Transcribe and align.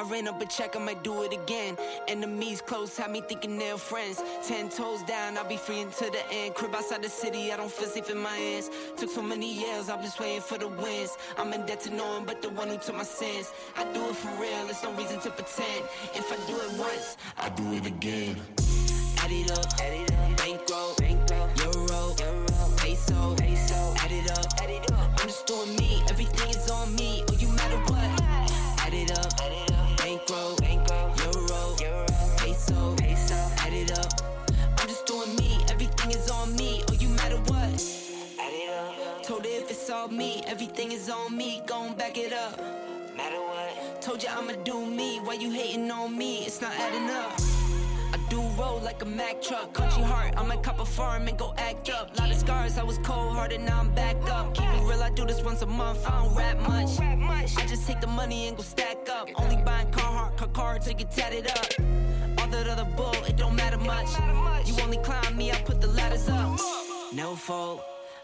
I 0.00 0.02
ran 0.04 0.26
up 0.28 0.40
a 0.40 0.46
check, 0.46 0.76
I 0.76 0.78
might 0.78 1.04
do 1.04 1.24
it 1.24 1.34
again. 1.34 1.76
Enemies 2.08 2.62
close, 2.62 2.96
had 2.96 3.10
me 3.10 3.20
thinking 3.20 3.58
they're 3.58 3.76
friends. 3.76 4.22
Ten 4.42 4.70
toes 4.70 5.02
down, 5.02 5.36
I'll 5.36 5.46
be 5.46 5.58
free 5.58 5.80
until 5.80 6.10
the 6.10 6.26
end. 6.32 6.54
Crib 6.54 6.74
outside 6.74 7.02
the 7.02 7.10
city, 7.10 7.52
I 7.52 7.58
don't 7.58 7.70
feel 7.70 7.86
safe 7.86 8.08
in 8.08 8.16
my 8.16 8.30
hands. 8.30 8.70
Took 8.96 9.10
so 9.10 9.20
many 9.20 9.52
years, 9.52 9.90
I'm 9.90 10.00
just 10.02 10.18
waiting 10.18 10.40
for 10.40 10.56
the 10.56 10.68
wins. 10.68 11.18
I'm 11.36 11.52
in 11.52 11.66
debt 11.66 11.80
to 11.80 11.94
no 11.94 12.06
one 12.14 12.24
but 12.24 12.40
the 12.40 12.48
one 12.48 12.68
who 12.68 12.78
took 12.78 12.96
my 12.96 13.02
sins. 13.02 13.52
I 13.76 13.84
do 13.92 14.02
it 14.08 14.16
for 14.16 14.30
real, 14.40 14.64
there's 14.64 14.82
no 14.82 14.90
reason 14.94 15.20
to 15.20 15.30
pretend. 15.32 15.84
If 16.14 16.32
I 16.32 16.36
do 16.46 16.56
it 16.56 16.78
once, 16.78 17.18
I 17.36 17.50
do 17.50 17.70
it 17.74 17.84
again. 17.84 18.40
Add 19.18 19.30
it 19.30 19.50
up, 19.50 19.66
add 19.82 19.92
it 19.92 20.12
up. 20.12 20.29
Me, 40.20 40.42
everything 40.46 40.92
is 40.92 41.08
on 41.08 41.34
me. 41.34 41.62
Gon' 41.64 41.94
back 41.94 42.18
it 42.18 42.32
up. 42.44 42.54
Matter 43.16 43.40
what? 43.50 44.02
Told 44.02 44.22
you 44.22 44.28
I'ma 44.28 44.52
do 44.70 44.84
me. 44.84 45.18
Why 45.24 45.34
you 45.44 45.50
hating 45.50 45.90
on 45.90 46.10
me? 46.22 46.44
It's 46.46 46.60
not 46.60 46.74
adding 46.84 47.08
up. 47.22 47.32
I 48.14 48.18
do 48.28 48.38
roll 48.60 48.80
like 48.80 49.00
a 49.02 49.06
Mack 49.06 49.40
truck. 49.40 49.72
Country 49.72 50.02
heart, 50.02 50.34
I 50.36 50.42
might 50.42 50.62
cop 50.62 50.78
a 50.78 50.84
farm 50.84 51.26
and 51.28 51.38
go 51.38 51.54
act 51.56 51.88
up. 51.88 52.18
Lot 52.18 52.30
of 52.30 52.36
scars, 52.36 52.76
I 52.76 52.82
was 52.82 52.98
cold 52.98 53.32
hearted, 53.34 53.62
now 53.62 53.78
I'm 53.80 53.92
back 53.94 54.18
up. 54.30 54.52
Keep 54.52 54.70
it 54.78 54.82
real, 54.90 55.02
I 55.02 55.08
do 55.08 55.24
this 55.24 55.42
once 55.42 55.62
a 55.62 55.66
month. 55.66 56.06
I 56.06 56.10
don't 56.22 56.34
rap 56.36 56.58
much. 56.68 56.92
I 57.60 57.64
just 57.72 57.86
take 57.86 58.02
the 58.02 58.12
money 58.20 58.48
and 58.48 58.58
go 58.58 58.62
stack 58.62 59.08
up. 59.08 59.26
Only 59.36 59.56
buying 59.68 59.90
Carhartt, 59.90 60.36
car 60.36 60.48
cards 60.48 60.86
to 60.88 60.92
get 60.92 61.10
tatted 61.10 61.46
up. 61.46 61.68
All 62.38 62.48
that 62.48 62.66
other 62.68 62.88
bull, 62.94 63.24
it 63.30 63.36
don't 63.38 63.56
matter 63.56 63.78
much. 63.78 64.10
You 64.66 64.74
only 64.84 64.98
climb 64.98 65.34
me, 65.34 65.50
I 65.50 65.58
put 65.62 65.80
the 65.80 65.88
ladders 65.88 66.28
up. 66.28 66.60
No 67.14 67.34
fault. 67.36 67.82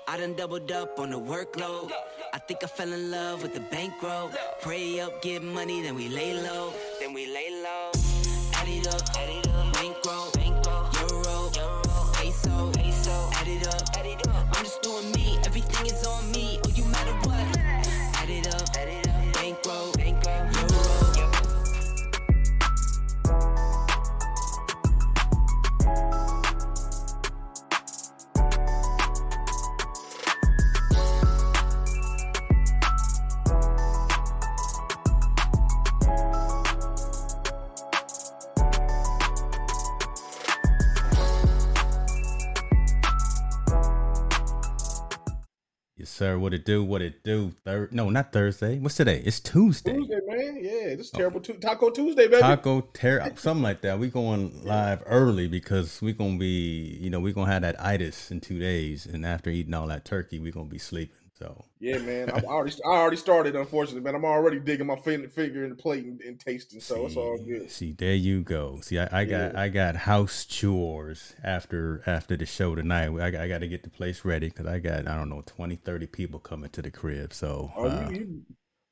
I 0.08 0.16
done 0.16 0.34
doubled 0.34 0.70
up 0.70 1.00
on 1.00 1.10
the 1.10 1.18
workload. 1.18 1.90
I 2.32 2.38
think 2.38 2.62
I 2.62 2.68
fell 2.68 2.92
in 2.92 3.10
love 3.10 3.42
with 3.42 3.54
the 3.54 3.60
bankroll. 3.60 4.30
Pray 4.60 5.00
up, 5.00 5.20
get 5.20 5.42
money, 5.42 5.82
then 5.82 5.96
we 5.96 6.08
lay 6.08 6.32
low. 6.32 6.72
Then 7.00 7.12
we 7.12 7.26
lay 7.26 7.50
low. 7.50 7.90
Add 8.54 8.68
it 8.68 8.86
up. 8.86 9.15
Sir. 46.16 46.38
What 46.38 46.54
it 46.54 46.64
do? 46.64 46.82
What 46.82 47.02
it 47.02 47.22
do? 47.22 47.52
Third? 47.64 47.92
No, 47.92 48.08
not 48.08 48.32
Thursday. 48.32 48.78
What's 48.78 48.96
today? 48.96 49.22
It's 49.24 49.38
Tuesday. 49.38 49.92
Tuesday, 49.92 50.20
man. 50.26 50.58
Yeah, 50.60 50.94
this 50.96 51.06
is 51.06 51.10
terrible. 51.10 51.40
Tu- 51.40 51.54
Taco 51.54 51.90
Tuesday, 51.90 52.26
baby. 52.26 52.40
Taco 52.40 52.80
Ter 52.94 53.32
something 53.36 53.62
like 53.62 53.82
that. 53.82 53.98
We 53.98 54.08
going 54.08 54.64
live 54.64 55.02
early 55.06 55.46
because 55.46 56.00
we 56.00 56.14
gonna 56.14 56.38
be, 56.38 56.98
you 57.00 57.10
know, 57.10 57.20
we 57.20 57.32
gonna 57.32 57.52
have 57.52 57.62
that 57.62 57.80
itis 57.80 58.30
in 58.30 58.40
two 58.40 58.58
days, 58.58 59.06
and 59.06 59.26
after 59.26 59.50
eating 59.50 59.74
all 59.74 59.86
that 59.88 60.04
turkey, 60.04 60.38
we 60.38 60.50
gonna 60.50 60.66
be 60.66 60.78
sleeping. 60.78 61.16
So 61.38 61.65
Yeah, 61.78 61.98
man. 61.98 62.30
I 62.30 62.40
already, 62.40 62.74
I 62.84 62.88
already 62.88 63.16
started. 63.18 63.54
Unfortunately, 63.54 64.00
man. 64.00 64.14
I'm 64.14 64.24
already 64.24 64.58
digging 64.58 64.86
my 64.86 64.96
fin- 64.96 65.28
finger 65.28 65.62
in 65.64 65.70
the 65.70 65.76
plate 65.76 66.04
and, 66.06 66.20
and 66.22 66.40
tasting, 66.40 66.80
so 66.80 67.04
it's 67.04 67.16
all 67.16 67.36
good. 67.38 67.70
See, 67.70 67.92
there 67.92 68.14
you 68.14 68.42
go. 68.42 68.80
See, 68.80 68.98
I, 68.98 69.08
I 69.20 69.24
got 69.24 69.52
Yeah. 69.52 69.60
I 69.60 69.68
got 69.68 69.94
house 69.96 70.46
chores 70.46 71.34
after 71.44 72.02
after 72.06 72.36
the 72.36 72.46
show 72.46 72.74
tonight. 72.74 73.10
I, 73.20 73.30
got- 73.30 73.40
I 73.42 73.48
got 73.48 73.58
to 73.58 73.68
get 73.68 73.82
the 73.82 73.90
place 73.90 74.24
ready 74.24 74.48
because 74.48 74.66
I 74.66 74.78
got 74.78 75.06
I 75.06 75.16
don't 75.16 75.28
know 75.28 75.42
20, 75.44 75.76
30 75.76 76.06
people 76.06 76.40
coming 76.40 76.70
to 76.70 76.80
the 76.80 76.90
crib. 76.90 77.34
So 77.34 77.70
Oh, 77.76 77.84
uh, 77.88 78.08
you, 78.10 78.16
you, 78.16 78.42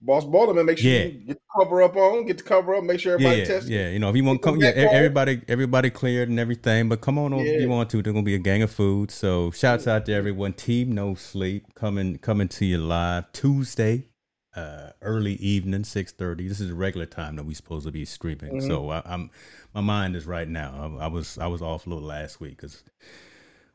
boss 0.04 0.24
man. 0.26 0.66
Make 0.66 0.78
sure 0.78 0.90
Yeah. 0.90 1.04
you 1.04 1.12
get 1.26 1.36
the 1.36 1.60
cover 1.60 1.82
up 1.82 1.96
on. 1.96 2.26
Get 2.26 2.38
the 2.38 2.44
cover 2.44 2.74
up. 2.74 2.84
Make 2.84 3.00
sure 3.00 3.14
everybody 3.14 3.40
yeah, 3.40 3.44
tests. 3.44 3.68
yeah. 3.68 3.88
You 3.90 3.98
know, 3.98 4.10
if 4.10 4.16
you 4.16 4.24
want 4.24 4.42
come, 4.42 4.60
yeah, 4.60 4.68
everybody 4.68 5.42
everybody 5.48 5.90
cleared 5.90 6.28
and 6.28 6.38
everything. 6.38 6.88
But 6.88 7.00
come 7.00 7.18
on 7.18 7.32
over 7.32 7.44
if 7.44 7.60
you 7.60 7.68
want 7.68 7.90
to. 7.90 8.02
There's 8.02 8.12
gonna 8.12 8.24
be 8.24 8.34
a 8.34 8.38
gang 8.38 8.62
of 8.62 8.70
food. 8.70 9.10
So 9.10 9.50
shouts 9.50 9.86
out 9.86 10.06
to 10.06 10.12
everyone. 10.12 10.52
Team 10.52 10.92
No 10.92 11.14
Sleep 11.14 11.74
coming 11.74 12.18
coming 12.18 12.48
to 12.48 12.64
you 12.64 12.78
live 12.78 13.30
Tuesday. 13.32 14.08
Uh, 14.56 14.90
early 15.02 15.34
evening, 15.34 15.82
six 15.82 16.12
thirty. 16.12 16.46
This 16.46 16.60
is 16.60 16.68
the 16.68 16.74
regular 16.76 17.06
time 17.06 17.34
that 17.36 17.44
we 17.44 17.54
supposed 17.54 17.86
to 17.86 17.92
be 17.92 18.04
streaming. 18.04 18.58
Mm-hmm. 18.58 18.68
So 18.68 18.88
I, 18.88 19.02
I'm, 19.04 19.30
my 19.74 19.80
mind 19.80 20.14
is 20.14 20.26
right 20.26 20.48
now. 20.48 20.96
I, 21.00 21.06
I 21.06 21.08
was, 21.08 21.38
I 21.38 21.48
was 21.48 21.60
off 21.60 21.86
a 21.86 21.90
little 21.90 22.06
last 22.06 22.40
week 22.40 22.58
because 22.58 22.84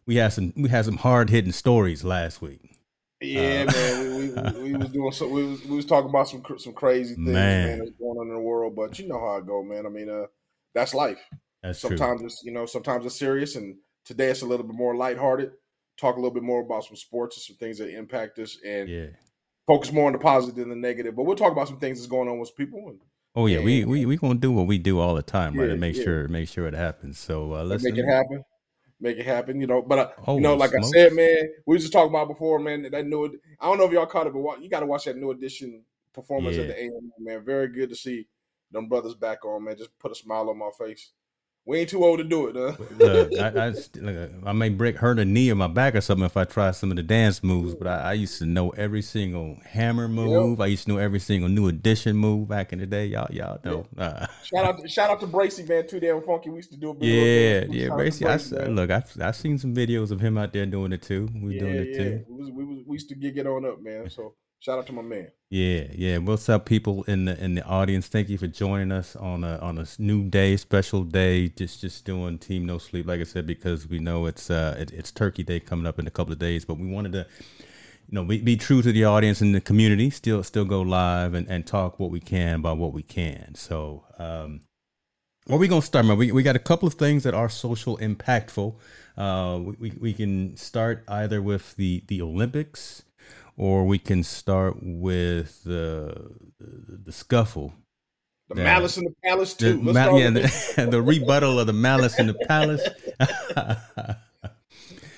we 0.05 0.15
had 0.15 0.29
some, 0.29 0.53
we 0.55 0.69
had 0.69 0.85
some 0.85 0.95
hard 0.95 1.29
hitting 1.29 1.51
stories 1.51 2.05
last 2.05 2.41
week. 2.41 2.78
Yeah, 3.21 3.65
Uh, 3.67 3.71
man. 3.71 4.15
We, 4.15 4.61
we, 4.63 4.71
we 4.71 4.77
was 4.77 4.89
doing 4.89 5.11
so. 5.11 5.27
We 5.27 5.43
was, 5.45 5.65
we 5.65 5.75
was 5.75 5.85
talking 5.85 6.09
about 6.09 6.29
some 6.29 6.43
some 6.57 6.73
crazy 6.73 7.15
things, 7.15 7.27
Man. 7.27 7.67
man. 7.67 7.79
that's 7.79 7.91
going 7.91 8.17
on 8.17 8.27
in 8.27 8.33
the 8.33 8.39
world. 8.39 8.75
But 8.75 8.97
you 8.99 9.07
know 9.07 9.19
how 9.19 9.37
it 9.37 9.45
go, 9.45 9.61
man. 9.63 9.85
I 9.85 9.89
mean, 9.89 10.09
uh, 10.09 10.25
that's 10.73 10.93
life. 10.93 11.19
That's 11.61 11.81
true. 11.81 11.89
sometimes 11.97 12.21
it's 12.21 12.41
you 12.43 12.51
know 12.53 12.65
sometimes 12.65 13.05
it's 13.05 13.17
serious 13.19 13.55
and 13.57 13.75
today 14.05 14.27
it's 14.29 14.41
a 14.43 14.45
little 14.45 14.65
bit 14.65 14.75
more 14.75 14.95
lighthearted 14.95 15.51
talk 15.99 16.15
a 16.15 16.19
little 16.19 16.33
bit 16.33 16.43
more 16.43 16.61
about 16.61 16.85
some 16.85 16.95
sports 16.95 17.35
and 17.35 17.43
some 17.43 17.57
things 17.57 17.77
that 17.77 17.89
impact 17.93 18.39
us 18.39 18.57
and 18.65 18.87
Yeah. 18.87 19.07
focus 19.67 19.91
more 19.91 20.07
on 20.07 20.13
the 20.13 20.19
positive 20.19 20.55
than 20.55 20.69
the 20.69 20.75
negative 20.77 21.17
but 21.17 21.23
we'll 21.23 21.35
talk 21.35 21.51
about 21.51 21.67
some 21.67 21.77
things 21.77 21.97
that's 21.99 22.07
going 22.07 22.29
on 22.29 22.39
with 22.39 22.55
people 22.55 22.87
and 22.87 22.99
Oh 23.35 23.45
yeah, 23.45 23.59
we 23.59 23.83
we 23.83 24.05
we 24.05 24.15
gonna 24.15 24.35
do 24.35 24.51
what 24.53 24.67
we 24.67 24.77
do 24.79 24.99
all 24.99 25.13
the 25.15 25.21
time, 25.21 25.53
right? 25.55 25.65
Yeah, 25.65 25.71
and 25.73 25.81
make 25.81 25.97
yeah. 25.97 26.03
sure 26.03 26.27
make 26.29 26.47
sure 26.47 26.65
it 26.65 26.73
happens. 26.73 27.19
So 27.19 27.53
uh, 27.53 27.63
let's 27.65 27.83
make 27.83 27.97
it 27.97 28.05
happen 28.05 28.43
make 29.01 29.17
it 29.17 29.25
happen 29.25 29.59
you 29.61 29.67
know 29.67 29.81
but 29.81 29.99
uh, 29.99 30.09
Oh, 30.27 30.35
you 30.35 30.41
know 30.41 30.55
like 30.55 30.71
smokes. 30.71 30.87
i 30.89 30.91
said 30.91 31.13
man 31.13 31.37
we 31.65 31.75
was 31.75 31.83
just 31.83 31.93
talking 31.93 32.09
about 32.09 32.27
before 32.27 32.59
man 32.59 32.81
that 32.91 33.05
new 33.05 33.25
i 33.59 33.65
don't 33.67 33.77
know 33.77 33.85
if 33.85 33.91
y'all 33.91 34.05
caught 34.05 34.27
it 34.27 34.33
but 34.33 34.61
you 34.61 34.69
got 34.69 34.81
to 34.81 34.85
watch 34.85 35.05
that 35.05 35.17
new 35.17 35.31
edition 35.31 35.83
performance 36.13 36.57
at 36.57 36.67
the 36.67 36.77
AM, 36.83 37.11
man. 37.19 37.45
Very 37.45 37.67
good 37.69 37.89
to 37.89 37.95
see 37.95 38.27
them 38.71 38.87
brothers 38.89 39.15
back 39.15 39.45
on 39.45 39.63
man. 39.63 39.77
Just 39.77 39.97
put 39.99 40.11
a 40.11 40.15
smile 40.15 40.49
on 40.49 40.57
my 40.57 40.69
face 40.77 41.11
we 41.65 41.77
ain't 41.77 41.89
too 41.89 42.03
old 42.03 42.17
to 42.17 42.23
do 42.23 42.47
it 42.47 42.55
huh? 42.55 42.83
Look, 42.97 43.33
I, 43.39 43.67
I, 43.67 43.73
look, 44.01 44.31
I 44.45 44.53
may 44.53 44.69
break 44.69 44.97
hurt 44.97 45.19
a 45.19 45.25
knee 45.25 45.51
or 45.51 45.55
my 45.55 45.67
back 45.67 45.93
or 45.93 46.01
something 46.01 46.25
if 46.25 46.35
I 46.35 46.43
try 46.43 46.71
some 46.71 46.89
of 46.89 46.97
the 46.97 47.03
dance 47.03 47.43
moves, 47.43 47.75
but 47.75 47.87
I, 47.87 48.09
I 48.09 48.13
used 48.13 48.39
to 48.39 48.45
know 48.45 48.69
every 48.71 49.01
single 49.01 49.57
hammer 49.65 50.07
move. 50.07 50.61
I 50.61 50.65
used 50.65 50.85
to 50.85 50.93
know 50.93 50.97
every 50.97 51.19
single 51.19 51.47
new 51.47 51.67
edition 51.67 52.17
move 52.17 52.47
back 52.47 52.73
in 52.73 52.79
the 52.79 52.87
day. 52.87 53.05
Y'all, 53.05 53.27
y'all 53.31 53.59
know. 53.63 53.85
Uh, 53.97 54.25
Shout 54.43 54.65
out, 54.65 54.81
to, 54.81 54.87
shout 54.87 55.11
out 55.11 55.19
to 55.19 55.27
Bracy, 55.27 55.63
man. 55.63 55.87
Too 55.87 55.99
damn 55.99 56.23
funky. 56.23 56.49
We 56.49 56.57
used 56.57 56.71
to 56.71 56.77
do 56.77 56.91
a 56.91 56.95
yeah, 57.05 57.65
yeah, 57.69 57.87
Shout 57.87 57.91
out 57.91 57.91
to 57.91 57.95
Bracy. 57.95 58.25
I, 58.25 58.27
Bracy, 58.29 58.55
man. 58.55 58.75
look, 58.75 58.89
I've 58.89 59.21
I've 59.21 59.35
seen 59.35 59.57
some 59.57 59.75
videos 59.75 60.11
of 60.11 60.19
him 60.19 60.37
out 60.37 60.53
there 60.53 60.65
doing 60.65 60.91
it 60.91 61.03
too. 61.03 61.29
We 61.35 61.55
yeah, 61.55 61.59
doing 61.59 61.75
it 61.75 61.87
yeah. 61.91 61.97
too. 61.97 62.25
We, 62.29 62.35
was, 62.35 62.51
we, 62.51 62.65
was, 62.65 62.77
we 62.87 62.93
used 62.93 63.09
to 63.09 63.15
get 63.15 63.37
it 63.37 63.45
on 63.45 63.65
up, 63.65 63.81
man. 63.81 64.09
So 64.09 64.33
shout 64.59 64.77
out 64.77 64.87
to 64.87 64.93
my 64.93 65.01
man. 65.01 65.31
Yeah, 65.49 65.85
yeah. 65.93 66.17
What's 66.17 66.47
up, 66.49 66.65
people 66.65 67.03
in 67.03 67.25
the 67.25 67.43
in 67.43 67.55
the 67.55 67.63
audience? 67.65 68.07
Thank 68.07 68.29
you 68.29 68.37
for 68.37 68.47
joining 68.47 68.91
us 68.91 69.15
on 69.15 69.43
a 69.43 69.57
on 69.57 69.77
a 69.79 69.85
new 69.97 70.29
day, 70.29 70.57
special 70.57 71.03
day. 71.03 71.49
Just 71.49 71.81
just 71.81 72.05
doing 72.05 72.37
Team 72.37 72.65
No 72.65 72.77
Sleep, 72.77 73.07
like 73.07 73.19
I 73.19 73.23
said, 73.23 73.47
because 73.47 73.87
we 73.87 73.99
know 73.99 74.25
it's 74.27 74.51
uh 74.51 74.75
it, 74.77 74.91
it's 74.91 75.11
Turkey 75.11 75.43
Day 75.43 75.59
coming 75.59 75.87
up 75.87 75.97
in 75.97 76.05
a 76.05 76.11
couple 76.11 76.33
of 76.33 76.39
days. 76.39 76.65
But 76.65 76.77
we 76.77 76.87
wanted 76.87 77.13
to, 77.13 77.25
you 77.59 78.15
know, 78.15 78.23
be, 78.23 78.41
be 78.41 78.57
true 78.57 78.81
to 78.81 78.91
the 78.91 79.05
audience 79.05 79.41
and 79.41 79.55
the 79.55 79.61
community. 79.61 80.09
Still 80.11 80.43
still 80.43 80.65
go 80.65 80.81
live 80.81 81.33
and, 81.33 81.47
and 81.47 81.65
talk 81.65 81.99
what 81.99 82.11
we 82.11 82.19
can 82.19 82.55
about 82.55 82.77
what 82.77 82.93
we 82.93 83.01
can. 83.01 83.55
So, 83.55 84.05
um, 84.19 84.61
where 85.47 85.57
we 85.57 85.67
gonna 85.67 85.81
start, 85.81 86.05
man? 86.05 86.17
We 86.17 86.31
we 86.31 86.43
got 86.43 86.55
a 86.55 86.59
couple 86.59 86.87
of 86.87 86.93
things 86.93 87.23
that 87.23 87.33
are 87.33 87.49
social 87.49 87.97
impactful. 87.97 88.75
Uh, 89.17 89.59
we, 89.63 89.75
we 89.79 89.97
we 89.99 90.13
can 90.13 90.55
start 90.57 91.03
either 91.07 91.41
with 91.41 91.75
the 91.75 92.03
the 92.07 92.21
Olympics 92.21 93.01
or 93.59 93.85
we 93.85 93.99
can 93.99 94.23
start 94.23 94.77
with 94.81 95.63
the 95.65 96.31
the, 96.59 96.97
the 97.05 97.11
scuffle. 97.11 97.73
The 98.49 98.55
Yeah. 98.61 98.63
Malice 98.63 98.97
in 98.97 99.03
the 99.03 99.13
Palace 99.23 99.53
The, 99.53 99.73
too. 99.73 99.81
Let's 99.83 99.93
ma- 100.09 100.17
yeah, 100.17 100.29
the, 100.31 100.87
the 100.91 101.01
rebuttal 101.03 101.59
of 101.59 101.67
the 101.67 101.73
malice 101.73 102.17
in 102.17 102.25
the 102.27 102.33
palace. 102.47 102.81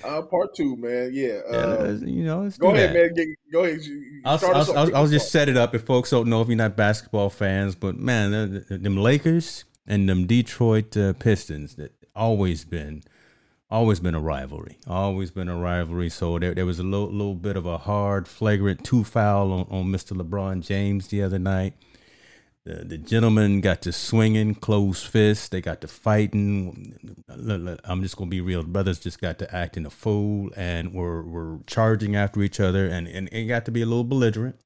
uh, 0.04 0.22
part 0.22 0.54
two, 0.54 0.76
man. 0.76 1.10
Yeah. 1.14 1.40
Yeah, 1.50 1.56
Uh, 1.56 1.98
you 2.04 2.24
know, 2.24 2.50
go 2.58 2.74
ahead, 2.74 2.90
that. 2.90 2.94
man. 2.94 3.14
Get, 3.14 3.28
go 3.52 3.64
ahead. 3.64 3.80
I'll, 4.24 4.38
I'll. 4.54 4.78
I'll, 4.78 4.96
I'll 4.96 5.06
just 5.08 5.30
set 5.32 5.48
it 5.48 5.56
up 5.56 5.74
if 5.74 5.82
folks 5.84 6.10
don't 6.10 6.28
know 6.28 6.42
if 6.42 6.48
you're 6.48 6.56
not 6.56 6.76
basketball 6.76 7.30
fans, 7.30 7.74
but 7.74 7.96
man, 7.96 8.32
the, 8.32 8.64
the, 8.68 8.78
them 8.78 8.96
Lakers 8.96 9.64
and 9.86 10.08
them 10.08 10.26
Detroit 10.26 10.96
uh, 10.96 11.12
Pistons 11.14 11.76
that 11.76 11.92
always 12.14 12.64
been, 12.64 13.02
always 13.72 14.00
been 14.00 14.14
a 14.14 14.20
rivalry, 14.20 14.78
always 14.86 15.30
been 15.30 15.48
a 15.48 15.56
rivalry. 15.56 16.10
So 16.10 16.38
there, 16.38 16.54
there 16.54 16.66
was 16.66 16.78
a 16.78 16.84
little, 16.84 17.10
little 17.10 17.34
bit 17.34 17.56
of 17.56 17.64
a 17.66 17.78
hard, 17.78 18.28
flagrant 18.28 18.84
two 18.84 19.02
foul 19.02 19.50
on, 19.52 19.66
on 19.70 19.86
Mr. 19.86 20.16
LeBron 20.16 20.60
James 20.60 21.08
the 21.08 21.22
other 21.22 21.38
night, 21.38 21.74
the, 22.64 22.84
the 22.84 22.98
gentlemen 22.98 23.60
got 23.60 23.82
to 23.82 23.92
swinging, 23.92 24.54
closed 24.54 25.06
fists. 25.06 25.48
They 25.48 25.60
got 25.60 25.80
to 25.80 25.88
fighting. 25.88 27.16
I'm 27.84 28.02
just 28.02 28.16
gonna 28.16 28.30
be 28.30 28.40
real. 28.40 28.62
Brothers 28.62 29.00
just 29.00 29.20
got 29.20 29.38
to 29.40 29.54
acting 29.54 29.86
a 29.86 29.90
fool 29.90 30.50
and 30.56 30.94
were 30.94 31.22
were 31.22 31.58
charging 31.66 32.14
after 32.14 32.42
each 32.42 32.60
other, 32.60 32.86
and 32.86 33.08
and 33.08 33.28
it 33.32 33.46
got 33.46 33.64
to 33.64 33.72
be 33.72 33.82
a 33.82 33.86
little 33.86 34.04
belligerent. 34.04 34.60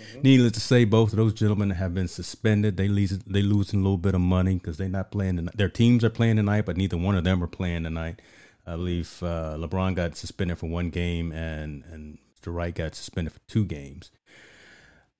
Mm-hmm. 0.00 0.22
Needless 0.22 0.52
to 0.52 0.60
say, 0.60 0.84
both 0.84 1.12
of 1.12 1.16
those 1.16 1.34
gentlemen 1.34 1.70
have 1.70 1.94
been 1.94 2.08
suspended. 2.08 2.76
They 2.76 2.88
lose 2.88 3.18
they 3.20 3.42
losing 3.42 3.80
a 3.80 3.82
little 3.82 3.98
bit 3.98 4.14
of 4.14 4.20
money 4.20 4.54
because 4.54 4.76
they're 4.76 4.88
not 4.88 5.10
playing. 5.10 5.36
Tonight. 5.36 5.56
Their 5.56 5.68
teams 5.68 6.04
are 6.04 6.10
playing 6.10 6.36
tonight, 6.36 6.66
but 6.66 6.76
neither 6.76 6.96
one 6.96 7.16
of 7.16 7.24
them 7.24 7.42
are 7.42 7.48
playing 7.48 7.84
tonight. 7.84 8.20
I 8.66 8.72
believe 8.72 9.22
uh, 9.22 9.56
LeBron 9.58 9.94
got 9.94 10.16
suspended 10.16 10.58
for 10.58 10.66
one 10.66 10.90
game, 10.90 11.32
and 11.32 11.84
and 11.90 12.18
Mr. 12.36 12.54
Wright 12.54 12.74
got 12.74 12.94
suspended 12.94 13.32
for 13.32 13.40
two 13.48 13.64
games. 13.64 14.10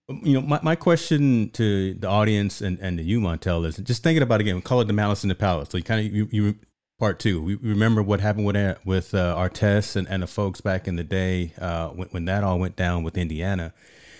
Um, 0.09 0.21
you 0.23 0.35
know, 0.35 0.47
my, 0.47 0.61
my 0.63 0.77
question 0.77 1.51
to 1.51 1.95
the 1.95 2.09
audience 2.09 2.61
and, 2.61 2.79
and 2.81 2.99
to 2.99 3.05
you, 3.05 3.21
Montell, 3.21 3.67
is 3.67 3.77
just 3.79 4.03
thinking 4.03 4.23
about 4.23 4.41
again. 4.41 4.61
Call 4.61 4.81
it 4.81 4.87
the 4.87 4.93
malice 4.93 5.23
in 5.25 5.29
the 5.29 5.35
palace. 5.35 5.71
So 5.71 5.79
you 5.79 5.85
kind 5.85 6.07
of 6.07 6.13
you, 6.13 6.29
you 6.31 6.55
part 6.99 7.19
two. 7.19 7.43
We 7.43 7.57
remember 7.57 8.03
what 8.03 8.21
happened 8.21 8.47
with 8.47 8.57
uh, 8.57 8.77
with 8.85 9.15
uh, 9.15 9.35
Artest 9.37 9.97
and, 9.97 10.09
and 10.09 10.23
the 10.23 10.27
folks 10.27 10.61
back 10.61 10.87
in 10.87 10.97
the 10.97 11.05
day 11.05 11.53
uh, 11.59 11.89
when, 11.89 12.09
when 12.09 12.25
that 12.27 12.45
all 12.45 12.59
went 12.59 12.77
down 12.77 13.03
with 13.03 13.17
Indiana. 13.17 13.73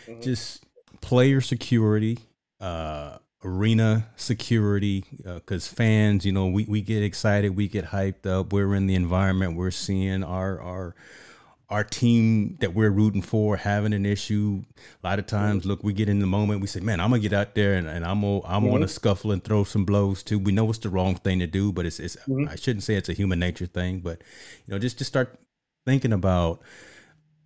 Mm-hmm. 0.07 0.21
Just 0.21 0.65
player 1.01 1.41
security, 1.41 2.19
uh, 2.61 3.19
arena 3.45 4.07
security, 4.17 5.05
because 5.23 5.71
uh, 5.71 5.77
fans, 5.77 6.25
you 6.25 6.33
know, 6.33 6.47
we, 6.47 6.65
we 6.65 6.81
get 6.81 7.03
excited, 7.03 7.57
we 7.57 7.69
get 7.69 7.87
hyped 7.87 8.27
up. 8.27 8.53
We're 8.53 8.75
in 8.75 8.87
the 8.87 8.95
environment, 8.95 9.57
we're 9.57 9.71
seeing 9.71 10.23
our 10.25 10.61
our 10.61 10.95
our 11.71 11.83
team 11.83 12.57
that 12.61 12.75
we're 12.75 12.91
rooting 12.91 13.23
for 13.23 13.57
having 13.57 13.93
an 13.93 14.05
issue. 14.05 14.63
A 15.03 15.07
lot 15.07 15.19
of 15.19 15.27
times, 15.27 15.65
look, 15.65 15.83
we 15.83 15.93
get 15.93 16.09
in 16.09 16.21
the 16.21 16.27
moment, 16.27 16.61
we 16.61 16.67
say, 16.67 16.81
"Man, 16.81 17.01
I'm 17.01 17.11
gonna 17.11 17.21
get 17.21 17.33
out 17.33 17.55
there 17.55 17.75
and, 17.75 17.89
and 17.89 18.05
I'm 18.05 18.21
gonna, 18.21 18.41
I'm 18.45 18.63
mm-hmm. 18.63 18.73
gonna 18.73 18.89
scuffle 18.89 19.33
and 19.33 19.43
throw 19.43 19.65
some 19.65 19.85
blows 19.85 20.23
too." 20.23 20.39
We 20.39 20.53
know 20.53 20.69
it's 20.71 20.79
the 20.79 20.91
wrong 20.91 21.17
thing 21.17 21.39
to 21.41 21.47
do, 21.47 21.73
but 21.73 21.87
it's, 21.87 21.99
it's 21.99 22.17
mm-hmm. 22.17 22.49
I 22.49 22.57
shouldn't 22.57 22.85
say 22.85 22.95
it's 22.95 23.09
a 23.09 23.15
human 23.15 23.39
nature 23.39 23.67
thing, 23.67 24.01
but 24.01 24.23
you 24.67 24.73
know, 24.73 24.79
just 24.79 24.99
just 24.99 25.09
start 25.09 25.39
thinking 25.87 26.13
about 26.13 26.61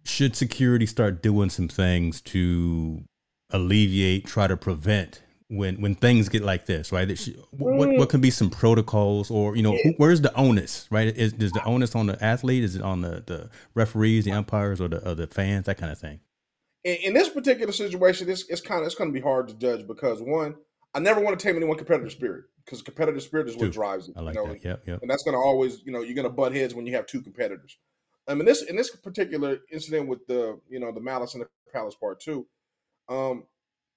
should 0.08 0.34
security 0.34 0.86
start 0.86 1.22
doing 1.22 1.50
some 1.50 1.68
things 1.68 2.20
to 2.22 3.02
alleviate, 3.50 4.26
try 4.26 4.46
to 4.46 4.56
prevent 4.56 5.22
when 5.48 5.80
when 5.80 5.94
things 5.94 6.28
get 6.28 6.42
like 6.42 6.66
this, 6.66 6.92
right? 6.92 7.08
what 7.52 7.88
what 7.88 8.08
can 8.10 8.20
be 8.20 8.30
some 8.30 8.50
protocols, 8.50 9.30
or 9.30 9.56
you 9.56 9.62
know, 9.62 9.76
who, 9.82 9.94
where's 9.96 10.20
the 10.20 10.34
onus, 10.34 10.86
right? 10.90 11.08
Is, 11.08 11.32
is 11.34 11.52
the 11.52 11.64
onus 11.64 11.94
on 11.94 12.06
the 12.06 12.22
athlete? 12.22 12.64
Is 12.64 12.76
it 12.76 12.82
on 12.82 13.00
the, 13.00 13.22
the 13.26 13.50
referees, 13.74 14.24
the 14.24 14.32
umpires, 14.32 14.80
or 14.80 14.88
the 14.88 15.08
or 15.08 15.14
the 15.14 15.26
fans, 15.26 15.66
that 15.66 15.78
kind 15.78 15.90
of 15.90 15.98
thing? 15.98 16.20
In, 16.84 16.96
in 16.96 17.14
this 17.14 17.30
particular 17.30 17.72
situation, 17.72 18.28
it's, 18.28 18.46
it's 18.48 18.60
kind 18.60 18.82
of 18.82 18.86
it's 18.86 18.94
going 18.94 19.10
to 19.10 19.14
be 19.14 19.22
hard 19.22 19.48
to 19.48 19.54
judge 19.54 19.86
because 19.86 20.20
one, 20.20 20.54
I 20.94 21.00
never 21.00 21.20
want 21.20 21.38
to 21.38 21.42
tame 21.42 21.56
anyone 21.56 21.78
competitive 21.78 22.12
spirit 22.12 22.44
because 22.64 22.82
competitive 22.82 23.22
spirit 23.22 23.48
is 23.48 23.56
what 23.56 23.66
two. 23.66 23.72
drives 23.72 24.08
it. 24.08 24.16
I 24.16 24.20
like 24.20 24.34
you 24.34 24.42
know? 24.42 24.52
that. 24.52 24.64
Yep, 24.64 24.82
yep. 24.86 24.98
And 25.00 25.10
that's 25.10 25.22
going 25.22 25.34
to 25.34 25.38
always, 25.38 25.80
you 25.84 25.92
know, 25.92 26.02
you're 26.02 26.14
going 26.14 26.28
to 26.28 26.32
butt 26.32 26.54
heads 26.54 26.74
when 26.74 26.86
you 26.86 26.94
have 26.94 27.06
two 27.06 27.22
competitors. 27.22 27.78
I 28.28 28.34
mean, 28.34 28.44
this 28.44 28.62
in 28.62 28.76
this 28.76 28.94
particular 28.94 29.58
incident 29.72 30.08
with 30.08 30.26
the 30.26 30.60
you 30.68 30.78
know 30.78 30.92
the 30.92 31.00
malice 31.00 31.34
in 31.34 31.40
the 31.40 31.48
palace 31.72 31.94
part 31.94 32.20
two, 32.20 32.46
um, 33.08 33.44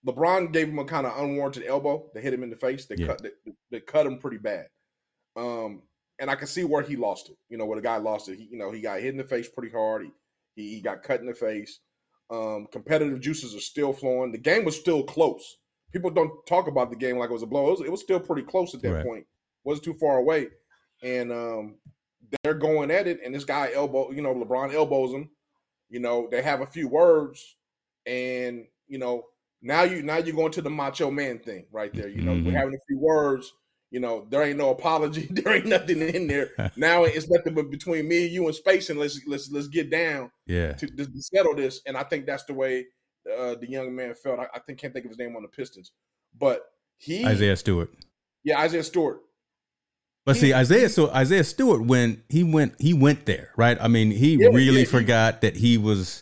LeBron 0.08 0.52
gave 0.54 0.70
him 0.70 0.80
a 0.80 0.86
kind 0.86 1.06
of 1.06 1.18
unwarranted 1.20 1.66
elbow 1.66 2.10
that 2.14 2.24
hit 2.24 2.34
him 2.34 2.44
in 2.44 2.50
the 2.50 2.56
face. 2.56 2.86
They 2.86 2.96
yeah. 2.96 3.08
cut 3.08 3.22
they, 3.22 3.52
they, 3.70 3.80
cut 3.82 4.06
him 4.06 4.18
pretty 4.18 4.38
bad. 4.38 4.68
Um, 5.36 5.84
and 6.20 6.30
I 6.30 6.36
can 6.36 6.48
see 6.48 6.64
where 6.64 6.82
he 6.82 6.96
lost 6.96 7.30
it. 7.30 7.38
You 7.50 7.58
know, 7.58 7.66
where 7.66 7.76
the 7.76 7.84
guy 7.84 7.98
lost 7.98 8.30
it. 8.30 8.38
He, 8.38 8.48
you 8.52 8.58
know, 8.58 8.72
he 8.72 8.82
got 8.82 9.00
hit 9.00 9.10
in 9.10 9.18
the 9.18 9.24
face 9.24 9.50
pretty 9.50 9.72
hard. 9.72 10.04
He 10.04 10.12
he, 10.56 10.76
he 10.76 10.82
got 10.82 11.04
cut 11.04 11.20
in 11.20 11.28
the 11.28 11.34
face. 11.34 11.80
Um, 12.30 12.68
competitive 12.72 13.20
juices 13.20 13.56
are 13.56 13.60
still 13.60 13.92
flowing. 13.92 14.32
The 14.32 14.38
game 14.38 14.64
was 14.64 14.80
still 14.80 15.04
close. 15.04 15.58
People 15.92 16.10
don't 16.10 16.32
talk 16.46 16.68
about 16.68 16.90
the 16.90 16.96
game 16.96 17.18
like 17.18 17.30
it 17.30 17.34
was 17.34 17.44
a 17.44 17.48
blow. 17.48 17.68
It 17.68 17.72
was, 17.72 17.82
it 17.82 17.92
was 17.92 18.02
still 18.02 18.20
pretty 18.20 18.44
close 18.44 18.74
at 18.74 18.82
that 18.84 18.94
right. 18.94 19.06
point. 19.06 19.26
wasn't 19.66 19.84
too 19.84 19.94
far 19.96 20.18
away. 20.18 20.48
And 21.04 21.32
um, 21.32 21.76
they're 22.44 22.54
going 22.54 22.92
at 22.92 23.08
it, 23.08 23.20
and 23.24 23.34
this 23.34 23.46
guy 23.46 23.72
elbow, 23.74 24.12
you 24.12 24.22
know, 24.22 24.34
LeBron 24.34 24.74
elbows 24.74 25.14
him. 25.14 25.30
You 25.90 26.00
know, 26.00 26.28
they 26.32 26.42
have 26.42 26.62
a 26.62 26.66
few 26.66 26.88
words, 26.88 27.58
and 28.06 28.66
you 28.88 28.98
know, 28.98 29.26
now 29.62 29.84
you 29.84 30.02
now 30.02 30.18
you're 30.18 30.36
going 30.36 30.52
to 30.54 30.62
the 30.62 30.70
macho 30.70 31.12
man 31.12 31.40
thing 31.40 31.66
right 31.72 31.94
there. 31.94 32.08
You 32.08 32.22
know, 32.22 32.32
mm-hmm. 32.32 32.48
we're 32.48 32.58
having 32.58 32.76
a 32.76 32.86
few 32.88 33.00
words. 33.00 33.54
You 33.90 34.00
know, 34.00 34.26
there 34.30 34.44
ain't 34.44 34.58
no 34.58 34.70
apology. 34.70 35.28
There 35.32 35.54
ain't 35.54 35.66
nothing 35.66 36.02
in 36.02 36.28
there. 36.28 36.52
now 36.78 37.04
it's 37.04 37.30
nothing 37.30 37.54
but 37.54 37.70
between 37.70 38.08
me, 38.08 38.26
you, 38.26 38.46
and 38.46 38.56
space, 38.56 38.90
and 38.90 39.00
let's 39.00 39.20
let's 39.28 39.52
let's 39.52 39.68
get 39.68 39.90
down. 39.90 40.32
Yeah. 40.48 40.74
To, 40.74 40.88
to 40.88 41.22
settle 41.22 41.56
this, 41.56 41.82
and 41.86 41.98
I 41.98 42.04
think 42.04 42.26
that's 42.26 42.46
the 42.46 42.54
way 42.54 42.86
uh, 43.28 43.56
the 43.56 43.70
young 43.70 43.94
man 43.94 44.14
felt. 44.16 44.40
I, 44.40 44.48
I 44.54 44.60
think 44.60 44.80
can't 44.80 44.94
think 44.94 45.06
of 45.06 45.12
his 45.12 45.20
name 45.20 45.36
on 45.36 45.42
the 45.42 45.50
Pistons, 45.50 45.92
but 46.38 46.64
he 46.98 47.26
Isaiah 47.26 47.58
Stewart. 47.58 47.90
Yeah, 48.44 48.60
Isaiah 48.60 48.84
Stewart. 48.84 49.22
But 50.26 50.38
see, 50.38 50.54
Isaiah 50.54 50.90
so 50.90 51.10
Isaiah 51.10 51.44
Stewart 51.44 51.82
when 51.82 52.24
he 52.30 52.44
went 52.44 52.76
he 52.80 52.94
went 52.94 53.26
there, 53.26 53.52
right? 53.58 53.78
I 53.82 53.88
mean, 53.88 54.12
he 54.12 54.36
yeah, 54.36 54.50
really 54.50 54.82
yeah, 54.82 54.88
forgot 54.88 55.42
that 55.42 55.56
he 55.56 55.80
was 55.80 56.22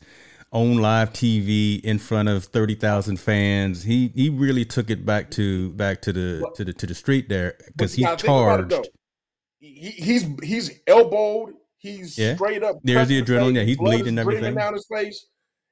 on 0.52 0.78
live 0.78 1.12
TV 1.12 1.82
in 1.82 2.00
front 2.00 2.30
of 2.30 2.46
thirty 2.46 2.76
thousand 2.76 3.20
fans. 3.20 3.84
He 3.84 4.08
he 4.16 4.30
really 4.30 4.64
took 4.64 4.90
it 4.90 5.06
back 5.06 5.32
to 5.32 5.72
back 5.72 6.02
to 6.04 6.14
the 6.14 6.50
to 6.56 6.64
the 6.64 6.74
to 6.74 6.88
the 6.88 6.96
street 6.96 7.28
there 7.28 7.56
because 7.68 7.94
he 7.94 8.04
charged. 8.16 8.90
He, 9.60 9.90
he's 9.90 10.26
he's 10.44 10.80
elbowed. 10.88 11.56
He's 11.78 12.18
yeah. 12.18 12.36
straight 12.36 12.64
up. 12.64 12.78
There's 12.84 13.10
the 13.10 13.22
adrenaline. 13.22 13.56
Yeah, 13.56 13.64
he's 13.64 13.78
bleeding 13.78 14.18
everything 14.18 14.56
down 14.56 14.74
his 14.74 14.88
face. 14.92 15.28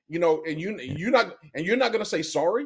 You 0.09 0.19
know, 0.19 0.43
and 0.45 0.59
you 0.59 0.77
you're 0.79 1.11
not 1.11 1.37
and 1.53 1.65
you're 1.65 1.77
not 1.77 1.93
gonna 1.93 2.05
say 2.05 2.21
sorry. 2.21 2.65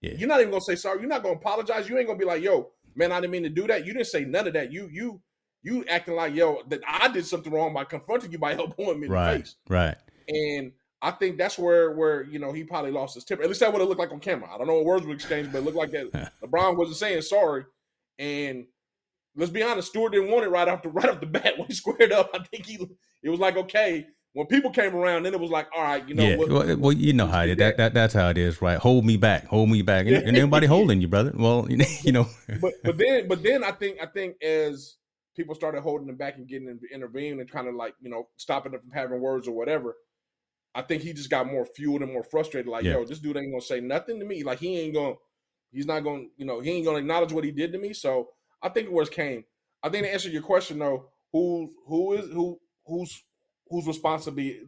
Yeah. 0.00 0.14
You're 0.18 0.28
not 0.28 0.40
even 0.40 0.50
gonna 0.50 0.60
say 0.60 0.74
sorry. 0.74 0.98
You're 1.00 1.08
not 1.08 1.22
gonna 1.22 1.36
apologize. 1.36 1.88
You 1.88 1.96
ain't 1.96 2.08
gonna 2.08 2.18
be 2.18 2.24
like, 2.24 2.42
yo, 2.42 2.70
man, 2.96 3.12
I 3.12 3.20
didn't 3.20 3.32
mean 3.32 3.44
to 3.44 3.48
do 3.48 3.66
that. 3.66 3.86
You 3.86 3.92
didn't 3.92 4.08
say 4.08 4.24
none 4.24 4.46
of 4.46 4.54
that. 4.54 4.72
You 4.72 4.88
you 4.90 5.20
you 5.62 5.84
acting 5.88 6.14
like 6.14 6.34
yo 6.34 6.62
that 6.68 6.80
I 6.86 7.08
did 7.08 7.26
something 7.26 7.52
wrong 7.52 7.74
by 7.74 7.84
confronting 7.84 8.32
you 8.32 8.38
by 8.38 8.54
elbowing 8.56 9.00
me 9.00 9.06
in 9.06 9.12
right, 9.12 9.32
the 9.32 9.38
face. 9.38 9.56
Right. 9.68 9.96
And 10.28 10.72
I 11.02 11.10
think 11.10 11.38
that's 11.38 11.58
where 11.58 11.92
where 11.92 12.22
you 12.24 12.38
know 12.38 12.52
he 12.52 12.64
probably 12.64 12.90
lost 12.90 13.14
his 13.14 13.24
temper. 13.24 13.42
At 13.42 13.48
least 13.48 13.60
that 13.60 13.72
would 13.72 13.80
have 13.80 13.88
looked 13.88 14.00
like 14.00 14.12
on 14.12 14.20
camera. 14.20 14.48
I 14.52 14.58
don't 14.58 14.66
know 14.66 14.74
what 14.74 14.84
words 14.84 15.06
were 15.06 15.14
exchanged, 15.14 15.52
but 15.52 15.58
it 15.58 15.64
looked 15.64 15.76
like 15.76 15.90
that 15.90 16.32
LeBron 16.42 16.76
wasn't 16.76 16.96
saying 16.96 17.22
sorry. 17.22 17.64
And 18.18 18.66
let's 19.34 19.50
be 19.50 19.62
honest, 19.62 19.88
Stewart 19.88 20.12
didn't 20.12 20.30
want 20.30 20.44
it 20.44 20.48
right 20.48 20.68
off 20.68 20.82
the 20.82 20.88
right 20.90 21.08
off 21.08 21.20
the 21.20 21.26
bat 21.26 21.58
when 21.58 21.68
he 21.68 21.74
squared 21.74 22.12
up. 22.12 22.30
I 22.34 22.42
think 22.44 22.66
he 22.66 22.78
it 23.22 23.30
was 23.30 23.40
like 23.40 23.56
okay. 23.56 24.06
When 24.36 24.46
people 24.46 24.70
came 24.70 24.94
around, 24.94 25.22
then 25.22 25.32
it 25.32 25.40
was 25.40 25.50
like, 25.50 25.66
all 25.74 25.82
right, 25.82 26.06
you 26.06 26.14
know. 26.14 26.22
Yeah, 26.22 26.36
what, 26.36 26.48
well, 26.50 26.76
well, 26.76 26.92
you 26.92 27.12
know 27.12 27.26
how 27.26 27.42
it, 27.42 27.56
that, 27.56 27.78
that 27.78 27.94
that's 27.94 28.12
how 28.12 28.28
it 28.28 28.38
is, 28.38 28.60
right? 28.60 28.78
Hold 28.78 29.04
me 29.04 29.16
back, 29.16 29.46
hold 29.46 29.70
me 29.70 29.82
back, 29.82 30.06
and, 30.06 30.16
and 30.16 30.36
everybody 30.36 30.66
holding 30.76 31.00
you, 31.00 31.08
brother. 31.08 31.32
Well, 31.34 31.66
you 31.70 32.12
know. 32.12 32.28
but 32.60 32.74
but 32.84 32.98
then 32.98 33.28
but 33.28 33.42
then 33.42 33.64
I 33.64 33.72
think 33.72 33.98
I 34.00 34.06
think 34.06 34.42
as 34.42 34.96
people 35.34 35.54
started 35.54 35.82
holding 35.82 36.06
them 36.06 36.16
back 36.16 36.36
and 36.36 36.46
getting 36.46 36.78
intervened 36.92 37.40
and 37.40 37.50
kind 37.50 37.66
of 37.66 37.74
like 37.74 37.94
you 38.00 38.10
know 38.10 38.28
stopping 38.36 38.72
them 38.72 38.80
from 38.82 38.90
having 38.90 39.20
words 39.20 39.48
or 39.48 39.52
whatever 39.52 39.96
I 40.76 40.82
think 40.82 41.02
he 41.02 41.14
just 41.14 41.30
got 41.30 41.50
more 41.50 41.64
fueled 41.64 42.02
and 42.02 42.12
more 42.12 42.22
frustrated. 42.22 42.70
Like, 42.70 42.84
yeah. 42.84 42.92
yo, 42.92 43.04
this 43.06 43.18
dude 43.18 43.38
ain't 43.38 43.50
gonna 43.50 43.62
say 43.62 43.80
nothing 43.80 44.20
to 44.20 44.26
me. 44.26 44.44
Like, 44.44 44.58
he 44.58 44.78
ain't 44.78 44.92
gonna, 44.92 45.14
he's 45.72 45.86
not 45.86 46.00
gonna, 46.00 46.24
you 46.36 46.44
know, 46.44 46.60
he 46.60 46.70
ain't 46.70 46.84
gonna 46.84 46.98
acknowledge 46.98 47.32
what 47.32 47.44
he 47.44 47.50
did 47.50 47.72
to 47.72 47.78
me. 47.78 47.94
So 47.94 48.28
I 48.62 48.68
think 48.68 48.86
it 48.86 48.92
was 48.92 49.08
came. 49.08 49.44
I 49.82 49.88
think 49.88 50.04
to 50.04 50.12
answer 50.12 50.28
your 50.28 50.42
question 50.42 50.78
though, 50.78 51.08
who 51.32 51.72
who 51.86 52.12
is 52.12 52.30
who 52.30 52.60
whose 52.84 53.22
whose 53.68 53.86
responsibility 53.86 54.60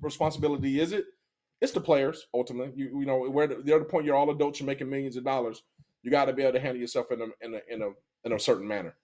responsibility 0.00 0.80
is 0.80 0.92
it? 0.92 1.04
It's 1.60 1.72
the 1.72 1.80
players 1.80 2.26
ultimately. 2.34 2.72
You 2.76 3.00
you 3.00 3.06
know 3.06 3.28
where 3.28 3.46
the, 3.46 3.56
the 3.56 3.74
other 3.74 3.84
point 3.84 4.04
you're 4.04 4.16
all 4.16 4.30
adults, 4.30 4.60
you're 4.60 4.66
making 4.66 4.90
millions 4.90 5.16
of 5.16 5.24
dollars. 5.24 5.62
You 6.02 6.10
got 6.10 6.26
to 6.26 6.32
be 6.32 6.42
able 6.42 6.52
to 6.52 6.60
handle 6.60 6.80
yourself 6.80 7.10
in 7.10 7.20
a 7.20 7.26
in 7.44 7.54
a 7.54 7.60
in 7.68 7.82
a 7.82 7.88
in 8.24 8.32
a 8.32 8.38
certain 8.38 8.68
manner. 8.68 8.94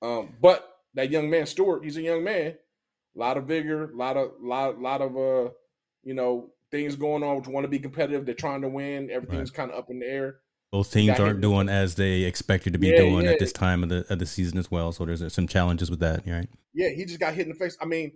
Um, 0.00 0.34
but 0.40 0.68
that 0.94 1.10
young 1.10 1.28
man 1.28 1.46
Stewart, 1.46 1.84
he's 1.84 1.96
a 1.96 2.02
young 2.02 2.22
man, 2.24 2.54
a 3.16 3.18
lot 3.18 3.36
of 3.36 3.44
vigor, 3.44 3.90
a 3.90 3.96
lot 3.96 4.16
of 4.16 4.32
lot 4.40 4.80
lot 4.80 5.02
of 5.02 5.16
uh 5.16 5.50
you 6.04 6.14
know, 6.14 6.50
things 6.70 6.96
going 6.96 7.22
on, 7.22 7.42
want 7.52 7.64
to 7.64 7.68
be 7.68 7.78
competitive. 7.78 8.24
They're 8.24 8.34
trying 8.34 8.62
to 8.62 8.68
win. 8.68 9.10
Everything's 9.10 9.50
right. 9.50 9.56
kind 9.56 9.70
of 9.70 9.78
up 9.78 9.90
in 9.90 9.98
the 9.98 10.06
air. 10.06 10.36
Both 10.70 10.92
teams 10.92 11.18
aren't 11.18 11.40
doing 11.40 11.68
as 11.68 11.94
they 11.94 12.22
expected 12.22 12.74
to 12.74 12.78
be 12.78 12.88
yeah, 12.88 12.98
doing 12.98 13.24
yeah. 13.24 13.32
at 13.32 13.38
this 13.38 13.52
time 13.52 13.82
of 13.82 13.88
the 13.88 14.04
of 14.10 14.18
the 14.18 14.26
season 14.26 14.58
as 14.58 14.70
well. 14.70 14.92
So 14.92 15.06
there's 15.06 15.32
some 15.32 15.48
challenges 15.48 15.90
with 15.90 16.00
that, 16.00 16.26
right? 16.26 16.48
Yeah, 16.74 16.90
he 16.90 17.06
just 17.06 17.20
got 17.20 17.34
hit 17.34 17.46
in 17.46 17.52
the 17.52 17.58
face. 17.58 17.76
I 17.80 17.86
mean, 17.86 18.12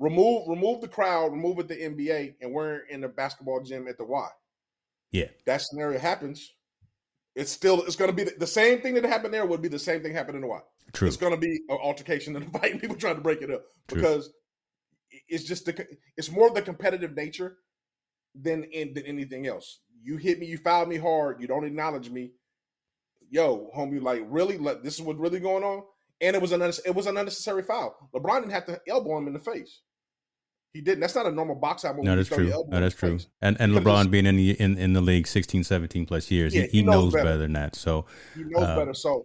remove 0.00 0.48
remove 0.48 0.80
the 0.80 0.88
crowd, 0.88 1.30
remove 1.30 1.60
it 1.60 1.68
the 1.68 1.76
NBA, 1.76 2.34
and 2.40 2.52
we're 2.52 2.78
in 2.90 3.02
the 3.02 3.08
basketball 3.08 3.62
gym 3.62 3.86
at 3.86 3.98
the 3.98 4.04
Y. 4.04 4.28
Yeah, 5.12 5.28
that 5.46 5.62
scenario 5.62 6.00
happens. 6.00 6.52
It's 7.36 7.52
still 7.52 7.82
it's 7.82 7.96
going 7.96 8.10
to 8.10 8.16
be 8.16 8.24
the, 8.24 8.34
the, 8.38 8.46
same 8.46 8.80
thing 8.80 8.94
that 8.94 9.04
happened 9.04 9.32
there 9.32 9.46
would 9.46 9.62
be 9.62 9.68
the 9.68 9.78
same 9.78 10.02
thing 10.02 10.12
happening 10.12 10.36
in 10.36 10.42
the 10.42 10.48
Y. 10.48 10.60
True. 10.92 11.06
It's 11.06 11.16
going 11.16 11.32
to 11.32 11.38
be 11.38 11.60
an 11.68 11.78
altercation 11.80 12.34
and 12.34 12.46
a 12.46 12.58
fight, 12.58 12.80
people 12.80 12.96
trying 12.96 13.14
to 13.14 13.20
break 13.20 13.42
it 13.42 13.52
up 13.52 13.62
True. 13.86 14.00
because 14.00 14.32
it's 15.28 15.44
just 15.44 15.66
the 15.66 15.86
it's 16.16 16.30
more 16.30 16.50
the 16.50 16.62
competitive 16.62 17.14
nature 17.14 17.58
than 18.34 18.64
in, 18.64 18.94
than 18.94 19.04
anything 19.04 19.46
else. 19.46 19.80
You 20.02 20.16
hit 20.16 20.38
me, 20.38 20.46
you 20.46 20.58
fouled 20.58 20.88
me 20.88 20.96
hard, 20.96 21.40
you 21.40 21.46
don't 21.46 21.64
acknowledge 21.64 22.10
me. 22.10 22.32
Yo, 23.30 23.70
homie, 23.76 24.02
like 24.02 24.24
really, 24.26 24.58
like 24.58 24.82
this 24.82 24.94
is 24.94 25.02
what 25.02 25.18
really 25.18 25.38
going 25.38 25.62
on. 25.62 25.84
And 26.20 26.34
it 26.34 26.42
was 26.42 26.52
an 26.52 26.62
it 26.62 26.94
was 26.94 27.06
an 27.06 27.16
unnecessary 27.16 27.62
foul. 27.62 28.10
LeBron 28.14 28.40
didn't 28.40 28.52
have 28.52 28.66
to 28.66 28.80
elbow 28.88 29.18
him 29.18 29.28
in 29.28 29.34
the 29.34 29.38
face. 29.38 29.80
He 30.72 30.80
didn't. 30.80 31.00
That's 31.00 31.16
not 31.16 31.26
a 31.26 31.32
normal 31.32 31.56
box 31.56 31.84
out 31.84 31.96
move. 31.96 32.04
No, 32.04 32.14
that's 32.14 32.28
true. 32.28 32.48
No, 32.68 32.80
that's 32.80 32.94
true. 32.94 33.18
And 33.42 33.56
and 33.60 33.72
LeBron 33.72 34.10
being 34.10 34.26
in 34.26 34.36
the 34.36 34.52
in, 34.60 34.78
in 34.78 34.92
the 34.92 35.00
league 35.00 35.26
16, 35.26 35.64
17 35.64 36.06
plus 36.06 36.30
years, 36.30 36.54
yeah, 36.54 36.62
he, 36.62 36.78
he, 36.78 36.82
knows, 36.82 36.94
knows 36.94 37.12
better. 37.12 37.24
better. 37.24 37.38
than 37.38 37.52
that. 37.54 37.74
So 37.74 38.06
he 38.36 38.44
knows 38.44 38.64
uh, 38.64 38.76
better. 38.76 38.94
So 38.94 39.24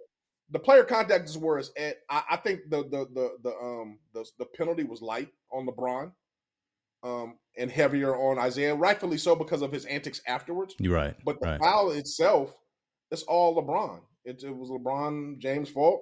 the 0.50 0.60
player 0.60 0.84
contact 0.84 1.30
is 1.30 1.38
where 1.38 1.60
it's 1.60 1.72
at. 1.78 1.98
I, 2.10 2.24
I 2.32 2.38
think 2.38 2.62
the 2.70 2.84
the 2.84 3.08
the 3.14 3.38
the 3.44 3.56
um 3.58 4.00
the, 4.14 4.26
the 4.40 4.46
penalty 4.46 4.84
was 4.84 5.04
light 5.04 5.30
on 5.52 5.68
LeBron, 5.68 6.12
um, 7.04 7.38
and 7.58 7.72
heavier 7.72 8.16
on 8.16 8.40
Isaiah, 8.40 8.74
rightfully 8.74 9.18
so 9.18 9.36
because 9.36 9.62
of 9.62 9.72
his 9.72 9.86
antics 9.86 10.22
afterwards. 10.28 10.76
You're 10.80 10.96
right. 10.96 11.16
But 11.24 11.40
the 11.42 11.48
right. 11.48 11.60
foul 11.60 11.92
itself, 11.92 12.56
it's 13.12 13.24
all 13.24 13.56
LeBron. 13.56 14.02
It, 14.26 14.44
it 14.44 14.56
was 14.56 14.70
LeBron 14.70 15.40
James' 15.40 15.70
fault. 15.70 16.02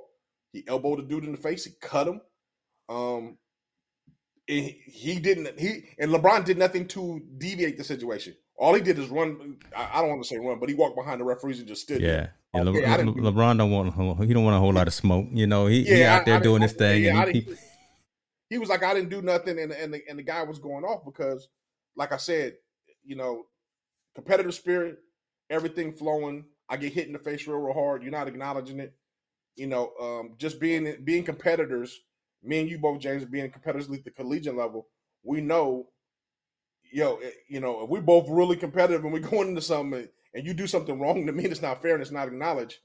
He 0.53 0.63
elbowed 0.67 0.99
a 0.99 1.03
dude 1.03 1.25
in 1.25 1.31
the 1.31 1.37
face. 1.37 1.65
He 1.65 1.71
cut 1.81 2.07
him. 2.07 2.21
Um, 2.87 3.37
he 4.47 5.19
didn't. 5.19 5.59
He 5.59 5.85
and 5.99 6.11
LeBron 6.11 6.45
did 6.45 6.57
nothing 6.57 6.87
to 6.89 7.21
deviate 7.37 7.77
the 7.77 7.83
situation. 7.83 8.35
All 8.57 8.73
he 8.73 8.81
did 8.81 8.99
is 8.99 9.09
run. 9.09 9.57
I, 9.75 9.99
don't 10.01 10.09
want 10.09 10.21
to 10.21 10.27
say 10.27 10.37
run, 10.37 10.59
but 10.59 10.69
he 10.69 10.75
walked 10.75 10.95
behind 10.95 11.19
the 11.19 11.25
referees 11.25 11.59
and 11.59 11.67
just 11.67 11.83
stood. 11.83 12.01
Yeah. 12.01 12.07
There. 12.07 12.35
Yeah, 12.53 12.63
Le- 12.63 12.69
Le- 12.69 13.31
LeBron 13.31 13.57
don't 13.57 13.71
want 13.71 14.23
he 14.27 14.33
don't 14.33 14.43
want 14.43 14.55
a 14.55 14.59
whole 14.59 14.73
lot 14.73 14.87
of 14.87 14.93
smoke. 14.93 15.27
You 15.31 15.47
know, 15.47 15.65
he, 15.65 15.79
yeah, 15.79 15.95
he 15.95 16.03
out 16.03 16.25
there 16.25 16.35
I, 16.35 16.39
doing 16.39 16.61
his 16.61 16.73
thing. 16.73 17.03
Yeah, 17.03 17.23
and 17.23 17.33
he, 17.33 17.41
he, 17.41 17.55
he, 18.51 18.57
was 18.59 18.69
like, 18.69 18.83
I 18.83 18.93
didn't 18.93 19.09
do 19.09 19.23
nothing, 19.23 19.57
and 19.59 19.71
and 19.71 19.93
the, 19.93 20.01
and 20.07 20.19
the 20.19 20.23
guy 20.23 20.43
was 20.43 20.59
going 20.59 20.83
off 20.83 21.03
because, 21.03 21.47
like 21.95 22.11
I 22.11 22.17
said, 22.17 22.53
you 23.03 23.15
know, 23.15 23.47
competitive 24.13 24.53
spirit, 24.53 24.97
everything 25.49 25.93
flowing. 25.93 26.45
I 26.69 26.77
get 26.77 26.93
hit 26.93 27.07
in 27.07 27.13
the 27.13 27.19
face 27.19 27.47
real, 27.47 27.57
real 27.57 27.73
hard. 27.73 28.03
You're 28.03 28.11
not 28.11 28.27
acknowledging 28.27 28.79
it. 28.79 28.93
You 29.55 29.67
know, 29.67 29.91
um, 29.99 30.35
just 30.37 30.59
being 30.59 30.97
being 31.03 31.23
competitors 31.23 31.99
me 32.43 32.61
and 32.61 32.69
you 32.69 32.77
both, 32.77 32.99
James, 32.99 33.25
being 33.25 33.49
competitors 33.51 33.89
at 33.89 34.03
the 34.03 34.11
collegiate 34.11 34.55
level, 34.55 34.87
we 35.23 35.41
know, 35.41 35.87
yo, 36.91 37.17
eh, 37.17 37.31
you 37.47 37.59
know, 37.59 37.83
if 37.83 37.89
we 37.89 37.99
both 37.99 38.27
really 38.29 38.55
competitive 38.55 39.03
and 39.03 39.13
we 39.13 39.19
going 39.31 39.49
into 39.49 39.61
something 39.61 40.07
and 40.33 40.45
you 40.45 40.53
do 40.53 40.67
something 40.67 40.99
wrong 40.99 41.25
to 41.25 41.31
me 41.31 41.45
it's 41.45 41.61
not 41.61 41.81
fair 41.81 41.93
and 41.93 42.01
it's 42.01 42.11
not 42.11 42.27
acknowledged, 42.27 42.79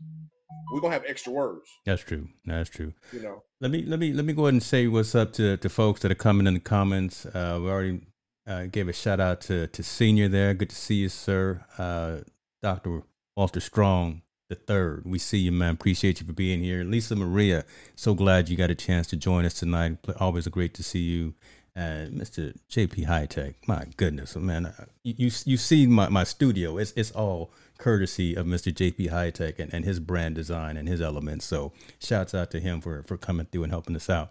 we're 0.72 0.80
gonna 0.80 0.94
have 0.94 1.04
extra 1.06 1.32
words. 1.32 1.68
That's 1.84 2.02
true. 2.02 2.28
That's 2.44 2.70
true. 2.70 2.92
You 3.12 3.22
know. 3.22 3.42
Let 3.60 3.70
me 3.70 3.84
let 3.84 3.98
me 3.98 4.12
let 4.12 4.24
me 4.24 4.32
go 4.32 4.44
ahead 4.44 4.54
and 4.54 4.62
say 4.62 4.86
what's 4.86 5.14
up 5.14 5.32
to 5.34 5.56
to 5.56 5.68
folks 5.68 6.00
that 6.00 6.12
are 6.12 6.16
coming 6.16 6.46
in 6.46 6.54
the 6.54 6.60
comments. 6.60 7.26
Uh, 7.26 7.58
we 7.60 7.68
already 7.68 8.00
uh, 8.46 8.64
gave 8.66 8.88
a 8.88 8.92
shout 8.92 9.20
out 9.20 9.40
to 9.42 9.66
to 9.66 9.82
senior 9.82 10.28
there. 10.28 10.54
Good 10.54 10.70
to 10.70 10.76
see 10.76 10.96
you, 10.96 11.08
sir. 11.08 11.64
Uh, 11.76 12.18
Doctor 12.62 13.02
Walter 13.36 13.60
Strong 13.60 14.22
the 14.48 14.54
third. 14.54 15.02
We 15.04 15.18
see 15.18 15.38
you, 15.38 15.52
man. 15.52 15.74
Appreciate 15.74 16.20
you 16.20 16.26
for 16.26 16.32
being 16.32 16.62
here. 16.62 16.82
Lisa 16.82 17.14
Maria, 17.14 17.64
so 17.94 18.14
glad 18.14 18.48
you 18.48 18.56
got 18.56 18.70
a 18.70 18.74
chance 18.74 19.06
to 19.08 19.16
join 19.16 19.44
us 19.44 19.54
tonight. 19.54 19.98
Always 20.18 20.46
a 20.46 20.50
great 20.50 20.74
to 20.74 20.82
see 20.82 21.00
you. 21.00 21.34
And 21.76 22.20
Mr. 22.20 22.56
JP 22.68 23.04
High 23.04 23.26
Tech, 23.26 23.54
my 23.68 23.84
goodness, 23.96 24.34
man, 24.34 24.66
uh, 24.66 24.86
you 25.04 25.30
you 25.44 25.56
see 25.56 25.86
my, 25.86 26.08
my 26.08 26.24
studio. 26.24 26.76
It's 26.76 26.92
it's 26.96 27.12
all 27.12 27.52
courtesy 27.78 28.34
of 28.34 28.46
Mr. 28.46 28.72
JP 28.72 29.10
High 29.10 29.30
Tech 29.30 29.60
and, 29.60 29.72
and 29.72 29.84
his 29.84 30.00
brand 30.00 30.34
design 30.34 30.76
and 30.76 30.88
his 30.88 31.00
elements. 31.00 31.44
So 31.44 31.72
shouts 32.00 32.34
out 32.34 32.50
to 32.50 32.58
him 32.58 32.80
for 32.80 33.04
for 33.04 33.16
coming 33.16 33.46
through 33.46 33.62
and 33.64 33.72
helping 33.72 33.94
us 33.94 34.10
out. 34.10 34.30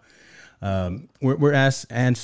Um, 0.60 1.08
we're 1.22 1.36
we're 1.36 1.54
asked 1.54 1.86
and 1.88 2.18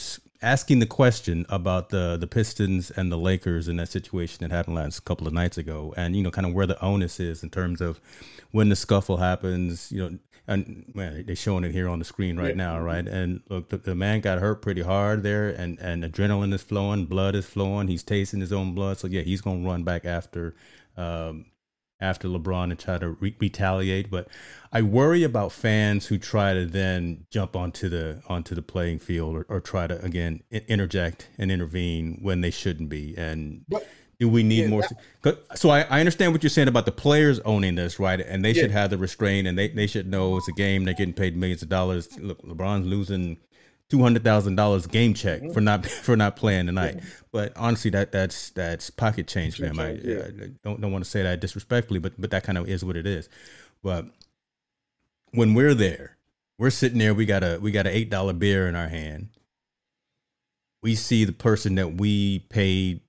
asking 0.44 0.78
the 0.78 0.86
question 0.86 1.46
about 1.48 1.88
the 1.88 2.16
the 2.16 2.26
Pistons 2.26 2.90
and 2.90 3.10
the 3.10 3.16
Lakers 3.16 3.66
in 3.66 3.76
that 3.78 3.88
situation 3.88 4.38
that 4.40 4.54
happened 4.54 4.76
last 4.76 5.00
couple 5.04 5.26
of 5.26 5.32
nights 5.32 5.58
ago, 5.58 5.94
and 5.96 6.14
you 6.14 6.22
know, 6.22 6.30
kind 6.30 6.46
of 6.46 6.52
where 6.52 6.66
the 6.66 6.80
onus 6.84 7.18
is 7.18 7.42
in 7.42 7.50
terms 7.50 7.80
of 7.80 8.00
when 8.52 8.68
the 8.68 8.76
scuffle 8.76 9.16
happens. 9.16 9.90
You 9.90 10.02
know, 10.02 10.18
and 10.46 10.92
man, 10.94 11.24
they're 11.26 11.34
showing 11.34 11.64
it 11.64 11.72
here 11.72 11.88
on 11.88 11.98
the 11.98 12.04
screen 12.04 12.36
right 12.36 12.50
yeah. 12.50 12.54
now, 12.54 12.80
right? 12.80 13.06
And 13.06 13.40
look, 13.48 13.70
the, 13.70 13.78
the, 13.78 13.94
man 13.94 14.20
got 14.20 14.38
hurt 14.38 14.60
pretty 14.60 14.82
hard 14.82 15.22
there, 15.22 15.48
and 15.48 15.78
and 15.80 16.04
adrenaline 16.04 16.52
is 16.52 16.62
flowing, 16.62 17.06
blood 17.06 17.34
is 17.34 17.46
flowing. 17.46 17.88
He's 17.88 18.02
tasting 18.02 18.40
his 18.40 18.52
own 18.52 18.74
blood, 18.74 18.98
so 18.98 19.06
yeah, 19.06 19.22
he's 19.22 19.40
gonna 19.40 19.66
run 19.66 19.84
back 19.84 20.04
after. 20.04 20.54
Um, 20.96 21.46
after 22.04 22.28
LeBron 22.28 22.70
and 22.70 22.78
try 22.78 22.98
to 22.98 23.10
re- 23.10 23.36
retaliate. 23.40 24.10
But 24.10 24.28
I 24.72 24.82
worry 24.82 25.24
about 25.24 25.52
fans 25.52 26.06
who 26.06 26.18
try 26.18 26.54
to 26.54 26.66
then 26.66 27.26
jump 27.30 27.56
onto 27.56 27.88
the 27.88 28.22
onto 28.28 28.54
the 28.54 28.62
playing 28.62 28.98
field 29.00 29.36
or, 29.36 29.46
or 29.48 29.60
try 29.60 29.86
to 29.86 30.00
again 30.04 30.42
interject 30.50 31.28
and 31.38 31.50
intervene 31.50 32.18
when 32.22 32.40
they 32.40 32.50
shouldn't 32.50 32.88
be. 32.88 33.14
And 33.16 33.64
but, 33.68 33.88
do 34.20 34.28
we 34.28 34.42
need 34.42 34.62
yeah, 34.62 34.68
more? 34.68 34.82
That, 35.22 35.58
so 35.58 35.70
I, 35.70 35.80
I 35.82 35.98
understand 36.00 36.32
what 36.32 36.42
you're 36.42 36.50
saying 36.50 36.68
about 36.68 36.86
the 36.86 36.92
players 36.92 37.40
owning 37.40 37.74
this, 37.74 37.98
right? 37.98 38.20
And 38.20 38.44
they 38.44 38.52
yeah. 38.52 38.62
should 38.62 38.70
have 38.70 38.90
the 38.90 38.98
restraint, 38.98 39.48
and 39.48 39.58
they, 39.58 39.68
they 39.68 39.86
should 39.86 40.06
know 40.06 40.36
it's 40.36 40.48
a 40.48 40.52
game. 40.52 40.84
They're 40.84 40.94
getting 40.94 41.14
paid 41.14 41.36
millions 41.36 41.62
of 41.62 41.68
dollars. 41.68 42.08
Look, 42.18 42.40
LeBron's 42.42 42.86
losing 42.86 43.38
two 43.90 44.02
hundred 44.02 44.24
thousand 44.24 44.56
dollars 44.56 44.86
game 44.86 45.14
check 45.14 45.40
mm-hmm. 45.40 45.52
for 45.52 45.60
not 45.60 45.86
for 46.04 46.16
not 46.16 46.36
playing 46.36 46.66
tonight. 46.66 46.96
Yeah. 46.96 47.04
But 47.32 47.52
honestly, 47.56 47.90
that 47.90 48.12
that's 48.12 48.50
that's 48.50 48.90
pocket 48.90 49.26
change 49.26 49.56
for 49.56 49.66
him. 49.66 49.78
I, 49.78 49.92
yeah. 49.92 50.26
I, 50.26 50.50
don't 50.62 50.80
don't 50.80 50.92
want 50.92 51.04
to 51.04 51.10
say 51.10 51.22
that 51.22 51.40
disrespectfully, 51.40 52.00
but 52.00 52.20
but 52.20 52.30
that 52.30 52.44
kind 52.44 52.58
of 52.58 52.68
is 52.68 52.84
what 52.84 52.96
it 52.96 53.06
is. 53.06 53.28
But 53.82 54.06
when 55.32 55.54
we're 55.54 55.74
there, 55.74 56.16
we're 56.58 56.70
sitting 56.70 56.98
there. 56.98 57.14
We 57.14 57.26
got 57.26 57.42
a 57.42 57.58
we 57.60 57.70
got 57.70 57.86
an 57.86 57.92
eight 57.92 58.10
dollar 58.10 58.32
beer 58.32 58.68
in 58.68 58.76
our 58.76 58.88
hand. 58.88 59.28
We 60.82 60.94
see 60.94 61.24
the 61.24 61.32
person 61.32 61.76
that 61.76 61.94
we 61.94 62.40
paid 62.50 63.00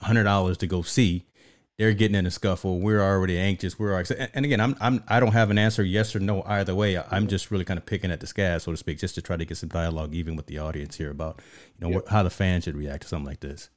hundred 0.00 0.24
dollars 0.24 0.58
to 0.58 0.66
go 0.66 0.82
see 0.82 1.24
they're 1.82 1.92
getting 1.92 2.14
in 2.14 2.26
a 2.26 2.30
scuffle. 2.30 2.78
We're 2.78 3.00
already 3.00 3.36
anxious. 3.36 3.76
We're 3.76 3.92
already, 3.92 4.14
and 4.34 4.44
again, 4.44 4.60
I'm 4.60 4.76
I'm 4.80 5.02
I 5.08 5.18
don't 5.18 5.32
have 5.32 5.50
an 5.50 5.58
answer 5.58 5.82
yes 5.82 6.14
or 6.14 6.20
no 6.20 6.44
either 6.46 6.76
way. 6.76 6.96
I'm 6.96 7.26
just 7.26 7.50
really 7.50 7.64
kind 7.64 7.76
of 7.76 7.84
picking 7.84 8.12
at 8.12 8.20
the 8.20 8.26
scab, 8.28 8.60
so 8.60 8.70
to 8.70 8.76
speak, 8.76 9.00
just 9.00 9.16
to 9.16 9.22
try 9.22 9.36
to 9.36 9.44
get 9.44 9.56
some 9.56 9.68
dialogue 9.68 10.14
even 10.14 10.36
with 10.36 10.46
the 10.46 10.58
audience 10.60 10.96
here 10.96 11.10
about 11.10 11.42
you 11.80 11.90
know 11.90 12.02
how 12.08 12.22
the 12.22 12.30
fans 12.30 12.64
should 12.64 12.76
react 12.76 13.02
to 13.02 13.08
something 13.08 13.26
like 13.26 13.40
this. 13.40 13.68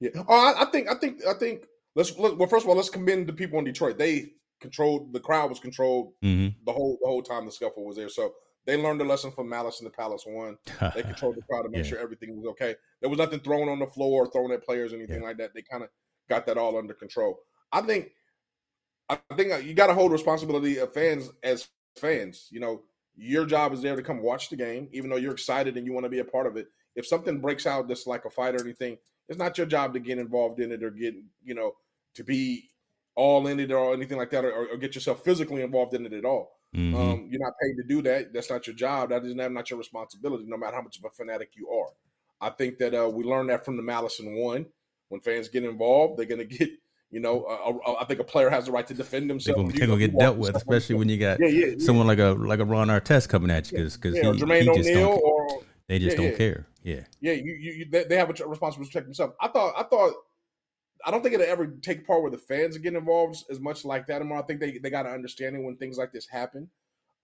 Yeah. 0.00 0.10
Oh, 0.16 0.24
I, 0.28 0.62
I 0.62 0.64
think 0.72 0.88
I 0.88 0.96
think 0.96 1.24
I 1.24 1.34
think 1.34 1.66
let's 1.94 2.18
let, 2.18 2.36
well 2.36 2.48
first 2.48 2.64
of 2.64 2.70
all 2.70 2.74
let's 2.74 2.90
commend 2.90 3.28
the 3.28 3.32
people 3.32 3.60
in 3.60 3.64
Detroit. 3.64 3.96
They 3.96 4.32
controlled 4.60 5.12
the 5.12 5.20
crowd 5.20 5.50
was 5.50 5.60
controlled 5.60 6.14
mm-hmm. 6.20 6.48
the 6.66 6.72
whole 6.72 6.98
the 7.00 7.06
whole 7.06 7.22
time 7.22 7.46
the 7.46 7.52
scuffle 7.52 7.84
was 7.84 7.94
there. 7.94 8.08
So 8.08 8.32
they 8.66 8.76
learned 8.76 9.00
a 9.02 9.04
lesson 9.04 9.30
from 9.30 9.48
Malice 9.48 9.78
in 9.78 9.84
the 9.84 9.90
Palace 9.90 10.24
one. 10.26 10.56
They 10.96 11.02
controlled 11.04 11.36
the 11.36 11.42
crowd 11.42 11.62
to 11.62 11.68
make 11.68 11.84
yeah. 11.84 11.90
sure 11.90 11.98
everything 12.00 12.36
was 12.36 12.46
okay. 12.46 12.74
There 13.00 13.10
was 13.10 13.20
nothing 13.20 13.38
thrown 13.38 13.68
on 13.68 13.78
the 13.78 13.86
floor 13.86 14.24
or 14.24 14.30
thrown 14.32 14.50
at 14.50 14.64
players 14.64 14.92
or 14.92 14.96
anything 14.96 15.20
yeah. 15.20 15.28
like 15.28 15.36
that. 15.36 15.54
They 15.54 15.62
kind 15.62 15.84
of 15.84 15.90
got 16.28 16.46
that 16.46 16.58
all 16.58 16.76
under 16.76 16.94
control. 16.94 17.40
I 17.72 17.80
think 17.82 18.10
I 19.08 19.18
think 19.36 19.52
uh, 19.52 19.56
you 19.56 19.74
got 19.74 19.88
to 19.88 19.94
hold 19.94 20.12
responsibility 20.12 20.78
of 20.78 20.92
fans 20.94 21.30
as 21.42 21.68
fans. 21.96 22.48
You 22.50 22.60
know, 22.60 22.82
your 23.16 23.46
job 23.46 23.72
is 23.72 23.82
there 23.82 23.96
to 23.96 24.02
come 24.02 24.22
watch 24.22 24.48
the 24.48 24.56
game, 24.56 24.88
even 24.92 25.10
though 25.10 25.16
you're 25.16 25.32
excited 25.32 25.76
and 25.76 25.86
you 25.86 25.92
want 25.92 26.04
to 26.04 26.10
be 26.10 26.20
a 26.20 26.24
part 26.24 26.46
of 26.46 26.56
it. 26.56 26.68
If 26.96 27.06
something 27.06 27.40
breaks 27.40 27.66
out 27.66 27.88
that's 27.88 28.06
like 28.06 28.24
a 28.24 28.30
fight 28.30 28.54
or 28.54 28.64
anything, 28.64 28.96
it's 29.28 29.38
not 29.38 29.58
your 29.58 29.66
job 29.66 29.94
to 29.94 30.00
get 30.00 30.18
involved 30.18 30.60
in 30.60 30.72
it 30.72 30.82
or 30.82 30.90
get 30.90 31.14
you 31.42 31.54
know 31.54 31.72
to 32.14 32.24
be 32.24 32.70
all 33.16 33.46
in 33.46 33.60
it 33.60 33.72
or 33.72 33.92
anything 33.92 34.18
like 34.18 34.30
that, 34.30 34.44
or, 34.44 34.68
or 34.68 34.76
get 34.76 34.94
yourself 34.94 35.22
physically 35.22 35.62
involved 35.62 35.94
in 35.94 36.06
it 36.06 36.12
at 36.12 36.24
all. 36.24 36.50
Mm-hmm. 36.74 36.96
Um, 36.96 37.28
you're 37.30 37.40
not 37.40 37.52
paid 37.62 37.76
to 37.76 37.84
do 37.86 38.02
that. 38.02 38.32
That's 38.32 38.50
not 38.50 38.66
your 38.66 38.74
job. 38.74 39.10
That 39.10 39.24
is 39.24 39.34
not 39.34 39.70
your 39.70 39.78
responsibility, 39.78 40.44
no 40.46 40.56
matter 40.56 40.74
how 40.74 40.82
much 40.82 40.98
of 40.98 41.04
a 41.04 41.10
fanatic 41.10 41.50
you 41.54 41.68
are. 41.68 41.90
I 42.40 42.50
think 42.50 42.78
that 42.78 42.94
uh, 42.94 43.08
we 43.08 43.22
learned 43.22 43.50
that 43.50 43.64
from 43.64 43.76
the 43.76 43.82
Malice 43.82 44.18
in 44.18 44.34
one 44.34 44.66
when 45.08 45.20
fans 45.20 45.48
get 45.48 45.64
involved, 45.64 46.18
they're 46.18 46.26
going 46.26 46.46
to 46.46 46.56
get 46.58 46.70
you 47.14 47.20
know, 47.20 47.44
a, 47.44 47.90
a, 47.90 47.96
I 48.00 48.04
think 48.06 48.18
a 48.18 48.24
player 48.24 48.50
has 48.50 48.66
the 48.66 48.72
right 48.72 48.86
to 48.88 48.92
defend 48.92 49.30
himself. 49.30 49.56
They're 49.72 49.86
gonna, 49.86 50.00
get 50.00 50.18
dealt 50.18 50.36
with, 50.36 50.56
especially 50.56 50.96
when 50.96 51.08
you 51.08 51.16
got 51.16 51.38
yeah, 51.38 51.46
yeah, 51.46 51.66
yeah. 51.66 51.74
someone 51.78 52.08
like 52.08 52.18
a 52.18 52.30
like 52.32 52.58
a 52.58 52.64
Ron 52.64 52.88
Artest 52.88 53.28
coming 53.28 53.52
at 53.52 53.70
you 53.70 53.78
because 53.78 53.96
because 53.96 54.14
he, 54.14 54.20
he 54.20 54.64
just 54.64 54.90
O'Neal 54.90 55.20
or 55.22 55.62
they 55.86 56.00
just 56.00 56.16
don't 56.16 56.36
care. 56.36 56.66
Yeah, 56.82 57.02
yeah, 57.20 57.34
you, 57.34 57.54
you, 57.54 57.86
they, 57.88 58.02
they 58.02 58.16
have 58.16 58.28
a 58.28 58.32
responsibility 58.32 58.90
to 58.90 58.90
protect 58.90 59.06
themselves. 59.06 59.34
I 59.40 59.46
thought 59.46 59.74
I 59.76 59.84
thought 59.84 60.12
I 61.06 61.12
don't 61.12 61.22
think 61.22 61.34
it'll 61.34 61.46
ever 61.46 61.68
take 61.68 62.04
part 62.04 62.20
where 62.20 62.32
the 62.32 62.38
fans 62.38 62.76
get 62.78 62.94
involved 62.94 63.44
as 63.48 63.60
much 63.60 63.84
like 63.84 64.08
that 64.08 64.16
anymore. 64.16 64.38
I 64.38 64.42
think 64.42 64.58
they, 64.58 64.78
they 64.78 64.90
got 64.90 65.06
an 65.06 65.12
understanding 65.12 65.64
when 65.64 65.76
things 65.76 65.98
like 65.98 66.12
this 66.12 66.26
happen. 66.26 66.68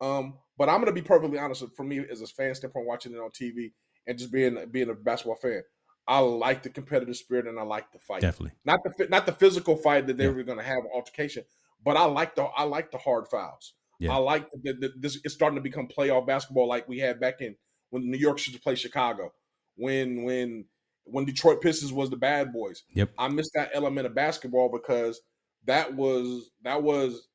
Um, 0.01 0.35
but 0.57 0.69
I'm 0.69 0.81
gonna 0.81 0.93
be 0.93 1.03
perfectly 1.03 1.41
honest. 1.41 1.65
For 1.77 1.83
me, 1.83 2.05
as 2.09 2.21
a 2.21 2.29
fan 2.29 2.55
standpoint, 2.55 2.87
watching 2.87 3.13
it 3.13 3.19
on 3.19 3.31
TV 3.31 3.73
and 4.07 4.17
just 4.17 4.31
being 4.31 4.57
being 4.71 4.91
a 4.91 4.95
basketball 4.95 5.35
fan, 5.35 5.63
I 6.07 6.19
like 6.19 6.63
the 6.63 6.71
competitive 6.71 7.17
spirit 7.17 7.47
and 7.47 7.59
I 7.59 7.63
like 7.63 7.93
the 7.93 7.99
fight. 7.99 8.23
Definitely. 8.23 8.57
Not 8.65 8.81
the 8.83 9.09
not 9.09 9.27
the 9.27 9.33
physical 9.33 9.77
fight 9.77 10.07
that 10.07 10.17
they 10.17 10.25
yeah. 10.25 10.31
were 10.31 10.43
going 10.43 10.59
to 10.59 10.65
have 10.65 10.83
altercation, 10.93 11.45
but 11.85 11.97
I 11.97 12.05
like 12.05 12.35
the 12.35 12.45
I 12.45 12.65
like 12.65 12.91
the 12.91 12.99
hard 12.99 13.29
fouls. 13.29 13.75
Yeah. 13.99 14.15
I 14.15 14.17
like 14.17 14.51
the, 14.51 14.73
the, 14.73 14.93
this. 14.99 15.19
It's 15.25 15.35
starting 15.35 15.57
to 15.57 15.63
become 15.63 15.87
playoff 15.87 16.27
basketball 16.27 16.67
like 16.67 16.89
we 16.89 16.99
had 16.99 17.21
back 17.21 17.41
in 17.41 17.55
when 17.91 18.11
New 18.11 18.19
York 18.19 18.39
should 18.39 18.61
play 18.63 18.75
Chicago, 18.75 19.33
when 19.77 20.25
when 20.25 20.65
when 21.05 21.25
Detroit 21.25 21.61
Pistons 21.61 21.93
was 21.93 22.11
the 22.11 22.17
bad 22.17 22.53
boys. 22.53 22.83
Yep. 22.95 23.11
I 23.19 23.29
missed 23.29 23.53
that 23.55 23.71
element 23.75 24.07
of 24.07 24.15
basketball 24.15 24.71
because 24.71 25.21
that 25.67 25.95
was 25.95 26.51
that 26.63 26.83
was 26.83 27.29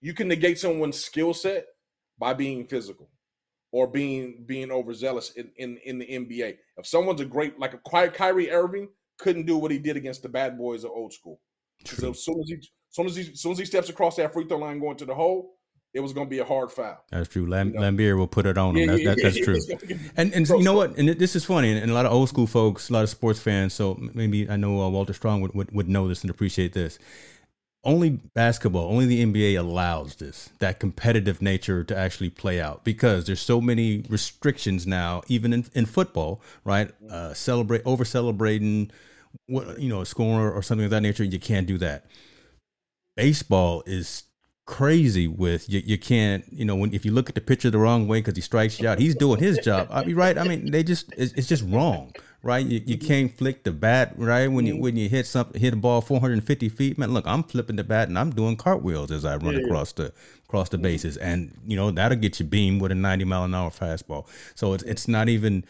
you 0.00 0.14
can 0.14 0.28
negate 0.28 0.58
someone's 0.58 0.98
skill 0.98 1.34
set 1.34 1.66
by 2.18 2.34
being 2.34 2.66
physical 2.66 3.10
or 3.72 3.86
being 3.86 4.44
being 4.46 4.70
overzealous 4.70 5.32
in, 5.32 5.50
in, 5.56 5.78
in 5.84 5.98
the 5.98 6.06
NBA. 6.06 6.56
If 6.76 6.86
someone's 6.86 7.20
a 7.20 7.24
great 7.24 7.58
like 7.58 7.74
a 7.74 8.08
Kyrie 8.10 8.50
Irving 8.50 8.88
couldn't 9.18 9.46
do 9.46 9.58
what 9.58 9.70
he 9.70 9.78
did 9.78 9.96
against 9.96 10.22
the 10.22 10.28
bad 10.28 10.56
boys 10.56 10.84
of 10.84 10.90
old 10.90 11.12
school. 11.12 11.40
So 11.84 12.10
as 12.10 12.24
soon 12.24 12.40
as 12.40 12.48
he 12.48 12.54
as 12.54 12.68
soon 12.90 13.06
as 13.06 13.16
he 13.16 13.22
as 13.32 13.40
soon 13.40 13.52
as 13.52 13.58
he 13.58 13.64
steps 13.64 13.88
across 13.88 14.16
that 14.16 14.32
free 14.32 14.46
throw 14.46 14.58
line 14.58 14.78
going 14.78 14.96
to 14.96 15.04
the 15.04 15.14
hole, 15.14 15.58
it 15.94 16.00
was 16.00 16.12
going 16.12 16.26
to 16.26 16.30
be 16.30 16.38
a 16.38 16.44
hard 16.44 16.70
foul. 16.70 17.04
That's 17.10 17.28
true. 17.28 17.46
Lam- 17.46 17.68
you 17.68 17.74
know? 17.74 17.80
Laimbeer 17.80 18.16
will 18.16 18.28
put 18.28 18.46
it 18.46 18.58
on 18.58 18.76
him. 18.76 18.98
Yeah, 18.98 19.10
that, 19.10 19.18
that's 19.22 19.38
yeah, 19.38 19.44
true. 19.44 19.58
and 20.16 20.32
and 20.32 20.48
you 20.48 20.62
know 20.62 20.74
what? 20.74 20.96
And 20.96 21.08
this 21.08 21.36
is 21.36 21.44
funny. 21.44 21.72
And, 21.72 21.90
a 21.90 21.94
lot 21.94 22.06
of 22.06 22.12
old 22.12 22.28
school 22.28 22.46
folks, 22.46 22.90
a 22.90 22.92
lot 22.92 23.02
of 23.02 23.10
sports 23.10 23.40
fans. 23.40 23.74
So 23.74 23.98
maybe 24.14 24.48
I 24.48 24.56
know 24.56 24.82
uh, 24.82 24.88
Walter 24.88 25.12
Strong 25.12 25.40
would, 25.42 25.54
would, 25.54 25.72
would 25.72 25.88
know 25.88 26.08
this 26.08 26.22
and 26.22 26.30
appreciate 26.30 26.72
this. 26.72 26.98
Only 27.88 28.10
basketball, 28.10 28.90
only 28.90 29.06
the 29.06 29.24
NBA 29.24 29.58
allows 29.58 30.16
this 30.16 30.50
that 30.58 30.78
competitive 30.78 31.40
nature 31.40 31.82
to 31.84 31.96
actually 31.96 32.28
play 32.28 32.60
out 32.60 32.84
because 32.84 33.24
there's 33.24 33.40
so 33.40 33.62
many 33.62 34.04
restrictions 34.10 34.86
now, 34.86 35.22
even 35.26 35.54
in, 35.54 35.64
in 35.74 35.86
football, 35.86 36.42
right? 36.64 36.90
Uh, 37.10 37.32
celebrate 37.32 37.80
over 37.86 38.04
celebrating, 38.04 38.90
what 39.46 39.80
you 39.80 39.88
know, 39.88 40.04
scoring 40.04 40.38
or 40.38 40.60
something 40.60 40.84
of 40.84 40.90
that 40.90 41.00
nature. 41.00 41.24
You 41.24 41.40
can't 41.40 41.66
do 41.66 41.78
that. 41.78 42.04
Baseball 43.16 43.82
is 43.86 44.24
crazy 44.66 45.26
with 45.26 45.66
you, 45.70 45.80
you 45.82 45.96
can't 45.96 46.44
you 46.52 46.66
know 46.66 46.76
when 46.76 46.92
if 46.92 47.06
you 47.06 47.10
look 47.10 47.30
at 47.30 47.34
the 47.34 47.40
picture 47.40 47.70
the 47.70 47.78
wrong 47.78 48.06
way 48.06 48.18
because 48.18 48.36
he 48.36 48.42
strikes 48.42 48.78
you 48.78 48.86
out 48.86 48.98
he's 48.98 49.14
doing 49.14 49.40
his 49.40 49.56
job 49.60 49.88
i 49.90 50.04
mean 50.04 50.14
right 50.14 50.36
i 50.36 50.44
mean 50.44 50.70
they 50.70 50.82
just 50.82 51.10
it's, 51.16 51.32
it's 51.32 51.48
just 51.48 51.64
wrong 51.68 52.12
right 52.42 52.66
you, 52.66 52.80
you 52.86 52.96
can't 52.96 53.36
flick 53.36 53.64
the 53.64 53.72
bat 53.72 54.12
right 54.16 54.46
when 54.48 54.64
you 54.64 54.76
when 54.76 54.96
you 54.96 55.08
hit 55.08 55.26
something 55.26 55.60
hit 55.60 55.74
a 55.74 55.76
ball 55.76 56.00
450 56.00 56.68
feet 56.68 56.96
man 56.96 57.12
look 57.12 57.26
i'm 57.26 57.42
flipping 57.42 57.76
the 57.76 57.84
bat 57.84 58.08
and 58.08 58.18
i'm 58.18 58.30
doing 58.30 58.56
cartwheels 58.56 59.10
as 59.10 59.24
i 59.24 59.36
run 59.36 59.54
yeah. 59.54 59.64
across 59.64 59.92
the 59.92 60.12
across 60.46 60.68
the 60.68 60.78
bases 60.78 61.16
and 61.16 61.52
you 61.66 61.76
know 61.76 61.90
that'll 61.90 62.16
get 62.16 62.38
you 62.38 62.46
beamed 62.46 62.80
with 62.80 62.92
a 62.92 62.94
90 62.94 63.24
mile 63.24 63.44
an 63.44 63.54
hour 63.54 63.70
fastball 63.70 64.26
so 64.54 64.72
it's 64.72 64.84
it's 64.84 65.08
not 65.08 65.28
even 65.28 65.64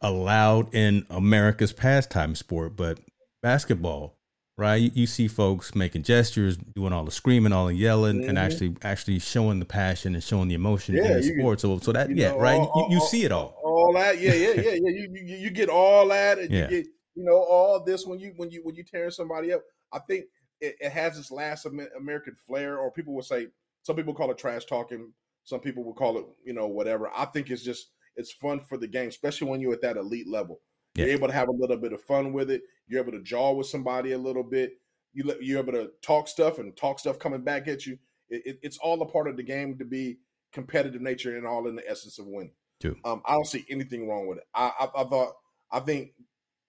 allowed 0.00 0.72
in 0.74 1.06
america's 1.08 1.72
pastime 1.72 2.34
sport 2.34 2.76
but 2.76 2.98
basketball 3.40 4.18
right? 4.58 4.82
You, 4.82 4.90
you, 4.92 5.06
see 5.06 5.28
folks 5.28 5.74
making 5.74 6.02
gestures, 6.02 6.58
doing 6.58 6.92
all 6.92 7.04
the 7.04 7.10
screaming, 7.10 7.52
all 7.52 7.68
the 7.68 7.74
yelling, 7.74 8.20
mm-hmm. 8.20 8.28
and 8.28 8.38
actually 8.38 8.76
actually 8.82 9.20
showing 9.20 9.60
the 9.60 9.64
passion 9.64 10.14
and 10.14 10.22
showing 10.22 10.48
the 10.48 10.54
emotion 10.54 10.96
yeah, 10.96 11.06
in 11.06 11.12
the 11.14 11.22
sport. 11.22 11.60
So 11.60 11.78
so 11.78 11.92
that 11.92 12.14
yeah, 12.14 12.32
know, 12.32 12.40
right? 12.40 12.60
All, 12.60 12.88
you, 12.90 12.96
you 12.96 13.00
see 13.06 13.24
it 13.24 13.32
all. 13.32 13.56
All 13.78 13.92
that, 13.94 14.20
yeah, 14.20 14.34
yeah, 14.34 14.52
yeah, 14.54 14.62
yeah. 14.72 14.90
You, 14.90 15.08
you, 15.12 15.36
you 15.36 15.50
get 15.50 15.68
all 15.68 16.08
that, 16.08 16.38
and 16.38 16.50
yeah. 16.50 16.62
you 16.62 16.68
get 16.68 16.86
you 17.14 17.24
know 17.24 17.36
all 17.36 17.84
this 17.84 18.06
when 18.06 18.18
you 18.18 18.32
when 18.36 18.50
you 18.50 18.60
when 18.64 18.74
you 18.74 18.82
tearing 18.82 19.10
somebody 19.10 19.52
up. 19.52 19.62
I 19.92 20.00
think 20.00 20.24
it, 20.60 20.76
it 20.80 20.90
has 20.90 21.16
this 21.16 21.30
last 21.30 21.66
American 21.66 22.34
flair, 22.46 22.78
or 22.78 22.90
people 22.90 23.14
would 23.14 23.24
say 23.24 23.48
some 23.82 23.96
people 23.96 24.14
call 24.14 24.30
it 24.30 24.38
trash 24.38 24.64
talking, 24.64 25.12
some 25.44 25.60
people 25.60 25.84
would 25.84 25.96
call 25.96 26.18
it 26.18 26.26
you 26.44 26.54
know 26.54 26.66
whatever. 26.66 27.10
I 27.16 27.26
think 27.26 27.50
it's 27.50 27.62
just 27.62 27.90
it's 28.16 28.32
fun 28.32 28.60
for 28.60 28.76
the 28.76 28.88
game, 28.88 29.08
especially 29.08 29.48
when 29.48 29.60
you're 29.60 29.74
at 29.74 29.82
that 29.82 29.96
elite 29.96 30.28
level. 30.28 30.60
You're 30.94 31.08
able 31.08 31.28
to 31.28 31.34
have 31.34 31.48
a 31.48 31.52
little 31.52 31.76
bit 31.76 31.92
of 31.92 32.02
fun 32.02 32.32
with 32.32 32.50
it. 32.50 32.62
You're 32.88 33.00
able 33.00 33.12
to 33.12 33.22
jaw 33.22 33.52
with 33.52 33.68
somebody 33.68 34.12
a 34.12 34.18
little 34.18 34.42
bit. 34.42 34.72
You 35.12 35.32
you're 35.40 35.60
able 35.60 35.72
to 35.72 35.90
talk 36.02 36.26
stuff 36.26 36.58
and 36.58 36.76
talk 36.76 36.98
stuff 36.98 37.18
coming 37.18 37.42
back 37.42 37.68
at 37.68 37.86
you. 37.86 37.98
It, 38.28 38.42
it, 38.44 38.58
it's 38.62 38.78
all 38.78 39.00
a 39.00 39.06
part 39.06 39.28
of 39.28 39.36
the 39.36 39.42
game 39.42 39.78
to 39.78 39.84
be 39.84 40.18
competitive 40.52 41.00
nature 41.00 41.36
and 41.36 41.46
all 41.46 41.68
in 41.68 41.76
the 41.76 41.88
essence 41.88 42.18
of 42.18 42.26
winning. 42.26 42.52
True. 42.80 42.96
Um, 43.04 43.22
I 43.26 43.32
don't 43.32 43.46
see 43.46 43.66
anything 43.68 44.08
wrong 44.08 44.26
with 44.26 44.38
it. 44.38 44.44
I, 44.54 44.72
I, 44.80 45.02
I 45.02 45.04
thought 45.04 45.32
I 45.70 45.80
think 45.80 46.12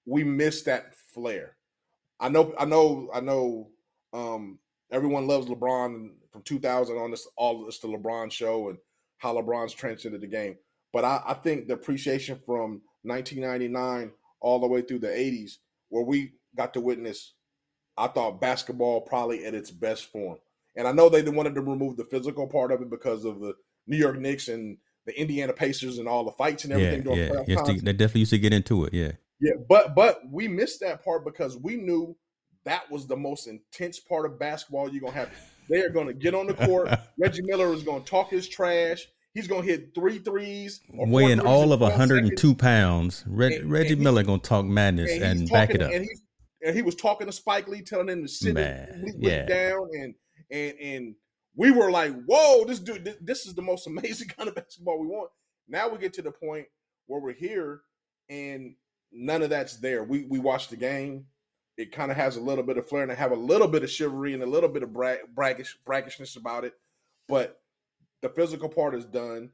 we 0.06 0.24
missed 0.24 0.66
that 0.66 0.96
flair. 1.14 1.56
I 2.20 2.30
know 2.30 2.54
I 2.58 2.66
know 2.66 3.10
I 3.14 3.20
know 3.20 3.70
um, 4.14 4.60
everyone 4.92 5.28
loves 5.28 5.48
LeBron 5.48 6.10
from 6.32 6.42
2000 6.44 6.98
on 6.98 7.12
this 7.12 7.28
all 7.38 7.66
this 7.66 7.80
the 7.80 7.88
LeBron 7.88 8.32
show 8.32 8.70
and 8.70 8.78
how 9.18 9.36
LeBron's 9.36 9.74
transcended 9.74 10.22
the 10.22 10.28
game. 10.28 10.56
But 10.92 11.06
I, 11.06 11.22
I 11.28 11.34
think 11.36 11.68
the 11.68 11.76
appreciation 11.76 12.40
from 12.46 12.82
1999 13.04 14.12
all 14.42 14.60
the 14.60 14.68
way 14.68 14.82
through 14.82 15.00
the 15.00 15.08
80s, 15.08 15.58
where 15.90 16.04
we 16.04 16.34
got 16.56 16.74
to 16.74 16.82
witness, 16.82 17.34
I 17.98 18.08
thought 18.08 18.42
basketball 18.42 19.02
probably 19.02 19.46
at 19.46 19.54
its 19.54 19.72
best 19.72 20.12
form. 20.12 20.38
And 20.76 20.88
I 20.88 20.92
know 20.92 21.10
they 21.10 21.22
wanted 21.24 21.56
to 21.56 21.62
remove 21.62 21.98
the 21.98 22.06
physical 22.06 22.48
part 22.48 22.72
of 22.72 22.82
it 22.82 22.90
because 22.90 23.26
of 23.26 23.40
the 23.40 23.54
New 23.88 23.98
York 23.98 24.18
Knicks 24.18 24.48
and 24.48 24.78
the 25.10 25.20
Indiana 25.20 25.54
Pacers 25.54 25.98
and 25.98 26.08
all 26.08 26.24
the 26.24 26.32
fights 26.32 26.66
and 26.66 26.74
everything. 26.74 27.04
Yeah, 27.04 27.32
yeah. 27.34 27.44
Yes, 27.48 27.68
they 27.82 27.94
definitely 27.94 28.20
used 28.20 28.30
to 28.30 28.38
get 28.38 28.54
into 28.54 28.86
it. 28.86 28.94
Yeah. 28.94 29.14
Yeah, 29.42 29.54
but 29.68 29.96
but 29.96 30.22
we 30.30 30.48
missed 30.48 30.82
that 30.82 31.04
part 31.04 31.26
because 31.26 31.58
we 31.58 31.78
knew 31.78 32.16
that 32.66 32.92
was 32.92 33.08
the 33.08 33.16
most 33.16 33.48
intense 33.48 34.00
part 34.00 34.26
of 34.26 34.38
basketball 34.38 34.90
you're 34.90 35.02
gonna 35.02 35.14
have. 35.14 35.30
They 35.70 35.82
are 35.82 35.90
gonna 35.90 36.14
get 36.14 36.36
on 36.36 36.46
the 36.46 36.54
court. 36.54 36.90
Reggie 37.18 37.42
Miller 37.44 37.74
is 37.74 37.84
gonna 37.84 38.04
talk 38.04 38.30
his 38.30 38.48
trash. 38.48 39.08
He's 39.34 39.48
gonna 39.48 39.64
hit 39.64 39.96
three 39.96 40.20
threes, 40.20 40.82
weighing 40.90 41.40
all 41.40 41.72
of 41.72 41.80
102 41.80 42.36
seconds. 42.36 42.62
pounds. 42.62 43.24
Reg, 43.28 43.54
and, 43.54 43.72
Reggie 43.72 43.94
and 43.94 44.02
Miller 44.02 44.24
gonna 44.24 44.40
talk 44.40 44.66
madness 44.66 45.12
and, 45.12 45.24
and 45.24 45.50
back 45.50 45.70
it 45.70 45.82
up. 45.82 45.92
And, 45.92 46.06
and, 46.62 46.76
he 46.76 46.82
was 46.82 46.96
talking 46.96 47.26
to 47.26 47.34
Spike 47.34 47.68
Lee, 47.68 47.82
telling 47.82 48.10
him 48.10 48.24
to 48.24 48.28
sit 48.28 48.56
Man, 48.56 49.14
yeah. 49.18 49.46
down, 49.46 49.88
and 49.94 50.16
and 50.52 50.74
and 50.80 51.16
we 51.60 51.72
were 51.72 51.92
like, 51.92 52.14
"Whoa, 52.24 52.64
this 52.66 52.80
dude, 52.80 53.18
this, 53.22 53.46
is 53.46 53.54
the 53.54 53.62
most 53.62 53.86
amazing 53.94 54.30
kind 54.30 54.48
of 54.48 54.56
basketball 54.56 55.00
we 55.00 55.08
want." 55.08 55.30
Now 55.68 55.90
we 55.90 55.98
get 55.98 56.14
to 56.14 56.22
the 56.22 56.32
point 56.32 56.66
where 57.08 57.20
we're 57.20 57.34
here, 57.34 57.82
and 58.30 58.76
none 59.12 59.42
of 59.42 59.50
that's 59.50 59.78
there. 59.78 60.04
We 60.04 60.24
we 60.24 60.40
watch 60.40 60.70
the 60.70 60.78
game. 60.78 61.26
It 61.78 61.92
kind 61.92 62.12
of 62.12 62.18
has 62.18 62.38
a 62.38 62.42
little 62.42 62.64
bit 62.64 62.78
of 62.78 62.90
flair 62.90 63.04
and 63.04 63.12
I 63.12 63.16
have 63.16 63.32
a 63.32 63.36
little 63.36 63.68
bit 63.68 63.84
of 63.84 63.90
chivalry 63.90 64.34
and 64.34 64.44
a 64.44 64.46
little 64.46 64.68
bit 64.68 64.84
of 64.84 64.92
brag, 64.92 65.20
braggish, 65.34 65.78
braggishness 65.86 66.36
about 66.36 66.66
it, 66.66 66.74
but 67.30 67.62
the 68.22 68.28
physical 68.28 68.68
part 68.68 68.96
is 68.96 69.06
done. 69.06 69.52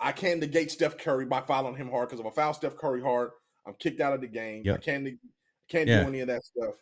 I 0.00 0.12
can't 0.12 0.40
negate 0.40 0.70
Steph 0.70 0.96
Curry 0.96 1.26
by 1.26 1.42
fouling 1.42 1.76
him 1.76 1.90
hard 1.90 2.08
because 2.08 2.20
if 2.20 2.26
I 2.26 2.30
foul 2.30 2.54
Steph 2.54 2.76
Curry 2.76 3.02
hard, 3.02 3.32
I'm 3.66 3.74
kicked 3.74 4.00
out 4.00 4.14
of 4.14 4.22
the 4.22 4.28
game. 4.28 4.62
Yep. 4.64 4.76
I 4.76 4.78
can't 4.78 5.08
can't 5.68 5.88
yeah. 5.88 6.02
do 6.02 6.08
any 6.08 6.20
of 6.20 6.28
that 6.28 6.42
stuff. 6.44 6.74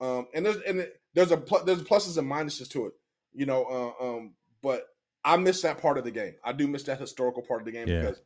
Um, 0.00 0.26
and 0.34 0.44
there's 0.44 0.56
and 0.62 0.86
there's 1.14 1.32
a 1.32 1.42
there's 1.64 1.82
pluses 1.82 2.18
and 2.18 2.30
minuses 2.30 2.68
to 2.70 2.86
it, 2.86 2.92
you 3.36 3.46
know. 3.46 3.64
Uh, 4.00 4.04
um, 4.04 4.34
but 4.62 4.86
I 5.24 5.36
miss 5.36 5.62
that 5.62 5.78
part 5.78 5.98
of 5.98 6.04
the 6.04 6.10
game. 6.10 6.34
I 6.44 6.52
do 6.52 6.66
miss 6.66 6.84
that 6.84 7.00
historical 7.00 7.42
part 7.42 7.60
of 7.60 7.66
the 7.66 7.72
game 7.72 7.88
yeah. 7.88 8.00
because 8.00 8.22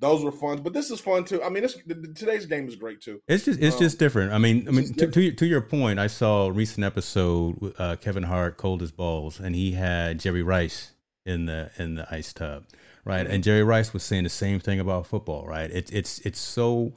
those 0.00 0.24
were 0.24 0.32
fun. 0.32 0.62
But 0.62 0.72
this 0.72 0.90
is 0.90 1.00
fun 1.00 1.24
too. 1.24 1.42
I 1.42 1.48
mean, 1.48 1.66
today's 2.14 2.46
game 2.46 2.66
is 2.66 2.76
great 2.76 3.00
too. 3.00 3.20
It's 3.28 3.44
just 3.44 3.60
it's 3.60 3.76
um, 3.76 3.80
just 3.80 3.98
different. 3.98 4.32
I 4.32 4.38
mean, 4.38 4.66
I 4.66 4.72
mean, 4.72 4.92
to, 4.94 5.06
to, 5.06 5.32
to 5.32 5.46
your 5.46 5.60
point, 5.60 5.98
I 5.98 6.06
saw 6.06 6.46
a 6.46 6.52
recent 6.52 6.84
episode 6.84 7.60
with 7.60 7.80
uh, 7.80 7.96
Kevin 7.96 8.24
Hart, 8.24 8.56
cold 8.56 8.82
as 8.82 8.90
balls, 8.90 9.38
and 9.38 9.54
he 9.54 9.72
had 9.72 10.18
Jerry 10.18 10.42
Rice 10.42 10.92
in 11.24 11.46
the 11.46 11.70
in 11.78 11.94
the 11.96 12.12
ice 12.12 12.32
tub, 12.32 12.64
right? 13.04 13.24
Mm-hmm. 13.24 13.34
And 13.34 13.44
Jerry 13.44 13.62
Rice 13.62 13.92
was 13.92 14.02
saying 14.02 14.24
the 14.24 14.30
same 14.30 14.58
thing 14.58 14.80
about 14.80 15.06
football, 15.06 15.46
right? 15.46 15.70
It's 15.70 15.90
it's 15.90 16.18
it's 16.20 16.40
so 16.40 16.94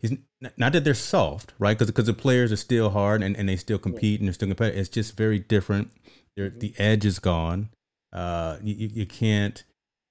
he's 0.00 0.12
not 0.56 0.72
that 0.72 0.84
they're 0.84 0.94
soft, 0.94 1.54
right? 1.58 1.78
Because 1.78 1.88
because 1.88 2.06
the 2.06 2.12
players 2.12 2.52
are 2.52 2.56
still 2.56 2.90
hard 2.90 3.22
and, 3.22 3.36
and 3.36 3.48
they 3.48 3.56
still 3.56 3.78
compete 3.78 4.20
and 4.20 4.28
they're 4.28 4.34
still 4.34 4.48
competitive. 4.48 4.80
It's 4.80 4.88
just 4.88 5.16
very 5.16 5.38
different. 5.38 5.92
Mm-hmm. 6.38 6.58
The 6.58 6.74
edge 6.78 7.04
is 7.04 7.18
gone. 7.18 7.70
Uh, 8.12 8.58
you 8.62 8.90
you 8.92 9.06
can't 9.06 9.64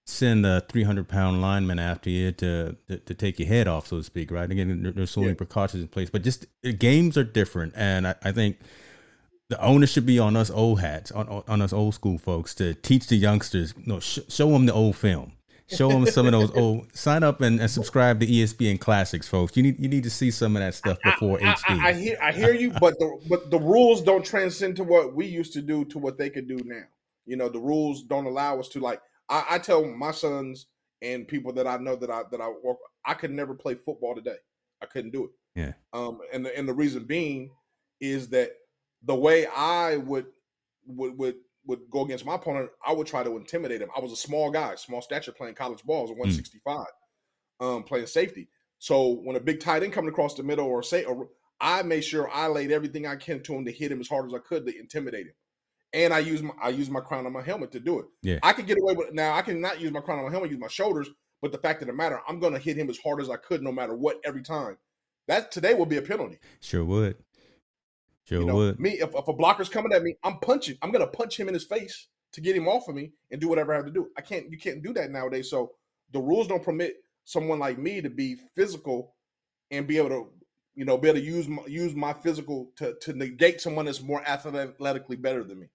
send 0.06 0.46
a 0.46 0.62
300 0.62 1.08
pound 1.08 1.42
lineman 1.42 1.80
after 1.80 2.10
you 2.10 2.32
to, 2.34 2.76
to, 2.88 2.98
to 2.98 3.14
take 3.14 3.40
your 3.40 3.48
head 3.48 3.68
off, 3.68 3.88
so 3.88 3.98
to 3.98 4.04
speak, 4.04 4.32
right? 4.32 4.50
Again, 4.50 4.84
there, 4.84 4.92
there's 4.92 5.12
so 5.12 5.22
many 5.22 5.36
precautions 5.36 5.82
in 5.82 5.88
place, 5.88 6.10
but 6.10 6.24
just 6.24 6.46
games 6.80 7.18
are 7.18 7.24
different, 7.24 7.74
and 7.76 8.08
I, 8.08 8.16
I 8.24 8.32
think 8.32 8.58
the 9.50 9.62
onus 9.62 9.92
should 9.92 10.06
be 10.06 10.20
on 10.20 10.36
us 10.36 10.50
old 10.50 10.80
hats, 10.82 11.12
on, 11.12 11.44
on 11.48 11.62
us 11.62 11.74
old 11.74 11.94
school 11.94 12.18
folks 12.18 12.56
to 12.56 12.74
teach 12.74 13.08
the 13.08 13.16
youngsters, 13.16 13.74
you 13.78 13.86
know, 13.86 14.00
sh- 14.00 14.20
show 14.28 14.50
them 14.50 14.66
the 14.66 14.74
old 14.74 14.96
film. 14.96 15.34
Show 15.76 15.90
them 15.90 16.06
some 16.06 16.26
of 16.26 16.32
those 16.32 16.52
old. 16.52 16.96
Sign 16.96 17.24
up 17.24 17.42
and, 17.42 17.60
and, 17.60 17.70
subscribe 17.70 18.20
to 18.20 18.28
ESPN 18.28 18.80
Classics, 18.80 19.28
folks. 19.28 19.56
You 19.56 19.64
need 19.64 19.80
you 19.80 19.88
need 19.88 20.04
to 20.04 20.10
see 20.10 20.32
some 20.32 20.56
of 20.56 20.62
that 20.62 20.74
stuff 20.74 20.98
before 21.04 21.40
I, 21.42 21.54
HD. 21.54 21.80
I, 21.80 21.88
I, 21.90 21.94
hear 21.94 22.18
I 22.22 22.32
hear 22.32 22.54
you, 22.54 22.72
but 22.80 22.98
the 23.00 23.20
but 23.30 23.50
the 23.52 23.60
rules 23.60 24.02
don't 24.02 24.26
transcend 24.26 24.76
to 24.78 24.84
what 24.84 25.16
we 25.16 25.26
used 25.26 25.54
to 25.54 25.62
do 25.62 25.86
to 25.86 26.00
what 26.00 26.18
they 26.18 26.30
could 26.30 26.48
do 26.48 26.60
now. 26.66 26.84
You 27.26 27.38
know, 27.38 27.50
the 27.50 27.60
rules 27.60 28.04
don't 28.04 28.26
allow 28.26 28.60
us 28.60 28.68
to 28.70 28.80
like. 28.80 29.02
I, 29.30 29.46
I 29.52 29.60
tell 29.60 29.86
my 29.86 30.12
sons 30.12 30.68
and 31.02 31.28
people 31.28 31.54
that 31.54 31.68
I 31.68 31.78
know 31.78 31.96
that 31.96 32.10
I 32.10 32.24
that 32.32 32.42
I 32.42 32.50
work. 32.64 32.78
I 33.06 33.14
could 33.14 33.32
never 33.32 33.54
play 33.54 33.76
football 33.76 34.16
today. 34.16 34.38
I 34.82 34.86
couldn't 34.86 35.12
do 35.12 35.26
it. 35.26 35.32
Yeah. 35.56 35.74
Um. 35.94 36.20
And 36.34 36.46
the 36.46 36.58
and 36.58 36.68
the 36.68 36.74
reason 36.74 37.06
being 37.06 37.52
is 38.00 38.28
that 38.30 38.52
the 39.04 39.16
way 39.16 39.48
I 39.48 39.98
would 39.98 40.28
would 40.86 41.18
would 41.18 41.36
would 41.66 41.82
go 41.90 42.06
against 42.06 42.26
my 42.26 42.36
opponent, 42.36 42.70
I 42.86 42.94
would 42.94 43.08
try 43.08 43.24
to 43.24 43.38
intimidate 43.38 43.82
him. 43.82 43.90
I 43.96 44.00
was 44.00 44.12
a 44.12 44.18
small 44.18 44.52
guy, 44.52 44.76
small 44.76 45.02
stature, 45.02 45.32
playing 45.32 45.56
college 45.56 45.84
ball. 45.84 46.00
I 46.00 46.02
was 46.02 46.12
165, 46.12 46.86
mm. 47.62 47.66
um, 47.66 47.84
playing 47.84 48.08
safety. 48.08 48.50
So 48.80 49.20
when 49.24 49.36
a 49.36 49.40
big 49.40 49.60
tight 49.60 49.84
end 49.84 49.94
coming 49.94 50.10
across 50.10 50.34
the 50.34 50.44
middle, 50.44 50.66
or 50.66 50.82
say, 50.82 51.04
or 51.04 51.30
I 51.60 51.84
made 51.84 52.02
sure 52.02 52.30
I 52.32 52.48
laid 52.48 52.72
everything 52.72 53.06
I 53.06 53.16
can 53.16 53.44
to 53.44 53.54
him 53.54 53.66
to 53.66 53.72
hit 53.72 53.92
him 53.92 54.02
as 54.02 54.08
hard 54.08 54.26
as 54.26 54.34
I 54.34 54.40
could 54.40 54.66
to 54.66 54.78
intimidate 54.78 55.28
him. 55.28 55.34
And 55.94 56.14
I 56.14 56.20
use 56.20 56.42
my 56.42 56.54
I 56.62 56.70
use 56.70 56.90
my 56.90 57.02
crown 57.02 57.26
on 57.26 57.34
my 57.34 57.42
helmet 57.42 57.72
to 57.74 57.80
do 57.80 58.00
it. 58.00 58.06
Yeah, 58.24 58.40
I 58.42 58.54
could 58.54 58.66
get 58.66 58.80
away 58.82 58.94
with 58.94 59.14
now. 59.14 59.36
I 59.36 59.42
cannot 59.42 59.80
use 59.80 59.92
my 59.92 60.00
crown 60.00 60.20
on 60.20 60.26
my 60.26 60.32
helmet, 60.32 60.50
use 60.50 60.60
my 60.60 60.68
shoulders. 60.68 61.10
But 61.42 61.52
the 61.52 61.58
fact 61.58 61.82
of 61.82 61.88
the 61.88 61.94
matter, 61.94 62.22
I'm 62.28 62.40
going 62.40 62.54
to 62.54 62.60
hit 62.60 62.78
him 62.78 62.90
as 62.90 62.98
hard 63.00 63.20
as 63.20 63.30
I 63.30 63.36
could, 63.36 63.62
no 63.62 63.72
matter 63.72 63.96
what, 63.96 64.22
every 64.24 64.44
time. 64.44 64.78
That 65.28 65.52
today 65.52 65.74
will 65.74 65.86
be 65.86 65.98
a 65.98 66.02
penalty. 66.02 66.40
Sure 66.60 66.84
would. 66.84 67.18
Sure 68.32 68.40
you 68.40 68.48
know, 68.48 68.56
would. 68.56 68.80
Me, 68.80 68.92
if, 68.92 69.14
if 69.14 69.28
a 69.28 69.34
blocker's 69.34 69.68
coming 69.68 69.92
at 69.92 70.04
me, 70.04 70.16
I'm 70.24 70.40
punching. 70.40 70.78
I'm 70.82 70.92
gonna 70.92 71.08
punch 71.08 71.38
him 71.38 71.50
in 71.50 71.54
his 71.54 71.66
face 71.66 72.08
to 72.32 72.40
get 72.40 72.56
him 72.56 72.68
off 72.68 72.88
of 72.88 72.96
me 72.96 73.12
and 73.30 73.42
do 73.42 73.50
whatever 73.50 73.74
I 73.74 73.78
have 73.78 73.86
to 73.86 73.92
do. 73.92 74.08
I 74.18 74.22
can't. 74.22 74.50
You 74.50 74.58
can't 74.58 74.82
do 74.82 74.94
that 74.94 75.12
nowadays. 75.12 75.50
So 75.50 75.72
the 76.14 76.20
rules 76.20 76.48
don't 76.48 76.64
permit 76.64 76.96
someone 77.26 77.60
like 77.60 77.78
me 77.78 78.02
to 78.02 78.10
be 78.10 78.38
physical 78.56 79.16
and 79.70 79.86
be 79.86 79.98
able 79.98 80.10
to, 80.10 80.30
you 80.76 80.86
know, 80.86 80.98
be 80.98 81.10
able 81.10 81.20
to 81.20 81.26
use 81.26 81.48
my, 81.48 81.66
use 81.68 81.94
my 81.94 82.14
physical 82.14 82.72
to 82.78 82.96
to 83.02 83.14
negate 83.14 83.60
someone 83.60 83.86
that's 83.86 84.02
more 84.02 84.24
athletically 84.26 85.18
better 85.18 85.44
than 85.44 85.60
me. 85.60 85.68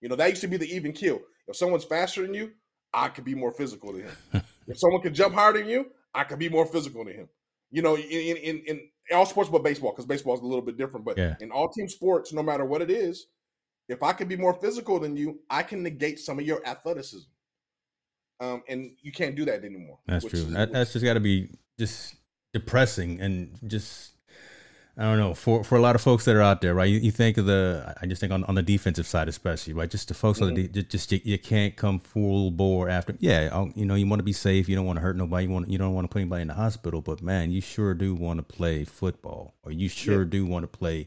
You 0.00 0.08
know, 0.08 0.16
that 0.16 0.30
used 0.30 0.42
to 0.42 0.48
be 0.48 0.56
the 0.56 0.72
even 0.72 0.92
kill. 0.92 1.20
If 1.48 1.56
someone's 1.56 1.84
faster 1.84 2.22
than 2.22 2.34
you, 2.34 2.52
I 2.94 3.08
could 3.08 3.24
be 3.24 3.34
more 3.34 3.50
physical 3.50 3.92
than 3.92 4.02
him. 4.02 4.16
if 4.68 4.78
someone 4.78 5.02
can 5.02 5.14
jump 5.14 5.34
higher 5.34 5.52
than 5.52 5.68
you, 5.68 5.86
I 6.14 6.22
could 6.22 6.38
be 6.38 6.48
more 6.48 6.66
physical 6.66 7.04
than 7.04 7.14
him. 7.14 7.28
You 7.72 7.82
know, 7.82 7.96
in 7.96 8.36
in, 8.36 8.62
in 8.68 8.88
all 9.16 9.26
sports 9.26 9.50
but 9.50 9.62
baseball, 9.62 9.92
because 9.92 10.06
baseball 10.06 10.34
is 10.34 10.40
a 10.40 10.46
little 10.46 10.62
bit 10.64 10.76
different. 10.76 11.04
But 11.06 11.16
Yeah. 11.18 11.36
in 11.40 11.50
all 11.50 11.68
team 11.68 11.88
sports, 11.88 12.32
no 12.32 12.42
matter 12.42 12.64
what 12.64 12.82
it 12.82 12.90
is, 12.90 13.26
if 13.88 14.02
I 14.02 14.12
can 14.12 14.28
be 14.28 14.36
more 14.36 14.54
physical 14.54 15.00
than 15.00 15.16
you, 15.16 15.40
I 15.48 15.62
can 15.62 15.82
negate 15.82 16.18
some 16.18 16.38
of 16.38 16.44
your 16.44 16.64
athleticism. 16.66 17.28
Um, 18.40 18.62
and 18.68 18.92
you 19.02 19.10
can't 19.12 19.34
do 19.34 19.44
that 19.46 19.64
anymore. 19.64 19.98
That's 20.06 20.24
true. 20.24 20.38
is- 20.38 20.52
That, 20.52 20.72
that's 20.72 20.92
just 20.92 21.04
got 21.04 21.14
to 21.14 21.20
be 21.20 21.50
just 21.78 22.14
depressing 22.52 23.20
and 23.20 23.58
just 23.66 24.12
I 24.98 25.04
don't 25.04 25.18
know 25.18 25.32
for 25.32 25.62
for 25.62 25.78
a 25.78 25.80
lot 25.80 25.94
of 25.94 26.00
folks 26.00 26.24
that 26.24 26.34
are 26.34 26.42
out 26.42 26.60
there, 26.60 26.74
right? 26.74 26.90
You, 26.90 26.98
you 26.98 27.12
think 27.12 27.36
of 27.36 27.46
the 27.46 27.94
I 28.02 28.06
just 28.06 28.20
think 28.20 28.32
on, 28.32 28.42
on 28.44 28.56
the 28.56 28.62
defensive 28.62 29.06
side, 29.06 29.28
especially, 29.28 29.72
right? 29.72 29.88
Just 29.88 30.08
the 30.08 30.14
folks 30.14 30.42
on 30.42 30.52
the 30.52 30.64
mm-hmm. 30.64 30.72
de- 30.72 30.82
just, 30.82 31.08
just 31.08 31.12
you, 31.12 31.20
you 31.22 31.38
can't 31.38 31.76
come 31.76 32.00
full 32.00 32.50
bore 32.50 32.88
after. 32.88 33.14
Yeah, 33.20 33.48
I'll- 33.52 33.70
you 33.76 33.86
know 33.86 33.94
you 33.94 34.08
want 34.08 34.18
to 34.18 34.24
be 34.24 34.32
safe. 34.32 34.68
You 34.68 34.74
don't 34.74 34.86
want 34.86 34.96
to 34.96 35.00
hurt 35.00 35.16
nobody. 35.16 35.46
You 35.46 35.52
want 35.52 35.70
you 35.70 35.78
don't 35.78 35.94
want 35.94 36.06
to 36.06 36.12
put 36.12 36.18
anybody 36.18 36.42
in 36.42 36.48
the 36.48 36.54
hospital. 36.54 37.00
But 37.00 37.22
man, 37.22 37.52
you 37.52 37.60
sure 37.60 37.94
do 37.94 38.12
want 38.12 38.38
to 38.38 38.42
play 38.42 38.84
football, 38.84 39.54
or 39.62 39.70
you 39.70 39.88
sure 39.88 40.24
do 40.24 40.44
want 40.44 40.64
to 40.64 40.78
play 40.78 41.06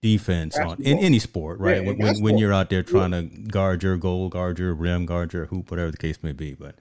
defense 0.00 0.58
on 0.58 0.82
in 0.82 0.98
any 0.98 1.18
sport, 1.18 1.60
right? 1.60 1.82
Yeah, 1.82 1.88
when, 1.88 1.98
when 1.98 2.22
when 2.22 2.38
you're 2.38 2.54
out 2.54 2.70
there 2.70 2.82
trying 2.82 3.10
to 3.10 3.22
guard 3.22 3.82
your 3.82 3.98
goal, 3.98 4.30
guard 4.30 4.58
your 4.58 4.72
rim, 4.72 5.04
guard 5.04 5.34
your 5.34 5.44
hoop, 5.46 5.70
whatever 5.70 5.90
the 5.90 5.98
case 5.98 6.18
may 6.22 6.32
be. 6.32 6.54
But 6.54 6.76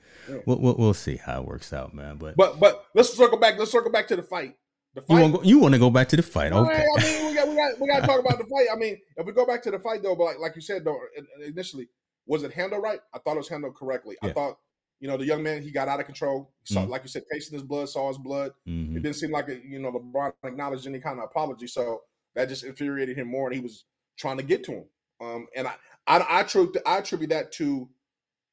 we'll, 0.45 0.59
we'll 0.59 0.75
we'll 0.75 0.93
see 0.93 1.17
how 1.17 1.41
it 1.41 1.45
works 1.45 1.73
out, 1.73 1.93
man. 1.93 2.15
But 2.15 2.37
But 2.37 2.57
but 2.57 2.85
let's 2.93 3.13
circle 3.13 3.37
back. 3.37 3.59
Let's 3.59 3.71
circle 3.71 3.91
back 3.91 4.07
to 4.07 4.15
the 4.15 4.23
fight. 4.23 4.55
The 4.93 5.01
you 5.01 5.07
fight. 5.17 5.31
want 5.31 5.45
you 5.45 5.59
want 5.59 5.73
to 5.73 5.79
go 5.79 5.89
back 5.89 6.09
to 6.09 6.15
the 6.17 6.23
fight, 6.23 6.51
okay? 6.51 6.85
I 6.97 7.01
mean, 7.01 7.27
we 7.27 7.33
got 7.35 7.47
we 7.47 7.55
got 7.55 7.79
we 7.79 7.87
got 7.87 7.99
to 8.01 8.07
talk 8.07 8.19
about 8.19 8.37
the 8.37 8.45
fight. 8.45 8.67
I 8.71 8.75
mean, 8.75 8.97
if 9.15 9.25
we 9.25 9.31
go 9.31 9.45
back 9.45 9.63
to 9.63 9.71
the 9.71 9.79
fight 9.79 10.03
though, 10.03 10.15
but 10.15 10.25
like 10.25 10.39
like 10.39 10.55
you 10.55 10.61
said 10.61 10.83
though, 10.83 10.99
initially, 11.45 11.87
was 12.25 12.43
it 12.43 12.51
handled 12.51 12.83
right? 12.83 12.99
I 13.13 13.19
thought 13.19 13.35
it 13.35 13.37
was 13.37 13.47
handled 13.47 13.75
correctly. 13.75 14.17
I 14.21 14.33
thought, 14.33 14.57
you 14.99 15.07
know, 15.07 15.15
the 15.15 15.25
young 15.25 15.43
man 15.43 15.61
he 15.63 15.71
got 15.71 15.87
out 15.87 16.01
of 16.01 16.05
control. 16.05 16.51
Saw, 16.65 16.81
Mhm. 16.85 16.89
like 16.89 17.03
you 17.03 17.07
said, 17.09 17.23
tasting 17.31 17.57
his 17.57 17.63
blood, 17.65 17.87
saw 17.87 18.09
his 18.09 18.17
blood. 18.17 18.51
Mhm. 18.67 18.97
It 18.97 19.03
didn't 19.03 19.15
seem 19.15 19.31
like 19.31 19.47
it, 19.47 19.63
you 19.63 19.79
know 19.79 19.91
LeBron 19.93 20.33
acknowledged 20.43 20.85
any 20.85 20.99
kind 20.99 21.19
of 21.19 21.25
apology, 21.25 21.67
so 21.67 22.01
that 22.35 22.49
just 22.49 22.65
infuriated 22.65 23.17
him 23.17 23.27
more, 23.29 23.47
and 23.47 23.55
he 23.55 23.61
was 23.61 23.85
trying 24.17 24.37
to 24.37 24.43
get 24.43 24.63
to 24.65 24.71
him. 24.73 24.85
Um, 25.21 25.47
and 25.55 25.67
I 25.67 25.75
I 26.05 26.17
I 26.17 26.41
attribute 26.41 26.77
I 26.85 26.97
attribute 26.97 27.29
that 27.29 27.53
to 27.53 27.89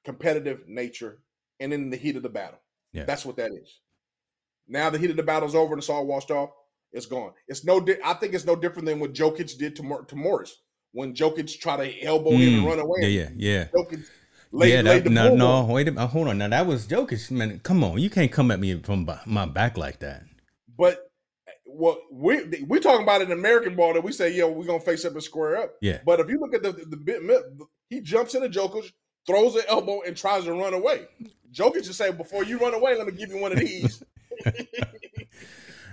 competitive 0.05 0.69
nature 0.69 1.19
and 1.59 1.73
in 1.73 1.91
the 1.91 1.97
heat 1.97 2.15
of 2.17 2.23
the 2.23 2.29
battle. 2.29 2.61
Yeah. 2.93 3.05
That's 3.05 3.27
what 3.27 3.37
that 3.37 3.51
is. 3.53 3.81
Now 4.69 4.91
the 4.91 4.99
heat 4.99 5.11
of 5.11 5.17
the 5.17 5.23
battle's 5.23 5.55
over 5.55 5.73
and 5.75 5.81
it's 5.81 5.89
all 5.89 6.07
washed 6.07 6.31
off. 6.31 6.51
It's 6.93 7.07
gone. 7.07 7.33
It's 7.49 7.65
no. 7.65 7.81
Di- 7.81 7.99
I 8.05 8.15
think 8.15 8.35
it's 8.35 8.45
no 8.47 8.57
different 8.57 8.87
than 8.87 8.99
what 9.01 9.13
Jokic 9.13 9.59
did 9.59 9.77
to, 9.77 9.83
Mor- 9.83 10.05
to 10.05 10.17
Morris 10.17 10.57
when 10.93 11.15
Jokic 11.15 11.59
tried 11.61 11.85
to 11.85 12.03
elbow 12.03 12.31
him 12.31 12.55
and 12.59 12.65
Mm. 12.65 12.67
run 12.69 12.79
away. 12.79 12.99
Yeah, 13.03 13.09
yeah, 13.09 13.29
yeah. 13.37 13.65
Jokic 13.75 14.07
laid, 14.53 14.71
yeah, 14.73 14.83
that, 14.83 15.05
no, 15.07 15.35
no, 15.35 15.47
on 15.49 15.69
wait 15.69 15.89
a 15.89 15.93
minute. 15.93 16.07
Hold 16.09 16.29
on. 16.29 16.39
Now 16.39 16.49
that 16.49 16.67
was 16.67 16.87
Jokic, 16.87 17.31
man. 17.31 17.61
Come 17.63 17.85
on, 17.85 17.99
you 17.99 18.09
can't 18.11 18.33
come 18.33 18.51
at 18.51 18.59
me 18.61 18.81
from 18.83 19.09
my 19.27 19.45
back 19.47 19.77
like 19.77 19.99
that. 20.01 20.23
But 20.79 21.11
what 21.65 21.99
we 22.11 22.65
we're 22.67 22.81
talking 22.81 23.03
about 23.03 23.21
in 23.21 23.31
American 23.33 23.77
ball 23.77 23.93
that 23.93 24.03
we 24.03 24.13
say, 24.13 24.33
yeah, 24.35 24.45
we're 24.45 24.65
gonna 24.65 24.81
face 24.81 25.05
up 25.05 25.13
and 25.13 25.23
square 25.23 25.57
up. 25.59 25.75
Yeah, 25.83 25.99
But 26.07 26.21
if 26.21 26.29
you 26.31 26.41
look 26.41 26.55
at 26.55 26.63
the 26.63 26.73
the, 26.73 26.97
bit, 26.97 27.21
he 27.91 28.01
jumps 28.01 28.35
into 28.35 28.49
Jokic, 28.49 28.91
throws 29.27 29.55
an 29.57 29.63
elbow, 29.69 30.01
and 30.07 30.17
tries 30.17 30.45
to 30.45 30.53
run 30.55 30.73
away. 30.73 31.07
Jokic 31.53 31.85
just 31.85 31.99
say, 31.99 32.11
before 32.13 32.45
you 32.45 32.59
run 32.59 32.73
away, 32.75 32.97
let 32.97 33.07
me 33.07 33.13
give 33.13 33.29
you 33.29 33.39
one 33.39 33.53
of 33.53 33.59
these. 33.59 34.03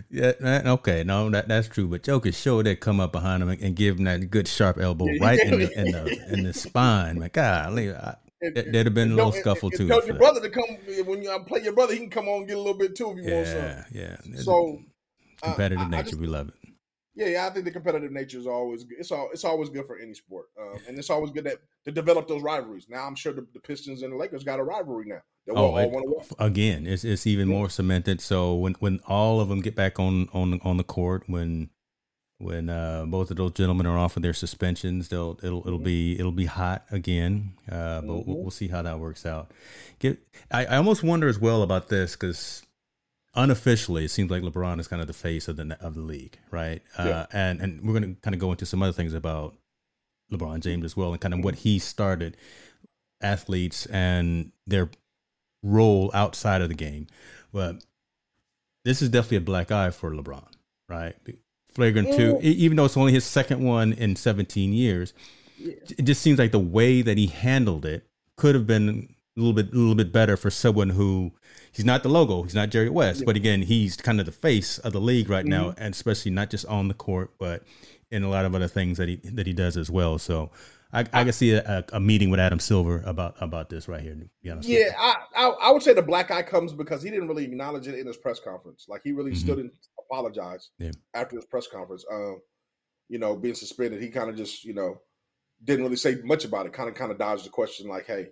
yeah. 0.10 0.32
that- 0.40 0.66
okay, 0.68 1.04
no, 1.04 1.30
that 1.30 1.48
that's 1.48 1.68
true. 1.68 1.88
But 1.88 2.04
Jokic 2.04 2.36
showed 2.36 2.66
that 2.66 2.80
come 2.80 3.00
up 3.00 3.12
behind 3.12 3.44
him 3.44 3.50
and, 3.50 3.62
and 3.62 3.76
give 3.76 3.98
him 3.98 4.06
that 4.06 4.30
good 4.30 4.48
sharp 4.48 4.78
elbow 4.80 5.06
Yeah, 5.08 5.24
right 5.26 5.40
in 5.40 5.60
the 5.60 5.80
in 5.80 5.92
the 5.92 6.34
in 6.34 6.44
the 6.44 6.54
spine. 6.54 7.20
My 7.20 7.30
God, 7.30 7.78
I, 7.80 8.16
there'd 8.54 8.86
have 8.86 8.94
been 8.94 9.12
a 9.12 9.16
little 9.16 9.32
scuffle, 9.32 9.72
too, 9.72 9.88
Tell 9.88 10.06
your 10.06 10.18
brother 10.18 10.42
to 10.42 10.50
come 10.50 10.78
when 11.06 11.24
you 11.24 11.40
play 11.48 11.62
your 11.64 11.74
brother. 11.74 11.94
He 11.94 12.00
can 12.00 12.10
come 12.10 12.28
on 12.28 12.40
and 12.40 12.48
get 12.48 12.58
a 12.58 12.60
little 12.60 12.78
bit 12.78 12.96
too 12.96 13.12
if 13.12 13.26
you 13.26 13.34
want 13.34 13.48
some. 13.48 13.58
yeah, 13.58 13.84
yeah. 13.92 14.18
So 14.42 14.80
competitive 15.42 15.80
I- 15.80 15.86
I 15.86 15.90
nature, 15.90 16.04
just- 16.12 16.20
we 16.22 16.28
love 16.28 16.50
it. 16.50 16.54
Yeah, 17.16 17.28
yeah, 17.28 17.48
I 17.48 17.50
think 17.50 17.64
the 17.64 17.72
competitive 17.72 18.12
nature 18.12 18.38
is 18.38 18.46
always 18.46 18.84
good. 18.84 18.98
It's 19.00 19.12
all 19.12 19.30
it's 19.32 19.46
always 19.46 19.70
good 19.70 19.86
for 19.88 19.98
any 19.98 20.14
sport, 20.14 20.48
um, 20.60 20.80
and 20.88 20.98
it's 21.00 21.10
always 21.10 21.32
good 21.32 21.46
that 21.46 21.60
to 21.86 21.92
develop 21.92 22.28
those 22.28 22.42
rivalries. 22.42 22.88
Now, 22.90 23.06
I'm 23.08 23.16
sure 23.16 23.32
the, 23.32 23.48
the 23.54 23.60
Pistons 23.62 24.02
and 24.02 24.12
the 24.12 24.18
Lakers 24.18 24.44
got 24.44 24.60
a 24.60 24.64
rivalry 24.64 25.06
now. 25.08 25.22
Oh, 25.50 25.56
all 25.56 25.78
it- 25.78 25.92
want 25.92 26.06
to 26.08 26.36
win. 26.38 26.48
again, 26.52 26.86
it's 26.86 27.06
it's 27.06 27.26
even 27.26 27.48
more 27.48 27.70
cemented. 27.70 28.20
So 28.20 28.56
when 28.56 28.74
when 28.76 29.00
all 29.08 29.40
of 29.40 29.48
them 29.48 29.62
get 29.62 29.76
back 29.76 29.98
on 29.98 30.28
on 30.34 30.60
on 30.64 30.76
the 30.76 30.84
court, 30.84 31.24
when 31.28 31.70
when 32.38 32.70
uh, 32.70 33.06
both 33.08 33.32
of 33.32 33.38
those 33.38 33.52
gentlemen 33.52 33.86
are 33.86 33.98
off 33.98 34.18
of 34.18 34.24
their 34.24 34.34
suspensions, 34.34 35.08
they'll 35.08 35.40
it'll 35.42 35.66
it'll 35.66 35.80
be 35.80 36.20
it'll 36.20 36.34
be 36.34 36.48
hot 36.48 36.84
again. 36.92 37.54
Uh, 37.72 38.02
but 38.02 38.28
we'll, 38.28 38.38
we'll 38.42 38.52
see 38.52 38.68
how 38.68 38.82
that 38.82 39.00
works 39.00 39.26
out. 39.26 39.52
Get 40.00 40.20
I, 40.52 40.66
I 40.66 40.76
almost 40.78 41.02
wonder 41.02 41.30
as 41.30 41.40
well 41.40 41.62
about 41.62 41.88
this 41.88 42.18
because 42.18 42.65
unofficially 43.36 44.06
it 44.06 44.10
seems 44.10 44.32
like 44.32 44.42
LeBron 44.42 44.80
is 44.80 44.88
kind 44.88 45.02
of 45.02 45.08
the 45.08 45.14
face 45.14 45.48
of 45.48 45.58
the 45.58 45.78
of 45.82 45.96
the 45.96 46.02
league, 46.02 46.38
right? 46.52 46.82
Yeah. 46.98 47.04
Uh, 47.04 47.26
and 47.34 47.62
and 47.62 47.82
we're 47.82 48.00
going 48.00 48.16
to 48.16 48.22
kind 48.22 48.34
of 48.34 48.40
go 48.40 48.52
into 48.52 48.66
some 48.66 48.82
other 48.82 48.94
things 48.94 49.14
about 49.14 49.56
LeBron 50.32 50.62
James 50.62 50.86
as 50.86 50.98
well 50.98 51.12
and 51.12 51.22
kind 51.22 51.34
of 51.34 51.44
what 51.44 51.56
he 51.56 51.80
started 51.80 52.38
athletes 53.22 53.86
and 53.88 54.52
their 54.66 54.90
role 55.64 56.12
outside 56.14 56.62
of 56.62 56.70
the 56.70 56.76
game. 56.76 57.08
But 57.52 57.84
this 58.84 59.02
is 59.02 59.10
definitely 59.10 59.38
a 59.38 59.42
black 59.42 59.72
eye 59.72 59.90
for 59.90 60.12
LeBron, 60.12 60.52
right? 60.88 61.16
Flagrant 61.70 62.16
two, 62.16 62.40
even 62.42 62.78
though 62.78 62.86
it's 62.86 62.96
only 62.96 63.12
his 63.12 63.26
second 63.26 63.62
one 63.62 63.94
in 63.94 64.16
17 64.16 64.72
years, 64.72 65.14
it 65.60 66.04
just 66.04 66.22
seems 66.22 66.40
like 66.40 66.52
the 66.52 66.60
way 66.60 67.02
that 67.02 67.18
he 67.18 67.28
handled 67.28 67.86
it 67.86 68.06
could 68.38 68.56
have 68.56 68.68
been 68.68 69.14
a 69.36 69.40
little 69.40 69.54
bit, 69.54 69.74
a 69.74 69.76
little 69.76 69.96
bit 69.96 70.12
better 70.12 70.38
for 70.38 70.50
someone 70.50 70.92
who 70.92 71.34
he's 71.76 71.86
not 71.86 72.04
the 72.04 72.10
logo, 72.10 72.44
he's 72.44 72.56
not 72.56 72.70
Jerry 72.70 72.90
West, 72.90 73.24
but 73.26 73.36
again, 73.36 73.62
he's 73.62 73.98
kind 73.98 74.20
of 74.20 74.26
the 74.26 74.32
face 74.32 74.78
of 74.80 74.94
the 74.94 75.02
league 75.02 75.30
right 75.30 75.46
now, 75.46 75.74
and 75.78 75.94
especially 75.94 76.32
not 76.32 76.50
just 76.50 76.66
on 76.68 76.88
the 76.88 76.94
court, 76.94 77.32
but 77.38 77.64
in 78.10 78.24
a 78.24 78.30
lot 78.30 78.46
of 78.46 78.56
other 78.56 78.68
things 78.68 78.98
that 78.98 79.10
he 79.10 79.18
that 79.24 79.46
he 79.46 79.54
does 79.54 79.78
as 79.78 79.90
well. 79.90 80.18
So. 80.18 80.52
I, 80.94 81.00
I 81.12 81.24
can 81.26 81.34
see 81.34 81.52
a, 81.52 81.84
a, 81.92 82.00
meeting 82.00 82.30
with 82.30 82.40
Adam 82.40 82.60
Silver 82.60 83.04
about 83.06 83.36
about 83.42 83.70
this 83.70 83.90
right 83.90 84.00
here. 84.00 84.14
To 84.16 84.30
be 84.42 84.50
honest. 84.50 84.70
Yeah, 84.70 84.94
I, 84.98 85.16
I 85.36 85.48
I 85.64 85.72
would 85.72 85.84
say 85.84 85.94
the 85.94 86.02
black 86.02 86.32
eye 86.32 86.44
comes 86.44 86.72
because 86.72 87.02
he 87.02 87.10
didn't 87.10 87.28
really 87.28 87.44
acknowledge 87.44 87.88
it 87.88 88.00
in 88.00 88.08
his 88.08 88.16
press 88.16 88.40
conference. 88.40 88.86
Like 88.88 89.02
he 89.04 89.12
really 89.12 89.32
Mhm. 89.32 89.38
stood 89.38 89.60
and 89.60 89.72
apologized 90.00 90.70
Yeah. 90.80 90.92
after 91.14 91.36
his 91.36 91.44
press 91.46 91.68
conference. 91.68 92.06
Um, 92.10 92.40
you 93.10 93.20
know, 93.20 93.36
being 93.36 93.56
suspended, 93.56 94.02
he 94.02 94.10
kind 94.10 94.30
of 94.30 94.38
just 94.38 94.64
you 94.64 94.74
know 94.74 95.02
didn't 95.66 95.84
really 95.84 95.98
say 95.98 96.16
much 96.24 96.46
about 96.46 96.66
it. 96.66 96.72
Kind 96.72 96.88
of 96.88 96.96
kind 96.96 97.12
of 97.12 97.18
dodged 97.18 97.46
the 97.46 97.50
question, 97.50 97.90
like, 97.90 98.06
hey, 98.06 98.28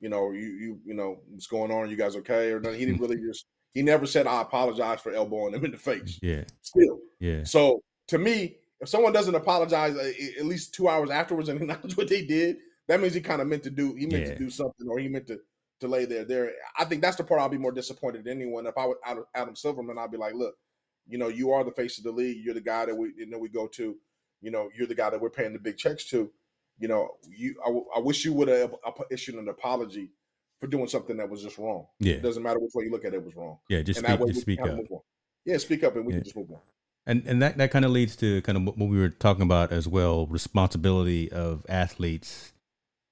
you 0.00 0.08
know, 0.08 0.32
you 0.32 0.40
you 0.48 0.80
you 0.84 0.94
know 0.94 1.20
what's 1.28 1.46
going 1.46 1.70
on? 1.70 1.90
You 1.90 1.96
guys 1.96 2.16
okay? 2.16 2.50
Or 2.52 2.60
no, 2.60 2.72
he 2.72 2.84
didn't 2.86 3.00
really 3.00 3.16
just. 3.18 3.46
He 3.74 3.82
never 3.82 4.04
said 4.06 4.26
I 4.26 4.42
apologize 4.42 5.00
for 5.00 5.12
elbowing 5.12 5.54
him 5.54 5.64
in 5.64 5.70
the 5.70 5.76
face. 5.76 6.18
yeah, 6.22 6.42
Still, 6.60 6.98
yeah. 7.20 7.44
so 7.44 7.80
to 8.08 8.18
me, 8.18 8.56
if 8.80 8.88
someone 8.88 9.12
doesn't 9.12 9.34
apologize 9.36 9.94
uh, 9.94 10.10
at 10.40 10.44
least 10.44 10.74
two 10.74 10.88
hours 10.88 11.08
afterwards 11.10 11.48
and 11.48 11.60
acknowledge 11.62 11.96
what 11.96 12.08
they 12.08 12.24
did, 12.24 12.56
that 12.88 13.00
means 13.00 13.14
he 13.14 13.20
kind 13.20 13.40
of 13.40 13.46
meant 13.46 13.62
to 13.62 13.70
do. 13.70 13.94
He 13.94 14.06
meant 14.06 14.26
Yeah. 14.26 14.32
to 14.32 14.38
do 14.38 14.50
something, 14.50 14.88
or 14.88 14.98
he 14.98 15.08
meant 15.08 15.26
to 15.28 15.38
to 15.80 15.88
lay 15.88 16.04
there. 16.04 16.24
There, 16.24 16.52
I 16.78 16.84
think 16.84 17.00
that's 17.00 17.16
the 17.16 17.24
part 17.24 17.40
I'll 17.40 17.48
be 17.48 17.58
more 17.58 17.72
disappointed 17.72 18.24
than 18.24 18.40
anyone. 18.40 18.66
If 18.66 18.76
I 18.76 18.86
would 18.86 18.96
Adam, 19.06 19.24
Adam 19.34 19.54
Silverman, 19.56 19.98
I'd 19.98 20.10
be 20.10 20.18
like, 20.18 20.34
look, 20.34 20.56
you 21.06 21.16
know, 21.18 21.28
you 21.28 21.52
are 21.52 21.62
the 21.64 21.70
face 21.70 21.96
of 21.98 22.04
the 22.04 22.10
league. 22.12 22.44
You're 22.44 22.54
the 22.54 22.60
guy 22.60 22.86
that 22.86 22.94
we 22.94 23.12
you 23.16 23.26
know 23.26 23.38
we 23.38 23.48
go 23.50 23.66
to. 23.68 23.96
You 24.42 24.50
know, 24.50 24.68
you're 24.76 24.86
the 24.88 24.94
guy 24.96 25.10
that 25.10 25.20
we're 25.20 25.30
paying 25.30 25.52
the 25.52 25.58
big 25.60 25.76
checks 25.76 26.06
to. 26.10 26.30
You 26.80 26.88
know, 26.88 27.10
you. 27.28 27.54
I, 27.64 27.98
I 27.98 28.00
wish 28.02 28.24
you 28.24 28.32
would 28.32 28.48
have 28.48 28.74
issued 29.10 29.34
an 29.36 29.48
apology 29.48 30.10
for 30.58 30.66
doing 30.66 30.88
something 30.88 31.16
that 31.18 31.28
was 31.28 31.42
just 31.42 31.58
wrong. 31.58 31.86
Yeah. 32.00 32.14
It 32.14 32.22
doesn't 32.22 32.42
matter 32.42 32.58
which 32.58 32.72
way 32.74 32.84
you 32.84 32.90
look 32.90 33.04
at 33.04 33.12
it, 33.14 33.18
it 33.18 33.24
was 33.24 33.36
wrong. 33.36 33.58
Yeah, 33.68 33.82
just 33.82 34.02
and 34.02 34.18
speak, 34.18 34.28
just 34.28 34.40
speak 34.40 34.60
up. 34.62 34.78
Yeah, 35.44 35.58
speak 35.58 35.84
up, 35.84 35.96
and 35.96 36.06
we 36.06 36.12
Yeah. 36.14 36.18
can 36.18 36.24
just 36.24 36.36
move 36.36 36.50
on. 36.50 36.58
And 37.06 37.22
and 37.26 37.42
that, 37.42 37.58
that 37.58 37.70
kind 37.70 37.84
of 37.84 37.90
leads 37.90 38.16
to 38.16 38.40
kind 38.42 38.56
of 38.56 38.64
what 38.64 38.78
we 38.78 38.98
were 38.98 39.08
talking 39.10 39.42
about 39.42 39.72
as 39.72 39.86
well, 39.86 40.26
responsibility 40.26 41.30
of 41.30 41.64
athletes 41.68 42.52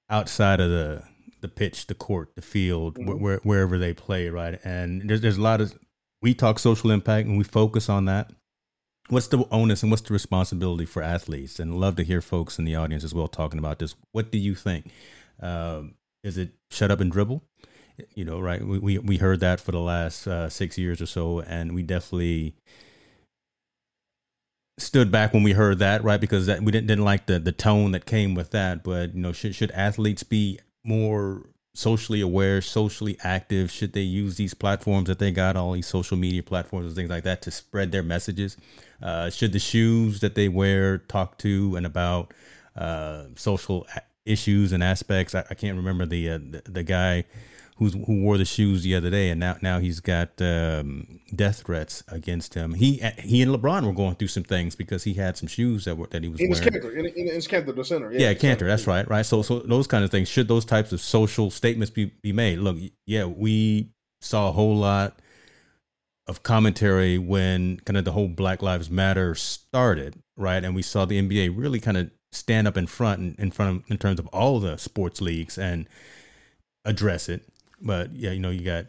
outside 0.09 0.59
of 0.59 0.69
the 0.69 1.03
the 1.41 1.47
pitch, 1.47 1.87
the 1.87 1.95
court, 1.95 2.35
the 2.35 2.41
field, 2.41 2.97
Mhm. 2.97 3.19
where, 3.19 3.37
wherever 3.43 3.77
they 3.77 3.93
play, 3.93 4.29
right? 4.29 4.59
And 4.63 5.07
there's 5.09 5.21
there's 5.21 5.37
a 5.37 5.41
lot 5.41 5.61
of 5.61 5.77
we 6.21 6.33
talk 6.33 6.59
social 6.59 6.91
impact 6.91 7.27
and 7.27 7.37
we 7.37 7.43
focus 7.43 7.87
on 7.87 8.05
that. 8.05 8.31
What's 9.09 9.27
the 9.27 9.43
onus 9.51 9.81
and 9.81 9.91
what's 9.91 10.03
the 10.03 10.13
responsibility 10.13 10.85
for 10.85 11.01
athletes? 11.01 11.59
And 11.59 11.79
love 11.79 11.95
to 11.97 12.03
hear 12.03 12.21
folks 12.21 12.59
in 12.59 12.65
the 12.65 12.75
audience 12.75 13.03
as 13.03 13.13
well 13.13 13.27
talking 13.27 13.59
about 13.59 13.79
this. 13.79 13.95
What 14.11 14.31
do 14.31 14.37
you 14.37 14.55
think? 14.55 14.91
Um, 15.41 15.95
is 16.23 16.37
it 16.37 16.51
shut 16.69 16.91
up 16.91 16.99
and 16.99 17.11
dribble? 17.11 17.43
You 18.13 18.23
know, 18.23 18.39
right? 18.39 18.65
We 18.65 18.79
we, 18.79 18.97
we 18.99 19.17
heard 19.17 19.39
that 19.41 19.59
for 19.59 19.71
the 19.71 19.79
last 19.79 20.27
uh, 20.27 20.49
six 20.49 20.77
years 20.77 21.01
or 21.01 21.05
so, 21.05 21.41
and 21.41 21.73
we 21.73 21.83
definitely 21.83 22.55
stood 24.77 25.11
back 25.11 25.33
when 25.33 25.43
we 25.43 25.53
heard 25.53 25.79
that, 25.79 26.03
right? 26.03 26.21
Because 26.21 26.45
that 26.45 26.61
we 26.61 26.71
didn't 26.71 26.87
didn't 26.87 27.03
like 27.03 27.25
the 27.25 27.39
the 27.39 27.51
tone 27.51 27.91
that 27.91 28.05
came 28.05 28.35
with 28.35 28.51
that. 28.51 28.83
But 28.83 29.15
you 29.15 29.21
know, 29.21 29.33
should 29.33 29.55
should 29.55 29.71
athletes 29.71 30.23
be 30.23 30.59
more 30.83 31.43
socially 31.73 32.21
aware, 32.21 32.61
socially 32.61 33.17
active? 33.23 33.71
Should 33.71 33.93
they 33.93 34.01
use 34.01 34.37
these 34.37 34.53
platforms 34.53 35.07
that 35.07 35.19
they 35.19 35.31
got, 35.31 35.55
all 35.55 35.73
these 35.73 35.87
social 35.87 36.17
media 36.17 36.43
platforms 36.43 36.87
and 36.87 36.95
things 36.95 37.09
like 37.09 37.23
that, 37.23 37.41
to 37.43 37.51
spread 37.51 37.91
their 37.91 38.03
messages? 38.03 38.57
Uh, 39.01 39.29
should 39.29 39.53
the 39.53 39.59
shoes 39.59 40.19
that 40.19 40.35
they 40.35 40.49
wear 40.49 40.97
talk 40.97 41.37
to 41.39 41.75
and 41.75 41.85
about 41.85 42.33
uh, 42.75 43.25
social 43.35 43.87
issues 44.25 44.71
and 44.71 44.83
aspects? 44.83 45.35
I, 45.35 45.45
I 45.49 45.53
can't 45.53 45.77
remember 45.77 46.05
the, 46.05 46.29
uh, 46.29 46.37
the 46.37 46.61
the 46.65 46.83
guy 46.83 47.25
who's 47.79 47.93
who 47.93 48.21
wore 48.21 48.37
the 48.37 48.45
shoes 48.45 48.83
the 48.83 48.93
other 48.93 49.09
day, 49.09 49.29
and 49.29 49.39
now 49.39 49.55
now 49.61 49.79
he's 49.79 50.01
got 50.01 50.29
um, 50.41 51.21
death 51.33 51.63
threats 51.65 52.03
against 52.09 52.53
him. 52.53 52.73
He 52.73 53.01
he 53.19 53.41
and 53.41 53.55
LeBron 53.55 53.85
were 53.85 53.93
going 53.93 54.15
through 54.15 54.27
some 54.27 54.43
things 54.43 54.75
because 54.75 55.05
he 55.05 55.13
had 55.13 55.37
some 55.37 55.47
shoes 55.47 55.85
that 55.85 55.97
were 55.97 56.07
that 56.07 56.21
he 56.21 56.29
was 56.29 56.41
in 56.41 56.49
wearing. 56.49 56.67
Kanter, 56.67 56.91
in, 56.97 57.05
in, 57.05 57.27
in 57.29 57.39
Kanter, 57.39 57.73
the 57.73 57.85
center. 57.85 58.11
Yeah, 58.11 58.29
yeah 58.29 58.33
Kanter. 58.33 58.67
That's 58.67 58.85
right, 58.85 59.07
right. 59.09 59.25
So 59.25 59.41
so 59.41 59.59
those 59.59 59.87
kind 59.87 60.03
of 60.03 60.11
things. 60.11 60.27
Should 60.27 60.49
those 60.49 60.65
types 60.65 60.91
of 60.91 60.99
social 60.99 61.49
statements 61.49 61.89
be 61.89 62.11
be 62.21 62.33
made? 62.33 62.59
Look, 62.59 62.77
yeah, 63.07 63.25
we 63.25 63.91
saw 64.21 64.49
a 64.49 64.51
whole 64.51 64.75
lot 64.75 65.21
of 66.27 66.43
commentary 66.43 67.17
when 67.17 67.79
kind 67.85 67.97
of 67.97 68.03
the 68.03 68.11
whole 68.11 68.27
Black 68.27 68.61
Lives 68.61 68.89
Matter 68.89 69.33
started, 69.35 70.21
right? 70.35 70.63
And 70.63 70.75
we 70.75 70.81
saw 70.81 71.05
the 71.05 71.19
NBA 71.19 71.53
really 71.57 71.79
kind 71.79 71.97
of 71.97 72.11
stand 72.33 72.67
up 72.67 72.75
in 72.75 72.87
front 72.87 73.21
in, 73.21 73.35
in 73.39 73.51
front 73.51 73.77
of 73.77 73.89
in 73.89 73.97
terms 73.97 74.19
of 74.19 74.27
all 74.27 74.59
the 74.59 74.77
sports 74.77 75.21
leagues 75.21 75.57
and 75.57 75.87
address 76.83 77.29
it 77.29 77.43
but 77.81 78.15
yeah, 78.15 78.31
you 78.31 78.39
know, 78.39 78.49
you 78.49 78.61
got 78.61 78.87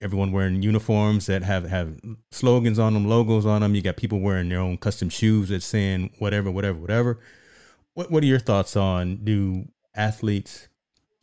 everyone 0.00 0.32
wearing 0.32 0.62
uniforms 0.62 1.26
that 1.26 1.42
have 1.42 1.64
have 1.68 1.98
slogans 2.30 2.78
on 2.78 2.94
them, 2.94 3.08
logos 3.08 3.46
on 3.46 3.62
them. 3.62 3.74
You 3.74 3.82
got 3.82 3.96
people 3.96 4.20
wearing 4.20 4.48
their 4.48 4.60
own 4.60 4.78
custom 4.78 5.08
shoes 5.08 5.48
that's 5.48 5.66
saying 5.66 6.10
whatever, 6.18 6.50
whatever, 6.50 6.78
whatever. 6.78 7.18
What 7.94 8.10
What 8.10 8.22
are 8.22 8.26
your 8.26 8.38
thoughts 8.38 8.76
on 8.76 9.16
do 9.24 9.68
athletes? 9.94 10.68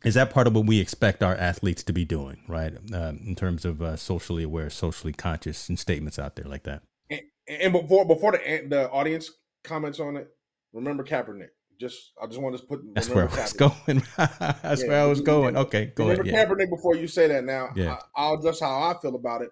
Is 0.04 0.14
that 0.14 0.30
part 0.30 0.46
of 0.46 0.54
what 0.54 0.66
we 0.66 0.78
expect 0.78 1.22
our 1.22 1.34
athletes 1.34 1.82
to 1.84 1.92
be 1.92 2.04
doing, 2.04 2.42
right? 2.46 2.74
Um, 2.92 3.20
in 3.26 3.34
terms 3.34 3.64
of 3.64 3.82
uh, 3.82 3.96
socially 3.96 4.44
aware, 4.44 4.70
socially 4.70 5.12
conscious, 5.12 5.68
and 5.68 5.78
statements 5.78 6.18
out 6.18 6.36
there 6.36 6.44
like 6.44 6.64
that. 6.64 6.82
And, 7.10 7.22
and 7.48 7.72
before 7.72 8.04
before 8.06 8.32
the 8.32 8.66
the 8.68 8.90
audience 8.90 9.30
comments 9.64 9.98
on 9.98 10.16
it, 10.16 10.28
remember 10.72 11.02
Kaepernick. 11.02 11.48
Just 11.78 12.12
I 12.22 12.26
just 12.26 12.40
want 12.40 12.56
to 12.56 12.64
put. 12.64 12.80
That's 12.94 13.08
where 13.08 13.28
I 13.28 13.42
was 13.42 13.52
going. 13.52 14.02
That's 14.16 14.82
yeah, 14.82 14.88
where 14.88 15.02
I 15.02 15.06
was 15.06 15.20
going. 15.20 15.56
Okay, 15.56 15.92
go 15.94 16.08
remember 16.08 16.30
ahead. 16.30 16.48
Kaepernick 16.48 16.70
before 16.70 16.96
you 16.96 17.06
say 17.06 17.28
that. 17.28 17.44
Now, 17.44 17.70
yeah. 17.74 17.98
I, 18.14 18.30
will 18.30 18.40
just 18.40 18.62
how 18.62 18.82
I 18.82 18.94
feel 19.00 19.14
about 19.14 19.42
it. 19.42 19.50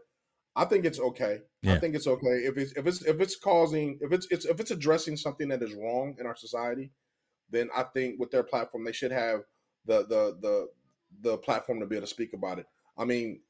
I 0.57 0.65
think 0.65 0.85
it's 0.85 1.01
okay. 1.01 1.41
Yeah. 1.63 1.75
I 1.75 1.79
think 1.79 1.95
it's 1.95 2.07
okay 2.07 2.45
if 2.45 2.57
it's 2.57 2.73
if 2.73 2.87
it's 2.87 3.03
if 3.03 3.21
it's 3.21 3.37
causing 3.37 3.99
if 4.01 4.13
it's, 4.13 4.27
it's 4.31 4.45
if 4.45 4.61
it's 4.61 4.71
addressing 4.71 5.17
something 5.17 5.49
that 5.49 5.63
is 5.63 5.75
wrong 5.75 6.17
in 6.19 6.27
our 6.27 6.37
society, 6.37 6.93
then 7.51 7.69
I 7.75 7.83
think 7.83 8.19
with 8.19 8.31
their 8.31 8.43
platform 8.43 8.85
they 8.85 8.93
should 8.93 9.13
have 9.13 9.41
the 9.85 10.03
the 10.07 10.37
the 10.41 10.69
the 11.21 11.39
platform 11.39 11.81
to 11.81 11.87
be 11.87 11.97
able 11.97 12.07
to 12.07 12.11
speak 12.11 12.33
about 12.33 12.59
it. 12.59 12.67
I 12.97 13.05
mean, 13.05 13.41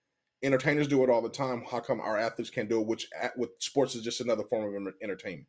entertainers 0.43 0.89
do 0.89 1.03
it 1.03 1.11
all 1.11 1.23
the 1.23 1.29
time. 1.29 1.65
How 1.71 1.81
come 1.81 2.01
our 2.01 2.19
athletes 2.19 2.51
can't 2.51 2.69
do 2.69 2.81
it? 2.81 2.87
Which 2.87 3.09
with 3.37 3.51
sports 3.59 3.95
is 3.95 4.03
just 4.03 4.21
another 4.21 4.45
form 4.45 4.75
of 4.87 4.95
entertainment. 5.03 5.49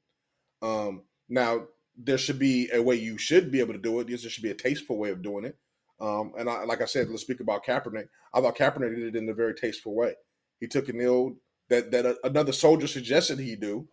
Um, 0.61 1.03
now 1.29 1.65
there 1.97 2.17
should 2.17 2.39
be 2.39 2.69
a 2.73 2.81
way 2.81 2.95
you 2.95 3.17
should 3.17 3.51
be 3.51 3.59
able 3.59 3.73
to 3.73 3.79
do 3.79 3.99
it. 3.99 4.07
There 4.07 4.17
should 4.17 4.43
be 4.43 4.51
a 4.51 4.55
tasteful 4.55 4.97
way 4.97 5.09
of 5.11 5.21
doing 5.21 5.45
it. 5.45 5.57
Um, 5.99 6.33
and 6.37 6.49
I, 6.49 6.63
like 6.65 6.81
I 6.81 6.85
said, 6.85 7.09
let's 7.09 7.21
speak 7.21 7.39
about 7.39 7.65
Kaepernick. 7.65 8.07
I 8.33 8.41
thought 8.41 8.57
Kaepernick 8.57 8.95
did 8.95 9.15
it 9.15 9.17
in 9.17 9.29
a 9.29 9.33
very 9.33 9.53
tasteful 9.53 9.95
way. 9.95 10.13
He 10.59 10.67
took 10.67 10.89
a 10.89 10.93
kneel 10.93 11.35
that 11.69 11.91
that 11.91 12.17
another 12.23 12.51
soldier 12.51 12.87
suggested 12.87 13.39
he 13.39 13.55
do, 13.55 13.87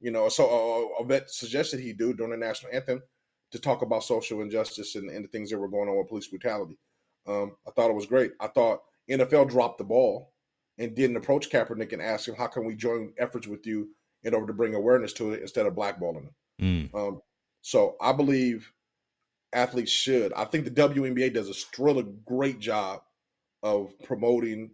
you 0.00 0.10
know, 0.10 0.28
so 0.28 0.48
a, 0.48 1.02
a 1.02 1.04
vet 1.04 1.30
suggested 1.30 1.80
he 1.80 1.92
do 1.92 2.14
during 2.14 2.30
the 2.30 2.46
national 2.46 2.72
anthem 2.72 3.02
to 3.50 3.58
talk 3.58 3.82
about 3.82 4.04
social 4.04 4.40
injustice 4.40 4.94
and, 4.94 5.10
and 5.10 5.24
the 5.24 5.28
things 5.28 5.50
that 5.50 5.58
were 5.58 5.68
going 5.68 5.88
on 5.88 5.98
with 5.98 6.08
police 6.08 6.28
brutality. 6.28 6.78
Um, 7.26 7.56
I 7.66 7.70
thought 7.72 7.90
it 7.90 7.96
was 7.96 8.06
great. 8.06 8.32
I 8.40 8.46
thought 8.48 8.82
NFL 9.10 9.50
dropped 9.50 9.78
the 9.78 9.84
ball 9.84 10.32
and 10.78 10.94
didn't 10.94 11.16
approach 11.16 11.50
Kaepernick 11.50 11.92
and 11.92 12.00
ask 12.00 12.28
him, 12.28 12.36
"How 12.36 12.46
can 12.46 12.64
we 12.64 12.74
join 12.74 13.12
efforts 13.18 13.46
with 13.46 13.66
you 13.66 13.88
in 14.22 14.34
order 14.34 14.46
to 14.46 14.52
bring 14.52 14.74
awareness 14.74 15.12
to 15.14 15.32
it 15.32 15.42
instead 15.42 15.66
of 15.66 15.74
blackballing 15.74 16.24
him?" 16.24 16.34
Mm. 16.60 16.94
Um, 16.94 17.20
so 17.62 17.96
I 18.00 18.12
believe 18.12 18.72
athletes 19.52 19.90
should. 19.90 20.32
I 20.34 20.44
think 20.44 20.64
the 20.64 20.70
WNBA 20.70 21.34
does 21.34 21.48
a 21.48 21.82
really 21.82 22.06
great 22.24 22.58
job 22.58 23.02
of 23.62 23.92
promoting 24.04 24.70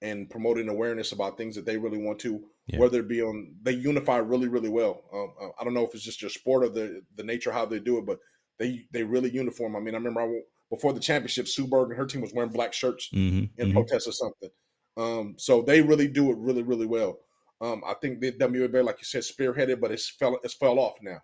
and 0.00 0.30
promoting 0.30 0.68
awareness 0.68 1.12
about 1.12 1.36
things 1.36 1.56
that 1.56 1.66
they 1.66 1.76
really 1.76 1.98
want 1.98 2.20
to, 2.20 2.40
yeah. 2.66 2.78
whether 2.78 3.00
it 3.00 3.08
be 3.08 3.22
on 3.22 3.54
they 3.62 3.72
unify 3.72 4.18
really, 4.18 4.48
really 4.48 4.68
well. 4.68 5.02
Um, 5.12 5.32
uh, 5.40 5.50
I 5.60 5.64
don't 5.64 5.74
know 5.74 5.84
if 5.84 5.94
it's 5.94 6.04
just 6.04 6.22
your 6.22 6.30
sport 6.30 6.64
or 6.64 6.68
the 6.68 7.02
the 7.16 7.24
nature 7.24 7.52
how 7.52 7.66
they 7.66 7.80
do 7.80 7.98
it, 7.98 8.06
but 8.06 8.18
they 8.58 8.86
they 8.92 9.02
really 9.02 9.30
uniform. 9.30 9.76
I 9.76 9.80
mean, 9.80 9.94
I 9.94 9.98
remember 9.98 10.20
I, 10.20 10.40
before 10.70 10.92
the 10.92 11.00
championship, 11.00 11.48
Sue 11.48 11.66
Bird 11.66 11.88
and 11.88 11.96
her 11.96 12.06
team 12.06 12.20
was 12.20 12.32
wearing 12.32 12.52
black 12.52 12.72
shirts 12.72 13.08
mm-hmm, 13.12 13.38
in 13.38 13.50
mm-hmm. 13.56 13.72
protest 13.72 14.06
or 14.06 14.12
something. 14.12 14.50
Um, 14.96 15.34
so 15.38 15.62
they 15.62 15.80
really 15.80 16.08
do 16.08 16.30
it 16.30 16.38
really, 16.38 16.62
really 16.62 16.86
well. 16.86 17.18
Um, 17.60 17.82
I 17.86 17.94
think 17.94 18.20
the 18.20 18.32
WNBA, 18.32 18.84
like 18.84 18.98
you 18.98 19.04
said, 19.04 19.22
spearheaded, 19.22 19.80
but 19.80 19.90
it's 19.90 20.10
fell 20.10 20.38
it's 20.44 20.54
fell 20.54 20.78
off 20.78 20.98
now. 21.02 21.18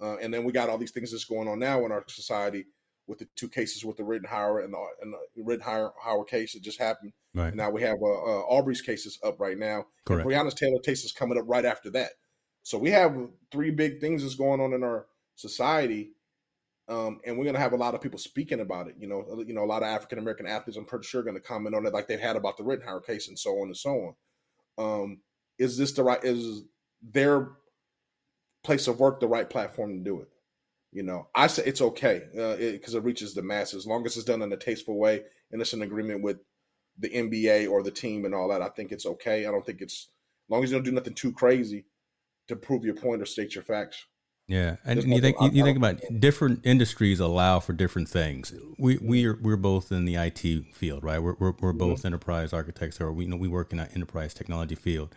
Uh, 0.00 0.16
and 0.16 0.32
then 0.32 0.44
we 0.44 0.52
got 0.52 0.68
all 0.68 0.78
these 0.78 0.92
things 0.92 1.10
that's 1.10 1.24
going 1.24 1.48
on 1.48 1.58
now 1.58 1.84
in 1.84 1.92
our 1.92 2.04
society 2.08 2.64
with 3.06 3.18
the 3.18 3.28
two 3.36 3.48
cases 3.48 3.84
with 3.84 3.96
the 3.96 4.02
Rittenhauer 4.02 4.64
and 4.64 4.72
the, 4.72 4.86
and 5.02 5.12
the 5.12 5.42
Rittenhour 5.42 6.26
case 6.28 6.54
that 6.54 6.62
just 6.62 6.78
happened. 6.78 7.12
Right. 7.34 7.54
Now 7.54 7.70
we 7.70 7.82
have 7.82 7.98
uh, 8.02 8.06
uh, 8.06 8.42
Arbery's 8.48 8.80
cases 8.80 9.18
up 9.24 9.40
right 9.40 9.58
now. 9.58 9.86
Correct. 10.06 10.24
And 10.24 10.32
Breonna 10.32 10.54
Taylor 10.54 10.80
case 10.80 11.04
is 11.04 11.12
coming 11.12 11.38
up 11.38 11.44
right 11.46 11.64
after 11.64 11.90
that. 11.90 12.10
So 12.62 12.78
we 12.78 12.90
have 12.90 13.16
three 13.50 13.70
big 13.70 14.00
things 14.00 14.22
that's 14.22 14.36
going 14.36 14.60
on 14.60 14.72
in 14.72 14.84
our 14.84 15.06
society. 15.34 16.12
Um, 16.88 17.20
and 17.24 17.36
we're 17.36 17.44
going 17.44 17.54
to 17.54 17.60
have 17.60 17.72
a 17.72 17.76
lot 17.76 17.94
of 17.94 18.00
people 18.00 18.18
speaking 18.18 18.60
about 18.60 18.88
it. 18.88 18.94
You 18.98 19.08
know, 19.08 19.24
uh, 19.30 19.42
you 19.44 19.54
know, 19.54 19.64
a 19.64 19.66
lot 19.66 19.82
of 19.82 19.88
African 19.88 20.18
American 20.18 20.46
athletes, 20.46 20.76
I'm 20.76 20.84
pretty 20.84 21.06
sure, 21.06 21.22
going 21.22 21.36
to 21.36 21.40
comment 21.40 21.74
on 21.74 21.86
it 21.86 21.92
like 21.92 22.08
they've 22.08 22.18
had 22.18 22.36
about 22.36 22.56
the 22.56 22.64
Rittenhauer 22.64 23.04
case 23.04 23.28
and 23.28 23.38
so 23.38 23.50
on 23.60 23.68
and 23.68 23.76
so 23.76 24.14
on. 24.78 25.02
Um, 25.02 25.20
is 25.58 25.78
this 25.78 25.92
the 25.92 26.02
right? 26.02 26.22
Is 26.22 26.62
their 27.02 27.48
place 28.62 28.88
of 28.88 29.00
work 29.00 29.20
the 29.20 29.28
right 29.28 29.48
platform 29.48 29.98
to 29.98 30.04
do 30.04 30.20
it. 30.20 30.28
You 30.92 31.04
know, 31.04 31.28
I 31.34 31.46
say 31.46 31.62
it's 31.64 31.80
okay 31.80 32.22
because 32.32 32.54
uh, 32.54 32.58
it, 32.58 32.94
it, 32.94 33.04
reaches 33.04 33.32
the 33.32 33.42
masses 33.42 33.84
as 33.84 33.86
long 33.86 34.04
as 34.06 34.16
it's 34.16 34.24
done 34.24 34.42
in 34.42 34.52
a 34.52 34.56
tasteful 34.56 34.98
way 34.98 35.22
and 35.52 35.60
it's 35.60 35.72
an 35.72 35.82
agreement 35.82 36.22
with 36.22 36.38
the 36.98 37.08
NBA 37.08 37.70
or 37.70 37.82
the 37.82 37.90
team 37.90 38.24
and 38.24 38.34
all 38.34 38.48
that. 38.48 38.62
I 38.62 38.68
think 38.68 38.90
it's 38.90 39.06
okay. 39.06 39.46
I 39.46 39.50
don't 39.50 39.64
think 39.64 39.80
it's 39.80 40.08
as 40.48 40.50
long 40.50 40.64
as 40.64 40.70
you 40.70 40.76
don't 40.76 40.84
do 40.84 40.92
nothing 40.92 41.14
too 41.14 41.32
crazy 41.32 41.84
to 42.48 42.56
prove 42.56 42.84
your 42.84 42.94
point 42.94 43.22
or 43.22 43.26
state 43.26 43.54
your 43.54 43.64
facts. 43.64 44.04
Yeah, 44.48 44.76
and 44.84 45.04
you 45.04 45.20
think 45.20 45.36
you, 45.40 45.50
you 45.52 45.62
think 45.62 45.76
about 45.76 46.00
different 46.18 46.66
industries 46.66 47.20
allow 47.20 47.60
for 47.60 47.72
different 47.72 48.08
things. 48.08 48.52
We 48.78 48.98
we 48.98 49.24
are 49.26 49.38
we're 49.40 49.56
both 49.56 49.92
in 49.92 50.06
the 50.06 50.16
IT 50.16 50.74
field, 50.74 51.04
right? 51.04 51.22
We're 51.22 51.36
we're, 51.38 51.52
we're 51.60 51.72
both 51.72 51.98
mm-hmm. 51.98 52.08
enterprise 52.08 52.52
architects, 52.52 53.00
or 53.00 53.12
we 53.12 53.26
you 53.26 53.30
know 53.30 53.36
we 53.36 53.46
work 53.46 53.72
in 53.72 53.78
an 53.78 53.88
enterprise 53.94 54.34
technology 54.34 54.74
field. 54.74 55.14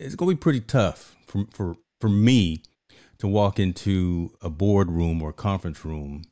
It's 0.00 0.16
going 0.16 0.30
to 0.30 0.34
be 0.34 0.40
pretty 0.40 0.62
tough 0.62 1.14
for 1.28 1.46
for 1.52 1.76
for 2.00 2.08
me 2.08 2.62
to 3.18 3.28
walk 3.28 3.58
into 3.58 4.32
a 4.40 4.48
boardroom 4.50 5.22
or 5.22 5.32
conference 5.32 5.84
room, 5.84 6.24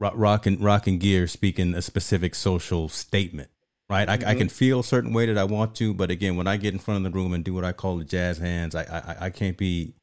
rock, 0.00 0.14
rocking 0.16 0.60
rocking 0.60 0.98
gear, 0.98 1.26
speaking 1.26 1.74
a 1.74 1.82
specific 1.82 2.34
social 2.34 2.88
statement. 2.88 3.50
Right, 3.90 4.08
mm-hmm. 4.08 4.24
I, 4.26 4.30
I, 4.30 4.34
can 4.34 4.46
mm-hmm. 4.46 4.54
feel 4.54 4.80
a 4.80 4.84
certain 4.84 5.12
way 5.12 5.26
that 5.26 5.36
I 5.36 5.44
want 5.44 5.74
to, 5.76 5.92
but 5.92 6.10
again, 6.10 6.36
when 6.36 6.46
I 6.46 6.56
get 6.56 6.72
in 6.72 6.78
front 6.78 7.04
of 7.04 7.12
the 7.12 7.18
room 7.18 7.34
and 7.34 7.44
do 7.44 7.52
what 7.52 7.64
I 7.64 7.72
call 7.72 7.98
the 7.98 8.04
jazz 8.04 8.38
hands, 8.38 8.74
I 8.74 8.84
I, 8.84 9.26
I 9.26 9.30
can't 9.30 9.58
be. 9.58 9.94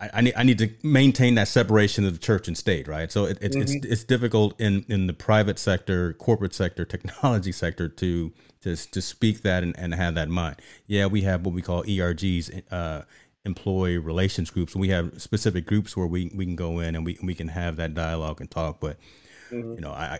I, 0.00 0.10
I 0.14 0.20
need 0.20 0.34
I 0.36 0.42
need 0.42 0.58
to 0.58 0.70
maintain 0.82 1.36
that 1.36 1.48
separation 1.48 2.04
of 2.04 2.14
the 2.14 2.18
church 2.18 2.48
and 2.48 2.56
state, 2.56 2.88
right? 2.88 3.12
So 3.12 3.26
it, 3.26 3.38
it's 3.40 3.54
mm-hmm. 3.54 3.76
it's 3.76 3.86
it's 3.86 4.04
difficult 4.04 4.58
in 4.60 4.84
in 4.88 5.06
the 5.06 5.12
private 5.12 5.58
sector, 5.58 6.14
corporate 6.14 6.54
sector, 6.54 6.84
technology 6.86 7.52
sector 7.52 7.88
to 7.88 8.32
to 8.62 8.74
to 8.74 9.02
speak 9.02 9.42
that 9.42 9.62
and, 9.62 9.78
and 9.78 9.94
have 9.94 10.14
that 10.16 10.28
mind. 10.28 10.56
Yeah, 10.86 11.06
we 11.06 11.22
have 11.22 11.44
what 11.46 11.54
we 11.54 11.62
call 11.62 11.84
ERGs, 11.84 12.62
uh, 12.72 13.02
employee 13.46 13.96
relations 13.96 14.50
groups. 14.50 14.76
We 14.76 14.88
have 14.88 15.22
specific 15.22 15.64
groups 15.64 15.96
where 15.96 16.06
we, 16.06 16.30
we 16.34 16.44
can 16.44 16.56
go 16.56 16.80
in 16.80 16.94
and 16.94 17.06
we 17.06 17.18
we 17.22 17.34
can 17.34 17.48
have 17.48 17.76
that 17.76 17.94
dialogue 17.94 18.40
and 18.40 18.50
talk. 18.50 18.80
But 18.80 18.98
mm-hmm. 19.50 19.74
you 19.76 19.80
know, 19.80 19.92
I 19.92 20.18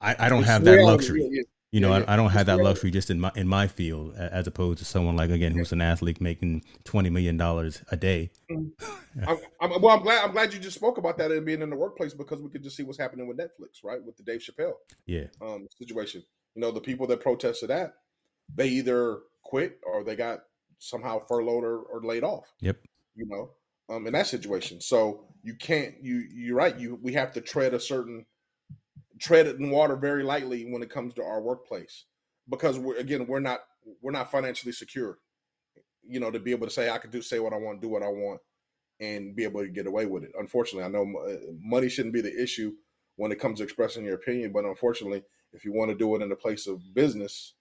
I, 0.00 0.16
I 0.18 0.28
don't 0.28 0.40
it's 0.40 0.48
have 0.48 0.64
that 0.64 0.82
luxury. 0.82 1.26
Yeah, 1.30 1.42
You 1.72 1.80
know, 1.80 1.96
yeah, 1.96 2.04
I, 2.06 2.14
I, 2.14 2.16
don't 2.16 2.30
have 2.30 2.46
that 2.46 2.58
luxury 2.58 2.90
just 2.90 3.10
in 3.10 3.20
my 3.20 3.32
in 3.34 3.48
my 3.48 3.66
field, 3.66 4.14
as 4.16 4.46
opposed 4.46 4.78
to 4.80 4.84
someone 4.84 5.16
like 5.16 5.30
again 5.30 5.52
who's 5.52 5.72
an 5.72 5.80
athlete 5.80 6.20
making 6.20 6.64
twenty 6.84 7.08
million 7.08 7.36
dollars 7.36 7.82
a 7.90 7.96
day. 7.96 8.30
Mm-hmm. 8.50 9.28
I'm, 9.28 9.38
I'm, 9.60 9.80
well, 9.80 9.96
I'm 9.96 10.02
glad 10.02 10.24
I'm 10.24 10.32
glad 10.32 10.52
you 10.52 10.60
just 10.60 10.76
spoke 10.76 10.98
about 10.98 11.16
that 11.18 11.30
and 11.30 11.46
being 11.46 11.62
in 11.62 11.70
the 11.70 11.76
workplace 11.76 12.12
because 12.12 12.42
we 12.42 12.50
could 12.50 12.62
just 12.62 12.76
see 12.76 12.82
what's 12.82 12.98
happening 12.98 13.26
with 13.26 13.38
Netflix, 13.38 13.82
right? 13.82 14.04
With 14.04 14.16
the 14.16 14.22
Dave 14.22 14.40
Chappelle, 14.40 14.74
yeah, 15.06 15.24
um, 15.40 15.66
situation. 15.78 16.22
You 16.54 16.62
know, 16.62 16.70
the 16.70 16.80
people 16.80 17.06
that 17.08 17.20
protested 17.20 17.70
that, 17.70 17.94
they 18.54 18.68
either 18.68 19.18
quit 19.44 19.78
or 19.84 20.02
they 20.02 20.16
got 20.16 20.40
somehow 20.78 21.20
furloughed 21.26 21.64
or, 21.64 21.78
or 21.78 22.02
laid 22.02 22.24
off. 22.24 22.52
Yep. 22.60 22.78
You 23.14 23.26
know, 23.28 23.50
um, 23.88 24.06
in 24.06 24.12
that 24.12 24.26
situation. 24.26 24.80
So 24.80 25.24
you 25.42 25.54
can't. 25.54 25.94
You 26.02 26.24
you're 26.32 26.56
right. 26.56 26.78
You 26.78 26.98
we 27.02 27.12
have 27.14 27.32
to 27.34 27.40
tread 27.40 27.74
a 27.74 27.80
certain 27.80 28.26
tread 29.18 29.46
it 29.46 29.58
in 29.58 29.70
water 29.70 29.96
very 29.96 30.22
lightly 30.22 30.64
when 30.70 30.82
it 30.82 30.90
comes 30.90 31.14
to 31.14 31.22
our 31.22 31.40
workplace 31.40 32.04
because 32.48 32.78
we're 32.78 32.96
again 32.96 33.26
we're 33.26 33.40
not 33.40 33.60
we're 34.02 34.12
not 34.12 34.30
financially 34.30 34.72
secure. 34.72 35.18
You 36.08 36.20
know, 36.20 36.30
to 36.30 36.38
be 36.38 36.52
able 36.52 36.66
to 36.66 36.72
say 36.72 36.90
I 36.90 36.98
can 36.98 37.10
do 37.10 37.22
say 37.22 37.38
what 37.38 37.52
I 37.52 37.56
want, 37.56 37.80
do 37.80 37.88
what 37.88 38.02
I 38.02 38.08
want, 38.08 38.40
and 39.00 39.34
be 39.34 39.44
able 39.44 39.62
to 39.62 39.68
get 39.68 39.86
away 39.86 40.06
with 40.06 40.24
it. 40.24 40.32
Unfortunately, 40.38 40.84
I 40.84 40.88
know 40.88 41.02
uh, 41.18 41.52
money 41.60 41.88
shouldn't 41.88 42.14
be 42.14 42.20
the 42.20 42.42
issue 42.42 42.72
when 43.16 43.32
it 43.32 43.40
comes 43.40 43.58
to 43.58 43.64
expressing 43.64 44.04
your 44.04 44.14
opinion, 44.14 44.52
but 44.52 44.64
unfortunately, 44.64 45.22
if 45.52 45.64
you 45.64 45.72
want 45.72 45.90
to 45.90 45.96
do 45.96 46.14
it 46.14 46.22
in 46.22 46.30
a 46.30 46.36
place 46.36 46.66
of 46.66 46.82
business, 46.94 47.54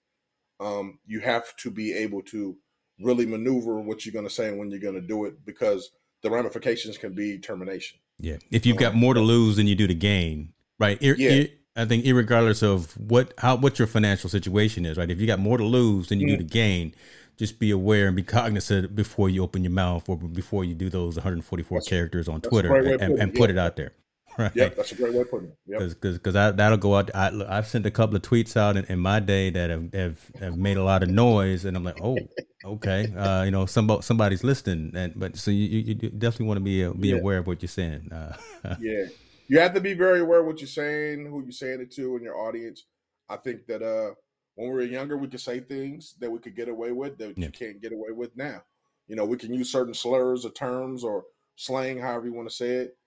um, 0.59 0.99
you 1.05 1.21
have 1.21 1.55
to 1.57 1.71
be 1.71 1.93
able 1.93 2.21
to 2.23 2.57
really 2.99 3.25
maneuver 3.25 3.79
what 3.79 4.05
you're 4.05 4.13
going 4.13 4.27
to 4.27 4.33
say 4.33 4.47
and 4.47 4.57
when 4.57 4.69
you're 4.71 4.79
going 4.79 4.95
to 4.95 5.01
do 5.01 5.25
it 5.25 5.45
because 5.45 5.91
the 6.21 6.29
ramifications 6.29 6.97
can 6.97 7.13
be 7.13 7.37
termination. 7.37 7.99
Yeah. 8.19 8.37
If 8.51 8.65
you've 8.65 8.77
got 8.77 8.95
more 8.95 9.13
to 9.13 9.19
lose 9.19 9.57
than 9.57 9.67
you 9.67 9.75
do 9.75 9.87
to 9.87 9.93
gain, 9.93 10.53
right? 10.79 11.01
Ir- 11.01 11.15
yeah. 11.17 11.29
Ir- 11.31 11.49
I 11.77 11.83
think, 11.83 12.05
regardless 12.05 12.63
of 12.63 12.93
what 12.97 13.33
how 13.37 13.57
what 13.57 13.77
your 13.79 13.87
financial 13.87 14.29
situation 14.29 14.85
is, 14.85 14.97
right? 14.97 15.11
If 15.11 15.19
you 15.19 15.27
got 15.27 15.39
more 15.39 15.57
to 15.57 15.65
lose 15.65 16.07
than 16.07 16.21
you 16.21 16.27
mm-hmm. 16.27 16.37
do 16.37 16.43
to 16.43 16.49
gain, 16.49 16.95
just 17.37 17.59
be 17.59 17.71
aware 17.71 18.07
and 18.07 18.15
be 18.15 18.23
cognizant 18.23 18.95
before 18.95 19.29
you 19.29 19.43
open 19.43 19.63
your 19.63 19.73
mouth 19.73 20.07
or 20.07 20.15
before 20.15 20.63
you 20.63 20.73
do 20.73 20.89
those 20.89 21.15
144 21.15 21.77
that's, 21.77 21.89
characters 21.89 22.29
on 22.29 22.39
Twitter 22.39 22.73
and, 22.73 23.19
and, 23.19 23.33
put 23.33 23.49
it 23.49 23.57
out 23.57 23.75
there. 23.75 23.91
Right. 24.39 24.51
Yeah, 24.53 24.67
that's 24.67 24.91
a 24.91 24.95
great 24.95 25.13
way 25.13 25.21
of 25.21 25.31
putting 25.31 25.47
it. 25.47 25.57
Because 25.65 25.95
yep. 26.03 26.21
because 26.21 26.33
that'll 26.33 26.77
go 26.77 26.95
out. 26.95 27.09
I, 27.15 27.31
have 27.55 27.67
sent 27.67 27.85
a 27.85 27.91
couple 27.91 28.17
of 28.17 28.21
tweets 28.21 28.57
out 28.57 28.75
in, 28.75 28.83
in 28.85 28.99
my 28.99 29.21
day 29.21 29.49
that 29.49 29.69
have, 29.69 29.93
have, 29.93 30.31
have 30.41 30.57
made 30.57 30.75
a 30.75 30.83
lot 30.83 31.03
of 31.03 31.09
noise, 31.09 31.63
and 31.63 31.77
I'm 31.77 31.85
like, 31.85 32.01
oh, 32.03 32.17
okay, 32.65 33.13
uh, 33.17 33.43
you 33.43 33.51
know, 33.51 33.65
somebody 33.65 34.01
somebody's 34.01 34.43
listening, 34.43 34.91
and 34.93 35.13
but 35.15 35.37
so 35.37 35.51
you, 35.51 35.79
you 35.79 35.95
definitely 35.95 36.47
want 36.47 36.57
to 36.57 36.63
be 36.65 36.83
uh, 36.83 36.91
be 36.91 37.09
yeah. 37.09 37.15
aware 37.15 37.37
of 37.37 37.47
what 37.47 37.61
you're 37.61 37.69
saying. 37.69 38.11
Uh, 38.11 38.35
yeah, 38.81 39.05
you 39.47 39.57
have 39.59 39.73
to 39.73 39.79
be 39.79 39.93
very 39.93 40.19
aware 40.19 40.41
of 40.41 40.47
what 40.47 40.59
you're 40.59 40.67
saying, 40.67 41.25
who 41.27 41.41
you're 41.41 41.51
saying 41.53 41.79
it 41.79 41.91
to, 41.93 42.15
and 42.15 42.23
your 42.23 42.37
audience. 42.37 42.83
I 43.29 43.37
think 43.37 43.67
that 43.67 43.81
uh, 43.81 44.15
when 44.55 44.67
we 44.69 44.73
were 44.73 44.83
younger, 44.83 45.17
we 45.17 45.29
could 45.29 45.39
say 45.39 45.61
things 45.61 46.15
that 46.19 46.29
we 46.29 46.39
could 46.39 46.57
get 46.57 46.67
away 46.67 46.91
with 46.91 47.17
that 47.19 47.37
yeah. 47.37 47.45
you 47.45 47.51
can't 47.51 47.81
get 47.81 47.93
away 47.93 48.11
with 48.11 48.35
now. 48.35 48.63
You 49.07 49.15
know, 49.15 49.25
we 49.25 49.37
can 49.37 49.53
use 49.53 49.71
certain 49.71 49.93
slurs 49.93 50.45
or 50.45 50.51
terms 50.51 51.05
or 51.05 51.23
slang, 51.55 51.99
however 51.99 52.25
you 52.25 52.33
want 52.33 52.49
to 52.49 52.55
say 52.55 52.71
it, 52.71 52.97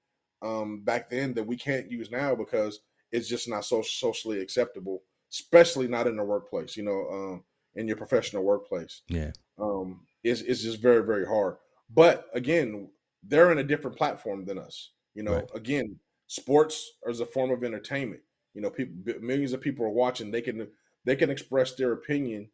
um, 0.42 0.81
back 0.81 1.11
then 1.11 1.35
that 1.35 1.46
we 1.46 1.57
can't 1.57 1.90
use 1.90 2.11
now 2.11 2.35
because 2.35 2.81
it's 3.11 3.29
just 3.29 3.48
not 3.48 3.64
so 3.64 3.83
socially 3.83 4.40
acceptable, 4.40 5.03
especially 5.33 5.88
not 5.88 6.07
in 6.07 6.16
the 6.16 6.24
workplace. 6.24 6.77
You 6.77 6.85
know, 6.85 7.09
um, 7.11 7.44
in 7.74 7.87
your 7.87 7.96
professional 7.96 8.42
workplace. 8.42 9.03
Yeah, 9.09 9.31
um, 9.59 10.01
it's 10.22 10.42
it's 10.42 10.62
just 10.62 10.81
very 10.81 11.05
very 11.05 11.27
hard. 11.27 11.57
But 11.90 12.27
again, 12.35 12.90
they're 13.22 13.53
in 13.53 13.59
a 13.59 13.64
different 13.64 13.96
platform 13.96 14.44
than 14.44 14.59
us. 14.59 14.90
You 15.14 15.22
know, 15.22 15.35
right. 15.35 15.51
again, 15.55 15.98
sports 16.27 16.92
is 17.07 17.20
a 17.20 17.27
form 17.27 17.51
of 17.51 17.64
entertainment. 17.64 18.20
You 18.55 18.62
know, 18.62 18.70
people 18.70 19.14
millions 19.20 19.53
of 19.53 19.61
people 19.61 19.85
are 19.87 19.90
watching. 19.90 20.31
They 20.31 20.42
can 20.42 20.68
they 21.05 21.16
can 21.16 21.31
express 21.31 21.74
their 21.74 21.92
opinion, 21.92 22.51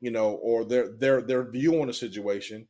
you 0.00 0.10
know, 0.10 0.32
or 0.32 0.64
their 0.64 0.88
their 0.88 1.22
their 1.22 1.44
view 1.44 1.80
on 1.80 1.88
a 1.88 1.94
situation, 1.94 2.68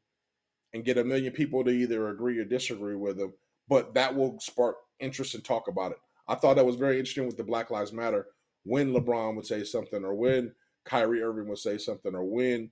and 0.73 0.85
get 0.85 0.99
a 0.99 1.05
million 1.05 1.33
people 1.33 1.65
to 1.65 1.71
either 1.71 2.09
agree 2.09 2.39
or 2.39 2.45
disagree 2.45 2.97
with 2.97 3.19
them. 3.19 3.33
But 3.69 3.95
that 3.95 4.15
will 4.15 4.39
spark 4.41 4.77
interest 5.01 5.35
and 5.35 5.45
talk 5.45 5.69
about 5.69 5.93
it. 5.93 5.99
I 6.29 6.35
thought 6.35 6.57
that 6.57 6.67
was 6.67 6.77
very 6.77 6.99
interesting 6.99 7.27
with 7.27 7.37
the 7.37 7.45
Black 7.45 7.71
Lives 7.71 7.93
Matter 7.93 8.27
when 8.65 8.93
LeBron 8.93 9.37
would 9.37 9.47
say 9.47 9.65
something, 9.65 10.05
or 10.05 10.15
when 10.15 10.53
Kyrie 10.85 11.23
Irving 11.23 11.49
would 11.49 11.59
say 11.59 11.79
something, 11.79 12.15
or 12.15 12.25
when 12.25 12.71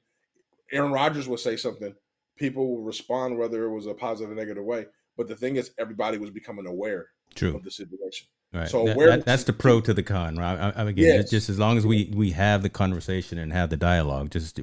Aaron 0.73 0.93
Rodgers 0.93 1.29
would 1.29 1.41
say 1.41 1.57
something. 1.57 1.95
People 2.37 2.77
would 2.77 2.87
respond 2.87 3.37
whether 3.37 3.65
it 3.65 3.71
was 3.71 3.87
a 3.87 3.95
positive 3.95 4.33
or 4.33 4.35
negative 4.35 4.65
way. 4.65 4.87
But 5.17 5.29
the 5.29 5.37
thing 5.37 5.57
is, 5.57 5.73
everybody 5.79 6.17
was 6.17 6.31
becoming 6.31 6.67
aware 6.67 7.09
True. 7.35 7.55
of 7.55 7.63
the 7.63 7.71
situation. 7.71 8.29
Right. 8.53 8.69
So 8.69 8.85
that, 8.85 8.99
that, 8.99 9.25
that's 9.25 9.45
the 9.45 9.53
pro 9.53 9.81
to 9.81 9.95
the 9.95 10.03
con, 10.03 10.37
right? 10.37 10.59
I, 10.59 10.83
I, 10.83 10.89
again, 10.89 11.21
yes. 11.21 11.31
just 11.31 11.49
as 11.49 11.59
long 11.59 11.79
as 11.79 11.87
we 11.87 12.13
we 12.15 12.33
have 12.33 12.63
the 12.63 12.69
conversation 12.69 13.39
and 13.39 13.51
have 13.53 13.71
the 13.71 13.79
dialogue, 13.79 14.31
just 14.31 14.61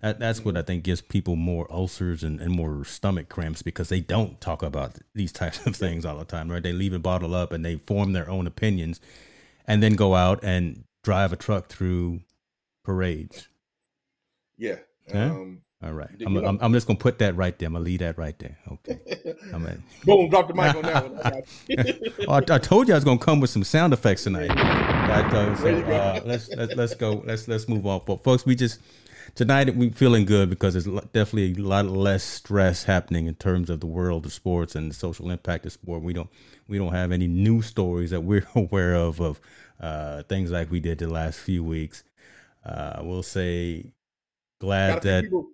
that, 0.00 0.18
that's 0.18 0.44
what 0.44 0.56
I 0.56 0.62
think 0.62 0.82
gives 0.82 1.00
people 1.00 1.36
more 1.36 1.70
ulcers 1.70 2.22
and, 2.22 2.40
and 2.40 2.52
more 2.52 2.84
stomach 2.84 3.28
cramps 3.28 3.62
because 3.62 3.90
they 3.90 4.00
don't 4.00 4.40
talk 4.40 4.62
about 4.62 4.96
these 5.14 5.32
types 5.32 5.66
of 5.66 5.76
things 5.76 6.04
all 6.04 6.18
the 6.18 6.24
time, 6.24 6.50
right? 6.50 6.62
They 6.62 6.72
leave 6.72 6.94
it 6.94 7.02
bottled 7.02 7.34
up 7.34 7.52
and 7.52 7.64
they 7.64 7.76
form 7.76 8.12
their 8.12 8.28
own 8.28 8.46
opinions, 8.46 9.00
and 9.66 9.82
then 9.82 9.94
go 9.94 10.14
out 10.14 10.42
and 10.42 10.84
drive 11.02 11.32
a 11.32 11.36
truck 11.36 11.68
through 11.68 12.20
parades. 12.84 13.48
Yeah. 14.56 14.76
Huh? 15.10 15.18
Um, 15.18 15.62
all 15.82 15.92
right. 15.92 16.10
I'm, 16.26 16.36
I'm, 16.36 16.58
I'm, 16.60 16.72
just 16.74 16.86
gonna 16.86 16.98
put 16.98 17.18
that 17.20 17.36
right 17.36 17.58
there. 17.58 17.66
I'm 17.66 17.72
gonna 17.72 17.84
leave 17.84 18.00
that 18.00 18.18
right 18.18 18.38
there. 18.38 18.58
Okay. 18.70 19.00
I'm 19.54 19.66
at, 19.66 19.78
Boom. 20.04 20.28
Drop 20.28 20.48
the 20.48 20.54
mic 20.54 20.74
on 20.74 20.82
that 20.82 21.10
one. 21.10 21.42
oh, 22.28 22.32
I, 22.32 22.56
I, 22.56 22.58
told 22.58 22.86
you 22.86 22.94
I 22.94 22.96
was 22.98 23.04
gonna 23.04 23.18
come 23.18 23.40
with 23.40 23.48
some 23.48 23.64
sound 23.64 23.94
effects 23.94 24.24
tonight. 24.24 24.50
Uh, 24.50 25.56
so 25.56 25.68
uh, 25.68 26.20
let's, 26.24 26.48
let's 26.50 26.74
let's 26.74 26.94
go. 26.94 27.22
Let's 27.24 27.48
let's 27.48 27.66
move 27.66 27.86
on. 27.86 28.02
But 28.06 28.22
folks, 28.22 28.44
we 28.44 28.54
just 28.54 28.80
tonight 29.34 29.74
we're 29.74 29.90
feeling 29.90 30.24
good 30.24 30.50
because 30.50 30.74
there's 30.74 31.02
definitely 31.12 31.52
a 31.52 31.66
lot 31.66 31.86
less 31.86 32.22
stress 32.22 32.84
happening 32.84 33.26
in 33.26 33.34
terms 33.34 33.70
of 33.70 33.80
the 33.80 33.86
world 33.86 34.26
of 34.26 34.32
sports 34.32 34.74
and 34.74 34.90
the 34.90 34.94
social 34.94 35.30
impact 35.30 35.66
of 35.66 35.72
sport. 35.72 36.02
We 36.02 36.12
don't 36.12 36.30
we 36.68 36.78
don't 36.78 36.92
have 36.92 37.12
any 37.12 37.26
new 37.26 37.62
stories 37.62 38.10
that 38.10 38.22
we're 38.22 38.46
aware 38.54 38.94
of 38.94 39.20
of 39.20 39.40
uh, 39.80 40.22
things 40.24 40.50
like 40.50 40.70
we 40.70 40.80
did 40.80 40.98
the 40.98 41.08
last 41.08 41.40
few 41.40 41.64
weeks. 41.64 42.04
Uh, 42.64 43.00
we'll 43.02 43.22
say 43.22 43.92
glad 44.60 45.02
that. 45.02 45.24
People, 45.24 45.50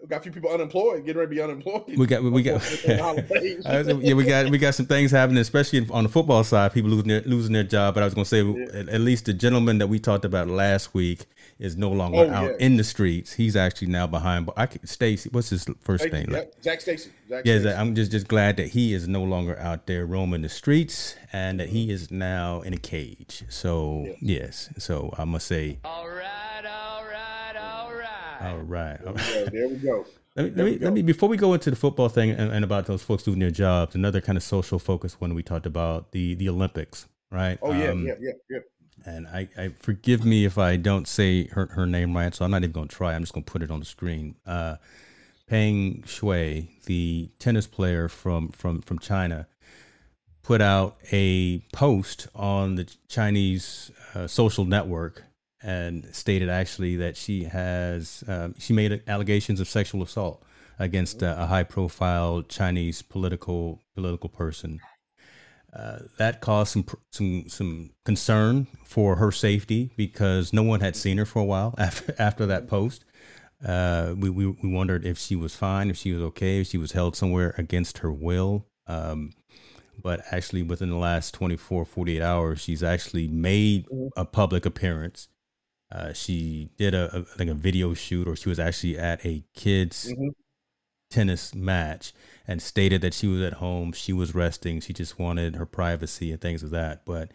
we 0.00 0.06
got 0.06 0.20
a 0.20 0.22
few 0.22 0.32
people 0.32 0.50
unemployed, 0.50 1.04
getting 1.04 1.18
ready 1.18 1.34
to 1.34 1.34
be 1.36 1.42
unemployed. 1.42 1.98
We 1.98 2.06
got 2.06 2.22
we 2.22 2.42
got 2.42 2.62
yeah 2.86 4.14
we 4.14 4.24
got 4.24 4.50
we 4.50 4.58
got 4.58 4.74
some 4.74 4.86
things 4.86 5.10
happening, 5.10 5.38
especially 5.40 5.86
on 5.90 6.04
the 6.04 6.08
football 6.08 6.44
side. 6.44 6.72
People 6.72 6.90
losing 6.90 7.08
their 7.08 7.22
losing 7.22 7.52
their 7.52 7.64
job. 7.64 7.94
But 7.94 8.02
I 8.02 8.06
was 8.06 8.14
going 8.14 8.24
to 8.24 8.28
say 8.28 8.42
yeah. 8.42 8.80
at, 8.80 8.88
at, 8.88 9.00
least 9.00 9.26
the 9.26 9.34
gentleman 9.34 9.78
that 9.78 9.88
we 9.88 9.98
talked 9.98 10.24
about 10.24 10.48
last 10.48 10.94
week 10.94 11.26
is 11.60 11.76
no 11.76 11.90
longer 11.90 12.18
oh, 12.18 12.30
out 12.30 12.50
yeah. 12.52 12.66
in 12.66 12.76
the 12.76 12.84
streets. 12.84 13.34
He's 13.34 13.54
actually 13.54 13.88
now 13.88 14.06
behind. 14.06 14.46
But 14.46 14.58
I 14.58 14.68
Stacy, 14.84 15.28
what's 15.30 15.50
his 15.50 15.66
first 15.80 16.04
hey, 16.04 16.10
name? 16.10 16.30
Yeah, 16.30 16.44
Zac 16.62 16.80
Stacy. 16.80 17.10
Yeah, 17.28 17.40
Stacy. 17.42 17.68
I'm 17.68 17.94
just 17.94 18.10
just 18.10 18.26
glad 18.26 18.56
that 18.56 18.68
he 18.68 18.94
is 18.94 19.06
no 19.06 19.22
longer 19.22 19.58
out 19.60 19.86
there 19.86 20.06
roaming 20.06 20.42
the 20.42 20.48
streets 20.48 21.14
and 21.32 21.60
that 21.60 21.68
he 21.68 21.90
is 21.90 22.10
now 22.10 22.62
in 22.62 22.72
a 22.72 22.78
cage. 22.78 23.44
So 23.48 24.16
yes, 24.20 24.70
so 24.78 25.14
I 25.16 25.24
must 25.24 25.46
say. 25.46 25.78
All 25.84 26.08
right, 26.08 26.64
all 26.64 27.04
right, 27.04 27.56
all 27.56 27.92
right. 27.92 28.50
All 28.52 28.58
right. 28.58 28.98
There 29.04 29.44
we 29.44 29.50
go. 29.50 29.50
There 29.52 29.68
we 29.68 29.76
go. 29.76 30.06
Let 30.36 30.44
me, 30.44 30.52
let 30.54 30.64
me, 30.64 30.78
let 30.78 30.92
me, 30.92 31.02
before 31.02 31.28
we 31.28 31.36
go 31.36 31.54
into 31.54 31.70
the 31.70 31.76
football 31.76 32.08
thing 32.08 32.30
and, 32.30 32.52
and, 32.52 32.64
about 32.64 32.86
those 32.86 33.02
folks 33.02 33.26
losing 33.26 33.40
their 33.40 33.50
jobs, 33.50 33.96
another 33.96 34.20
kind 34.20 34.38
of 34.38 34.44
social 34.44 34.78
focus 34.78 35.16
when 35.18 35.34
we 35.34 35.42
talked 35.42 35.66
about 35.66 36.12
the 36.12 36.36
the 36.36 36.48
Olympics, 36.48 37.08
right? 37.32 37.58
Oh 37.60 37.72
yeah, 37.72 37.88
um, 37.88 38.06
yeah, 38.06 38.14
yeah, 38.20 38.30
yeah. 38.48 38.58
And 39.04 39.26
I, 39.26 39.48
I 39.56 39.68
forgive 39.78 40.24
me 40.24 40.44
if 40.44 40.58
I 40.58 40.76
don't 40.76 41.08
say 41.08 41.46
her, 41.48 41.66
her 41.66 41.86
name 41.86 42.16
right, 42.16 42.34
so 42.34 42.44
I'm 42.44 42.50
not 42.50 42.62
even 42.62 42.72
going 42.72 42.88
to 42.88 42.94
try. 42.94 43.14
I'm 43.14 43.22
just 43.22 43.32
going 43.32 43.44
to 43.44 43.50
put 43.50 43.62
it 43.62 43.70
on 43.70 43.80
the 43.80 43.86
screen. 43.86 44.36
Uh, 44.46 44.76
Peng 45.48 46.02
Shuai, 46.06 46.68
the 46.84 47.28
tennis 47.40 47.66
player 47.66 48.08
from 48.08 48.50
from 48.50 48.82
from 48.82 49.00
China, 49.00 49.48
put 50.42 50.60
out 50.60 50.96
a 51.10 51.58
post 51.72 52.28
on 52.34 52.76
the 52.76 52.88
Chinese 53.08 53.90
uh, 54.14 54.28
social 54.28 54.64
network 54.64 55.24
and 55.62 56.06
stated 56.14 56.48
actually 56.48 56.96
that 56.96 57.16
she 57.16 57.44
has 57.44 58.22
um, 58.28 58.54
she 58.58 58.72
made 58.72 59.02
allegations 59.08 59.60
of 59.60 59.68
sexual 59.68 60.02
assault 60.02 60.42
against 60.78 61.22
uh, 61.22 61.34
a 61.38 61.46
high 61.46 61.64
profile 61.64 62.42
Chinese 62.42 63.02
political 63.02 63.82
political 63.94 64.28
person. 64.28 64.80
Uh, 65.72 66.00
that 66.18 66.40
caused 66.40 66.72
some 66.72 66.84
some 67.10 67.48
some 67.48 67.90
concern 68.04 68.66
for 68.84 69.16
her 69.16 69.30
safety 69.30 69.92
because 69.96 70.52
no 70.52 70.64
one 70.64 70.80
had 70.80 70.96
seen 70.96 71.18
her 71.18 71.24
for 71.24 71.40
a 71.40 71.44
while 71.44 71.74
after 71.78 72.14
after 72.18 72.46
that 72.46 72.68
post. 72.68 73.04
Uh, 73.64 74.14
we, 74.16 74.30
we 74.30 74.46
we 74.46 74.68
wondered 74.72 75.04
if 75.04 75.18
she 75.18 75.36
was 75.36 75.54
fine, 75.54 75.90
if 75.90 75.96
she 75.96 76.12
was 76.12 76.22
okay, 76.22 76.60
if 76.60 76.68
she 76.68 76.78
was 76.78 76.92
held 76.92 77.14
somewhere 77.14 77.54
against 77.56 77.98
her 77.98 78.10
will. 78.10 78.66
Um, 78.86 79.32
but 80.02 80.22
actually, 80.30 80.62
within 80.62 80.88
the 80.88 80.96
last 80.96 81.34
24, 81.34 81.84
48 81.84 82.22
hours, 82.22 82.60
she's 82.60 82.82
actually 82.82 83.28
made 83.28 83.86
a 84.16 84.24
public 84.24 84.64
appearance 84.64 85.28
uh, 85.92 86.12
she 86.12 86.70
did 86.76 86.94
a, 86.94 87.18
a, 87.18 87.24
like 87.38 87.48
a 87.48 87.54
video 87.54 87.94
shoot, 87.94 88.28
or 88.28 88.36
she 88.36 88.48
was 88.48 88.60
actually 88.60 88.96
at 88.96 89.24
a 89.26 89.42
kids 89.54 90.12
mm-hmm. 90.12 90.28
Tennis 91.10 91.54
match, 91.54 92.12
and 92.46 92.62
stated 92.62 93.00
that 93.02 93.14
she 93.14 93.26
was 93.26 93.42
at 93.42 93.54
home, 93.54 93.92
she 93.92 94.12
was 94.12 94.34
resting, 94.34 94.80
she 94.80 94.92
just 94.92 95.18
wanted 95.18 95.56
her 95.56 95.66
privacy 95.66 96.32
and 96.32 96.40
things 96.40 96.62
of 96.62 96.70
that. 96.70 97.04
But 97.04 97.30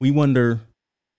we 0.00 0.10
wonder, 0.10 0.60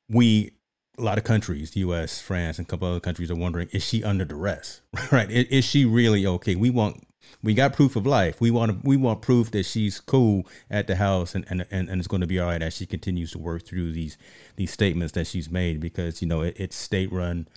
we 0.09 0.51
a 0.97 1.01
lot 1.01 1.17
of 1.17 1.23
countries, 1.23 1.71
the 1.71 1.79
U.S., 1.81 2.21
France, 2.21 2.59
and 2.59 2.67
a 2.67 2.69
couple 2.69 2.87
other 2.87 2.99
countries 2.99 3.31
are 3.31 3.35
wondering: 3.35 3.67
Is 3.71 3.83
she 3.83 4.03
under 4.03 4.25
duress? 4.25 4.81
right? 5.11 5.29
Is, 5.29 5.45
is 5.47 5.65
she 5.65 5.85
really 5.85 6.25
okay? 6.25 6.55
We 6.55 6.69
want 6.69 7.05
we 7.41 7.53
got 7.53 7.73
proof 7.73 7.95
of 7.95 8.05
life. 8.05 8.39
We 8.39 8.51
want 8.51 8.71
to, 8.71 8.87
we 8.87 8.97
want 8.97 9.21
proof 9.21 9.51
that 9.51 9.65
she's 9.65 9.99
cool 9.99 10.45
at 10.69 10.87
the 10.87 10.95
house 10.95 11.35
and, 11.35 11.45
and, 11.49 11.65
and, 11.71 11.89
and 11.89 11.99
it's 11.99 12.07
going 12.07 12.21
to 12.21 12.27
be 12.27 12.39
all 12.39 12.47
right 12.47 12.61
as 12.61 12.75
she 12.75 12.85
continues 12.85 13.31
to 13.31 13.39
work 13.39 13.65
through 13.65 13.91
these 13.91 14.17
these 14.55 14.71
statements 14.71 15.13
that 15.13 15.27
she's 15.27 15.49
made 15.49 15.79
because 15.79 16.21
you 16.21 16.27
know 16.27 16.41
it, 16.41 16.55
it's 16.57 16.75
state 16.75 17.11
run 17.11 17.47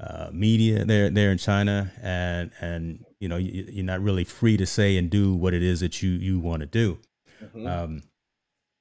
uh, 0.00 0.30
media 0.32 0.84
there 0.84 1.10
there 1.10 1.30
in 1.30 1.38
China 1.38 1.92
and 2.02 2.50
and 2.60 3.04
you 3.18 3.28
know 3.28 3.36
you, 3.36 3.80
are 3.80 3.84
not 3.84 4.00
really 4.00 4.24
free 4.24 4.56
to 4.56 4.66
say 4.66 4.96
and 4.96 5.10
do 5.10 5.34
what 5.34 5.52
it 5.52 5.62
is 5.62 5.80
that 5.80 6.02
you 6.02 6.10
you 6.10 6.38
want 6.38 6.60
to 6.60 6.66
do. 6.66 6.98
Mm-hmm. 7.42 7.66
Um, 7.66 8.02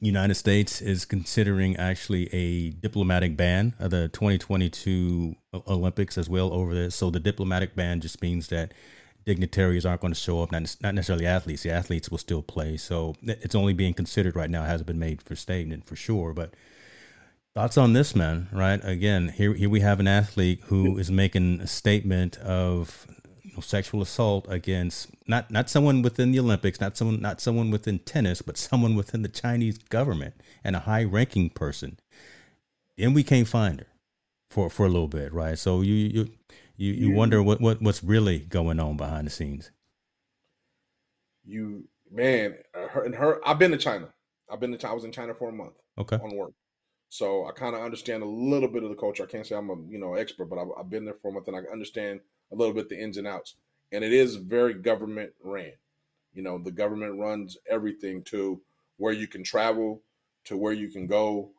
United 0.02 0.36
States 0.36 0.82
is 0.82 1.04
considering 1.04 1.76
actually 1.76 2.34
a 2.34 2.70
diplomatic 2.70 3.36
ban 3.36 3.74
of 3.80 3.92
the 3.92 4.08
2022 4.08 5.36
Olympics 5.68 6.18
as 6.18 6.30
well 6.30 6.54
over 6.54 6.74
there. 6.74 6.90
So 6.90 7.10
the 7.10 7.20
diplomatic 7.20 7.76
ban 7.76 8.00
just 8.00 8.22
means 8.22 8.48
that 8.48 8.74
dignitaries 9.26 9.86
aren't 9.86 10.00
going 10.00 10.14
to 10.14 10.20
show 10.20 10.42
up. 10.42 10.54
Not, 10.54 10.78
not 10.82 10.96
necessarily 10.96 11.26
athletes. 11.26 11.64
The 11.64 11.72
athletes 11.72 12.10
will 12.10 12.18
still 12.18 12.42
play. 12.42 12.78
So 12.78 13.16
it's 13.24 13.56
only 13.56 13.74
being 13.74 13.94
considered 13.94 14.38
right 14.38 14.50
now. 14.50 14.64
It 14.64 14.68
hasn't 14.68 14.88
been 14.88 15.00
made 15.00 15.22
for 15.22 15.36
statement 15.36 15.86
for 15.86 15.98
sure. 15.98 16.34
But 16.34 16.54
thoughts 17.60 17.78
on 17.78 17.92
this, 17.92 18.16
man? 18.16 18.48
Right? 18.54 18.80
Again, 18.86 19.28
here 19.28 19.54
here 19.54 19.70
we 19.70 19.82
have 19.82 20.00
an 20.00 20.08
athlete 20.08 20.62
who 20.68 20.98
is 20.98 21.12
making 21.12 21.60
a 21.60 21.68
statement 21.68 22.38
of 22.38 23.06
you 23.44 23.52
know, 23.54 23.60
sexual 23.60 24.02
assault 24.02 24.46
against 24.50 25.10
not 25.28 25.52
not 25.52 25.70
someone 25.70 26.02
within 26.02 26.32
the 26.32 26.40
Olympics, 26.40 26.80
not 26.80 26.96
someone 26.96 27.22
not 27.22 27.42
someone 27.42 27.70
within 27.70 28.00
tennis, 28.00 28.42
but 28.42 28.56
someone 28.58 28.96
within 28.96 29.24
the 29.24 29.28
Chinese 29.28 29.78
government 29.78 30.36
and 30.64 30.74
a 30.78 30.80
high 30.80 31.04
ranking 31.04 31.50
person. 31.50 32.00
and 32.98 33.14
we 33.14 33.24
can't 33.24 33.48
find 33.48 33.82
her 33.82 33.88
for 34.50 34.70
for 34.70 34.86
a 34.86 34.90
little 34.90 35.10
bit, 35.10 35.34
right? 35.34 35.60
So 35.60 35.82
you 35.82 35.96
you 35.96 36.30
you, 36.78 36.94
you 36.94 37.12
wonder 37.12 37.44
what, 37.44 37.60
what 37.60 37.82
what's 37.82 38.02
really 38.02 38.40
going 38.40 38.80
on 38.80 38.96
behind 38.96 39.28
the 39.28 39.32
scenes. 39.32 39.72
You 41.44 41.90
man, 42.10 42.56
her 42.74 43.04
and 43.04 43.16
her. 43.16 43.42
I've 43.46 43.60
been 43.60 43.72
to 43.72 43.78
China. 43.78 44.08
I've 44.50 44.62
been 44.62 44.78
to. 44.78 44.88
I 44.88 44.94
was 44.94 45.04
in 45.04 45.12
China 45.12 45.34
for 45.34 45.50
a 45.50 45.52
month. 45.52 45.74
Okay. 45.98 46.16
On 46.16 46.34
work, 46.38 46.54
so 47.10 47.48
I 47.48 47.52
kind 47.52 47.76
of 47.76 47.82
understand 47.82 48.22
a 48.22 48.28
little 48.28 48.70
bit 48.70 48.84
of 48.84 48.90
the 48.90 48.96
culture. 48.96 49.24
I 49.24 49.26
can't 49.26 49.46
say 49.46 49.56
I'm 49.56 49.70
a 49.70 49.76
you 49.90 50.00
know 50.00 50.14
expert, 50.14 50.46
but 50.46 50.60
I've, 50.60 50.70
I've 50.80 50.90
been 50.90 51.06
there 51.06 51.16
for 51.16 51.30
a 51.30 51.34
month 51.34 51.48
and 51.48 51.58
I 51.58 51.62
understand 51.72 52.22
a 52.52 52.56
little 52.56 52.74
bit 52.74 52.88
the 52.88 53.00
ins 53.00 53.18
and 53.18 53.28
outs. 53.28 53.56
And 53.92 54.04
it 54.04 54.14
is 54.14 54.36
very 54.36 54.76
government 54.76 55.32
ran. 55.44 55.74
You 56.34 56.44
know, 56.44 56.60
the 56.60 56.72
government 56.72 57.20
runs 57.20 57.58
everything 57.68 58.22
to 58.26 58.62
where 58.98 59.14
you 59.14 59.28
can 59.28 59.44
travel, 59.44 60.04
to 60.46 60.56
where 60.56 60.74
you 60.74 60.90
can 60.90 61.08
go, 61.08 61.50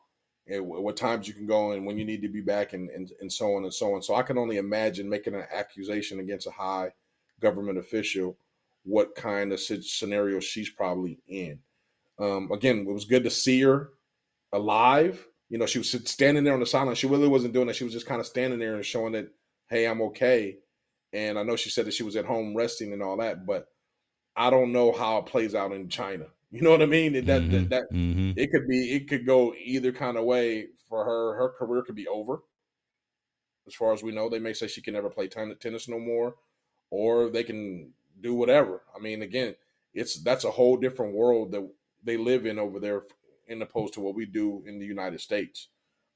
and 0.47 0.67
what 0.67 0.97
times 0.97 1.27
you 1.27 1.35
can 1.35 1.47
go, 1.47 1.73
and 1.73 1.85
when 1.85 1.99
you 1.99 2.05
need 2.05 2.23
to 2.23 2.29
be 2.29 2.41
back, 2.41 2.73
and, 2.73 2.89
and, 2.91 3.11
and 3.21 3.33
so 3.33 3.57
on 3.57 3.65
and 3.65 3.75
so 3.75 3.95
on. 3.95 4.03
So 4.03 4.15
I 4.15 4.23
can 4.23 4.39
only 4.39 4.59
imagine 4.59 5.09
making 5.09 5.35
an 5.35 5.45
accusation 5.53 6.21
against 6.21 6.47
a 6.47 6.53
high 6.53 6.93
government 7.41 7.79
official, 7.79 8.37
what 8.85 9.15
kind 9.15 9.53
of 9.53 9.61
scenario 9.61 10.39
she's 10.39 10.71
probably 10.71 11.19
in. 11.27 11.59
Um, 12.19 12.51
again, 12.53 12.87
it 12.89 12.93
was 12.93 13.05
good 13.05 13.25
to 13.25 13.31
see 13.31 13.61
her 13.63 13.91
alive. 14.53 15.27
You 15.51 15.59
know, 15.59 15.67
she 15.67 15.79
was 15.79 15.91
standing 15.91 16.45
there 16.45 16.55
on 16.55 16.61
the 16.61 16.67
sideline. 16.67 16.95
She 16.95 17.07
really 17.07 17.29
wasn't 17.29 17.53
doing 17.53 17.69
it. 17.69 17.77
She 17.77 17.85
was 17.85 17.93
just 17.93 18.07
kind 18.07 18.21
of 18.21 18.27
standing 18.27 18.59
there 18.59 18.77
and 18.77 18.87
showing 18.87 19.13
that, 19.13 19.29
hey, 19.69 19.87
I'm 19.87 20.01
okay. 20.03 20.57
And 21.13 21.39
I 21.39 21.43
know 21.43 21.57
she 21.57 21.71
said 21.71 21.87
that 21.87 21.95
she 21.95 22.05
was 22.05 22.17
at 22.17 22.25
home 22.25 22.57
resting 22.57 22.93
and 22.93 23.03
all 23.03 23.17
that, 23.19 23.45
but 23.45 23.69
I 24.37 24.49
don't 24.49 24.73
know 24.73 24.93
how 24.93 25.19
it 25.19 25.27
plays 25.27 25.55
out 25.55 25.73
in 25.73 25.89
China. 25.89 26.27
You 26.53 26.63
know 26.63 26.71
what 26.71 26.83
I 26.83 26.87
mean? 26.87 27.13
That 27.13 27.25
mm-hmm. 27.43 27.53
that, 27.53 27.71
that 27.71 27.93
mm-hmm. 27.93 28.33
it 28.37 28.51
could 28.51 28.67
be 28.67 28.93
it 28.93 29.09
could 29.09 29.25
go 29.25 29.55
either 29.55 29.93
kind 29.93 30.17
of 30.17 30.25
way 30.25 30.67
for 30.89 31.05
her. 31.05 31.37
Her 31.37 31.51
career 31.51 31.83
could 31.83 31.95
be 31.95 32.09
over. 32.09 32.43
As 33.69 33.75
far 33.77 33.93
as 33.93 34.03
we 34.03 34.11
know, 34.11 34.29
they 34.29 34.41
may 34.41 34.53
say 34.53 34.67
she 34.67 34.83
can 34.83 34.95
never 34.95 35.11
play 35.11 35.29
tennis 35.29 35.89
no 35.89 36.01
more, 36.01 36.35
or 36.91 37.31
they 37.31 37.45
can 37.45 37.93
do 38.21 38.35
whatever. 38.35 38.83
I 38.97 38.99
mean, 38.99 39.23
again, 39.23 39.55
it's 39.95 40.21
that's 40.25 40.43
a 40.43 40.51
whole 40.51 40.77
different 40.77 41.15
world 41.15 41.53
that 41.53 41.69
they 42.03 42.17
live 42.17 42.47
in 42.47 42.59
over 42.59 42.81
there, 42.81 43.03
in 43.51 43.63
opposed 43.63 43.95
to 43.95 44.01
what 44.01 44.15
we 44.15 44.25
do 44.25 44.63
in 44.67 44.79
the 44.79 44.87
United 44.87 45.21
States. 45.21 45.69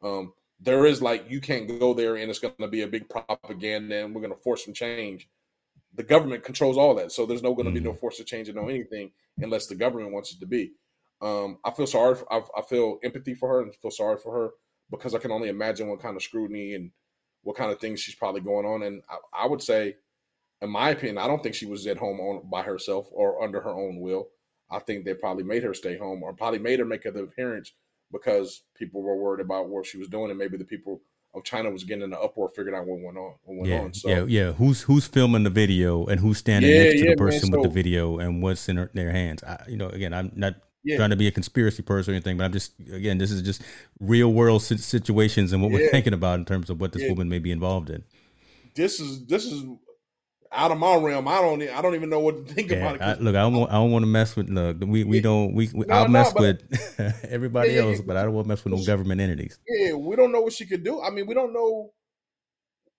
Um, 0.02 0.32
there 0.60 0.86
is 0.86 1.02
like 1.02 1.28
you 1.28 1.40
can't 1.40 1.78
go 1.78 1.94
there 1.94 2.16
and 2.16 2.30
it's 2.30 2.38
going 2.38 2.54
to 2.60 2.68
be 2.68 2.82
a 2.82 2.88
big 2.88 3.08
propaganda 3.08 4.04
and 4.04 4.14
we're 4.14 4.20
going 4.20 4.34
to 4.34 4.42
force 4.42 4.64
some 4.64 4.74
change 4.74 5.28
the 5.96 6.02
government 6.02 6.44
controls 6.44 6.76
all 6.76 6.94
that 6.94 7.12
so 7.12 7.26
there's 7.26 7.42
no 7.42 7.54
going 7.54 7.64
to 7.64 7.70
mm-hmm. 7.70 7.74
be 7.74 7.84
no 7.84 7.90
mm-hmm. 7.90 8.00
force 8.00 8.16
to 8.16 8.24
change 8.24 8.48
or 8.48 8.52
no 8.52 8.68
anything 8.68 9.10
unless 9.38 9.66
the 9.66 9.74
government 9.74 10.12
wants 10.12 10.32
it 10.32 10.40
to 10.40 10.46
be 10.46 10.72
um, 11.22 11.58
i 11.64 11.70
feel 11.70 11.86
sorry 11.86 12.14
for, 12.14 12.32
I, 12.32 12.40
I, 12.56 12.62
feel 12.62 12.98
empathy 13.02 13.34
for 13.34 13.48
her 13.48 13.62
and 13.62 13.74
feel 13.74 13.90
sorry 13.90 14.16
for 14.16 14.34
her 14.34 14.50
because 14.90 15.14
i 15.14 15.18
can 15.18 15.30
only 15.30 15.48
imagine 15.48 15.88
what 15.88 16.00
kind 16.00 16.16
of 16.16 16.22
scrutiny 16.22 16.74
and 16.74 16.90
what 17.42 17.56
kind 17.56 17.70
of 17.70 17.78
things 17.78 18.00
she's 18.00 18.14
probably 18.14 18.40
going 18.40 18.66
on 18.66 18.82
and 18.82 19.02
I, 19.08 19.44
I 19.44 19.46
would 19.46 19.62
say 19.62 19.96
in 20.62 20.70
my 20.70 20.90
opinion 20.90 21.18
i 21.18 21.26
don't 21.26 21.42
think 21.42 21.54
she 21.54 21.66
was 21.66 21.86
at 21.86 21.98
home 21.98 22.20
on, 22.20 22.48
by 22.48 22.62
herself 22.62 23.08
or 23.12 23.42
under 23.42 23.60
her 23.60 23.74
own 23.74 24.00
will 24.00 24.28
i 24.70 24.78
think 24.78 25.04
they 25.04 25.14
probably 25.14 25.44
made 25.44 25.62
her 25.62 25.74
stay 25.74 25.96
home 25.96 26.22
or 26.22 26.32
probably 26.32 26.58
made 26.58 26.78
her 26.78 26.84
make 26.84 27.04
an 27.04 27.16
appearance 27.16 27.72
because 28.14 28.62
people 28.76 29.02
were 29.02 29.16
worried 29.16 29.44
about 29.44 29.68
what 29.68 29.84
she 29.84 29.98
was 29.98 30.08
doing, 30.08 30.30
and 30.30 30.38
maybe 30.38 30.56
the 30.56 30.64
people 30.64 31.02
of 31.34 31.42
China 31.42 31.70
was 31.70 31.84
getting 31.84 32.04
in 32.04 32.10
the 32.10 32.20
uproar, 32.20 32.48
figuring 32.48 32.78
out 32.78 32.86
what 32.86 33.00
went 33.00 33.18
on. 33.18 33.34
What 33.42 33.56
went 33.58 33.66
yeah, 33.66 33.80
on. 33.80 33.94
So, 33.94 34.08
yeah, 34.08 34.24
yeah. 34.26 34.52
Who's 34.52 34.82
who's 34.82 35.06
filming 35.06 35.42
the 35.42 35.50
video 35.50 36.06
and 36.06 36.20
who's 36.20 36.38
standing 36.38 36.70
yeah, 36.70 36.84
next 36.84 37.00
to 37.00 37.04
yeah, 37.04 37.10
the 37.10 37.16
person 37.16 37.50
man, 37.50 37.52
so, 37.52 37.60
with 37.60 37.70
the 37.70 37.74
video 37.74 38.18
and 38.18 38.42
what's 38.42 38.68
in 38.68 38.76
her, 38.76 38.90
their 38.94 39.10
hands? 39.10 39.42
I, 39.42 39.64
you 39.68 39.76
know, 39.76 39.88
again, 39.88 40.14
I'm 40.14 40.32
not 40.34 40.54
trying 40.96 41.10
to 41.10 41.16
be 41.16 41.26
a 41.26 41.32
conspiracy 41.32 41.82
person 41.82 42.12
or 42.12 42.14
anything, 42.14 42.36
but 42.36 42.44
I'm 42.44 42.52
just 42.52 42.72
again, 42.92 43.18
this 43.18 43.30
is 43.30 43.42
just 43.42 43.62
real 44.00 44.32
world 44.32 44.62
situations 44.62 45.52
and 45.52 45.60
what 45.60 45.72
we're 45.72 45.90
thinking 45.90 46.14
about 46.14 46.38
in 46.38 46.44
terms 46.44 46.70
of 46.70 46.80
what 46.80 46.92
this 46.92 47.08
woman 47.08 47.28
may 47.28 47.40
be 47.40 47.50
involved 47.50 47.90
in. 47.90 48.04
This 48.76 49.00
is 49.00 49.26
this 49.26 49.44
is 49.44 49.64
out 50.54 50.70
of 50.70 50.78
my 50.78 50.96
realm. 50.96 51.28
I 51.28 51.40
don't. 51.40 51.62
I 51.62 51.82
don't 51.82 51.94
even 51.94 52.08
know 52.08 52.20
what 52.20 52.46
to 52.46 52.52
think 52.52 52.70
yeah, 52.70 52.76
about 52.78 52.96
it. 52.96 53.02
I, 53.02 53.14
look, 53.14 53.34
I 53.34 53.40
don't. 53.40 53.54
Want, 53.54 53.70
I 53.70 53.74
don't 53.74 53.90
want 53.90 54.02
to 54.04 54.06
mess 54.06 54.36
with. 54.36 54.48
Look, 54.48 54.78
we 54.80 55.04
we 55.04 55.20
don't. 55.20 55.54
We, 55.54 55.68
we 55.74 55.86
no, 55.86 55.94
I'll 55.94 56.04
no, 56.04 56.10
mess 56.10 56.34
with 56.34 56.62
everybody 57.28 57.72
yeah, 57.72 57.82
else, 57.82 58.00
but 58.00 58.16
I 58.16 58.22
don't 58.22 58.34
want 58.34 58.46
to 58.46 58.48
mess 58.48 58.64
with 58.64 58.72
no 58.72 58.84
government 58.84 59.20
entities. 59.20 59.58
Yeah, 59.68 59.94
we 59.94 60.16
don't 60.16 60.32
know 60.32 60.40
what 60.40 60.52
she 60.52 60.66
could 60.66 60.84
do. 60.84 61.02
I 61.02 61.10
mean, 61.10 61.26
we 61.26 61.34
don't 61.34 61.52
know. 61.52 61.92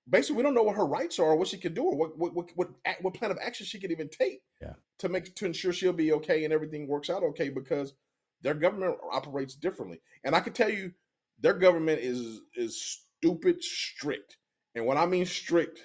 Basically, 0.08 0.38
we 0.38 0.44
don't 0.44 0.54
know 0.54 0.64
what 0.64 0.76
her 0.76 0.86
rights 0.86 1.18
are, 1.18 1.26
or 1.26 1.36
what 1.36 1.48
she 1.48 1.58
could 1.58 1.74
do, 1.74 1.84
or 1.84 1.96
what 1.96 2.18
what 2.18 2.34
what 2.36 2.52
what, 2.56 2.70
what 3.02 3.14
plan 3.14 3.32
of 3.32 3.40
action 3.42 3.66
she 3.66 3.80
could 3.80 3.92
even 3.92 4.10
take. 4.10 4.42
Yeah. 4.62 4.74
To 5.00 5.10
make 5.10 5.34
to 5.36 5.46
ensure 5.46 5.74
she'll 5.74 5.94
be 5.94 6.14
okay 6.14 6.44
and 6.44 6.54
everything 6.54 6.88
works 6.88 7.10
out 7.10 7.24
okay 7.24 7.50
because 7.50 7.94
their 8.42 8.54
government 8.54 8.98
operates 9.12 9.56
differently, 9.56 10.02
and 10.24 10.36
I 10.36 10.40
can 10.40 10.54
tell 10.54 10.70
you, 10.70 10.92
their 11.40 11.54
government 11.54 12.02
is 12.02 12.42
is 12.56 13.02
stupid 13.20 13.64
strict, 13.64 14.38
and 14.76 14.86
when 14.86 14.98
I 14.98 15.06
mean 15.06 15.26
strict, 15.26 15.82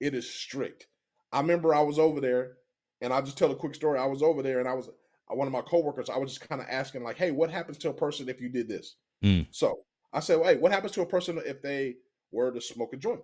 it 0.00 0.14
is 0.14 0.28
strict 0.28 0.86
I 1.32 1.40
remember 1.40 1.74
I 1.74 1.80
was 1.80 1.98
over 1.98 2.20
there, 2.20 2.52
and 3.00 3.12
I'll 3.12 3.22
just 3.22 3.38
tell 3.38 3.50
a 3.50 3.56
quick 3.56 3.74
story. 3.74 3.98
I 3.98 4.06
was 4.06 4.22
over 4.22 4.42
there, 4.42 4.60
and 4.60 4.68
I 4.68 4.74
was 4.74 4.88
uh, 4.88 5.34
one 5.34 5.46
of 5.46 5.52
my 5.52 5.62
coworkers. 5.62 6.10
I 6.10 6.18
was 6.18 6.34
just 6.34 6.48
kind 6.48 6.60
of 6.60 6.66
asking, 6.70 7.02
like, 7.02 7.16
"Hey, 7.16 7.30
what 7.30 7.50
happens 7.50 7.78
to 7.78 7.90
a 7.90 7.94
person 7.94 8.28
if 8.28 8.40
you 8.40 8.48
did 8.48 8.68
this?" 8.68 8.96
Mm. 9.24 9.46
So 9.50 9.78
I 10.12 10.20
said, 10.20 10.38
well, 10.38 10.48
"Hey, 10.48 10.56
what 10.56 10.72
happens 10.72 10.92
to 10.92 11.02
a 11.02 11.06
person 11.06 11.40
if 11.44 11.62
they 11.62 11.96
were 12.30 12.50
to 12.50 12.60
smoke 12.60 12.92
a 12.92 12.96
joint?" 12.96 13.22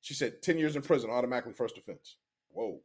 She 0.00 0.14
said, 0.14 0.40
10 0.42 0.58
years 0.58 0.76
in 0.76 0.82
prison, 0.82 1.10
automatically 1.10 1.52
first 1.52 1.78
offense." 1.78 2.16
Whoa. 2.50 2.80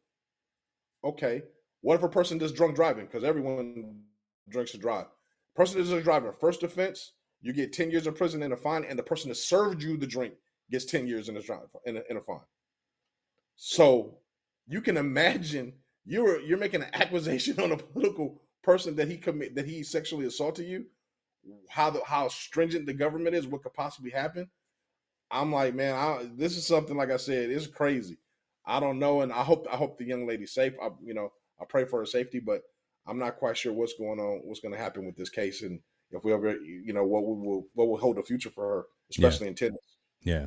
Okay. 1.04 1.44
What 1.82 1.96
if 1.96 2.04
a 2.04 2.10
person 2.10 2.38
does 2.38 2.52
drunk 2.52 2.76
driving? 2.76 3.06
Because 3.06 3.24
everyone 3.24 4.02
drinks 4.50 4.72
to 4.72 4.78
drive. 4.78 5.08
Person 5.56 5.84
that 5.84 5.98
a 5.98 6.02
driver. 6.02 6.32
first 6.32 6.64
offense, 6.64 7.14
you 7.42 7.54
get 7.54 7.74
10 7.74 7.92
years 7.92 8.08
in 8.08 8.14
prison 8.14 8.44
and 8.44 8.54
a 8.54 8.58
fine, 8.58 8.86
and 8.86 8.98
the 8.98 9.04
person 9.04 9.30
that 9.30 9.36
served 9.36 9.82
you 9.82 9.98
the 9.98 10.08
drink 10.08 10.34
gets 10.70 10.86
10 10.86 11.08
years 11.08 11.28
in 11.28 11.38
a, 11.38 11.42
in 11.86 11.98
a, 11.98 12.02
in 12.10 12.18
a 12.18 12.22
fine. 12.22 12.40
So 13.56 14.18
you 14.68 14.82
can 14.82 14.98
imagine 14.98 15.74
you're 16.06 16.40
you're 16.42 16.58
making 16.58 16.84
an 16.84 16.90
accusation 16.94 17.60
on 17.60 17.72
a 17.72 17.78
political 17.78 18.42
person 18.64 18.96
that 18.96 19.08
he 19.08 19.18
commit 19.18 19.56
that 19.56 19.66
he 19.66 19.84
sexually 19.84 20.26
assaulted 20.26 20.68
you? 20.68 20.86
How 21.70 21.90
the 21.90 22.02
how 22.06 22.28
stringent 22.28 22.86
the 22.86 22.94
government 22.94 23.36
is 23.36 23.48
what 23.48 23.64
could 23.64 23.74
possibly 23.74 24.12
happen? 24.12 24.50
I'm 25.30 25.52
like 25.52 25.74
man 25.74 25.96
I, 25.96 26.30
this 26.36 26.58
is 26.58 26.68
something 26.68 26.98
like 26.98 27.12
i 27.12 27.18
said 27.18 27.50
it's 27.50 27.68
crazy. 27.68 28.18
I 28.66 28.80
don't 28.80 29.00
know 29.00 29.22
and 29.22 29.32
i 29.32 29.44
hope 29.44 29.68
i 29.72 29.76
hope 29.76 29.98
the 29.98 30.06
young 30.06 30.28
lady's 30.28 30.54
safe. 30.54 30.74
I 30.82 30.90
you 31.04 31.14
know 31.14 31.32
i 31.60 31.66
pray 31.68 31.86
for 31.86 32.00
her 32.00 32.06
safety 32.06 32.40
but 32.40 32.62
i'm 33.08 33.18
not 33.18 33.38
quite 33.38 33.58
sure 33.58 33.74
what's 33.74 33.98
going 33.98 34.20
on 34.20 34.42
what's 34.44 34.60
going 34.60 34.74
to 34.74 34.80
happen 34.80 35.06
with 35.06 35.16
this 35.16 35.30
case 35.30 35.64
and 35.64 35.80
if 36.12 36.24
we 36.24 36.34
ever 36.34 36.56
you 36.58 36.94
know 36.94 37.06
what 37.06 37.26
we 37.26 37.34
will 37.34 37.66
what 37.74 37.88
will 37.88 37.98
hold 37.98 38.18
the 38.18 38.22
future 38.22 38.50
for 38.50 38.68
her 38.68 38.86
especially 39.10 39.46
yeah. 39.46 39.50
in 39.50 39.56
tennis. 39.56 39.98
Yeah 40.22 40.46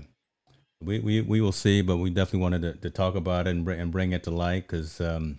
we, 0.84 0.98
we, 1.00 1.20
we 1.20 1.40
will 1.40 1.52
see, 1.52 1.82
but 1.82 1.96
we 1.96 2.10
definitely 2.10 2.40
wanted 2.40 2.62
to, 2.62 2.74
to 2.74 2.90
talk 2.90 3.14
about 3.14 3.46
it 3.46 3.50
and 3.50 3.64
bring, 3.64 3.80
and 3.80 3.90
bring 3.92 4.12
it 4.12 4.22
to 4.24 4.30
light 4.30 4.66
because 4.68 5.00
um, 5.00 5.38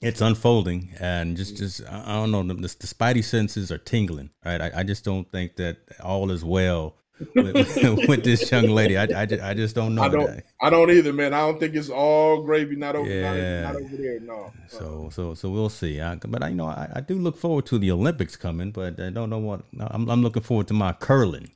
it's 0.00 0.20
unfolding 0.20 0.94
and 0.98 1.36
just 1.36 1.56
just 1.56 1.80
I 1.88 2.14
don't 2.14 2.30
know 2.30 2.42
the, 2.42 2.54
the, 2.54 2.68
spidey 2.68 3.22
senses 3.22 3.70
are 3.70 3.78
tingling. 3.78 4.30
Right, 4.44 4.60
I, 4.60 4.70
I 4.76 4.82
just 4.82 5.04
don't 5.04 5.30
think 5.30 5.56
that 5.56 5.78
all 6.02 6.30
is 6.30 6.44
well 6.44 6.96
with, 7.34 7.54
with 8.08 8.24
this 8.24 8.50
young 8.50 8.68
lady. 8.68 8.98
I, 8.98 9.04
I, 9.04 9.26
just, 9.26 9.42
I 9.42 9.54
just 9.54 9.74
don't 9.74 9.94
know. 9.94 10.02
I 10.02 10.08
don't. 10.08 10.26
That. 10.26 10.44
I 10.60 10.70
don't 10.70 10.90
either, 10.90 11.12
man. 11.12 11.32
I 11.32 11.40
don't 11.40 11.60
think 11.60 11.74
it's 11.74 11.88
all 11.88 12.42
gravy. 12.42 12.76
Not 12.76 12.96
over. 12.96 13.08
Yeah. 13.08 13.62
Not, 13.62 13.74
not 13.74 13.82
over 13.82 13.96
there. 13.96 14.20
No. 14.20 14.52
So 14.68 15.08
so 15.12 15.34
so 15.34 15.50
we'll 15.50 15.68
see. 15.68 16.00
I, 16.00 16.16
but 16.16 16.42
I 16.42 16.48
you 16.48 16.56
know 16.56 16.66
I, 16.66 16.90
I 16.96 17.00
do 17.00 17.14
look 17.14 17.36
forward 17.36 17.66
to 17.66 17.78
the 17.78 17.90
Olympics 17.92 18.36
coming, 18.36 18.72
but 18.72 19.00
I 19.00 19.10
don't 19.10 19.30
know 19.30 19.38
what 19.38 19.62
I'm. 19.78 20.08
I'm 20.08 20.22
looking 20.22 20.42
forward 20.42 20.68
to 20.68 20.74
my 20.74 20.92
curling. 20.92 21.52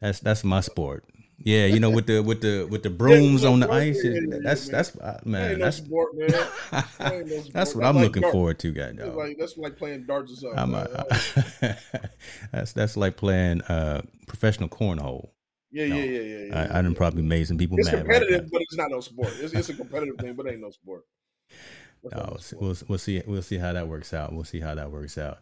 That's 0.00 0.20
that's 0.20 0.44
my 0.44 0.60
sport. 0.60 1.04
Yeah, 1.38 1.66
you 1.66 1.80
know, 1.80 1.90
with 1.90 2.06
the 2.06 2.20
with 2.22 2.40
the 2.40 2.66
with 2.70 2.82
the 2.82 2.90
brooms 2.90 3.42
yeah, 3.42 3.48
on 3.48 3.60
the 3.60 3.70
ice. 3.70 4.02
Yeah, 4.02 4.12
yeah, 4.12 4.38
that's 4.42 4.68
that's 4.68 4.96
uh, 4.96 5.20
man. 5.24 5.58
That's 5.58 5.78
sport, 5.78 6.16
man. 6.16 6.30
that's 7.52 7.74
what 7.74 7.84
I'm 7.84 7.96
like 7.96 8.04
looking 8.04 8.22
dart. 8.22 8.32
forward 8.32 8.58
to, 8.60 8.72
guy. 8.72 8.92
That's 8.92 9.14
like, 9.14 9.38
that's 9.38 9.56
like 9.58 9.76
playing 9.76 10.04
darts 10.04 10.32
or 10.32 10.36
something. 10.36 10.58
I'm 10.58 10.74
A, 10.74 11.06
that's 12.52 12.72
that's 12.72 12.96
like 12.96 13.16
playing 13.16 13.62
uh, 13.62 14.02
professional 14.26 14.68
cornhole. 14.68 15.30
Yeah, 15.70 15.88
no, 15.88 15.96
yeah, 15.96 16.04
yeah, 16.04 16.44
yeah. 16.44 16.68
I, 16.72 16.78
I 16.78 16.82
done 16.82 16.94
probably 16.94 17.22
made 17.22 17.48
some 17.48 17.58
people 17.58 17.78
it's 17.78 17.86
mad. 17.88 17.94
It's 17.94 18.02
competitive, 18.04 18.50
but 18.50 18.62
it's 18.62 18.76
not 18.76 18.90
no 18.90 19.00
sport. 19.00 19.32
It's, 19.40 19.52
it's 19.52 19.68
a 19.70 19.74
competitive 19.74 20.16
thing, 20.16 20.34
but 20.34 20.46
it 20.46 20.52
ain't 20.52 20.60
no 20.60 20.70
sport. 20.70 21.04
No, 22.12 22.36
we'll, 22.60 22.76
we'll 22.86 22.98
see. 22.98 23.22
We'll 23.26 23.40
see 23.40 23.56
how 23.56 23.72
that 23.72 23.88
works 23.88 24.12
out. 24.12 24.30
We'll 24.30 24.44
see 24.44 24.60
how 24.60 24.74
that 24.74 24.90
works 24.90 25.16
out. 25.16 25.38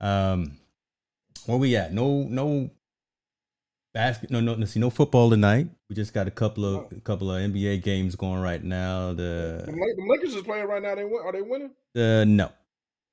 Um, 0.00 0.58
where 1.46 1.58
we 1.58 1.74
at? 1.74 1.92
No, 1.92 2.22
no 2.22 2.70
basket. 3.94 4.30
No, 4.30 4.40
no, 4.40 4.62
see, 4.66 4.80
no 4.80 4.90
football 4.90 5.30
tonight. 5.30 5.68
We 5.88 5.96
just 5.96 6.12
got 6.12 6.28
a 6.28 6.30
couple 6.30 6.66
of 6.66 6.92
a 6.92 7.00
couple 7.00 7.30
of 7.30 7.40
NBA 7.40 7.82
games 7.82 8.16
going 8.16 8.42
right 8.42 8.62
now. 8.62 9.14
The 9.14 9.62
the 9.64 10.06
Lakers 10.10 10.34
is 10.34 10.42
playing 10.42 10.66
right 10.66 10.82
now. 10.82 10.94
They 10.94 11.04
win. 11.04 11.22
Are 11.24 11.32
they 11.32 11.40
winning? 11.40 11.70
Uh, 11.96 12.24
no, 12.24 12.50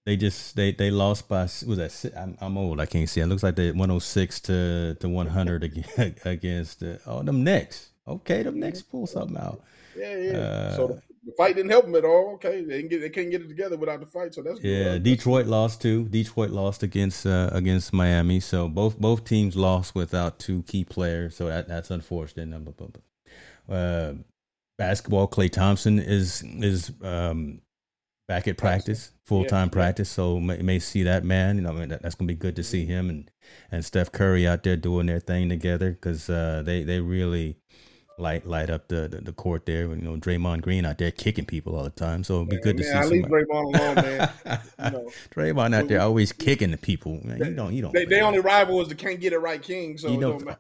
they 0.06 0.18
just 0.18 0.56
they 0.58 0.74
they 0.74 0.92
lost 0.92 1.30
by 1.30 1.44
was 1.44 1.78
that 1.78 2.12
I'm, 2.18 2.38
I'm 2.42 2.58
old. 2.58 2.82
I 2.82 2.86
can't 2.86 3.08
see. 3.08 3.22
It 3.22 3.28
looks 3.28 3.44
like 3.44 3.56
they 3.56 3.72
106 3.72 4.40
to 4.42 4.98
to 5.00 5.08
100 5.08 5.64
against 5.98 6.26
against 6.26 6.84
uh, 6.84 6.98
oh 7.06 7.24
them 7.24 7.44
Knicks. 7.44 7.90
Okay, 8.08 8.44
them 8.44 8.60
Knicks 8.60 8.82
pull 8.82 9.08
something 9.08 9.38
out. 9.38 9.62
Yeah, 9.96 10.18
yeah. 10.18 10.38
Uh, 10.38 10.76
so 10.76 10.88
the, 10.88 11.02
the 11.24 11.32
fight 11.38 11.56
didn't 11.56 11.72
help 11.72 11.86
them 11.86 11.96
at 11.96 12.06
all. 12.06 12.34
Okay, 12.36 12.64
they 12.64 12.78
didn't 12.78 12.90
get 12.90 13.02
they 13.02 13.10
couldn't 13.10 13.32
get 13.32 13.42
it 13.42 13.48
together 13.48 13.78
without 13.78 14.00
the 14.00 14.06
fight, 14.06 14.34
so 14.34 14.42
that's 14.42 14.62
yeah. 14.62 14.84
Good. 14.84 15.04
Detroit 15.04 15.46
lost 15.46 15.82
too. 15.82 16.06
Detroit 16.06 16.50
lost 16.50 16.84
against 16.84 17.26
uh, 17.26 17.50
against 17.52 17.94
Miami, 17.94 18.40
so 18.40 18.68
both 18.68 19.00
both 19.00 19.24
teams 19.24 19.56
lost 19.56 19.94
without 19.94 20.40
two 20.40 20.64
key 20.64 20.84
players. 20.84 21.36
So 21.36 21.48
that 21.48 21.68
that's 21.68 21.92
unfortunate. 21.92 22.68
Uh, 23.70 24.14
basketball, 24.78 25.28
Klay 25.28 25.52
Thompson 25.52 26.00
is 26.00 26.44
is 26.44 26.92
um, 27.04 27.62
back 28.28 28.48
at 28.48 28.58
practice, 28.58 29.12
full 29.26 29.46
time 29.46 29.68
yeah, 29.68 29.74
practice. 29.74 30.10
So 30.10 30.40
may, 30.40 30.58
may 30.58 30.80
see 30.80 31.04
that 31.04 31.24
man. 31.24 31.58
You 31.58 31.62
know, 31.64 31.70
I 31.70 31.74
mean, 31.74 31.90
that, 31.90 32.02
that's 32.02 32.16
gonna 32.16 32.28
be 32.28 32.36
good 32.36 32.56
to 32.56 32.64
see 32.64 32.86
him 32.86 33.10
and 33.10 33.30
and 33.72 33.86
Steph 33.86 34.12
Curry 34.12 34.48
out 34.48 34.64
there 34.64 34.76
doing 34.76 35.06
their 35.06 35.20
thing 35.20 35.50
together 35.50 35.92
because 35.92 36.30
uh, 36.32 36.64
they 36.66 36.82
they 36.82 37.00
really 37.00 37.58
light 38.22 38.46
light 38.46 38.70
up 38.70 38.88
the, 38.88 39.08
the, 39.08 39.20
the, 39.22 39.34
court 39.34 39.66
there. 39.66 39.88
You 39.88 39.96
know, 39.96 40.16
Draymond 40.16 40.62
Green 40.62 40.86
out 40.86 40.98
there 40.98 41.12
kicking 41.12 41.46
people 41.46 41.76
all 41.76 41.84
the 41.84 41.90
time. 41.90 42.24
So 42.24 42.38
it'd 42.38 42.50
be 42.50 42.58
good 42.58 42.78
to 42.78 42.84
man, 42.84 43.04
see. 43.04 43.08
I 43.08 43.12
leave 43.12 43.26
Draymond 43.26 43.76
alone, 43.76 43.96
man. 43.96 44.30
you 44.46 44.92
know, 44.92 45.12
Draymond 45.36 45.76
out 45.76 45.88
there 45.88 46.02
always 46.02 46.32
kicking 46.32 46.72
the 46.72 46.78
people. 46.78 47.20
Man, 47.26 47.40
you 47.40 47.54
don't 47.54 47.74
you 47.74 47.82
don't. 47.82 47.94
They, 47.94 48.06
they 48.06 48.22
only 48.22 48.40
rival 48.40 48.80
is 48.82 48.88
the 48.88 48.96
can't 48.96 49.20
get 49.20 49.34
it 49.34 49.40
right 49.40 49.62
king. 49.62 49.98
So 49.98 50.10
you 50.10 50.18
know, 50.18 50.40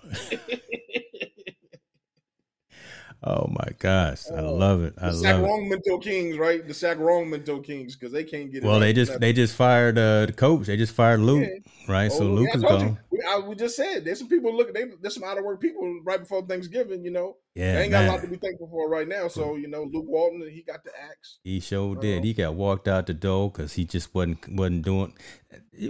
Oh 3.23 3.45
my 3.51 3.67
gosh, 3.77 4.23
I 4.31 4.37
uh, 4.37 4.51
love 4.51 4.83
it. 4.83 4.95
I 4.99 5.09
the 5.09 5.17
Sacramento 5.17 5.99
Kings, 5.99 6.39
right? 6.39 6.67
The 6.67 6.73
Sacramento 6.73 7.59
Kings 7.59 7.95
because 7.95 8.11
they 8.11 8.23
can't 8.23 8.51
get. 8.51 8.63
Well, 8.63 8.79
they 8.79 8.93
just 8.93 9.19
they 9.19 9.31
just 9.31 9.55
fired 9.55 9.95
uh, 9.95 10.25
the 10.25 10.33
coach. 10.33 10.65
They 10.65 10.75
just 10.75 10.95
fired 10.95 11.19
Luke, 11.19 11.47
yeah. 11.47 11.93
right? 11.93 12.11
Oh, 12.11 12.17
so 12.17 12.23
Luke 12.23 12.49
is 12.55 12.63
gone. 12.63 12.97
We, 13.10 13.10
I, 13.27 13.39
we, 13.39 13.55
just 13.55 13.75
said 13.75 14.05
there's 14.05 14.19
some 14.19 14.27
people 14.27 14.55
looking. 14.55 14.73
They, 14.73 14.85
there's 15.01 15.15
some 15.15 15.23
out 15.23 15.37
of 15.37 15.43
work 15.43 15.59
people 15.59 16.01
right 16.03 16.19
before 16.19 16.45
Thanksgiving. 16.45 17.03
You 17.03 17.11
know, 17.11 17.37
yeah, 17.55 17.73
they 17.75 17.83
ain't 17.83 17.91
man. 17.91 18.05
got 18.05 18.09
a 18.09 18.15
lot 18.15 18.21
to 18.21 18.27
be 18.27 18.37
thankful 18.37 18.67
for 18.69 18.89
right 18.89 19.07
now. 19.07 19.27
So 19.27 19.55
you 19.55 19.67
know, 19.67 19.83
Luke 19.83 20.05
Walton, 20.07 20.49
he 20.51 20.61
got 20.61 20.83
the 20.83 20.91
axe. 20.97 21.39
He 21.43 21.59
sure 21.59 21.97
uh, 21.97 21.99
did. 21.99 22.23
He 22.23 22.33
got 22.33 22.55
walked 22.55 22.87
out 22.87 23.07
the 23.07 23.13
door 23.13 23.51
because 23.51 23.73
he 23.73 23.85
just 23.85 24.13
wasn't 24.13 24.47
wasn't 24.49 24.83
doing. 24.83 25.13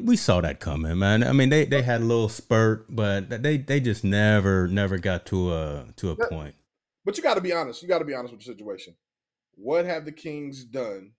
We 0.02 0.16
saw 0.16 0.42
that 0.42 0.60
coming, 0.60 0.98
man. 0.98 1.24
I 1.24 1.32
mean, 1.32 1.50
they 1.50 1.66
they 1.66 1.82
had 1.82 2.02
a 2.02 2.06
little 2.06 2.30
spurt, 2.30 2.86
but 2.90 3.30
they 3.44 3.58
they 3.58 3.80
just 3.80 4.04
never 4.04 4.68
never 4.68 4.98
got 4.98 5.26
to 5.28 5.54
a 5.54 5.86
to 5.98 6.12
a 6.12 6.28
point. 6.28 6.56
But 7.04 7.18
you 7.18 7.24
got 7.24 7.36
to 7.36 7.42
be 7.42 7.54
honest. 7.54 7.82
You 7.82 7.88
got 7.88 8.00
to 8.00 8.06
be 8.06 8.14
honest 8.14 8.34
with 8.34 8.42
the 8.42 8.52
situation. 8.54 8.96
What 9.56 9.86
have 9.86 10.06
the 10.06 10.12
Kings 10.12 10.64
done 10.64 11.12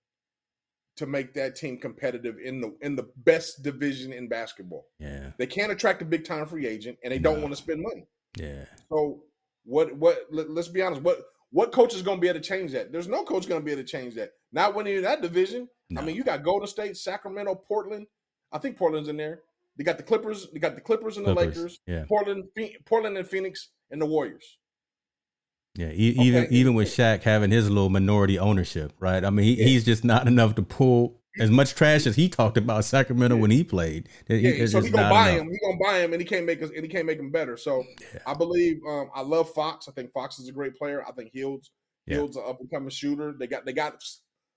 to 0.96 1.06
make 1.06 1.34
that 1.34 1.56
team 1.56 1.78
competitive 1.78 2.36
in 2.42 2.60
the 2.60 2.76
in 2.80 2.96
the 2.96 3.08
best 3.18 3.62
division 3.62 4.12
in 4.12 4.28
basketball? 4.28 4.86
Yeah, 4.98 5.30
they 5.38 5.46
can't 5.46 5.72
attract 5.72 6.02
a 6.02 6.04
big 6.04 6.24
time 6.24 6.46
free 6.46 6.66
agent, 6.66 6.98
and 7.02 7.12
they 7.12 7.18
no. 7.18 7.32
don't 7.32 7.42
want 7.42 7.52
to 7.52 7.62
spend 7.62 7.82
money. 7.82 8.06
Yeah. 8.36 8.64
So 8.88 9.22
what? 9.64 9.94
What? 9.96 10.26
Let, 10.30 10.48
us 10.48 10.68
be 10.68 10.82
honest. 10.82 11.02
What? 11.02 11.22
What 11.50 11.70
coach 11.70 11.94
is 11.94 12.00
going 12.00 12.16
to 12.16 12.20
be 12.20 12.28
able 12.28 12.40
to 12.40 12.46
change 12.46 12.72
that? 12.72 12.92
There's 12.92 13.08
no 13.08 13.24
coach 13.24 13.46
going 13.46 13.60
to 13.60 13.64
be 13.64 13.72
able 13.72 13.82
to 13.82 13.88
change 13.88 14.14
that. 14.14 14.30
Not 14.52 14.74
winning 14.74 14.96
in 14.96 15.02
that 15.02 15.20
division. 15.20 15.68
No. 15.90 16.00
I 16.00 16.04
mean, 16.04 16.16
you 16.16 16.24
got 16.24 16.42
Golden 16.42 16.66
State, 16.66 16.96
Sacramento, 16.96 17.54
Portland. 17.54 18.06
I 18.52 18.58
think 18.58 18.78
Portland's 18.78 19.10
in 19.10 19.18
there. 19.18 19.40
They 19.76 19.84
got 19.84 19.98
the 19.98 20.02
Clippers. 20.02 20.48
They 20.52 20.58
got 20.58 20.74
the 20.74 20.80
Clippers 20.80 21.18
and 21.18 21.26
the 21.26 21.34
Clippers. 21.34 21.56
Lakers. 21.56 21.80
Yeah. 21.86 22.04
Portland, 22.08 22.44
Portland 22.86 23.18
and 23.18 23.26
Phoenix 23.26 23.70
and 23.90 24.00
the 24.00 24.06
Warriors. 24.06 24.58
Yeah, 25.74 25.90
e- 25.92 26.14
okay. 26.18 26.22
even 26.22 26.46
even 26.50 26.74
with 26.74 26.88
Shaq 26.88 27.22
having 27.22 27.50
his 27.50 27.68
little 27.70 27.88
minority 27.88 28.38
ownership, 28.38 28.92
right? 29.00 29.24
I 29.24 29.30
mean, 29.30 29.46
he, 29.46 29.54
yeah. 29.54 29.64
he's 29.64 29.84
just 29.84 30.04
not 30.04 30.26
enough 30.26 30.54
to 30.56 30.62
pull 30.62 31.18
as 31.40 31.50
much 31.50 31.74
trash 31.74 32.06
as 32.06 32.14
he 32.14 32.28
talked 32.28 32.58
about 32.58 32.84
Sacramento 32.84 33.36
yeah. 33.36 33.42
when 33.42 33.50
he 33.50 33.64
played. 33.64 34.08
He, 34.28 34.36
yeah, 34.36 34.66
so 34.66 34.80
he 34.80 34.90
gonna 34.90 35.08
buy 35.08 35.30
enough. 35.30 35.42
him. 35.42 35.50
He 35.50 35.58
gonna 35.64 35.78
buy 35.82 35.98
him, 36.00 36.12
and 36.12 36.20
he 36.20 36.26
can't 36.26 36.44
make 36.44 36.62
us, 36.62 36.70
and 36.74 36.84
he 36.84 36.88
can't 36.88 37.06
make 37.06 37.18
him 37.18 37.30
better. 37.30 37.56
So 37.56 37.82
yeah. 38.00 38.20
I 38.26 38.34
believe 38.34 38.80
um, 38.86 39.10
I 39.14 39.22
love 39.22 39.50
Fox. 39.54 39.88
I 39.88 39.92
think 39.92 40.12
Fox 40.12 40.38
is 40.38 40.48
a 40.48 40.52
great 40.52 40.76
player. 40.76 41.02
I 41.06 41.12
think 41.12 41.30
Hield's 41.32 41.70
yeah. 42.06 42.16
Hield's 42.16 42.36
an 42.36 42.44
up 42.46 42.60
and 42.60 42.70
coming 42.70 42.90
shooter. 42.90 43.34
They 43.38 43.46
got 43.46 43.64
they 43.64 43.72
got 43.72 44.02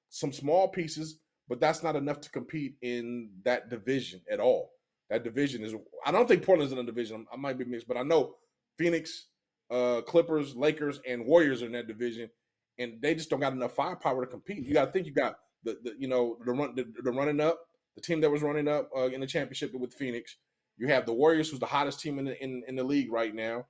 some 0.10 0.34
small 0.34 0.68
pieces, 0.68 1.20
but 1.48 1.60
that's 1.60 1.84
not 1.84 1.96
enough 1.96 2.22
to 2.22 2.30
compete 2.30 2.76
in 2.82 3.30
that 3.44 3.70
division 3.70 4.22
at 4.30 4.40
all. 4.40 4.72
That 5.10 5.24
division 5.24 5.64
is. 5.64 5.74
I 6.06 6.12
don't 6.12 6.28
think 6.28 6.44
Portland's 6.44 6.74
in 6.74 6.80
a 6.80 6.84
division. 6.84 7.26
I 7.32 7.38
might 7.38 7.58
be 7.58 7.66
mixed, 7.66 7.88
but 7.88 7.98
I 7.98 8.04
know 8.04 8.36
Phoenix, 8.78 9.28
uh, 9.72 10.02
Clippers, 10.02 10.56
Lakers, 10.56 11.00
and 11.08 11.26
Warriors 11.26 11.62
are 11.62 11.68
in 11.68 11.72
that 11.74 11.88
division, 11.88 12.30
and 12.78 13.02
they 13.02 13.16
just 13.16 13.30
don't 13.30 13.40
got 13.40 13.54
enough 13.54 13.76
firepower 13.76 14.26
to 14.26 14.32
compete. 14.32 14.66
You 14.66 14.74
got 14.74 14.86
to 14.86 14.92
think 14.92 15.06
you 15.06 15.14
got 15.14 15.36
the, 15.64 15.78
the 15.84 15.94
you 15.98 16.08
know 16.08 16.38
the 16.46 16.52
run 16.52 16.76
the, 16.76 16.86
the, 17.04 17.12
running 17.12 17.40
up, 17.40 17.60
the 17.96 18.02
team 18.02 18.22
that 18.22 18.30
was 18.30 18.42
running 18.42 18.68
up 18.68 18.90
uh, 18.96 19.08
in 19.08 19.22
the 19.22 19.28
championship 19.28 19.74
with 19.74 19.94
Phoenix. 19.94 20.38
You 20.78 20.88
have 20.88 21.06
the 21.06 21.14
Warriors, 21.14 21.50
who's 21.50 21.60
the 21.60 21.66
hottest 21.66 22.00
team 22.00 22.20
in 22.20 22.26
the 22.26 22.44
in, 22.44 22.64
in 22.68 22.76
the 22.76 22.84
league 22.84 23.12
right 23.12 23.34
now. 23.34 23.66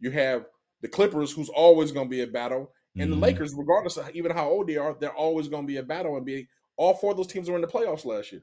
You 0.00 0.10
have 0.10 0.46
the 0.82 0.88
Clippers, 0.88 1.32
who's 1.32 1.48
always 1.48 1.92
going 1.92 2.06
to 2.06 2.10
be 2.10 2.22
a 2.22 2.26
battle, 2.26 2.72
and 2.94 3.10
mm-hmm. 3.10 3.20
the 3.20 3.26
Lakers, 3.26 3.54
regardless 3.56 3.96
of 3.96 4.10
even 4.10 4.32
how 4.32 4.48
old 4.48 4.68
they 4.68 4.76
are, 4.76 4.96
they're 5.00 5.14
always 5.14 5.48
going 5.48 5.64
to 5.64 5.68
be 5.68 5.78
a 5.78 5.82
battle 5.82 6.16
and 6.16 6.26
be. 6.26 6.48
All 6.76 6.94
four 6.94 7.10
of 7.10 7.16
those 7.16 7.26
teams 7.26 7.50
were 7.50 7.56
in 7.56 7.62
the 7.62 7.66
playoffs 7.66 8.04
last 8.04 8.30
year 8.30 8.42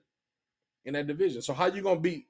in 0.83 0.93
that 0.93 1.07
division. 1.07 1.41
So 1.41 1.53
how 1.53 1.67
you 1.67 1.81
going 1.81 1.97
to 1.97 2.01
beat 2.01 2.27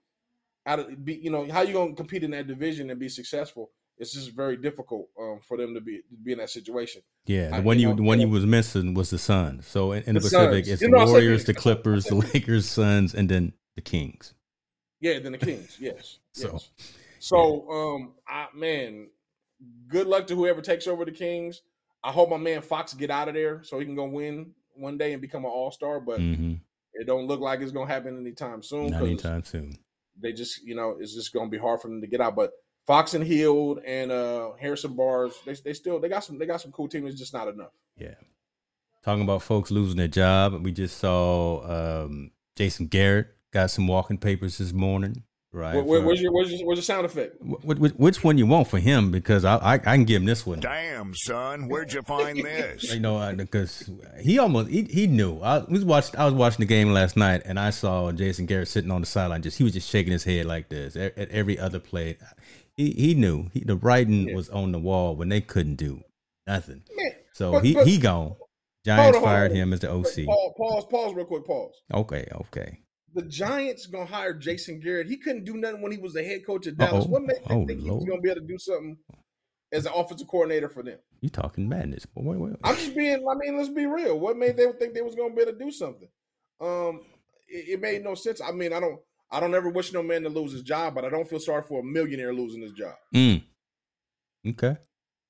out 0.66 0.80
of 0.80 1.06
be 1.06 1.16
you 1.16 1.30
know 1.30 1.48
how 1.52 1.62
you 1.62 1.74
going 1.74 1.90
to 1.90 1.96
compete 1.96 2.24
in 2.24 2.32
that 2.32 2.48
division 2.48 2.90
and 2.90 3.00
be 3.00 3.10
successful 3.10 3.72
it's 3.98 4.14
just 4.14 4.32
very 4.32 4.58
difficult 4.58 5.10
um, 5.20 5.39
for 5.48 5.58
them 5.58 5.74
to 5.74 5.82
be 5.82 6.02
to 6.10 6.18
be 6.24 6.34
in 6.34 6.39
that 6.39 6.50
situation. 6.50 7.02
Yeah, 7.26 7.50
the 7.50 7.56
I, 7.58 7.60
one 7.60 7.80
you, 7.80 7.93
the 7.96 8.04
one 8.04 8.20
you 8.20 8.30
was 8.30 8.46
missing 8.46 8.93
was 8.93 9.10
the 9.10 9.18
Suns. 9.18 9.68
So 9.68 9.93
in, 9.93 10.04
in 10.04 10.16
the, 10.16 10.20
the, 10.20 10.26
Pacific, 10.26 10.66
Suns. 10.66 10.74
it's 10.74 10.82
you 10.82 10.91
the 10.91 11.06
Warriors, 11.06 11.46
the 11.46 11.54
Clippers, 11.54 12.06
the 12.06 12.16
Lakers, 12.34 12.70
Suns, 12.70 13.14
and 13.14 13.30
then 13.30 13.54
the 13.76 13.82
Kings. 13.82 14.34
Yeah, 15.00 15.20
then 15.20 15.34
the 15.34 15.38
Kings. 15.38 15.78
Yes. 15.80 16.20
so, 16.34 16.52
yes. 16.54 16.72
so 17.20 17.70
um, 17.70 18.14
I 18.28 18.48
man, 18.54 19.10
good 19.88 20.08
luck 20.08 20.28
to 20.28 20.36
whoever 20.36 20.62
takes 20.62 20.88
over 20.88 21.06
the 21.06 21.12
Kings. 21.12 21.62
I 22.04 22.12
hope 22.12 22.30
my 22.30 22.38
man 22.38 22.62
Fox 22.62 22.93
get 22.93 23.10
out 23.10 23.28
of 23.28 23.34
there 23.34 23.64
so 23.64 23.80
he 23.80 23.86
can 23.86 23.96
go 23.96 24.06
win 24.06 24.52
one 24.74 24.98
day 24.98 25.14
and 25.14 25.22
become 25.22 25.46
an 25.46 25.52
All 25.52 25.72
Star. 25.72 26.00
But 26.00 26.20
mm-hmm. 26.20 26.56
it 26.93 27.08
don't 27.08 27.28
look 27.28 27.39
like 27.39 27.62
it's 27.62 27.72
gonna 27.72 27.88
happen 27.88 28.18
anytime 28.18 28.62
soon. 28.62 28.91
Not 28.91 29.04
anytime 29.04 29.43
soon. 29.43 29.78
They 30.22 30.32
just, 30.32 30.64
you 30.64 30.76
know, 30.76 30.98
it's 31.00 31.14
just 31.14 31.34
gonna 31.34 31.50
be 31.50 31.58
hard 31.58 31.82
for 31.82 31.88
them 31.88 32.02
to 32.02 32.08
get 32.08 32.22
out. 32.22 32.36
But 32.36 32.52
Fox 32.86 33.14
and 33.16 33.24
Hield 33.24 33.80
and 33.86 34.12
uh, 34.12 34.52
Harrison 34.60 34.94
Barnes, 34.96 35.34
they, 35.46 35.54
they 35.54 35.74
still 35.74 36.00
they 36.00 36.10
got 36.10 36.24
some 36.24 36.38
they 36.38 36.46
got 36.46 36.62
some 36.62 36.72
cool 36.72 36.88
teams. 36.88 37.10
It's 37.10 37.20
just 37.20 37.34
not 37.34 37.48
enough. 37.48 37.72
Yeah. 37.98 38.16
Talking 39.04 39.24
about 39.24 39.44
folks 39.44 39.72
losing 39.72 39.98
their 39.98 40.08
job, 40.08 40.64
we 40.64 40.72
just 40.72 40.98
saw 40.98 42.04
um, 42.06 42.32
Jason 42.56 42.88
Garrett 42.88 43.28
got 43.52 43.70
some 43.72 43.88
walking 43.88 44.18
papers 44.18 44.58
this 44.58 44.74
morning. 44.74 45.24
Right. 45.52 45.76
Where, 45.76 46.02
where's, 46.02 46.22
your, 46.22 46.34
where's, 46.34 46.52
your, 46.52 46.68
where's 46.68 46.80
your 46.80 46.84
sound 46.84 47.06
effect? 47.06 47.38
Which, 47.42 47.94
which 47.94 48.24
one 48.26 48.38
you 48.38 48.46
want 48.46 48.68
for 48.68 48.78
him? 48.78 49.10
Because 49.10 49.46
I, 49.46 49.56
I, 49.56 49.74
I 49.76 49.78
can 49.78 50.04
give 50.04 50.22
him 50.22 50.26
this 50.26 50.46
one. 50.46 50.60
Damn, 50.60 51.16
son, 51.16 51.70
where'd 51.70 51.94
you 51.94 52.02
find 52.02 52.44
this? 52.44 52.84
you 52.94 53.00
know, 53.00 53.34
because 53.34 53.90
he 54.20 54.38
almost 54.38 54.70
he, 54.70 54.84
he 54.84 55.08
knew. 55.08 55.40
I 55.40 55.60
was 55.60 55.86
watching 55.86 56.20
I 56.20 56.26
was 56.26 56.34
watching 56.34 56.60
the 56.60 56.66
game 56.66 56.92
last 56.92 57.16
night, 57.16 57.44
and 57.46 57.58
I 57.58 57.70
saw 57.70 58.12
Jason 58.12 58.48
Garrett 58.48 58.68
sitting 58.68 58.92
on 58.92 59.00
the 59.00 59.08
sideline. 59.08 59.44
Just 59.44 59.58
he 59.58 59.64
was 59.64 59.72
just 59.72 59.90
shaking 59.90 60.12
his 60.12 60.26
head 60.26 60.46
like 60.46 60.68
this 60.68 60.98
at, 60.98 61.18
at 61.18 61.30
every 61.30 61.58
other 61.58 61.80
play 61.80 62.18
he 62.78 62.92
he 62.92 63.14
knew 63.14 63.50
he, 63.54 63.62
the 63.62 63.76
writing 63.76 64.30
yeah. 64.30 64.36
was 64.36 64.50
on 64.50 64.72
the 64.72 64.80
wall 64.80 65.16
when 65.16 65.30
they 65.30 65.42
couldn't 65.42 65.76
do 65.76 66.02
nothing. 66.48 66.84
Man, 66.96 67.12
so 67.34 67.54
but, 67.54 67.66
he 67.66 67.74
but, 67.74 67.88
he 67.88 67.98
gone. 67.98 68.36
Giants 68.86 69.18
on, 69.18 69.24
fired 69.24 69.52
him 69.52 69.74
as 69.74 69.80
the 69.80 69.92
OC. 69.92 70.26
Pause, 70.26 70.54
pause, 70.58 70.86
pause, 70.86 71.14
real 71.16 71.26
quick. 71.26 71.46
Pause. 71.46 71.74
Okay, 71.94 72.28
okay. 72.42 72.80
The 73.16 73.24
Giants 73.24 73.88
gonna 73.88 74.06
hire 74.06 74.34
Jason 74.34 74.80
Garrett. 74.80 75.08
He 75.08 75.18
couldn't 75.18 75.46
do 75.46 75.56
nothing 75.56 75.82
when 75.82 75.92
he 75.92 75.98
was 75.98 76.14
the 76.14 76.24
head 76.24 76.46
coach 76.46 76.68
of 76.68 76.78
Dallas. 76.78 77.06
Uh-oh. 77.06 77.12
What 77.12 77.24
made 77.24 77.38
oh, 77.50 77.66
think 77.66 77.82
Lord. 77.82 78.02
he's 78.02 78.10
gonna 78.10 78.22
be 78.22 78.30
able 78.30 78.42
to 78.42 78.48
do 78.48 78.60
something 78.60 78.98
as 79.72 79.86
an 79.86 79.94
offensive 79.96 80.28
coordinator 80.28 80.70
for 80.70 80.84
them? 80.84 81.00
You 81.22 81.30
talking 81.30 81.68
madness? 81.68 82.06
Wait, 82.14 82.26
wait, 82.26 82.40
wait. 82.40 82.56
I'm 82.64 82.76
just 82.76 82.96
being. 82.96 83.26
I 83.28 83.36
mean, 83.36 83.58
let's 83.58 83.70
be 83.70 83.86
real. 83.86 84.20
What 84.20 84.38
made 84.38 84.58
them 84.58 84.74
think 84.78 84.94
they 84.94 85.02
was 85.02 85.16
gonna 85.16 85.34
be 85.34 85.42
able 85.42 85.54
to 85.54 85.58
do 85.58 85.72
something? 85.72 86.10
Um, 86.62 87.02
it, 87.48 87.70
it 87.70 87.82
made 87.82 88.04
no 88.04 88.16
sense. 88.16 88.42
I 88.42 88.52
mean, 88.52 88.74
I 88.74 88.80
don't. 88.80 89.00
I 89.36 89.42
don't 89.42 89.54
ever 89.54 89.70
wish 89.70 89.92
no 89.92 90.02
man 90.02 90.24
to 90.24 90.30
lose 90.30 90.54
his 90.54 90.62
job, 90.62 90.96
but 90.96 91.04
I 91.04 91.10
don't 91.10 91.30
feel 91.30 91.40
sorry 91.40 91.62
for 91.62 91.82
a 91.82 91.84
millionaire 91.84 92.34
losing 92.34 92.62
his 92.62 92.72
job. 92.72 92.96
Mm. 93.14 93.44
Okay. 94.48 94.78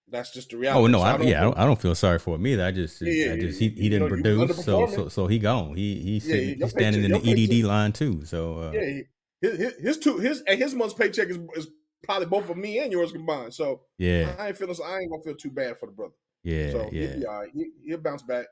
That's 0.08 0.32
just 0.32 0.52
the 0.52 0.58
reality. 0.58 0.84
Oh 0.84 0.88
no, 0.88 1.00
so 1.00 1.04
I, 1.04 1.16
I 1.16 1.22
yeah, 1.22 1.40
I 1.40 1.44
don't, 1.44 1.58
I 1.58 1.66
don't 1.66 1.82
feel 1.82 1.96
sorry 1.96 2.20
for 2.20 2.36
him 2.36 2.46
either. 2.46 2.64
I 2.64 2.72
just, 2.72 3.02
yeah, 3.02 3.34
I 3.34 3.40
just 3.40 3.60
he, 3.60 3.70
he 3.70 3.90
didn't 3.90 4.08
know, 4.08 4.10
produce, 4.10 4.64
so 4.64 4.86
so 4.86 5.08
so 5.08 5.26
he 5.26 5.40
gone. 5.40 5.76
He 5.76 5.96
he's, 5.96 6.28
yeah, 6.28 6.36
he's 6.36 6.70
standing 6.70 7.02
paycheck, 7.02 7.26
in 7.26 7.36
the 7.36 7.60
EDD 7.62 7.66
line 7.66 7.92
too. 7.92 8.24
So 8.24 8.60
uh, 8.60 8.72
yeah, 8.72 9.02
his, 9.42 9.58
his, 9.58 9.74
his 9.80 9.98
two 9.98 10.18
his 10.20 10.44
his 10.46 10.76
month's 10.76 10.94
paycheck 10.94 11.30
is, 11.30 11.40
is 11.56 11.70
probably 12.04 12.28
both 12.28 12.48
of 12.52 12.56
me 12.56 12.78
and 12.78 12.92
yours 12.92 13.12
combined. 13.12 13.56
So 13.56 13.82
yeah, 13.98 14.36
I 14.38 14.50
ain't 14.50 14.58
feeling 14.58 14.76
I 14.86 15.00
ain't 15.00 15.10
gonna 15.10 15.24
feel 15.24 15.36
too 15.36 15.50
bad 15.50 15.80
for 15.80 15.88
the 15.88 15.94
brother. 15.94 16.14
Yeah, 16.44 16.72
so 16.72 16.90
yeah, 16.92 17.08
he'll 17.08 17.18
be 17.18 17.26
all 17.26 17.40
right. 17.40 17.50
He, 17.52 17.72
he'll 17.84 17.98
bounce 17.98 18.22
back. 18.22 18.46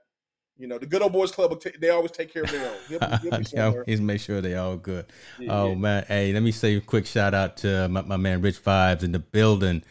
You 0.57 0.67
know, 0.67 0.77
the 0.77 0.85
good 0.85 1.01
old 1.01 1.13
boys 1.13 1.31
club, 1.31 1.59
they 1.79 1.89
always 1.89 2.11
take 2.11 2.31
care 2.31 2.43
of 2.43 2.51
their 2.51 2.69
own. 2.69 2.77
He'll, 2.87 3.41
he'll 3.41 3.61
always 3.63 3.99
make 4.01 4.21
sure 4.21 4.39
they 4.39 4.55
all 4.55 4.77
good. 4.77 5.07
Yeah, 5.39 5.51
oh 5.51 5.69
yeah. 5.69 5.75
man, 5.75 6.05
hey, 6.07 6.31
let 6.31 6.43
me 6.43 6.51
say 6.51 6.75
a 6.75 6.81
quick 6.81 7.07
shout 7.07 7.33
out 7.33 7.57
to 7.57 7.87
my, 7.89 8.01
my, 8.01 8.17
man 8.17 8.41
Rich 8.41 8.63
Vibes 8.63 9.01
in 9.01 9.13
the 9.13 9.19
building. 9.19 9.83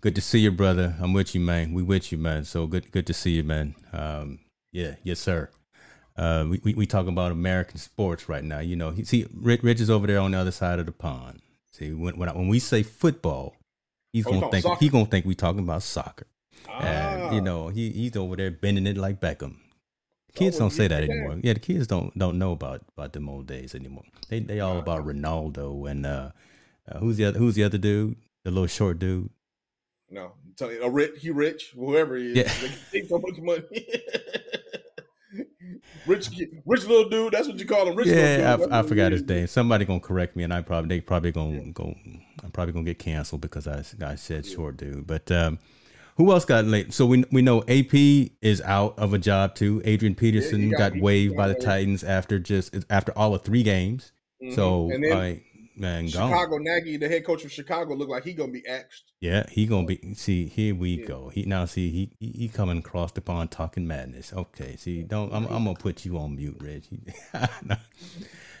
Good 0.00 0.14
to 0.14 0.22
see 0.22 0.38
you, 0.38 0.50
brother. 0.50 0.96
I'm 0.98 1.12
with 1.12 1.34
you, 1.34 1.42
man. 1.42 1.74
We 1.74 1.82
with 1.82 2.10
you, 2.10 2.16
man. 2.16 2.44
So 2.44 2.66
good, 2.66 2.90
good 2.90 3.06
to 3.08 3.12
see 3.12 3.32
you, 3.32 3.44
man. 3.44 3.74
Um, 3.92 4.38
yeah, 4.72 4.94
yes, 5.02 5.20
sir. 5.20 5.50
Uh, 6.16 6.46
we, 6.48 6.60
we 6.64 6.74
we 6.74 6.86
talking 6.86 7.10
about 7.12 7.30
American 7.30 7.76
sports 7.78 8.28
right 8.30 8.42
now. 8.42 8.60
You 8.60 8.76
know, 8.76 8.90
he, 8.90 9.04
see, 9.04 9.26
Rich, 9.34 9.62
Rich 9.62 9.80
is 9.80 9.90
over 9.90 10.06
there 10.06 10.20
on 10.20 10.30
the 10.30 10.38
other 10.38 10.50
side 10.50 10.78
of 10.78 10.86
the 10.86 10.92
pond. 10.92 11.42
See, 11.70 11.92
when 11.92 12.16
when, 12.16 12.30
I, 12.30 12.32
when 12.32 12.48
we 12.48 12.60
say 12.60 12.82
football, 12.82 13.56
he's 14.14 14.26
oh, 14.26 14.32
gonna 14.32 14.50
think 14.50 14.78
he's 14.80 14.90
gonna 14.90 15.04
think 15.04 15.26
we 15.26 15.34
talking 15.34 15.60
about 15.60 15.82
soccer. 15.82 16.26
Ah. 16.66 16.80
And 16.80 17.34
you 17.34 17.40
know, 17.42 17.68
he 17.68 17.90
he's 17.90 18.16
over 18.16 18.36
there 18.36 18.50
bending 18.50 18.86
it 18.86 18.96
like 18.96 19.20
Beckham 19.20 19.56
kids 20.38 20.56
well, 20.56 20.68
don't 20.68 20.76
say 20.76 20.88
that 20.88 21.02
anymore. 21.02 21.38
Yeah, 21.42 21.54
the 21.54 21.60
kids 21.60 21.86
don't 21.86 22.16
don't 22.18 22.38
know 22.38 22.52
about 22.52 22.82
about 22.96 23.12
them 23.12 23.28
old 23.28 23.46
days 23.46 23.74
anymore. 23.74 24.04
They 24.28 24.40
they 24.40 24.60
all 24.60 24.78
about 24.78 25.06
Ronaldo 25.06 25.90
and 25.90 26.06
uh, 26.06 26.30
uh, 26.90 26.98
who's 26.98 27.16
the 27.16 27.26
other 27.26 27.38
who's 27.38 27.54
the 27.54 27.64
other 27.64 27.78
dude? 27.78 28.16
The 28.44 28.50
little 28.50 28.66
short 28.66 28.98
dude. 28.98 29.30
No, 30.10 30.32
I'm 30.44 30.54
telling 30.56 30.76
you, 30.76 30.82
a 30.82 30.90
rich, 30.90 31.20
he 31.20 31.30
rich, 31.30 31.72
whoever 31.74 32.16
he 32.16 32.32
is. 32.32 32.36
Yeah. 32.36 32.68
They 32.92 33.00
take 33.00 33.08
so 33.10 33.18
much 33.18 33.36
money. 33.38 33.62
rich, 36.06 36.30
rich 36.64 36.86
little 36.86 37.10
dude. 37.10 37.34
That's 37.34 37.46
what 37.46 37.58
you 37.58 37.66
call 37.66 37.88
him. 37.88 37.94
Rich 37.94 38.06
little 38.06 38.22
dude. 38.56 38.70
Yeah, 38.70 38.76
I, 38.76 38.80
I 38.80 38.82
forgot 38.82 39.12
his 39.12 39.22
name. 39.22 39.46
Somebody 39.46 39.84
gonna 39.84 40.00
correct 40.00 40.34
me, 40.34 40.44
and 40.44 40.54
I 40.54 40.62
probably 40.62 40.96
they 40.96 41.00
probably 41.00 41.32
gonna 41.32 41.72
go. 41.72 41.94
I'm 42.42 42.50
probably 42.52 42.72
gonna 42.72 42.84
get 42.84 42.98
canceled 42.98 43.42
because 43.42 43.66
I 43.66 43.84
I 44.04 44.14
said 44.14 44.46
short 44.46 44.78
dude. 44.78 45.06
But 45.06 45.30
um, 45.30 45.58
who 46.18 46.30
else 46.32 46.44
got 46.44 46.66
late? 46.66 46.92
So 46.92 47.06
we 47.06 47.24
we 47.32 47.40
know 47.40 47.62
AP 47.66 47.94
is 48.42 48.60
out 48.62 48.98
of 48.98 49.14
a 49.14 49.18
job 49.18 49.54
too. 49.54 49.80
Adrian 49.86 50.14
Peterson 50.14 50.60
he 50.64 50.70
got- 50.70 50.92
got, 50.92 51.00
waived 51.00 51.34
by 51.36 51.48
the. 51.48 51.54
Titans 51.54 52.04
after 52.04 52.38
just 52.38 52.76
after 52.90 53.10
all 53.16 53.34
of 53.34 53.42
three 53.42 53.62
games. 53.62 54.12
Mhm. 54.44 54.54
So 54.54 54.90
and 54.90 55.02
then 55.02 55.12
I 55.16 55.42
man, 55.76 56.04
gone. 56.08 56.30
Chicago 56.30 56.58
Nagy, 56.58 56.96
the 56.96 57.08
head 57.08 57.24
coach 57.24 57.44
of 57.44 57.52
Chicago, 57.52 57.94
looked 57.94 58.10
like 58.10 58.24
he 58.24 58.32
gonna 58.32 58.52
be 58.52 58.66
axed. 58.66 59.04
Yeah, 59.20 59.44
he 59.50 59.66
gonna 59.66 59.86
be. 59.86 60.14
See, 60.14 60.46
here 60.46 60.74
we 60.74 61.00
Yeah. 61.00 61.06
go. 61.06 61.28
He 61.30 61.44
now 61.44 61.64
see 61.64 61.90
he 61.90 62.10
he, 62.20 62.32
he 62.38 62.48
coming 62.48 62.78
across 62.78 63.12
the 63.12 63.20
pond 63.20 63.50
talking 63.50 63.86
madness. 63.86 64.32
Okay, 64.32 64.76
see, 64.76 65.02
don't 65.02 65.32
I'm 65.32 65.46
I'm 65.46 65.64
gonna 65.64 65.74
put 65.74 66.04
you 66.04 66.18
on 66.18 66.36
mute, 66.36 66.58
Reggie. 66.60 67.00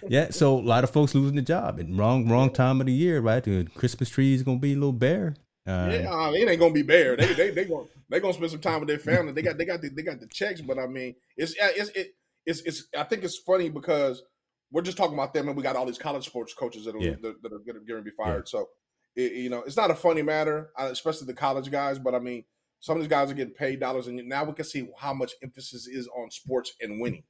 Yeah, 0.08 0.30
so 0.30 0.56
a 0.56 0.60
lot 0.60 0.84
of 0.84 0.90
folks 0.90 1.12
losing 1.14 1.34
the 1.34 1.42
job 1.42 1.80
and 1.80 1.98
wrong 1.98 2.28
wrong 2.28 2.50
time 2.52 2.80
of 2.80 2.86
the 2.86 2.92
year, 2.92 3.20
right? 3.20 3.42
The 3.42 3.66
Christmas 3.74 4.08
tree 4.08 4.32
is 4.32 4.44
gonna 4.44 4.60
be 4.60 4.72
a 4.72 4.76
little 4.76 4.92
bare. 4.92 5.34
Yeah, 5.68 6.10
uh, 6.10 6.32
it 6.32 6.48
ain't 6.48 6.60
gonna 6.60 6.72
be 6.72 6.82
bare. 6.82 7.16
They 7.16 7.32
they 7.34 7.50
they 7.50 7.64
gonna 7.64 7.86
they 8.08 8.20
gonna 8.20 8.32
spend 8.34 8.50
some 8.50 8.60
time 8.60 8.80
with 8.80 8.88
their 8.88 8.98
family. 8.98 9.32
They 9.32 9.42
got 9.42 9.58
they 9.58 9.64
got 9.64 9.80
the, 9.82 9.88
they 9.90 10.02
got 10.02 10.20
the 10.20 10.26
checks, 10.28 10.60
but 10.60 10.78
I 10.78 10.86
mean, 10.86 11.14
it's 11.36 11.54
it's 11.58 11.90
it, 11.90 12.08
it's 12.46 12.60
it's. 12.62 12.88
I 12.96 13.04
think 13.04 13.24
it's 13.24 13.38
funny 13.38 13.68
because 13.68 14.22
we're 14.70 14.82
just 14.82 14.96
talking 14.96 15.14
about 15.14 15.34
them, 15.34 15.48
and 15.48 15.56
we 15.56 15.62
got 15.62 15.76
all 15.76 15.86
these 15.86 15.98
college 15.98 16.26
sports 16.26 16.54
coaches 16.54 16.84
that 16.84 16.94
are 16.94 16.98
Yeah. 16.98 17.16
that, 17.22 17.42
that 17.42 17.52
are 17.52 17.58
going 17.58 17.84
to 17.86 18.02
be 18.02 18.10
fired. 18.10 18.48
So, 18.48 18.68
it, 19.16 19.32
you 19.32 19.50
know, 19.50 19.62
it's 19.62 19.76
not 19.76 19.90
a 19.90 19.94
funny 19.94 20.22
matter, 20.22 20.70
especially 20.78 21.26
the 21.26 21.34
college 21.34 21.70
guys. 21.70 21.98
But 21.98 22.14
I 22.14 22.18
mean, 22.18 22.44
some 22.80 22.96
of 22.96 23.02
these 23.02 23.08
guys 23.10 23.30
are 23.30 23.34
getting 23.34 23.54
paid 23.54 23.80
dollars, 23.80 24.06
and 24.08 24.26
now 24.28 24.44
we 24.44 24.52
can 24.54 24.64
see 24.64 24.88
how 24.98 25.12
much 25.14 25.32
emphasis 25.42 25.86
is 25.86 26.08
on 26.16 26.30
sports 26.30 26.72
and 26.80 27.00
winning. 27.00 27.24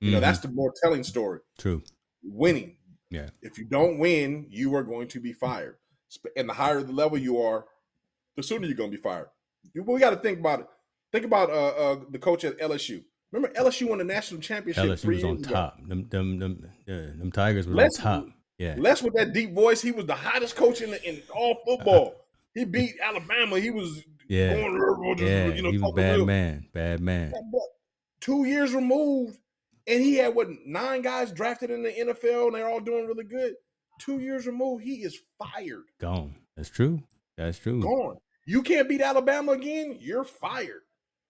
You 0.00 0.10
know, 0.12 0.18
mhm, 0.18 0.20
that's 0.22 0.38
the 0.38 0.48
more 0.48 0.72
telling 0.82 1.04
story. 1.04 1.40
true. 1.58 1.82
Winning. 2.22 2.76
Yeah. 3.10 3.28
If 3.42 3.58
you 3.58 3.64
don't 3.64 3.98
win, 3.98 4.46
you 4.50 4.74
are 4.74 4.82
going 4.82 5.08
to 5.08 5.20
be 5.20 5.32
fired. 5.32 5.76
And 6.36 6.48
the 6.48 6.54
higher 6.54 6.82
the 6.82 6.92
level 6.92 7.18
you 7.18 7.40
are, 7.40 7.66
the 8.36 8.42
sooner 8.42 8.66
you're 8.66 8.76
going 8.76 8.90
to 8.90 8.96
be 8.96 9.02
fired. 9.02 9.28
We 9.74 10.00
got 10.00 10.10
to 10.10 10.16
think 10.16 10.38
about 10.38 10.60
it. 10.60 10.66
Think 11.12 11.24
about 11.24 11.50
uh, 11.50 11.68
uh, 11.68 11.96
the 12.10 12.18
coach 12.18 12.44
at 12.44 12.58
LSU. 12.58 13.02
Remember 13.32 13.56
LSU 13.56 13.88
won 13.88 13.98
the 13.98 14.04
national 14.04 14.40
championship 14.40 14.84
LSU 14.84 15.00
three 15.00 15.16
was 15.16 15.24
on 15.24 15.36
ago. 15.36 15.50
top. 15.50 15.78
Them 15.86 16.08
them 16.08 16.38
them, 16.38 16.70
uh, 16.88 16.92
them 17.18 17.30
Tigers 17.32 17.66
were 17.66 17.80
on 17.80 17.90
top. 17.90 18.26
Yeah, 18.58 18.74
Les 18.76 19.02
with 19.02 19.14
that 19.14 19.32
deep 19.32 19.54
voice, 19.54 19.80
he 19.80 19.92
was 19.92 20.04
the 20.04 20.14
hottest 20.14 20.54
coach 20.54 20.82
in, 20.82 20.90
the, 20.90 21.08
in 21.08 21.22
all 21.34 21.56
football. 21.66 22.26
he 22.54 22.64
beat 22.64 22.94
Alabama. 23.02 23.58
He 23.58 23.70
was 23.70 24.02
yeah, 24.28 24.52
going, 24.54 25.16
yeah. 25.18 25.46
you 25.48 25.62
know, 25.62 25.70
he 25.70 25.78
was 25.78 25.92
bad 25.96 26.16
real- 26.16 26.26
man, 26.26 26.66
bad 26.72 27.00
man. 27.00 27.32
Two 28.20 28.44
years 28.44 28.74
removed, 28.74 29.38
and 29.86 30.02
he 30.02 30.16
had 30.16 30.34
what 30.34 30.48
nine 30.66 31.02
guys 31.02 31.32
drafted 31.32 31.70
in 31.70 31.82
the 31.82 31.90
NFL, 31.90 32.46
and 32.46 32.54
they're 32.54 32.68
all 32.68 32.80
doing 32.80 33.06
really 33.06 33.24
good. 33.24 33.54
Two 34.00 34.18
years 34.18 34.46
removed, 34.46 34.82
he 34.82 34.96
is 35.02 35.18
fired, 35.38 35.84
Gone. 36.00 36.34
That's 36.56 36.68
true. 36.68 37.02
That's 37.36 37.58
true. 37.58 37.80
gone. 37.82 38.16
You 38.46 38.62
can't 38.62 38.88
beat 38.88 39.00
Alabama 39.00 39.52
again. 39.52 39.96
You're 40.00 40.24
fired. 40.24 40.82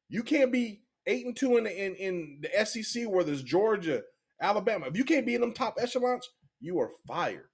You 0.08 0.22
can't 0.22 0.50
be 0.50 0.82
eight 1.06 1.26
and 1.26 1.36
two 1.36 1.56
in 1.56 1.64
the 1.64 1.84
in, 1.86 1.94
in 1.96 2.40
the 2.42 2.64
SEC 2.64 3.04
where 3.04 3.24
there's 3.24 3.42
Georgia, 3.42 4.02
Alabama. 4.40 4.86
If 4.86 4.96
you 4.96 5.04
can't 5.04 5.26
be 5.26 5.34
in 5.34 5.40
them 5.40 5.52
top 5.52 5.74
echelons, 5.78 6.28
you 6.60 6.78
are 6.80 6.90
fired. 7.06 7.48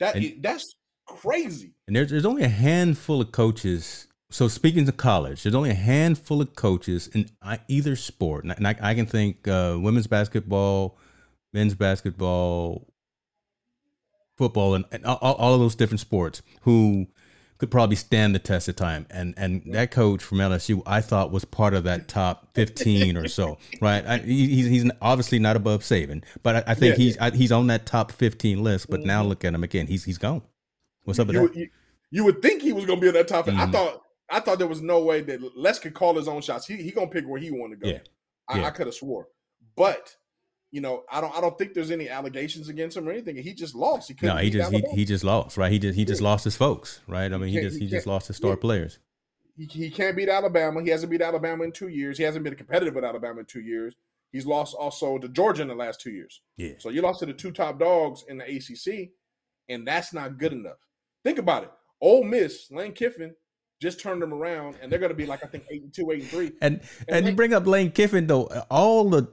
That 0.00 0.16
And- 0.16 0.42
that's 0.42 0.76
crazy. 1.06 1.74
And 1.86 1.96
there's 1.96 2.10
there's 2.10 2.26
only 2.26 2.42
a 2.42 2.48
handful 2.48 3.20
of 3.20 3.32
coaches. 3.32 4.06
So 4.30 4.48
speaking 4.48 4.86
to 4.86 4.92
college, 4.92 5.42
there's 5.44 5.54
only 5.54 5.70
a 5.70 5.74
handful 5.74 6.40
of 6.40 6.54
coaches 6.56 7.08
in 7.08 7.30
either 7.68 7.94
sport, 7.94 8.44
and 8.44 8.66
I, 8.66 8.74
I 8.80 8.94
can 8.94 9.06
think 9.06 9.46
uh, 9.46 9.78
women's 9.80 10.08
basketball, 10.08 10.98
men's 11.52 11.74
basketball, 11.76 12.88
football, 14.36 14.74
and, 14.74 14.84
and 14.92 15.04
all, 15.04 15.16
all 15.16 15.54
of 15.54 15.60
those 15.60 15.74
different 15.74 16.00
sports 16.00 16.42
who 16.62 17.06
could 17.58 17.70
probably 17.70 17.96
stand 17.96 18.34
the 18.34 18.38
test 18.38 18.68
of 18.68 18.76
time. 18.76 19.06
And 19.10 19.32
and 19.36 19.62
that 19.72 19.90
coach 19.90 20.22
from 20.22 20.38
LSU, 20.38 20.82
I 20.86 21.00
thought 21.00 21.30
was 21.32 21.44
part 21.44 21.72
of 21.74 21.84
that 21.84 22.06
top 22.06 22.54
15 22.54 23.16
or 23.16 23.28
so, 23.28 23.56
right? 23.80 24.04
I, 24.06 24.18
he's 24.18 24.66
he's 24.66 24.90
obviously 25.00 25.38
not 25.38 25.56
above 25.56 25.80
Saban, 25.80 26.22
but 26.42 26.56
I, 26.56 26.72
I 26.72 26.74
think 26.74 26.98
Yeah, 26.98 27.04
he's 27.04 27.18
I, 27.18 27.30
he's 27.30 27.52
on 27.52 27.66
that 27.68 27.86
top 27.86 28.12
15 28.12 28.62
list. 28.62 28.90
But 28.90 29.00
now 29.00 29.22
look 29.22 29.44
at 29.44 29.54
him 29.54 29.64
again; 29.64 29.86
he's 29.86 30.04
he's 30.04 30.18
gone. 30.18 30.42
What's 31.04 31.18
up 31.18 31.28
with 31.28 31.36
you, 31.36 31.42
that? 31.42 31.48
would- 31.50 31.56
you, 31.56 31.68
you 32.10 32.24
would 32.24 32.42
think 32.42 32.62
he 32.62 32.72
was 32.72 32.84
going 32.84 32.98
to 32.98 33.02
be 33.02 33.08
in 33.08 33.14
that 33.14 33.28
top. 33.28 33.48
I 33.48 33.52
Mhm. 33.52 33.72
thought 33.72 34.02
I 34.28 34.40
thought 34.40 34.58
there 34.58 34.66
was 34.68 34.82
no 34.82 35.00
way 35.02 35.22
that 35.22 35.40
Les 35.56 35.78
could 35.78 35.94
call 35.94 36.14
his 36.14 36.28
own 36.28 36.42
shots. 36.42 36.66
He 36.66 36.76
he 36.76 36.90
going 36.90 37.08
to 37.08 37.12
pick 37.14 37.26
where 37.26 37.40
he 37.40 37.50
want 37.50 37.72
to 37.72 37.76
go. 37.76 37.88
Yeah. 37.88 37.98
I, 38.48 38.58
Yeah. 38.60 38.66
I 38.66 38.70
could 38.70 38.86
have 38.86 38.94
swore, 38.94 39.28
but 39.76 40.14
you 40.72 40.80
know, 40.80 41.04
I 41.10 41.20
don't 41.20 41.34
I 41.36 41.40
don't 41.40 41.56
think 41.56 41.74
there's 41.74 41.90
any 41.90 42.08
allegations 42.08 42.68
against 42.68 42.96
him 42.96 43.08
or 43.08 43.12
anything. 43.12 43.36
He 43.36 43.54
just 43.54 43.74
lost. 43.74 44.08
He 44.08 44.14
couldn't 44.14 44.36
No, 44.36 44.42
he 44.42 44.50
just 44.50 44.72
he, 44.72 44.82
he 44.92 45.04
just 45.04 45.24
lost, 45.24 45.56
right? 45.56 45.70
He 45.70 45.78
just 45.78 45.96
he 45.96 46.04
just 46.04 46.20
lost 46.20 46.44
his 46.44 46.56
folks, 46.56 47.00
right? 47.06 47.32
I 47.32 47.36
mean, 47.36 47.48
he 47.48 47.54
can't- 47.54 47.66
just 47.66 47.78
he 47.78 47.84
he 47.86 47.90
just 47.90 48.06
lost 48.06 48.26
his 48.28 48.36
star 48.36 48.50
yeah. 48.50 48.56
players. 48.56 48.98
he, 49.56 49.64
he 49.66 49.90
can't 49.90 50.16
beat 50.16 50.28
Alabama. 50.28 50.82
He 50.82 50.90
hasn't 50.90 51.10
beat 51.10 51.22
Alabama 51.22 51.64
in 51.64 51.72
two 51.72 51.88
years. 51.88 52.18
He 52.18 52.24
hasn't 52.24 52.44
been 52.44 52.54
competitive 52.56 52.94
with 52.94 53.04
Alabama 53.04 53.40
in 53.40 53.46
two 53.46 53.60
years. 53.62 53.94
He's 54.32 54.44
lost 54.44 54.74
also 54.74 55.16
to 55.18 55.28
Georgia 55.28 55.62
in 55.62 55.68
the 55.68 55.74
last 55.74 56.00
two 56.00 56.10
years. 56.10 56.42
Yeah, 56.56 56.72
So 56.78 56.90
you 56.90 57.00
lost 57.00 57.20
to 57.20 57.26
the 57.26 57.32
two 57.32 57.52
top 57.52 57.78
dogs 57.78 58.24
in 58.28 58.36
the 58.38 58.44
ACC, 58.44 59.10
and 59.68 59.86
that's 59.86 60.12
not 60.12 60.36
good 60.36 60.52
enough. 60.52 60.76
Think 61.24 61.38
about 61.38 61.62
it. 61.62 61.70
Ole 62.02 62.24
Miss, 62.24 62.70
Lane 62.70 62.92
Kiffin 62.92 63.34
just 63.80 64.00
turned 64.00 64.20
them 64.20 64.34
around, 64.34 64.76
and 64.82 64.90
they're 64.92 64.98
going 64.98 65.10
to 65.10 65.16
be 65.16 65.26
like 65.26 65.42
I 65.44 65.46
think 65.46 65.64
eight 65.70 65.82
and 65.82 65.94
two, 65.94 66.10
eight 66.10 66.20
and 66.22 66.28
three. 66.28 66.52
and 66.60 66.80
And 67.08 67.16
and 67.18 67.26
you 67.26 67.32
bring 67.34 67.54
up 67.54 67.66
Lane 67.66 67.92
Kiffin 67.92 68.26
though, 68.26 68.44
all 68.70 69.08
the 69.08 69.32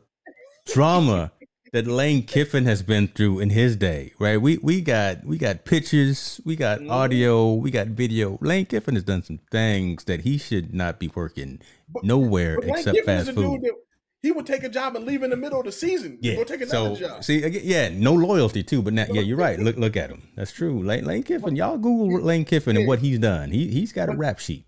drama 0.66 1.32
that 1.72 1.88
Lane 1.88 2.24
Kiffin 2.24 2.66
has 2.66 2.84
been 2.84 3.08
through 3.08 3.40
in 3.40 3.50
his 3.50 3.76
day, 3.76 4.14
right? 4.20 4.40
We 4.40 4.58
we 4.60 4.82
got 4.82 5.26
we 5.26 5.38
got 5.38 5.66
pictures, 5.66 6.40
we 6.46 6.56
got 6.56 6.80
Mhm. 6.82 6.92
audio, 6.92 7.54
we 7.54 7.72
got 7.72 7.88
video. 7.88 8.38
Lane 8.42 8.66
Kiffin 8.66 8.94
has 8.96 9.04
done 9.04 9.24
some 9.24 9.40
things 9.52 10.04
that 10.06 10.22
he 10.22 10.38
should 10.38 10.74
not 10.74 11.00
be 11.00 11.10
working 11.16 11.60
But- 11.90 12.04
nowhere 12.04 12.56
But 12.58 12.66
Lane 12.66 12.74
except 12.76 12.96
Kiffin 12.98 13.16
is 13.16 13.26
fast 13.26 13.30
a 13.30 13.34
food. 13.34 13.62
dude 13.62 13.72
that 13.72 13.74
he 14.22 14.32
would 14.32 14.46
take 14.46 14.64
a 14.64 14.70
job 14.70 14.96
and 14.96 15.04
leave 15.06 15.24
in 15.24 15.32
the 15.32 15.36
middle 15.36 15.60
of 15.60 15.66
the 15.66 15.72
season. 15.72 16.18
Yeah. 16.22 16.36
Go 16.36 16.44
take 16.44 16.62
another 16.62 16.96
So 16.96 16.96
job. 16.96 17.24
see, 17.24 17.44
again, 17.44 17.62
yeah, 17.66 17.90
no 17.90 18.14
loyalty 18.14 18.64
too. 18.64 18.82
But 18.82 18.94
now, 18.94 19.06
yeah, 19.12 19.22
you're 19.22 19.36
right. 19.38 19.60
Look, 19.60 19.76
look 19.78 19.98
at 19.98 20.10
him. 20.12 20.22
That's 20.36 20.52
true. 20.52 20.82
Lane, 20.84 21.06
Lane 21.06 21.24
Kiffin. 21.24 21.56
Y'all 21.56 21.78
Google 21.78 22.22
Lane 22.22 22.46
Kiffin 22.46 22.78
and 22.78 22.88
what 22.88 23.00
he's 23.00 23.20
done. 23.20 23.52
He 23.52 23.68
he's 23.68 23.92
got 23.92 24.10
a 24.10 24.16
rap 24.16 24.40
sheet. 24.40 24.66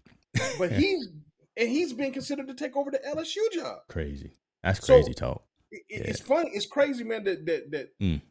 But 0.58 0.72
he's 0.82 1.08
and 1.56 1.70
he's 1.70 1.93
been 1.93 2.12
considered 2.12 2.48
to 2.48 2.54
take 2.56 2.76
over 2.76 2.89
the 2.91 3.00
LSU 3.08 3.39
job. 3.54 3.78
Crazy. 3.89 4.32
That's 4.64 4.86
So- 4.86 4.96
crazy 4.96 5.14
talk. 5.14 5.43
It- 5.76 5.84
it- 6.01 6.05
It's 6.09 6.21
funny. 6.21 6.51
It's 6.53 6.65
crazy, 6.65 7.03
man. 7.03 7.23
That 7.23 7.45
that 7.45 7.71
that 7.71 7.99
Mm. 7.99 8.21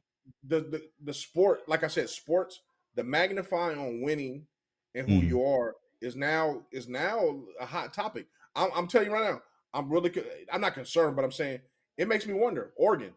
the, 0.42 0.60
the 0.60 0.90
the 1.02 1.14
sport, 1.14 1.68
like 1.68 1.84
I 1.84 1.88
said, 1.88 2.08
sports, 2.08 2.60
the 2.94 3.04
magnifying 3.04 3.78
on 3.78 4.00
winning 4.02 4.46
and 4.94 5.08
who 5.08 5.20
Mhm. 5.20 5.28
you 5.28 5.44
are 5.44 5.76
is 6.00 6.16
now 6.16 6.64
is 6.72 6.88
now 6.88 7.44
a 7.60 7.66
hot 7.66 7.92
topic. 7.92 8.26
I'm, 8.56 8.70
I'm 8.74 8.86
telling 8.88 9.08
you 9.08 9.14
right 9.14 9.30
now. 9.30 9.42
I'm 9.72 9.90
really. 9.90 10.12
I'm 10.52 10.60
not 10.60 10.74
concerned, 10.74 11.16
but 11.16 11.24
I'm 11.24 11.32
saying 11.32 11.60
it 11.96 12.06
makes 12.08 12.26
me 12.26 12.34
wonder. 12.34 12.72
Oregon, 12.76 13.12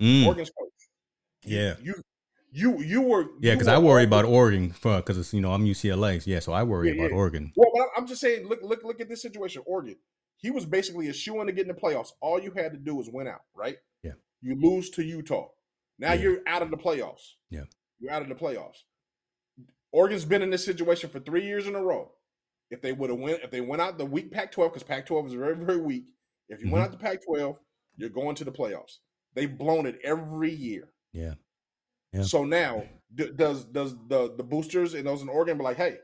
Mm. 0.00 0.26
Oregon's 0.26 0.50
coach. 0.50 0.70
Yeah. 1.42 1.76
You 1.82 1.94
you 2.52 2.82
you 2.82 3.00
were 3.02 3.26
Yeah, 3.40 3.54
because 3.54 3.68
I 3.68 3.78
worry 3.78 4.04
about 4.04 4.24
Oregon 4.26 4.68
because 4.82 5.18
it's 5.18 5.32
you 5.34 5.40
know 5.40 5.52
I'm 5.52 5.64
UCLA. 5.64 6.20
Yeah, 6.26 6.40
so 6.40 6.52
I 6.52 6.62
worry 6.62 6.88
Yeah, 6.88 6.94
about 6.94 7.10
yeah. 7.10 7.16
Oregon. 7.16 7.52
Well, 7.56 7.70
but 7.74 7.80
I'm- 7.80 7.90
I'm 7.96 8.06
just 8.06 8.20
saying, 8.20 8.46
look, 8.46 8.60
look, 8.62 8.84
look 8.84 9.00
at 9.00 9.08
this 9.08 9.22
situation. 9.22 9.62
Oregon, 9.66 9.96
he 10.44 10.50
was 10.50 10.66
basically 10.66 11.08
a 11.08 11.12
shoe 11.14 11.40
in 11.40 11.46
to 11.46 11.52
get 11.52 11.62
in 11.62 11.74
the 11.74 11.80
playoffs. 11.80 12.10
All 12.20 12.38
you 12.38 12.50
had 12.52 12.72
to 12.72 12.78
do 12.78 12.94
was 12.94 13.08
win 13.10 13.26
out, 13.26 13.40
right? 13.54 13.76
Yeah. 14.02 14.12
You 14.42 14.54
lose 14.60 14.90
to 14.90 15.02
Utah. 15.02 15.48
Now 15.98 16.12
Yeah. 16.12 16.20
you're 16.22 16.38
out 16.46 16.60
of 16.62 16.70
the 16.70 16.76
playoffs. 16.76 17.32
Yeah. 17.48 17.64
You're 17.98 18.10
out 18.12 18.20
of 18.22 18.28
the 18.28 18.34
playoffs. 18.34 18.82
Oregon's 19.92 20.24
been 20.24 20.42
in 20.42 20.50
this 20.50 20.64
situation 20.64 21.08
for 21.08 21.20
three 21.20 21.44
years 21.46 21.66
in 21.66 21.74
a 21.74 21.82
row. 21.82 22.12
If 22.70 22.82
they 22.82 22.92
would 22.92 23.10
have 23.10 23.18
went, 23.18 23.42
if 23.42 23.50
they 23.50 23.60
went 23.60 23.80
out 23.80 23.96
the 23.98 24.04
week 24.04 24.30
Pac-12, 24.32 24.68
because 24.70 24.82
Pac-12 24.82 25.28
is 25.28 25.32
very, 25.34 25.54
very 25.56 25.78
weak. 25.80 26.06
If 26.48 26.58
you 26.60 26.66
Mm-hmm. 26.66 26.72
went 26.74 26.84
out 26.84 26.90
the 26.92 26.98
Pac-12, 26.98 27.56
you're 27.96 28.10
going 28.10 28.34
to 28.36 28.44
the 28.44 28.52
playoffs. 28.52 28.98
They've 29.34 29.56
blown 29.56 29.86
it 29.86 29.98
every 30.04 30.52
year. 30.52 30.88
Yeah. 31.12 31.34
Yeah. 32.12 32.22
So 32.22 32.44
now, 32.44 32.84
d- 33.14 33.30
does 33.34 33.64
does 33.64 33.94
the 34.08 34.34
the 34.36 34.44
boosters 34.44 34.94
and 34.94 35.06
those 35.06 35.22
in 35.22 35.28
Oregon 35.28 35.58
be 35.58 35.64
like, 35.64 35.76
hey, 35.76 35.96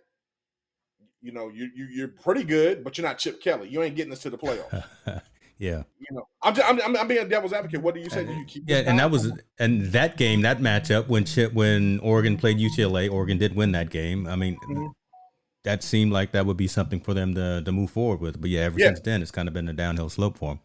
you 1.22 1.32
know, 1.32 1.48
you, 1.48 1.70
you 1.74 1.86
you're 1.86 2.08
pretty 2.08 2.44
good, 2.44 2.82
but 2.84 2.96
you're 2.96 3.06
not 3.06 3.18
Chip 3.18 3.40
Kelly. 3.42 3.68
You 3.68 3.82
ain't 3.82 3.96
getting 3.96 4.12
us 4.12 4.20
to 4.20 4.30
the 4.30 4.38
playoffs. 4.38 4.84
yeah. 5.58 5.82
you 5.98 6.06
know, 6.12 6.26
I'm, 6.42 6.54
just, 6.54 6.68
I'm 6.68 6.80
I'm 6.80 6.96
I'm 6.96 7.08
being 7.08 7.24
a 7.24 7.28
devil's 7.28 7.52
advocate. 7.52 7.82
What 7.82 7.94
do 7.94 8.00
you 8.00 8.10
say? 8.10 8.24
Do 8.24 8.32
you 8.32 8.44
keep 8.44 8.64
Yeah, 8.66 8.82
and 8.86 8.98
that 8.98 9.10
was 9.10 9.30
and 9.58 9.86
that 9.92 10.16
game, 10.16 10.42
that 10.42 10.60
matchup 10.60 11.08
when 11.08 11.24
Chip, 11.24 11.52
when 11.52 11.98
Oregon 12.00 12.36
played 12.36 12.58
UCLA, 12.58 13.10
Oregon 13.10 13.38
did 13.38 13.54
win 13.54 13.72
that 13.72 13.90
game. 13.90 14.26
I 14.26 14.36
mean, 14.36 14.56
Mhm. 14.68 14.92
that 15.64 15.82
seemed 15.82 16.12
like 16.12 16.32
that 16.32 16.46
would 16.46 16.56
be 16.56 16.66
something 16.68 17.00
for 17.00 17.12
them 17.14 17.34
to 17.34 17.62
to 17.64 17.72
move 17.72 17.90
forward 17.90 18.20
with. 18.20 18.40
But 18.40 18.50
yeah, 18.50 18.60
ever 18.62 18.78
Yeah. 18.78 18.86
since 18.88 19.00
then, 19.00 19.22
it's 19.22 19.30
kind 19.30 19.48
of 19.48 19.54
been 19.54 19.68
a 19.68 19.72
downhill 19.74 20.08
slope 20.08 20.38
for 20.38 20.50
them. 20.54 20.60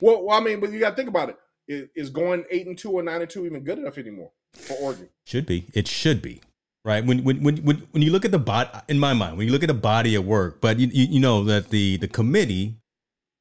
Well, 0.00 0.24
well, 0.24 0.36
I 0.36 0.40
mean, 0.40 0.58
but 0.58 0.72
you 0.72 0.80
got 0.80 0.90
to 0.90 0.96
think 0.96 1.08
about 1.08 1.28
it. 1.28 1.36
Is, 1.68 1.88
is 1.94 2.10
going 2.10 2.44
eight 2.50 2.66
and 2.66 2.76
two 2.76 2.90
or 2.90 3.04
nine 3.04 3.20
and 3.20 3.30
two 3.30 3.46
even 3.46 3.62
good 3.62 3.78
enough 3.78 3.96
anymore 3.96 4.32
for 4.52 4.74
Oregon? 4.78 5.08
Should 5.24 5.46
be. 5.46 5.66
It 5.74 5.86
should 5.86 6.20
be. 6.20 6.40
Right. 6.84 7.04
When 7.06 7.22
when 7.22 7.42
when 7.44 7.56
when, 7.58 7.86
when 7.92 8.02
you 8.02 8.10
look 8.10 8.24
at 8.24 8.32
the 8.32 8.40
bot 8.40 8.84
in 8.88 8.98
my 8.98 9.14
mind, 9.14 9.38
when 9.38 9.46
you 9.46 9.52
look 9.52 9.62
at 9.62 9.68
the 9.68 9.74
body 9.74 10.16
of 10.16 10.26
work, 10.26 10.60
but 10.60 10.80
you, 10.80 10.88
you, 10.88 11.06
you 11.14 11.20
know 11.20 11.44
that 11.44 11.70
the 11.70 11.96
the 11.96 12.08
committee 12.08 12.81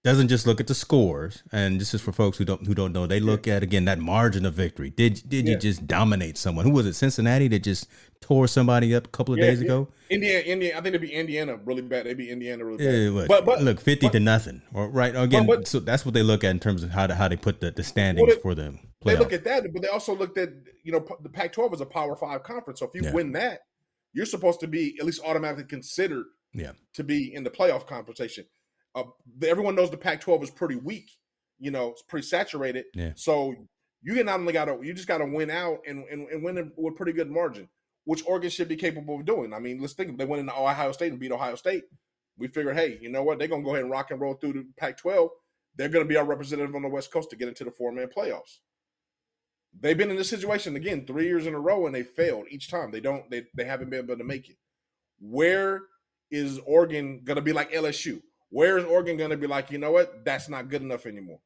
doesn't 0.03 0.29
just 0.29 0.47
look 0.47 0.59
at 0.59 0.65
the 0.65 0.73
scores, 0.73 1.43
and 1.51 1.79
this 1.79 1.93
is 1.93 2.01
for 2.01 2.11
folks 2.11 2.37
who 2.37 2.43
don't 2.45 2.65
who 2.65 2.73
don't 2.73 2.91
know. 2.91 3.05
They 3.05 3.19
look 3.19 3.47
at 3.47 3.61
again 3.61 3.85
that 3.85 3.99
margin 3.99 4.45
of 4.47 4.55
victory. 4.55 4.89
Did 4.89 5.21
did 5.27 5.45
Yeah. 5.45 5.51
you 5.53 5.57
just 5.59 5.85
dominate 5.85 6.37
someone? 6.39 6.65
Who 6.65 6.71
was 6.71 6.87
it? 6.87 6.93
Cincinnati 6.93 7.47
that 7.49 7.59
just 7.59 7.87
tore 8.19 8.47
somebody 8.47 8.95
up 8.95 9.05
a 9.05 9.09
couple 9.09 9.33
of 9.35 9.39
Yeah, 9.39 9.45
days 9.45 9.61
ago. 9.61 9.89
Indiana, 10.09 10.39
Indiana. 10.39 10.73
I 10.79 10.81
think 10.81 10.95
it'd 10.95 11.01
be 11.01 11.13
Indiana 11.13 11.55
really 11.63 11.83
bad. 11.83 12.07
They'd 12.07 12.17
be 12.17 12.31
Indiana 12.31 12.65
really 12.65 12.83
Yeah, 12.83 13.09
bad. 13.09 13.13
what, 13.13 13.27
but 13.27 13.45
but 13.45 13.61
look, 13.63 13.79
fifty 13.79 14.07
but- 14.07 14.13
to 14.13 14.19
nothing, 14.19 14.63
or 14.73 14.89
right 14.89 15.15
again. 15.15 15.45
but- 15.45 15.67
so 15.67 15.79
that's 15.79 16.03
what 16.03 16.15
they 16.15 16.23
look 16.23 16.43
at 16.43 16.49
in 16.49 16.59
terms 16.59 16.81
of 16.81 16.89
how 16.89 17.05
to, 17.05 17.13
how 17.13 17.27
they 17.27 17.35
put 17.37 17.59
the, 17.61 17.69
the 17.69 17.83
standings 17.83 18.25
Well, 18.25 18.35
they- 18.35 18.41
for 18.41 18.55
them. 18.55 18.79
they 19.05 19.15
look 19.15 19.33
at 19.33 19.43
that, 19.43 19.71
but 19.71 19.83
they 19.83 19.87
also 19.87 20.15
looked 20.15 20.37
at 20.39 20.49
you 20.83 20.91
know 20.91 21.05
the 21.21 21.29
Pac-12 21.29 21.75
is 21.75 21.81
a 21.81 21.85
Power 21.85 22.15
Five 22.15 22.41
conference. 22.41 22.79
So 22.79 22.87
if 22.87 22.95
you 22.95 23.03
Yeah. 23.03 23.13
win 23.13 23.33
that, 23.33 23.61
you're 24.13 24.25
supposed 24.25 24.61
to 24.61 24.67
be 24.67 24.95
at 24.99 25.05
least 25.05 25.21
automatically 25.23 25.65
considered 25.65 26.25
Yeah. 26.55 26.71
to 26.93 27.03
be 27.03 27.31
in 27.33 27.43
the 27.43 27.51
playoff 27.51 27.85
conversation. 27.85 28.45
Uh, 28.95 29.03
everyone 29.47 29.75
knows 29.75 29.89
the 29.89 29.97
Pac-12 29.97 30.43
is 30.43 30.49
pretty 30.49 30.75
weak. 30.75 31.11
You 31.59 31.71
know, 31.71 31.89
it's 31.89 32.01
pretty 32.01 32.25
saturated. 32.25 32.85
Yeah. 32.93 33.11
So 33.15 33.55
you 34.01 34.23
not 34.23 34.39
only 34.39 34.53
got 34.53 34.65
to 34.65 34.79
you 34.81 34.93
just 34.93 35.07
got 35.07 35.19
to 35.19 35.25
win 35.25 35.49
out 35.49 35.79
and, 35.87 36.03
and 36.11 36.27
and 36.29 36.43
win 36.43 36.71
with 36.75 36.95
pretty 36.95 37.13
good 37.13 37.29
margin, 37.29 37.69
which 38.05 38.25
Oregon 38.25 38.49
should 38.49 38.67
be 38.67 38.75
capable 38.75 39.19
of 39.19 39.25
doing. 39.25 39.53
I 39.53 39.59
mean, 39.59 39.79
let's 39.79 39.93
think 39.93 40.17
they 40.17 40.25
went 40.25 40.41
into 40.41 40.55
Ohio 40.55 40.91
State 40.91 41.11
and 41.11 41.19
beat 41.19 41.31
Ohio 41.31 41.55
State. 41.55 41.83
We 42.37 42.47
figured, 42.47 42.75
hey, 42.75 42.97
you 43.01 43.09
know 43.09 43.23
what? 43.23 43.37
They're 43.37 43.47
gonna 43.47 43.63
go 43.63 43.71
ahead 43.71 43.83
and 43.83 43.91
rock 43.91 44.11
and 44.11 44.19
roll 44.19 44.33
through 44.33 44.53
the 44.53 44.65
Pac-12. 44.77 45.29
They're 45.75 45.89
gonna 45.89 46.05
be 46.05 46.17
our 46.17 46.25
representative 46.25 46.75
on 46.75 46.81
the 46.81 46.89
West 46.89 47.11
Coast 47.11 47.29
to 47.29 47.35
get 47.35 47.47
into 47.47 47.63
the 47.63 47.71
four-man 47.71 48.07
playoffs. 48.07 48.59
They've 49.79 49.97
been 49.97 50.09
in 50.09 50.17
this 50.17 50.29
situation 50.29 50.75
again 50.75 51.05
three 51.05 51.27
years 51.27 51.45
in 51.45 51.53
a 51.53 51.59
row 51.59 51.85
and 51.85 51.95
they 51.95 52.03
failed 52.03 52.47
each 52.49 52.69
time. 52.69 52.91
They 52.91 52.99
don't. 52.99 53.29
They 53.29 53.43
they 53.55 53.65
haven't 53.65 53.89
been 53.89 54.03
able 54.05 54.17
to 54.17 54.23
make 54.23 54.49
it. 54.49 54.57
Where 55.19 55.83
is 56.31 56.59
Oregon 56.65 57.21
gonna 57.23 57.41
be 57.41 57.53
like 57.53 57.71
LSU? 57.71 58.21
Where 58.51 58.77
is 58.77 58.85
Oregon 58.85 59.17
gonna 59.17 59.37
be 59.37 59.47
like? 59.47 59.71
You 59.71 59.79
know 59.79 59.91
what? 59.91 60.23
That's 60.23 60.47
not 60.49 60.69
good 60.69 60.81
enough 60.83 61.05
anymore 61.07 61.39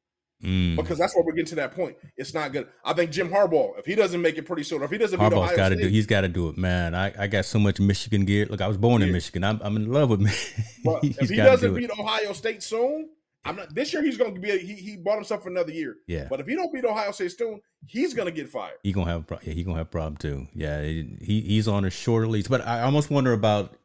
Mm. 0.44 0.76
because 0.76 0.98
that's 0.98 1.16
where 1.16 1.24
we're 1.24 1.32
getting 1.32 1.46
to 1.48 1.56
that 1.56 1.74
point. 1.74 1.96
It's 2.18 2.34
not 2.34 2.52
good. 2.52 2.68
I 2.84 2.92
think 2.92 3.10
Jim 3.10 3.30
Harbaugh, 3.30 3.80
if 3.80 3.86
he 3.86 3.96
doesn't 3.96 4.22
make 4.22 4.38
it 4.38 4.44
pretty 4.46 4.64
soon, 4.64 4.84
if 4.84 4.92
he 4.92 4.98
doesn't 4.98 5.18
beat 5.18 5.26
Harbaugh's 5.32 5.34
Ohio 5.52 5.56
got 5.56 5.70
to 5.70 5.76
State, 5.76 5.84
do. 5.86 5.90
He's 5.90 6.06
got 6.06 6.22
to 6.22 6.28
do 6.28 6.50
it, 6.50 6.58
man. 6.58 6.94
I, 6.94 7.14
I 7.18 7.28
got 7.28 7.46
so 7.46 7.58
much 7.58 7.80
Michigan 7.80 8.26
gear. 8.26 8.46
Look, 8.48 8.60
I 8.60 8.68
was 8.68 8.76
born 8.78 9.02
in 9.02 9.14
Michigan. 9.14 9.46
I'm, 9.46 9.62
I'm 9.64 9.78
in 9.78 9.90
love 9.90 10.10
with 10.10 10.20
me. 10.20 10.32
if 11.04 11.30
he 11.30 11.38
doesn't 11.38 11.70
do 11.72 11.78
it. 11.78 11.80
beat 11.88 11.92
Ohio 11.98 12.34
State 12.34 12.64
soon, 12.64 13.12
I'm 13.46 13.56
not. 13.56 13.74
This 13.74 13.94
year 13.94 14.04
he's 14.04 14.18
going 14.18 14.36
to 14.36 14.42
be. 14.42 14.52
A, 14.52 14.58
he 14.58 14.74
he 14.74 14.98
bought 14.98 15.16
himself 15.16 15.46
another 15.46 15.72
year. 15.72 15.96
Yeah, 16.06 16.28
But 16.30 16.42
if 16.42 16.48
he 16.48 16.56
don't 16.56 16.72
beat 16.74 16.84
Ohio 16.84 17.12
State 17.12 17.32
soon, 17.32 17.62
he's 17.88 18.14
going 18.14 18.26
to 18.28 18.32
get 18.34 18.50
fired. 18.50 18.76
he 18.84 18.92
gonna 18.92 19.10
have 19.10 19.26
yeah, 19.44 19.54
he 19.54 19.64
gonna 19.64 19.78
have 19.78 19.88
a 19.88 19.90
problem 19.90 20.18
too. 20.18 20.48
Yeah, 20.54 20.82
he 20.84 21.16
he's 21.48 21.70
on 21.70 21.86
a 21.86 21.90
shorter 21.90 22.28
leash. 22.28 22.48
But 22.48 22.68
I 22.68 22.82
almost 22.82 23.10
wonder 23.10 23.32
about 23.32 23.78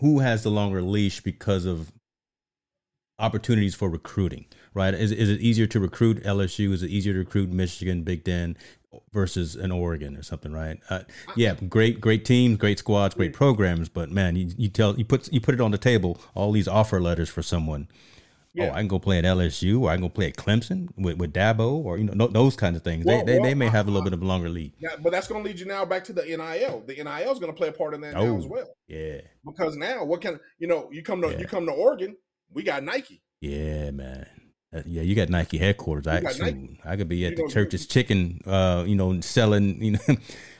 who 0.00 0.20
has 0.20 0.42
the 0.42 0.50
longer 0.50 0.80
leash 0.80 1.20
because 1.20 1.66
of 1.66 1.92
opportunities 3.18 3.74
for 3.74 3.88
recruiting. 3.88 4.46
Right? 4.74 4.92
Is 4.94 5.10
is 5.12 5.30
it 5.30 5.40
easier 5.40 5.66
to 5.68 5.80
recruit 5.80 6.22
LSU? 6.22 6.72
Is 6.72 6.82
it 6.82 6.90
easier 6.90 7.14
to 7.14 7.20
recruit 7.20 7.50
Michigan, 7.50 8.02
Big 8.02 8.24
Ten 8.24 8.56
versus 9.12 9.56
an 9.56 9.72
Oregon 9.72 10.16
or 10.16 10.22
something? 10.22 10.52
Right? 10.52 10.78
Uh, 10.90 11.00
yeah, 11.34 11.54
great 11.54 12.00
great 12.00 12.24
teams, 12.24 12.58
great 12.58 12.78
squads, 12.78 13.14
great 13.14 13.32
programs. 13.32 13.88
But 13.88 14.10
man, 14.10 14.36
you, 14.36 14.52
you 14.58 14.68
tell 14.68 14.94
you 14.96 15.04
put 15.04 15.32
you 15.32 15.40
put 15.40 15.54
it 15.54 15.60
on 15.60 15.70
the 15.70 15.78
table 15.78 16.20
all 16.34 16.52
these 16.52 16.68
offer 16.68 17.00
letters 17.00 17.30
for 17.30 17.42
someone. 17.42 17.88
Yeah. 18.52 18.68
Oh, 18.68 18.72
I 18.72 18.76
can 18.78 18.88
go 18.88 18.98
play 18.98 19.18
at 19.18 19.24
LSU, 19.24 19.82
or 19.82 19.90
I 19.90 19.96
can 19.96 20.00
go 20.00 20.08
play 20.08 20.28
at 20.28 20.36
Clemson 20.36 20.88
with, 20.96 21.18
with 21.18 21.34
Dabo, 21.34 21.72
or 21.84 21.98
you 21.98 22.04
know 22.04 22.14
no, 22.14 22.26
those 22.26 22.56
kinds 22.56 22.74
of 22.76 22.82
things. 22.82 23.04
Well, 23.04 23.18
they, 23.18 23.32
they, 23.32 23.38
well, 23.38 23.48
they 23.50 23.54
may 23.54 23.68
have 23.68 23.86
a 23.86 23.90
little 23.90 24.02
bit 24.04 24.14
of 24.14 24.22
a 24.22 24.24
longer 24.24 24.48
lead. 24.48 24.72
Yeah, 24.78 24.96
but 24.98 25.12
that's 25.12 25.28
going 25.28 25.42
to 25.44 25.46
lead 25.46 25.58
you 25.60 25.66
now 25.66 25.84
back 25.84 26.04
to 26.04 26.14
the 26.14 26.22
NIL. 26.22 26.82
The 26.86 26.94
NIL 26.94 27.32
is 27.32 27.38
going 27.38 27.52
to 27.52 27.56
play 27.56 27.68
a 27.68 27.72
part 27.72 27.92
in 27.92 28.00
that 28.00 28.14
now 28.14 28.20
Oh. 28.20 28.38
as 28.38 28.46
well. 28.46 28.66
Yeah, 28.88 29.20
Because 29.44 29.76
now, 29.76 30.04
what 30.04 30.22
can 30.22 30.40
you 30.58 30.68
know? 30.68 30.88
You 30.90 31.02
come 31.02 31.20
to 31.20 31.32
Yeah. 31.32 31.38
you 31.40 31.46
come 31.46 31.66
to 31.66 31.72
Oregon, 31.72 32.16
we 32.52 32.62
got 32.62 32.82
Nike. 32.82 33.22
yeah, 33.40 33.90
man. 33.90 34.26
Uh, 34.74 34.82
yeah, 34.84 35.00
you 35.02 35.14
got 35.14 35.28
Nike 35.30 35.58
headquarters. 35.58 36.06
I 36.06 36.20
got 36.20 36.38
Nike. 36.38 36.80
I 36.84 36.96
could 36.96 37.08
be 37.08 37.24
at 37.24 37.30
You 37.32 37.36
the 37.36 37.42
know, 37.44 37.48
church's 37.48 37.86
chicken, 37.86 38.40
uh, 38.46 38.84
you 38.86 38.96
know, 38.96 39.20
selling, 39.20 39.82
you 39.82 39.92
know, 39.92 39.98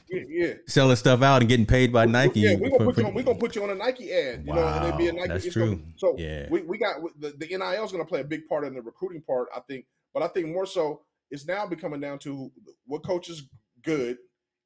Yeah, 0.09 0.23
yeah. 0.29 0.53
selling 0.69 0.95
stuff 0.95 1.21
out 1.23 1.43
and 1.43 1.49
getting 1.49 1.67
paid 1.67 1.93
by 1.93 2.07
Nike. 2.07 2.39
Yeah, 2.41 2.55
we're 2.55 2.71
gonna, 2.71 2.85
for- 2.85 2.93
put 2.93 2.99
you 2.99 3.07
on, 3.09 3.15
we 3.15 3.23
gonna 3.25 3.39
put 3.39 3.57
you 3.57 3.65
on 3.65 3.71
a 3.71 3.75
Nike 3.75 4.13
ad. 4.13 4.45
You 4.47 4.53
know, 4.55 4.65
and 4.65 4.85
it'd 4.87 4.97
be 4.99 5.09
a 5.09 5.13
Wow, 5.13 5.17
Nike. 5.19 5.29
that's 5.29 5.45
it's 5.47 5.57
gonna- 5.57 5.75
true. 5.75 5.83
so 5.97 6.15
Yeah. 6.17 6.47
we, 6.49 6.63
we 6.63 6.79
got 6.79 7.01
the, 7.19 7.31
the 7.37 7.47
NIL 7.49 7.85
is 7.85 7.91
going 7.91 8.05
to 8.05 8.09
play 8.09 8.21
a 8.21 8.25
big 8.25 8.47
part 8.47 8.65
in 8.65 8.75
the 8.75 8.81
recruiting 8.83 9.23
part, 9.23 9.49
I 9.55 9.59
think. 9.69 9.87
But 10.15 10.23
I 10.23 10.29
think 10.29 10.47
more 10.49 10.65
so, 10.67 11.03
it's 11.33 11.45
now 11.47 11.67
becoming 11.67 12.01
down 12.01 12.21
to 12.21 12.53
what 12.87 13.05
coach 13.05 13.29
is 13.29 13.49
good 13.83 14.19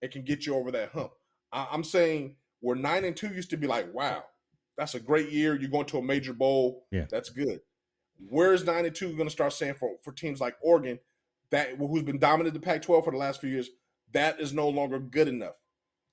and 0.02 0.10
can 0.12 0.22
get 0.22 0.44
you 0.44 0.54
over 0.54 0.70
that 0.72 0.90
hump. 0.90 1.12
I, 1.50 1.66
I'm 1.72 1.84
saying 1.84 2.36
where 2.60 2.76
nine 2.76 3.06
and 3.06 3.16
two 3.16 3.28
used 3.28 3.48
to 3.50 3.56
be 3.56 3.66
like, 3.66 3.92
wow, 3.94 4.24
that's 4.80 4.94
a 4.94 5.00
great 5.00 5.30
year. 5.30 5.54
You're 5.54 5.70
going 5.70 5.84
to 5.86 5.98
a 5.98 6.02
major 6.02 6.32
bowl. 6.32 6.86
Yeah. 6.90 7.04
that's 7.10 7.28
good. 7.28 7.60
Where's 8.28 8.64
nine 8.64 8.86
and 8.86 8.94
two 8.94 9.12
going 9.12 9.28
to 9.28 9.30
start 9.30 9.52
saying 9.52 9.74
for 9.74 9.96
for 10.02 10.12
teams 10.12 10.40
like 10.40 10.56
Oregon, 10.62 10.98
that 11.50 11.76
who's 11.76 12.02
been 12.02 12.18
dominant 12.18 12.54
the 12.54 12.60
Pac-12 12.60 13.04
for 13.04 13.10
the 13.10 13.18
last 13.18 13.42
few 13.42 13.50
years, 13.50 13.68
that 14.12 14.40
is 14.40 14.54
no 14.54 14.68
longer 14.70 14.98
good 14.98 15.28
enough 15.28 15.54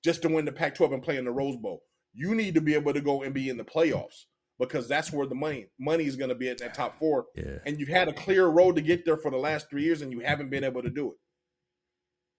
just 0.04 0.20
to 0.22 0.28
win 0.28 0.44
the 0.44 0.52
Pac-12 0.52 0.92
and 0.92 1.02
play 1.02 1.16
in 1.16 1.24
the 1.24 1.30
Rose 1.30 1.56
Bowl. 1.56 1.82
You 2.12 2.34
need 2.34 2.54
to 2.54 2.60
be 2.60 2.74
able 2.74 2.92
to 2.92 3.00
go 3.00 3.22
and 3.22 3.32
be 3.32 3.48
in 3.48 3.56
the 3.56 3.64
playoffs 3.64 4.24
because 4.58 4.86
that's 4.86 5.12
where 5.12 5.26
the 5.26 5.34
money 5.34 5.68
money 5.78 6.04
is 6.04 6.16
going 6.16 6.28
to 6.28 6.34
be 6.34 6.50
at 6.50 6.58
that 6.58 6.74
top 6.74 6.98
four. 6.98 7.26
yeah. 7.34 7.58
And 7.64 7.80
you've 7.80 7.88
had 7.88 8.08
a 8.08 8.12
clear 8.12 8.46
road 8.48 8.76
to 8.76 8.82
get 8.82 9.06
there 9.06 9.16
for 9.16 9.30
the 9.30 9.38
last 9.38 9.70
three 9.70 9.84
years, 9.84 10.02
and 10.02 10.12
you 10.12 10.20
haven't 10.20 10.50
been 10.50 10.64
able 10.64 10.82
to 10.82 10.90
do 10.90 11.12
it. 11.12 11.16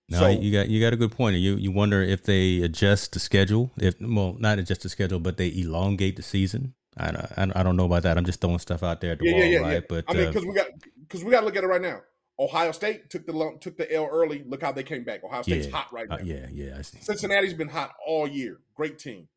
No, 0.09 0.19
So- 0.19 0.27
you 0.29 0.51
got 0.51 0.69
you 0.69 0.81
got 0.81 0.93
a 0.93 0.97
good 0.97 1.11
point. 1.11 1.35
You 1.37 1.55
you 1.55 1.71
wonder 1.71 2.01
if 2.01 2.23
they 2.23 2.61
adjust 2.61 3.13
the 3.13 3.19
schedule, 3.19 3.71
if 3.77 3.95
well, 4.01 4.35
not 4.39 4.57
adjust 4.59 4.81
the 4.81 4.89
schedule, 4.89 5.19
but 5.19 5.37
they 5.37 5.49
elongate 5.55 6.15
the 6.15 6.23
season. 6.23 6.73
I 6.97 7.11
don't, 7.11 7.25
I 7.37 7.45
don't- 7.45 7.55
I 7.57 7.63
don't 7.63 7.75
know 7.77 7.85
about 7.85 8.03
that. 8.03 8.17
I'm 8.17 8.25
just 8.25 8.41
throwing 8.41 8.59
stuff 8.59 8.83
out 8.83 9.01
there 9.01 9.11
at 9.13 9.19
the 9.19 9.25
Yeah, 9.25 9.31
wall, 9.33 9.41
yeah, 9.43 9.47
yeah, 9.47 9.59
right? 9.59 9.87
But 9.87 10.05
I 10.07 10.13
mean, 10.13 10.23
uh, 10.27 10.31
because 10.31 10.45
we 10.45 10.53
got 10.53 10.67
because 10.99 11.23
we 11.23 11.31
got 11.31 11.41
to 11.41 11.45
look 11.45 11.55
at 11.55 11.63
it 11.63 11.67
right 11.67 11.81
now. 11.81 12.01
Ohio 12.39 12.71
State 12.71 13.09
took 13.09 13.25
the 13.25 13.33
lump, 13.33 13.59
took 13.59 13.77
the 13.77 13.91
L 13.93 14.07
early. 14.09 14.43
Look 14.47 14.61
how 14.61 14.71
they 14.71 14.83
came 14.83 15.03
back. 15.03 15.23
Ohio 15.23 15.41
State's 15.41 15.69
hot 15.69 15.91
right 15.91 16.07
now. 16.07 16.15
uh, 16.15 16.19
yeah, 16.23 16.47
yeah, 16.51 16.77
I 16.77 16.81
see. 16.83 16.97
Cincinnati's 17.01 17.53
been 17.53 17.67
hot 17.67 17.93
all 18.05 18.27
year. 18.27 18.59
Great 18.75 18.97
team. 18.97 19.27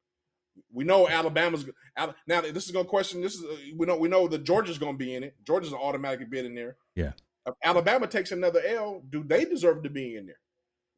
We 0.73 0.85
know 0.85 1.09
Alabama's 1.09 1.66
now. 2.27 2.41
This 2.43 2.64
is 2.66 2.70
going 2.70 2.85
to 2.85 2.89
question. 2.91 3.20
This 3.20 3.35
is 3.35 3.45
uh, 3.45 3.57
we 3.77 3.87
know 3.87 3.97
we 3.97 4.09
know 4.09 4.29
that 4.29 4.45
Georgia's 4.45 4.79
going 4.79 4.95
to 4.95 5.05
be 5.05 5.14
in 5.14 5.25
it. 5.25 5.35
Georgia's 5.45 5.73
automatically 5.73 6.27
automatic 6.27 6.31
bid 6.31 6.45
in 6.47 6.55
there. 6.55 6.77
Yeah. 6.95 7.12
If 7.47 7.55
Alabama 7.64 8.07
takes 8.07 8.31
another 8.31 8.62
L, 8.64 9.03
do 9.11 9.25
they 9.25 9.45
deserve 9.45 9.83
to 9.83 9.91
be 9.91 10.16
in 10.16 10.27
there? 10.27 10.37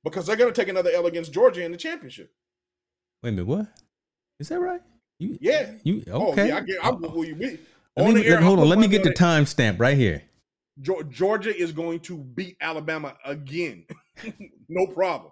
Because 0.04 0.26
they're 0.26 0.36
going 0.36 0.52
to 0.52 0.60
take 0.60 0.68
another 0.68 0.90
L 0.92 1.06
against 1.06 1.32
Georgia 1.32 1.64
in 1.64 1.72
the 1.72 1.78
championship. 1.78 2.30
Wait 3.22 3.30
a 3.30 3.32
minute, 3.32 3.46
what? 3.46 3.66
Is 4.38 4.48
that 4.50 4.60
right? 4.60 4.80
You, 5.18 5.38
Yeah. 5.40 5.72
You 5.82 6.04
Oh 6.10 6.32
okay? 6.32 6.48
yeah, 6.48 6.56
I 6.58 6.60
get. 6.60 6.84
I, 6.84 6.88
Uh, 6.90 6.96
will 6.96 7.24
you 7.24 7.34
be, 7.34 7.58
let 7.96 8.06
on 8.08 8.14
me, 8.14 8.26
air, 8.26 8.40
hold 8.40 8.58
on. 8.58 8.68
Let 8.68 8.78
me 8.78 8.88
get 8.88 9.02
the 9.02 9.10
timestamp 9.14 9.80
right 9.80 9.96
here. 9.96 10.22
Georgia 11.08 11.56
is 11.56 11.70
going 11.72 12.00
to 12.00 12.18
beat 12.18 12.56
Alabama 12.60 13.14
again. 13.24 13.86
no 14.68 14.86
problem. 14.88 15.30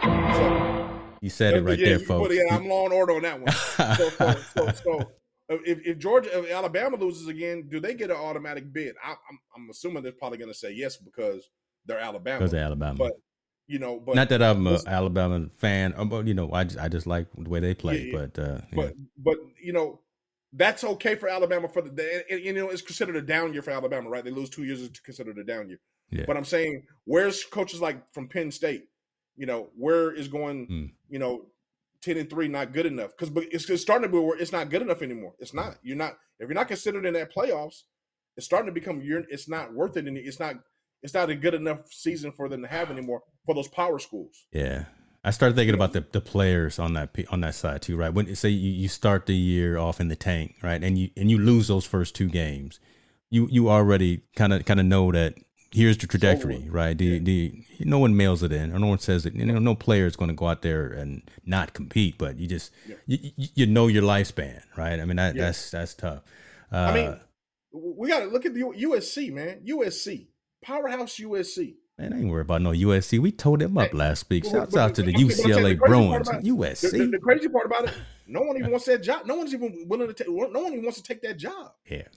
So, 0.00 1.00
You 1.20 1.30
said 1.30 1.54
it 1.54 1.62
right 1.62 1.78
yeah, 1.78 1.88
there, 1.90 1.98
folks. 1.98 2.32
it- 2.32 2.46
I'm 2.50 2.68
law 2.68 2.84
and 2.84 2.92
order 2.94 3.14
on 3.14 3.22
that 3.22 3.40
one. 3.40 3.52
so, 3.96 4.08
so, 4.10 4.40
so, 4.54 4.72
so 4.84 5.10
if, 5.48 5.84
if 5.84 5.98
Georgia, 5.98 6.38
if 6.38 6.50
Alabama 6.50 6.96
loses 6.96 7.26
again, 7.28 7.68
do 7.68 7.80
they 7.80 7.94
get 7.94 8.10
an 8.10 8.16
automatic 8.16 8.72
bid? 8.72 8.94
I, 9.04 9.10
I'm, 9.10 9.38
I'm 9.56 9.70
assuming 9.70 10.02
they're 10.04 10.12
probably 10.12 10.38
going 10.38 10.50
to 10.52 10.56
say 10.58 10.72
yes 10.72 10.96
because 10.96 11.50
they're 11.86 11.98
Alabama. 11.98 12.38
Because 12.38 12.54
Alabama. 12.54 12.96
But 12.96 13.12
you 13.70 13.78
know, 13.78 14.00
but 14.00 14.16
Not 14.16 14.28
that 14.30 14.42
I'm 14.42 14.66
an 14.66 14.80
Alabama 14.84 15.48
fan, 15.56 15.94
uh, 15.96 16.04
but 16.04 16.26
you 16.26 16.34
know, 16.34 16.50
I 16.52 16.64
just 16.64 16.78
I 16.78 16.88
just 16.88 17.06
like 17.06 17.28
the 17.38 17.48
way 17.48 17.60
they 17.60 17.72
play. 17.72 18.10
Yeah. 18.10 18.18
But 18.18 18.42
uh, 18.42 18.60
yeah. 18.72 18.74
but 18.74 18.94
but 19.16 19.36
you 19.62 19.72
know, 19.72 20.00
that's 20.52 20.82
okay 20.82 21.14
for 21.14 21.28
Alabama 21.28 21.68
for 21.68 21.80
the 21.80 21.90
and, 21.90 22.24
and, 22.28 22.44
you 22.44 22.52
know 22.52 22.70
it's 22.70 22.82
considered 22.82 23.14
a 23.14 23.22
down 23.22 23.52
year 23.52 23.62
for 23.62 23.70
Alabama, 23.70 24.10
right? 24.10 24.24
They 24.24 24.32
lose 24.32 24.50
two 24.50 24.64
years 24.64 24.80
is 24.80 24.90
considered 25.04 25.38
a 25.38 25.44
down 25.44 25.68
year. 25.68 25.78
Yeah. 26.10 26.24
But 26.26 26.36
I'm 26.36 26.44
saying, 26.44 26.82
where's 27.04 27.44
coaches 27.44 27.80
like 27.80 28.12
from 28.12 28.26
Penn 28.26 28.50
State? 28.50 28.88
You 29.36 29.46
know, 29.46 29.68
where 29.76 30.10
is 30.10 30.26
going? 30.26 30.66
Hmm. 30.66 30.84
You 31.08 31.20
know, 31.20 31.46
ten 32.02 32.16
and 32.16 32.28
three 32.28 32.48
not 32.48 32.72
good 32.72 32.86
enough 32.86 33.12
because 33.16 33.30
it's, 33.52 33.70
it's 33.70 33.82
starting 33.82 34.10
to 34.10 34.12
be 34.12 34.18
where 34.18 34.36
it's 34.36 34.52
not 34.52 34.68
good 34.68 34.82
enough 34.82 35.00
anymore. 35.00 35.34
It's 35.38 35.54
not. 35.54 35.76
You're 35.84 35.96
not 35.96 36.18
if 36.40 36.48
you're 36.48 36.54
not 36.54 36.66
considered 36.66 37.06
in 37.06 37.14
that 37.14 37.32
playoffs. 37.32 37.82
It's 38.36 38.46
starting 38.46 38.66
to 38.66 38.72
become 38.72 39.00
you're. 39.00 39.22
It's 39.28 39.48
not 39.48 39.72
worth 39.72 39.96
it. 39.96 40.08
and 40.08 40.18
it's 40.18 40.40
not. 40.40 40.56
It's 41.02 41.14
not 41.14 41.30
a 41.30 41.34
good 41.34 41.54
enough 41.54 41.92
season 41.92 42.32
for 42.32 42.48
them 42.48 42.62
to 42.62 42.68
have 42.68 42.90
anymore 42.90 43.22
for 43.46 43.54
those 43.54 43.68
power 43.68 43.98
schools. 43.98 44.44
Yeah. 44.52 44.84
I 45.22 45.30
started 45.32 45.54
thinking 45.54 45.74
about 45.74 45.92
the, 45.92 46.04
the 46.12 46.20
players 46.20 46.78
on 46.78 46.94
that 46.94 47.14
on 47.30 47.40
that 47.42 47.54
side 47.54 47.82
too, 47.82 47.96
right? 47.96 48.12
When 48.12 48.26
you 48.26 48.34
say 48.34 48.48
you, 48.48 48.70
you 48.70 48.88
start 48.88 49.26
the 49.26 49.34
year 49.34 49.76
off 49.76 50.00
in 50.00 50.08
the 50.08 50.16
tank, 50.16 50.56
right, 50.62 50.82
and 50.82 50.96
you 50.98 51.10
and 51.16 51.30
you 51.30 51.36
lose 51.38 51.68
those 51.68 51.84
first 51.84 52.14
two 52.14 52.28
games, 52.28 52.80
you 53.28 53.46
you 53.50 53.68
already 53.68 54.22
kind 54.34 54.52
of 54.54 54.64
kind 54.64 54.80
of 54.80 54.86
know 54.86 55.12
that 55.12 55.34
here's 55.72 55.98
the 55.98 56.06
trajectory, 56.06 56.66
right? 56.70 56.96
The, 56.96 57.18
the 57.18 57.52
no 57.80 57.98
one 57.98 58.16
mails 58.16 58.42
it 58.42 58.50
in, 58.50 58.72
or 58.72 58.78
no 58.78 58.86
one 58.86 58.98
says 58.98 59.26
it. 59.26 59.34
You 59.34 59.44
know, 59.44 59.58
no 59.58 59.74
player 59.74 60.06
is 60.06 60.16
going 60.16 60.30
to 60.30 60.34
go 60.34 60.48
out 60.48 60.62
there 60.62 60.86
and 60.88 61.22
not 61.44 61.74
compete, 61.74 62.16
but 62.16 62.38
you 62.38 62.46
just 62.48 62.72
Yeah. 62.88 62.96
you, 63.06 63.18
you 63.36 63.48
you 63.56 63.66
know 63.66 63.88
your 63.88 64.02
lifespan, 64.02 64.62
right? 64.76 64.98
I 64.98 65.04
mean 65.04 65.16
that 65.16 65.34
Yeah. 65.36 65.44
that's 65.46 65.70
that's 65.70 65.92
tough. 65.94 66.22
Uh, 66.72 66.76
I 66.76 66.94
mean, 66.94 67.20
We 67.72 68.08
got 68.08 68.20
to 68.20 68.26
look 68.26 68.46
at 68.46 68.54
the 68.54 68.60
USC, 68.62 69.30
man. 69.34 69.60
USC, 69.68 70.28
powerhouse 70.62 71.16
USC. 71.18 71.76
Man, 71.98 72.12
I 72.14 72.18
ain't 72.20 72.28
worried 72.30 72.42
about 72.46 72.62
no 72.62 72.70
USC. 72.70 73.18
We 73.18 73.30
told 73.32 73.60
them 73.60 73.76
up 73.76 73.90
Hey, 73.90 73.96
last 73.96 74.28
week. 74.30 74.44
Shouts 74.46 74.74
out 74.76 74.94
to 74.94 75.02
the 75.02 75.12
but- 75.12 75.18
but 75.18 75.22
I'm 75.22 75.30
saying 75.30 75.48
UCLA 75.50 75.68
the 75.70 75.74
Bruins. 75.76 76.28
about- 76.28 76.42
USC. 76.44 76.90
The, 76.92 76.98
the- 76.98 77.06
the 77.08 77.18
crazy 77.18 77.48
part 77.48 77.66
about 77.66 77.84
it, 77.88 77.94
no 78.26 78.40
one 78.42 78.56
even 78.56 78.70
wants 78.70 78.86
that 78.86 79.02
job. 79.02 79.26
No 79.26 79.34
one's 79.36 79.52
even 79.52 79.84
willing 79.86 80.08
to 80.08 80.14
take. 80.14 80.28
No 80.28 80.60
one 80.60 80.72
even 80.72 80.82
wants 80.82 80.96
to 81.00 81.02
take 81.02 81.20
that 81.22 81.36
job. 81.36 81.72
yeah. 81.88 82.08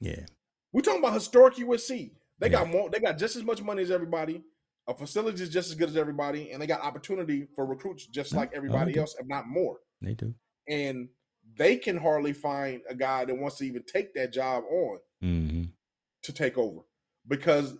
Yeah. 0.00 0.24
We're 0.72 0.80
talking 0.82 1.00
about 1.00 1.14
historic 1.14 1.56
USC. 1.56 2.12
They 2.38 2.46
Yeah. 2.46 2.52
got 2.60 2.68
more. 2.70 2.88
They 2.90 3.00
got 3.00 3.18
just 3.18 3.36
as 3.36 3.42
much 3.44 3.62
money 3.62 3.82
as 3.82 3.90
everybody. 3.90 4.42
A 4.86 4.94
facility 4.94 5.42
is 5.42 5.50
just 5.50 5.68
as 5.68 5.74
good 5.76 5.88
as 5.90 5.96
everybody, 5.96 6.50
and 6.50 6.60
they 6.60 6.66
got 6.66 6.80
opportunity 6.80 7.46
for 7.54 7.66
recruits 7.66 8.06
just 8.06 8.32
like 8.34 8.52
everybody 8.54 8.96
else, 8.98 9.14
if 9.20 9.26
not 9.26 9.46
more. 9.46 9.78
They 10.00 10.14
do. 10.14 10.34
And 10.68 11.08
they 11.56 11.76
can 11.76 11.96
hardly 11.98 12.32
find 12.32 12.80
a 12.88 12.94
guy 12.94 13.24
that 13.26 13.36
wants 13.36 13.58
to 13.58 13.64
even 13.66 13.82
take 13.84 14.14
that 14.14 14.32
job 14.32 14.64
on 14.70 14.98
hmm 15.20 15.62
to 16.22 16.32
take 16.32 16.56
over 16.58 16.80
because 17.30 17.78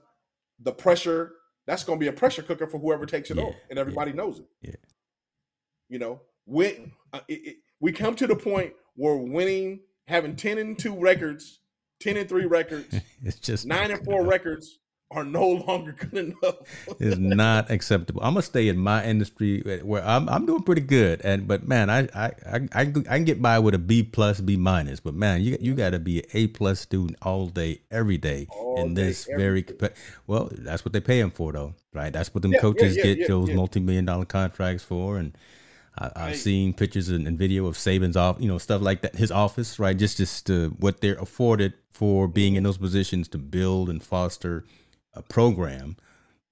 the 0.63 0.73
pressure 0.73 1.33
that's 1.67 1.85
going 1.85 1.99
to 1.99 2.01
be 2.01 2.09
a 2.09 2.13
pressure 2.13 2.43
cooker 2.43 2.67
for 2.67 2.79
whoever 2.79 3.05
takes 3.05 3.31
it 3.31 3.37
Yeah, 3.37 3.45
over, 3.45 3.57
and 3.69 3.79
everybody 3.79 4.13
knows 4.13 4.39
it. 4.39 4.47
yeah. 4.63 4.75
You 5.91 5.99
know, 5.99 6.23
when 6.47 6.93
uh, 7.13 7.21
it, 7.29 7.35
it, 7.47 7.57
we 7.81 7.93
come 7.93 8.15
to 8.17 8.27
the 8.27 8.37
point 8.37 8.73
where 8.95 9.17
winning, 9.17 9.81
having 10.07 10.37
ten 10.37 10.57
and 10.59 10.79
two 10.79 10.99
records, 10.99 11.61
ten 12.01 12.17
and 12.17 12.29
three 12.29 12.47
records, 12.47 12.95
It's 13.23 13.39
just 13.39 13.67
nine 13.67 13.91
and 13.91 14.03
four 14.05 14.21
enough. 14.21 14.31
records 14.31 14.79
are 15.11 15.25
no 15.25 15.47
longer 15.49 15.93
good 15.93 16.35
enough. 16.43 16.57
is 17.01 17.19
not 17.19 17.71
acceptable. 17.71 18.21
I'm 18.23 18.35
gonna 18.35 18.43
stay 18.43 18.69
in 18.69 18.79
my 18.79 19.05
industry 19.05 19.61
where 19.83 20.05
I'm 20.05 20.29
I'm 20.29 20.47
doing 20.47 20.63
pretty 20.63 20.83
good, 20.83 21.21
and 21.23 21.49
but 21.49 21.67
man, 21.67 21.91
I 21.91 22.09
I 22.15 22.31
I, 22.47 22.61
I 22.73 22.85
can 22.85 23.25
get 23.25 23.43
by 23.43 23.59
with 23.59 23.75
a 23.75 23.79
B 23.79 24.03
plus, 24.03 24.41
B 24.41 24.57
minus, 24.57 25.01
but 25.01 25.15
man, 25.15 25.43
you 25.43 25.57
you 25.61 25.75
got 25.75 25.91
to 25.91 25.99
be 25.99 26.19
an 26.21 26.27
A 26.35 26.47
plus 26.49 26.81
student 26.81 27.19
all 27.23 27.47
day, 27.49 27.81
every 27.91 28.19
day 28.19 28.49
All 28.51 28.77
in 28.77 28.95
day, 28.95 29.03
this 29.07 29.25
very 29.25 29.63
day. 29.63 29.75
compa- 29.75 29.95
well. 30.27 30.49
That's 30.53 30.85
what 30.85 30.93
they 30.93 31.01
pay 31.01 31.21
them 31.21 31.31
for, 31.31 31.53
though, 31.53 31.75
right? 31.93 32.13
That's 32.13 32.33
what 32.35 32.43
them 32.43 32.53
Yeah, 32.53 32.61
coaches 32.61 32.97
yeah, 32.97 33.03
get 33.03 33.19
yeah, 33.19 33.27
those 33.27 33.49
yeah. 33.49 33.57
multi 33.57 33.81
million 33.81 34.05
dollar 34.05 34.25
contracts 34.25 34.83
for, 34.85 35.19
and. 35.19 35.37
I, 35.99 36.11
I've 36.15 36.37
seen 36.37 36.73
pictures 36.73 37.09
and, 37.09 37.27
and 37.27 37.37
video 37.37 37.67
of 37.67 37.77
Saban's 37.77 38.17
off, 38.17 38.37
you 38.39 38.47
know, 38.47 38.59
stuff 38.59 38.81
like 38.81 39.03
that. 39.03 39.17
His 39.17 39.33
office, 39.33 39.79
right? 39.79 39.97
Just, 39.97 40.19
just 40.19 40.49
uh, 40.49 40.69
what 40.79 41.01
they're 41.01 41.19
afforded 41.19 41.75
for 41.93 42.29
being 42.29 42.55
in 42.55 42.63
those 42.63 42.79
positions 42.79 43.27
to 43.29 43.39
build 43.39 43.91
and 43.91 44.01
foster 44.03 44.65
a 45.15 45.23
program. 45.23 45.97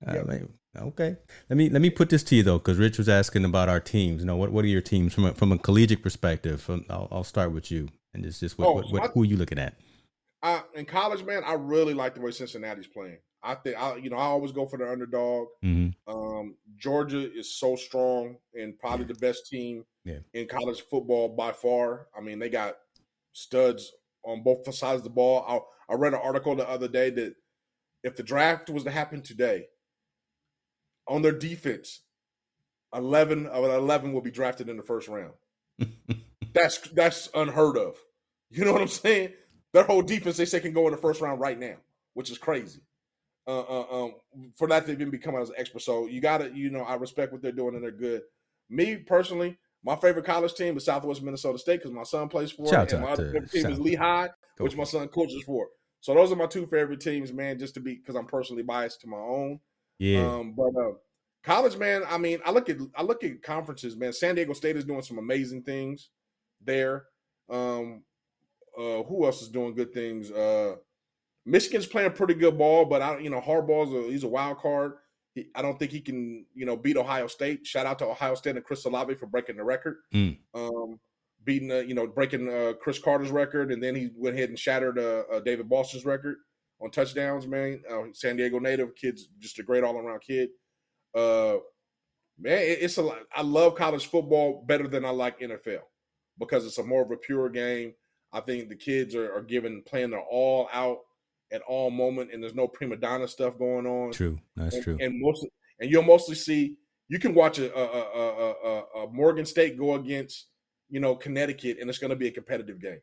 Uh, 0.06 0.14
Yep. 0.14 0.26
like, 0.28 0.42
okay, 0.76 1.16
let 1.50 1.56
me 1.56 1.68
let 1.68 1.82
me 1.82 1.90
put 1.90 2.08
this 2.10 2.22
to 2.24 2.36
you 2.36 2.42
though, 2.42 2.58
because 2.58 2.78
Rich 2.78 2.98
was 2.98 3.08
asking 3.08 3.44
about 3.44 3.68
our 3.68 3.80
teams. 3.80 4.20
You 4.22 4.26
know, 4.26 4.36
what 4.36 4.52
what 4.52 4.64
are 4.64 4.68
your 4.68 4.80
teams 4.82 5.12
from 5.14 5.24
a, 5.26 5.34
from 5.34 5.50
a 5.52 5.58
collegiate 5.58 6.02
perspective? 6.02 6.60
From, 6.60 6.84
I'll, 6.88 7.08
I'll 7.10 7.24
start 7.24 7.52
with 7.52 7.70
you, 7.70 7.88
and 8.14 8.22
just 8.22 8.40
just 8.40 8.58
what, 8.58 8.68
Oh, 8.68 8.72
what, 8.74 8.92
what 8.92 9.02
I- 9.04 9.08
who 9.08 9.22
are 9.22 9.26
you 9.26 9.36
looking 9.36 9.58
at? 9.58 9.74
I, 10.40 10.62
in 10.76 10.84
college, 10.84 11.24
man, 11.24 11.42
I 11.44 11.54
really 11.54 11.94
like 11.94 12.14
the 12.14 12.20
way 12.20 12.30
Cincinnati's 12.30 12.86
playing. 12.86 13.18
I 13.42 13.56
think 13.56 13.76
I, 13.76 13.96
you 13.96 14.08
know, 14.08 14.16
I 14.16 14.22
always 14.26 14.52
go 14.52 14.66
for 14.66 14.76
the 14.78 14.88
underdog. 14.88 15.48
hmm 15.62 15.88
Um, 16.06 16.54
Georgia 16.76 17.28
is 17.36 17.58
so 17.58 17.74
strong 17.74 18.36
and 18.54 18.78
probably 18.78 19.06
the 19.06 19.14
best 19.14 19.48
team 19.48 19.84
Yeah. 20.04 20.18
in 20.34 20.46
college 20.46 20.82
football 20.88 21.28
by 21.30 21.50
far. 21.50 22.06
I 22.16 22.20
mean, 22.20 22.38
they 22.38 22.48
got 22.50 22.76
studs 23.32 23.90
on 24.24 24.42
both 24.44 24.72
sides 24.74 24.98
of 24.98 25.04
the 25.04 25.10
ball. 25.10 25.44
I, 25.88 25.92
I 25.92 25.96
read 25.96 26.14
an 26.14 26.20
article 26.22 26.54
the 26.54 26.68
other 26.68 26.88
day 26.88 27.10
that 27.10 27.34
if 28.02 28.16
the 28.16 28.22
draft 28.22 28.70
was 28.70 28.84
to 28.84 28.90
happen 28.90 29.22
today, 29.22 29.66
on 31.06 31.22
their 31.22 31.32
defense, 31.32 32.02
eleven 32.94 33.46
of 33.46 33.64
an 33.64 33.70
eleven 33.70 34.12
will 34.12 34.20
be 34.20 34.30
drafted 34.30 34.68
in 34.68 34.76
the 34.76 34.82
first 34.82 35.08
round. 35.08 35.34
That's 36.54 36.78
that's 36.78 37.28
unheard 37.34 37.76
of. 37.76 37.96
You 38.50 38.64
know 38.64 38.72
what 38.72 38.80
I'm 38.80 38.88
saying? 38.88 39.34
Their 39.72 39.84
whole 39.84 40.02
defense 40.02 40.38
they 40.38 40.46
say 40.46 40.60
can 40.60 40.72
go 40.72 40.86
in 40.86 40.92
the 40.92 40.98
first 40.98 41.20
round 41.20 41.40
right 41.40 41.58
now, 41.58 41.76
which 42.14 42.30
is 42.30 42.38
crazy. 42.38 42.80
Uh, 43.46 43.60
uh, 43.60 44.04
um, 44.04 44.14
for 44.56 44.66
that 44.68 44.86
to 44.86 44.92
even 44.92 45.10
become 45.10 45.36
as 45.36 45.50
an 45.50 45.54
expert, 45.58 45.82
so 45.82 46.06
you 46.06 46.20
got 46.20 46.38
to, 46.38 46.50
you 46.54 46.70
know, 46.70 46.82
I 46.82 46.94
respect 46.94 47.32
what 47.32 47.42
they're 47.42 47.52
doing 47.52 47.74
and 47.74 47.84
they're 47.84 47.90
good. 47.90 48.22
Me 48.68 48.96
personally, 48.96 49.58
my 49.84 49.96
favorite 49.96 50.24
college 50.24 50.54
team 50.54 50.76
is 50.76 50.84
Southwest 50.84 51.22
Minnesota 51.22 51.58
State 51.58 51.80
because 51.80 51.92
my 51.92 52.02
son 52.02 52.28
plays 52.28 52.50
for 52.50 52.68
Shout 52.68 52.88
it, 52.88 52.94
and 52.94 53.04
my 53.04 53.12
other 53.12 53.30
favorite 53.30 53.50
team 53.50 53.66
is 53.66 53.78
Lehigh, 53.78 54.28
which 54.58 54.76
my 54.76 54.84
son 54.84 55.08
coaches 55.08 55.42
for. 55.44 55.68
So 56.00 56.14
those 56.14 56.30
are 56.32 56.36
my 56.36 56.46
two 56.46 56.66
favorite 56.66 57.00
teams, 57.00 57.32
man. 57.32 57.58
Just 57.58 57.74
to 57.74 57.80
be 57.80 57.94
because 57.96 58.14
I'm 58.14 58.26
personally 58.26 58.62
biased 58.62 59.00
to 59.02 59.06
my 59.08 59.16
own. 59.18 59.60
Yeah, 59.98 60.26
Um, 60.32 60.52
but 60.56 60.74
uh, 60.80 60.92
college, 61.42 61.76
man. 61.76 62.02
I 62.08 62.18
mean, 62.18 62.38
I 62.44 62.50
look 62.52 62.68
at 62.68 62.76
I 62.94 63.02
look 63.02 63.24
at 63.24 63.42
conferences, 63.42 63.96
man. 63.96 64.12
San 64.12 64.34
Diego 64.36 64.52
State 64.52 64.76
is 64.76 64.84
doing 64.84 65.02
some 65.02 65.18
amazing 65.18 65.62
things 65.62 66.10
there. 66.64 67.06
Um, 67.50 68.02
uh, 68.76 69.02
who 69.02 69.24
else 69.24 69.42
is 69.42 69.48
doing 69.48 69.74
good 69.74 69.92
things? 69.92 70.30
Uh, 70.30 70.76
Michigan's 71.44 71.86
playing 71.86 72.12
pretty 72.12 72.34
good 72.34 72.56
ball, 72.58 72.84
but 72.84 73.02
I, 73.02 73.18
you 73.18 73.30
know, 73.30 73.40
Harbaugh's 73.40 73.92
a, 73.92 74.10
he's 74.10 74.22
a 74.24 74.28
wild 74.28 74.58
card. 74.58 74.92
He, 75.34 75.48
I 75.54 75.62
don't 75.62 75.78
think 75.78 75.90
he 75.90 76.00
can, 76.00 76.44
you 76.54 76.66
know, 76.66 76.76
beat 76.76 76.96
Ohio 76.96 77.26
State. 77.26 77.66
Shout 77.66 77.86
out 77.86 77.98
to 78.00 78.06
Ohio 78.06 78.34
State 78.34 78.56
and 78.56 78.64
Chris 78.64 78.84
Olave 78.84 79.14
for 79.14 79.26
breaking 79.26 79.56
the 79.56 79.64
record, 79.64 79.96
Mm. 80.14 80.36
um, 80.54 81.00
beating, 81.44 81.70
uh, 81.70 81.76
you 81.76 81.94
know, 81.94 82.06
breaking 82.06 82.48
uh, 82.48 82.74
Cris 82.80 82.98
Carter's 82.98 83.30
record, 83.30 83.72
and 83.72 83.82
then 83.82 83.94
he 83.94 84.10
went 84.16 84.36
ahead 84.36 84.48
and 84.48 84.58
shattered 84.58 84.98
uh, 84.98 85.22
uh, 85.32 85.40
David 85.40 85.68
Boston's 85.68 86.04
record 86.04 86.36
on 86.80 86.90
touchdowns. 86.90 87.46
Man, 87.46 87.82
uh, 87.90 88.02
San 88.12 88.36
Diego 88.36 88.58
native 88.58 88.94
kid's 88.94 89.28
just 89.38 89.58
a 89.58 89.62
great 89.62 89.84
all 89.84 89.96
around 89.96 90.20
kid. 90.20 90.50
Uh, 91.14 91.56
man, 92.38 92.58
it, 92.58 92.78
it's 92.82 92.98
a 92.98 93.02
lot. 93.02 93.18
I 93.34 93.42
love 93.42 93.74
college 93.76 94.06
football 94.06 94.64
better 94.66 94.88
than 94.88 95.04
I 95.04 95.10
like 95.10 95.40
NFL 95.40 95.80
because 96.38 96.66
it's 96.66 96.78
a 96.78 96.84
more 96.84 97.02
of 97.02 97.10
a 97.10 97.16
pure 97.16 97.48
game. 97.48 97.94
I 98.32 98.40
think 98.40 98.68
the 98.68 98.76
kids 98.76 99.14
are, 99.14 99.32
are 99.34 99.42
given 99.42 99.82
playing 99.86 100.10
their 100.10 100.20
all 100.20 100.68
out 100.72 100.98
at 101.50 101.62
all 101.62 101.90
moment, 101.90 102.30
and 102.32 102.42
there's 102.42 102.54
no 102.54 102.68
prima 102.68 102.96
donna 102.96 103.26
stuff 103.26 103.58
going 103.58 103.86
on. 103.86 104.12
true. 104.12 104.38
That's 104.56 104.74
and, 104.74 104.84
true. 104.84 104.98
And 105.00 105.20
most, 105.20 105.46
and 105.80 105.90
you'll 105.90 106.02
mostly 106.02 106.34
see 106.34 106.76
you 107.08 107.18
can 107.18 107.34
watch 107.34 107.58
a, 107.58 107.74
a, 107.74 107.84
a, 107.84 108.02
a, 108.20 108.50
a, 108.50 109.04
a 109.04 109.12
Morgan 109.12 109.46
State 109.46 109.78
go 109.78 109.94
against 109.94 110.48
you 110.88 111.00
know 111.00 111.14
Connecticut, 111.14 111.78
and 111.80 111.88
it's 111.88 111.98
going 111.98 112.10
to 112.10 112.16
be 112.16 112.28
a 112.28 112.32
competitive 112.32 112.80
game. 112.80 113.00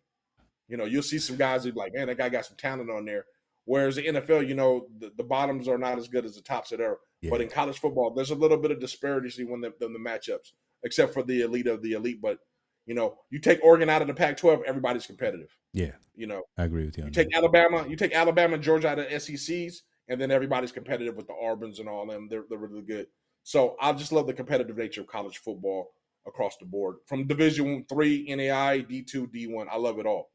You 0.68 0.78
know, 0.78 0.86
you'll 0.86 1.04
see 1.04 1.20
some 1.20 1.36
guys 1.36 1.64
who 1.64 1.72
like, 1.72 1.94
man, 1.94 2.08
that 2.08 2.18
guy 2.18 2.30
got 2.30 2.46
some 2.46 2.58
talent 2.58 2.90
on 2.90 3.06
there. 3.06 3.26
Whereas 3.66 3.96
the 3.96 4.06
NFL, 4.06 4.48
you 4.48 4.54
know, 4.56 4.88
the, 5.00 5.12
the 5.18 5.24
bottoms 5.24 5.68
are 5.68 5.78
not 5.78 5.98
as 5.98 6.08
good 6.08 6.26
as 6.26 6.36
the 6.36 6.42
tops 6.42 6.72
of 6.72 6.78
there. 6.78 6.98
Yeah. 7.22 7.32
But 7.32 7.42
in 7.42 7.50
college 7.50 7.80
football, 7.80 8.14
there's 8.14 8.30
a 8.30 8.36
little 8.36 8.58
bit 8.58 8.72
of 8.72 8.80
disparity 8.80 9.44
when 9.44 9.62
the, 9.62 9.74
the, 9.80 9.88
the 9.88 10.00
matchups, 10.00 10.52
except 10.84 11.14
for 11.14 11.24
the 11.24 11.42
elite 11.42 11.68
of 11.68 11.82
the 11.82 11.94
elite. 11.94 12.22
But 12.22 12.40
you 12.86 12.94
know, 12.94 13.18
you 13.32 13.40
take 13.40 13.64
Oregon 13.64 13.90
out 13.90 14.04
of 14.04 14.08
the 14.08 14.14
Pac-12, 14.14 14.64
everybody's 14.66 15.08
competitive. 15.08 15.58
yeah, 15.74 15.94
You 16.16 16.28
know, 16.28 16.44
I 16.58 16.66
agree 16.66 16.86
with 16.86 16.98
you. 16.98 17.06
you 17.06 17.12
take 17.12 17.32
that. 17.32 17.38
Alabama, 17.38 17.86
you 17.90 17.96
take 17.96 18.14
Alabama 18.14 18.54
and 18.56 18.64
Georgia 18.64 18.90
out 18.90 19.00
of 19.00 19.08
SECs, 19.22 19.82
and 20.08 20.22
then 20.22 20.30
everybody's 20.30 20.72
competitive 20.72 21.16
with 21.16 21.26
the 21.26 21.34
Auburn's 21.34 21.80
and 21.80 21.90
all 21.90 22.06
them. 22.06 22.28
They're 22.30 22.44
they're 22.48 22.60
really 22.60 22.84
good. 22.84 23.08
So 23.42 23.76
I 23.82 23.92
just 23.94 24.12
love 24.12 24.28
the 24.28 24.34
competitive 24.34 24.78
nature 24.78 25.02
of 25.02 25.08
college 25.08 25.40
football 25.40 25.94
across 26.28 26.58
the 26.58 26.66
board, 26.66 26.98
from 27.08 27.28
Division 27.28 27.86
Three, 27.88 28.26
NAI, 28.34 28.80
D 28.80 29.02
two, 29.04 29.28
D 29.28 29.48
one. 29.48 29.68
I 29.72 29.78
love 29.78 30.00
it 30.00 30.06
all. 30.06 30.30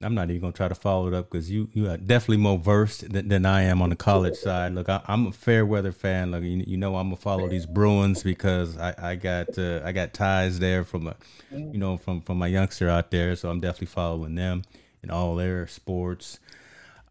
I'm 0.00 0.14
not 0.14 0.30
even 0.30 0.40
gonna 0.40 0.52
try 0.52 0.68
to 0.68 0.76
follow 0.76 1.08
it 1.08 1.14
up 1.14 1.28
because 1.28 1.50
you 1.50 1.68
you 1.72 1.90
are 1.90 1.96
definitely 1.96 2.36
more 2.36 2.58
versed 2.58 3.12
than, 3.12 3.28
than 3.28 3.44
I 3.44 3.62
am 3.62 3.82
on 3.82 3.90
the 3.90 3.96
college 3.96 4.36
side. 4.36 4.72
Look, 4.72 4.88
I, 4.88 5.00
I'm 5.06 5.26
a 5.26 5.32
fair 5.32 5.66
weather 5.66 5.90
fan. 5.90 6.30
Look, 6.30 6.44
you, 6.44 6.62
you 6.64 6.76
know 6.76 6.96
I'm 6.96 7.08
gonna 7.08 7.16
follow 7.16 7.48
these 7.48 7.66
Bruins 7.66 8.22
because 8.22 8.78
I, 8.78 8.94
I 8.96 9.14
got 9.16 9.58
uh, 9.58 9.80
I 9.84 9.90
got 9.90 10.14
ties 10.14 10.60
there 10.60 10.84
from 10.84 11.08
a 11.08 11.16
you 11.50 11.78
know 11.78 11.96
from 11.96 12.20
from 12.20 12.38
my 12.38 12.46
youngster 12.46 12.88
out 12.88 13.10
there, 13.10 13.34
so 13.34 13.50
I'm 13.50 13.60
definitely 13.60 13.88
following 13.88 14.36
them 14.36 14.62
in 15.02 15.10
all 15.10 15.34
their 15.34 15.66
sports. 15.66 16.38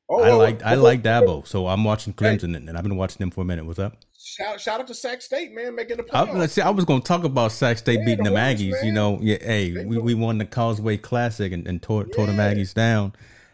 Oh, 0.07 0.23
I 0.23 0.31
like 0.31 0.63
I 0.63 0.75
like 0.75 1.03
Dabo, 1.03 1.45
so 1.45 1.67
I'm 1.67 1.83
watching 1.83 2.13
Clemson 2.13 2.55
and 2.55 2.77
I've 2.77 2.83
been 2.83 2.95
watching 2.95 3.17
them 3.17 3.31
for 3.31 3.41
a 3.41 3.45
minute. 3.45 3.65
What's 3.65 3.79
up? 3.79 3.97
Shout, 4.27 4.59
shout 4.59 4.81
out 4.81 4.87
to 4.87 4.93
Sac 4.93 5.21
State, 5.21 5.53
man, 5.53 5.73
making 5.73 5.97
the 5.97 6.03
I, 6.13 6.25
playoffs. 6.25 6.33
let's 6.37 6.53
see, 6.53 6.61
I 6.61 6.69
was 6.69 6.83
going 6.83 7.01
to 7.01 7.07
talk 7.07 7.23
about 7.23 7.51
Sac 7.53 7.77
State 7.77 7.99
Yeah, 7.99 8.05
beating 8.05 8.25
the 8.25 8.31
the 8.31 8.37
Hornets, 8.39 8.61
Aggies. 8.61 8.83
You 8.85 8.91
know, 8.91 9.19
yeah, 9.21 9.37
hey, 9.41 9.71
They 9.71 9.85
we, 9.85 9.97
we 9.99 10.13
won 10.13 10.37
the 10.37 10.45
Causeway 10.45 10.97
Classic 10.97 11.51
and, 11.53 11.65
and 11.65 11.81
tore, 11.81 12.03
tore 12.03 12.25
the 12.25 12.33
Yeah. 12.33 12.53
Aggies 12.53 12.73
down. 12.73 13.13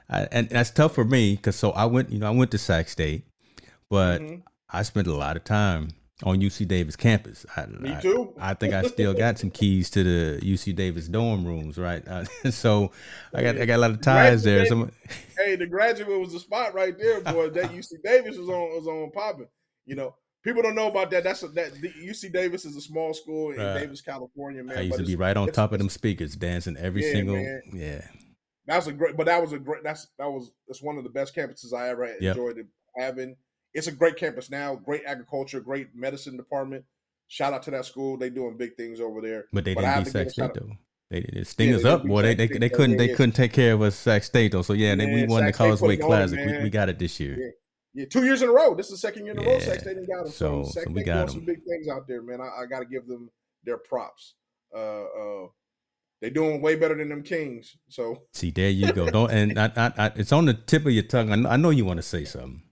I, 0.09 0.27
and 0.31 0.49
that's 0.49 0.71
tough 0.71 0.95
for 0.95 1.05
me 1.05 1.35
because 1.35 1.55
so 1.55 1.71
I 1.71 1.85
went, 1.85 2.11
you 2.11 2.17
know, 2.19 2.27
I 2.27 2.31
went 2.31 2.49
to 2.51 2.57
Sac 2.57 2.89
State, 2.89 3.25
but 3.89 4.21
Mhm. 4.21 4.41
I 4.69 4.81
spent 4.81 5.05
a 5.07 5.13
lot 5.13 5.37
of 5.37 5.43
time 5.43 5.89
on 6.23 6.39
UC 6.41 6.65
Davis 6.67 6.95
campus. 6.95 7.45
I, 7.55 7.67
Me 7.67 7.93
I- 7.93 8.01
too. 8.01 8.33
I, 8.39 8.55
think 8.55 8.73
I 8.73 8.81
still 8.83 9.13
got 9.25 9.37
some 9.37 9.51
keys 9.51 9.91
to 9.91 10.03
the 10.03 10.39
UC 10.41 10.75
Davis 10.75 11.07
dorm 11.07 11.45
rooms, 11.45 11.77
right? 11.77 12.05
Uh, 12.07 12.25
so 12.49 12.91
I 13.33 13.43
got 13.43 13.59
I 13.61 13.65
got 13.65 13.75
a 13.75 13.77
lot 13.77 13.91
of 13.91 14.01
ties 14.01 14.41
there. 14.43 14.65
Some, 14.65 14.91
hey, 15.37 15.55
the 15.55 15.67
graduate 15.67 16.19
was 16.19 16.33
the 16.33 16.39
spot 16.39 16.73
right 16.73 16.97
there, 16.97 17.21
boy. 17.21 17.49
That 17.51 17.71
UC 17.71 18.01
Davis 18.03 18.37
was 18.37 18.49
on 18.49 18.69
was 18.75 18.87
on 18.87 19.11
popping. 19.11 19.47
You 19.85 19.95
know, 19.97 20.15
people 20.43 20.61
don't 20.61 20.75
know 20.75 20.87
about 20.87 21.09
that. 21.11 21.23
That's 21.23 21.43
a, 21.43 21.47
that 21.49 21.73
the 21.81 21.89
UC 21.89 22.31
Davis 22.33 22.65
is 22.65 22.75
a 22.75 22.81
small 22.81 23.13
school 23.13 23.51
in 23.51 23.57
Right. 23.59 23.79
Davis, 23.79 24.01
California, 24.01 24.63
man. 24.63 24.77
I 24.77 24.81
used 24.81 24.99
to 24.99 25.05
be 25.05 25.15
right 25.15 25.35
on 25.35 25.51
top 25.51 25.71
of 25.71 25.79
them 25.79 25.89
speakers, 25.89 26.35
dancing 26.35 26.77
every 26.77 27.03
Yeah, 27.05 27.11
single 27.11 27.35
man. 27.35 27.61
yeah. 27.73 28.01
That 28.67 28.77
was 28.77 28.87
a 28.87 28.93
great, 28.93 29.17
but 29.17 29.25
that 29.25 29.41
was 29.41 29.51
a 29.51 29.59
great. 29.59 29.83
That's 29.83 30.07
that 30.17 30.29
was 30.31 30.51
that's 30.67 30.81
one 30.81 30.97
of 30.97 31.03
the 31.03 31.09
best 31.09 31.35
campuses 31.35 31.73
I 31.73 31.89
ever 31.89 32.05
Yep. 32.19 32.35
enjoyed 32.37 32.67
having. 32.97 33.35
It's 33.73 33.87
a 33.87 33.91
great 33.91 34.15
campus 34.17 34.49
now. 34.49 34.75
Great 34.75 35.01
agriculture, 35.05 35.59
great 35.59 35.95
medicine 35.95 36.37
department. 36.37 36.85
Shout 37.27 37.53
out 37.53 37.63
to 37.63 37.71
that 37.71 37.85
school. 37.85 38.17
They 38.17 38.29
doing 38.29 38.55
big 38.55 38.75
things 38.77 38.99
over 39.01 39.19
there. 39.19 39.45
But 39.51 39.65
they 39.65 39.73
But 39.73 39.81
didn't 39.81 39.91
I 39.91 39.95
have 39.95 40.05
beat 40.05 40.11
to 40.11 40.23
give 40.25 40.31
Sac 40.33 40.51
State 40.51 40.61
though. 40.61 40.75
They, 41.09 41.29
they 41.33 41.43
sting 41.43 41.69
yeah, 41.71 41.75
us 41.77 41.85
up, 41.85 42.05
boy. 42.05 42.21
They 42.21 42.35
they, 42.35 42.47
they 42.47 42.69
couldn't 42.69 42.97
they 42.97 43.09
couldn't 43.09 43.33
take 43.35 43.51
care 43.53 43.73
of 43.73 43.81
us 43.81 43.95
Sac 43.95 44.23
State 44.23 44.51
though. 44.51 44.61
So 44.61 44.73
yeah, 44.73 44.95
they, 44.95 45.05
we 45.07 45.25
won 45.25 45.41
Sac 45.43 45.53
the 45.53 45.57
Causeway 45.57 45.97
Classic. 45.97 46.39
we, 46.39 46.63
we 46.63 46.69
got 46.69 46.89
it 46.89 46.99
this 46.99 47.19
year. 47.19 47.37
Yeah. 47.39 47.49
Yeah. 47.93 48.05
two 48.05 48.23
years 48.23 48.41
in 48.41 48.49
a 48.49 48.51
row. 48.51 48.75
This 48.75 48.87
is 48.87 48.93
the 48.93 48.97
second 48.97 49.25
year 49.25 49.33
in 49.33 49.39
a 49.39 49.47
row. 49.47 49.59
Sac 49.59 49.81
State 49.81 49.97
got 50.07 50.23
them. 50.23 50.31
So, 50.31 50.63
so, 50.63 50.81
so 50.81 50.91
we 50.91 51.03
got 51.03 51.27
them. 51.27 51.29
some 51.29 51.45
big 51.45 51.63
things 51.63 51.87
out 51.87 52.07
there, 52.07 52.21
man. 52.21 52.41
I, 52.41 52.63
I 52.63 52.65
got 52.65 52.79
to 52.79 52.85
give 52.85 53.07
them 53.07 53.29
their 53.63 53.77
props. 53.77 54.35
Uh, 54.75 55.03
uh, 55.03 55.47
they 56.21 56.29
doing 56.29 56.61
way 56.61 56.75
better 56.75 56.95
than 56.95 57.09
them 57.09 57.21
Kings. 57.21 57.75
So 57.89 58.23
see, 58.31 58.51
there 58.51 58.69
you 58.69 58.93
go. 58.93 59.09
Don't 59.09 59.29
and 59.29 59.59
I, 59.59 59.71
I, 59.75 59.93
I, 59.97 60.11
it's 60.15 60.31
on 60.31 60.45
the 60.45 60.53
tip 60.53 60.85
of 60.85 60.91
your 60.91 61.03
tongue. 61.03 61.31
I 61.31 61.35
know, 61.35 61.49
I 61.49 61.57
know 61.57 61.69
you 61.69 61.85
want 61.85 61.97
to 61.97 62.03
say 62.03 62.23
something. 62.23 62.63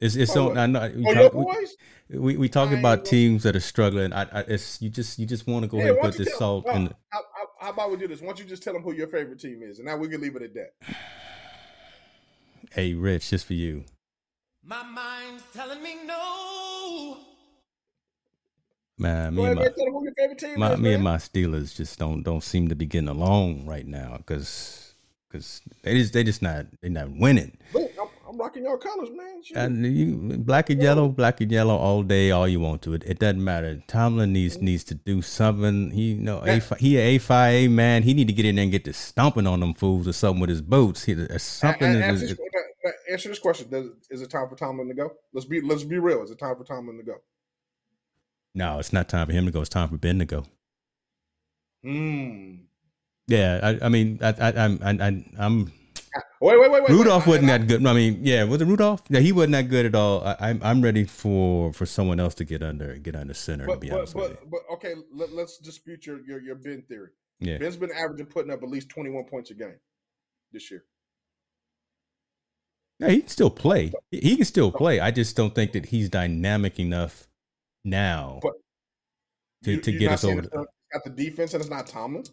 It's 0.00 0.16
it's 0.16 0.36
oh, 0.36 0.50
on. 0.50 0.58
I 0.58 0.66
know. 0.66 0.92
We, 0.94 1.06
oh, 1.06 1.14
talk, 1.14 1.34
we, 1.34 2.18
we, 2.18 2.36
we 2.36 2.48
talk 2.48 2.72
about 2.72 3.04
teams 3.04 3.42
that 3.42 3.54
are 3.54 3.60
struggling. 3.60 4.12
I, 4.12 4.22
I 4.22 4.40
it's 4.48 4.80
you 4.80 4.90
just 4.90 5.18
you 5.18 5.26
just 5.26 5.46
want 5.46 5.64
to 5.64 5.68
go 5.68 5.78
ahead 5.78 5.90
and 5.90 6.00
put 6.00 6.16
this 6.16 6.34
salt 6.36 6.66
in. 6.68 6.86
How, 7.10 7.20
how, 7.34 7.46
how, 7.60 7.70
about 7.70 7.90
we 7.90 7.96
do 7.98 8.08
this? 8.08 8.20
Why 8.20 8.28
don't 8.28 8.38
you 8.38 8.44
just 8.46 8.62
tell 8.62 8.72
them 8.72 8.82
who 8.82 8.92
your 8.92 9.08
favorite 9.08 9.40
team 9.40 9.62
is, 9.62 9.78
and 9.78 9.86
now 9.86 9.96
we 9.96 10.08
can 10.08 10.20
leave 10.20 10.36
it 10.36 10.42
at 10.42 10.54
that. 10.54 10.96
Hey, 12.72 12.94
Rich, 12.94 13.30
just 13.30 13.46
for 13.46 13.54
you. 13.54 13.84
My 14.68 14.82
mind's 14.82 15.44
telling 15.54 15.80
me 15.80 15.94
no. 16.04 17.18
Man, 18.98 19.34
me, 19.36 19.44
and 19.44 19.60
my, 19.60 20.70
my 20.70 20.76
me 20.76 20.94
and 20.94 21.04
my 21.04 21.18
Steelers 21.18 21.76
just 21.76 21.98
don't 22.00 22.24
don't 22.24 22.42
seem 22.42 22.66
to 22.68 22.74
be 22.74 22.84
getting 22.84 23.08
along 23.08 23.64
right 23.66 23.86
now 23.86 24.16
because 24.16 24.94
because 25.28 25.60
they 25.82 25.94
just 25.98 26.12
they 26.14 26.24
just 26.24 26.42
not 26.42 26.66
they 26.80 26.88
not 26.88 27.10
winning. 27.10 27.56
Look, 27.74 27.92
I'm, 28.00 28.08
I'm 28.28 28.38
rocking 28.38 28.64
your 28.64 28.78
colors, 28.78 29.10
man. 29.14 29.42
And 29.54 29.86
you 29.86 30.38
black 30.38 30.68
and 30.70 30.82
yellow, 30.82 31.10
black 31.10 31.40
and 31.40 31.52
yellow 31.52 31.76
all 31.76 32.02
day, 32.02 32.32
all 32.32 32.48
you 32.48 32.58
want 32.58 32.82
to. 32.82 32.94
It 32.94 33.04
it 33.06 33.20
doesn't 33.20 33.44
matter. 33.44 33.80
Tomlin 33.86 34.32
needs 34.32 34.60
needs 34.60 34.82
to 34.84 34.94
do 34.96 35.22
something. 35.22 35.92
He 35.92 36.14
you 36.14 36.22
know 36.22 36.38
a, 36.44 36.58
he 36.78 36.96
a 36.96 37.18
five 37.18 37.54
a 37.54 37.68
man. 37.68 38.02
He 38.02 38.14
need 38.14 38.26
to 38.26 38.34
get 38.34 38.46
in 38.46 38.56
there 38.56 38.64
and 38.64 38.72
get 38.72 38.84
to 38.86 38.92
stomping 38.92 39.46
on 39.46 39.60
them 39.60 39.74
fools 39.74 40.08
or 40.08 40.12
something 40.12 40.40
with 40.40 40.50
his 40.50 40.62
boots. 40.62 41.04
He, 41.04 41.14
something. 41.38 41.86
Answer, 41.86 42.24
is, 42.24 42.38
answer 43.10 43.28
this 43.28 43.38
question: 43.38 43.68
Does, 43.70 43.88
Is 44.10 44.22
it 44.22 44.30
time 44.30 44.48
for 44.48 44.56
Tomlin 44.56 44.88
to 44.88 44.94
go? 44.94 45.12
Let's 45.32 45.46
be 45.46 45.60
let's 45.60 45.84
be 45.84 45.98
real. 45.98 46.22
Is 46.22 46.30
it 46.30 46.38
time 46.38 46.56
for 46.56 46.64
Tomlin 46.64 46.96
to 46.98 47.04
go? 47.04 47.16
No, 48.54 48.78
it's 48.78 48.92
not 48.92 49.08
time 49.08 49.26
for 49.26 49.32
him 49.32 49.44
to 49.44 49.52
go. 49.52 49.60
It's 49.60 49.68
time 49.68 49.88
for 49.90 49.98
Ben 49.98 50.18
to 50.18 50.24
go. 50.24 50.46
Hmm. 51.84 52.54
Yeah, 53.28 53.60
I, 53.62 53.86
I 53.86 53.88
mean, 53.88 54.18
I, 54.22 54.28
I, 54.28 54.64
I'm, 54.64 54.78
I, 54.82 55.24
I'm. 55.38 55.72
Wait, 56.40 56.58
wait, 56.60 56.70
wait, 56.70 56.82
wait. 56.82 56.88
Rudolph 56.88 57.26
wait, 57.26 57.42
wasn't 57.42 57.50
I, 57.50 57.58
that 57.58 57.66
good. 57.66 57.86
I 57.86 57.92
mean, 57.92 58.20
yeah, 58.22 58.44
was 58.44 58.62
it 58.62 58.66
Rudolph? 58.66 59.02
Yeah, 59.08 59.20
he 59.20 59.32
wasn't 59.32 59.52
that 59.52 59.68
good 59.68 59.84
at 59.84 59.94
all. 59.94 60.24
I, 60.24 60.36
I'm, 60.40 60.60
I'm 60.62 60.80
ready 60.80 61.04
for 61.04 61.72
for 61.72 61.84
someone 61.84 62.18
else 62.18 62.34
to 62.36 62.44
get 62.44 62.62
under 62.62 62.96
get 62.96 63.14
under 63.14 63.34
center. 63.34 63.66
But, 63.66 63.74
to 63.74 63.80
be 63.80 63.88
but, 63.90 63.98
honest 63.98 64.14
but, 64.14 64.30
with 64.30 64.38
you. 64.40 64.48
but 64.50 64.60
okay, 64.74 64.94
let, 65.12 65.30
us 65.32 65.58
dispute 65.58 66.06
your, 66.06 66.20
your 66.22 66.40
your 66.40 66.54
Ben 66.54 66.82
theory. 66.88 67.10
Yeah, 67.40 67.58
Ben's 67.58 67.76
been 67.76 67.92
averaging 67.92 68.26
putting 68.26 68.50
up 68.50 68.62
at 68.62 68.68
least 68.68 68.88
21 68.88 69.24
points 69.24 69.50
a 69.50 69.54
game 69.54 69.76
this 70.52 70.70
year. 70.70 70.84
Yeah, 72.98 73.08
he 73.08 73.20
can 73.20 73.28
still 73.28 73.50
play. 73.50 73.92
He 74.10 74.36
can 74.36 74.44
still 74.44 74.72
play. 74.72 75.00
I 75.00 75.10
just 75.10 75.36
don't 75.36 75.54
think 75.54 75.72
that 75.72 75.86
he's 75.86 76.08
dynamic 76.08 76.78
enough 76.78 77.28
now 77.84 78.40
but 78.42 78.54
to, 79.64 79.72
you, 79.72 79.80
to 79.80 79.92
get 79.92 80.12
us 80.12 80.24
over. 80.24 80.42
The, 80.42 80.66
got 80.92 81.04
the 81.04 81.10
defense, 81.10 81.52
and 81.52 81.60
it's 81.60 81.70
not 81.70 81.86
Tomlin. 81.86 82.24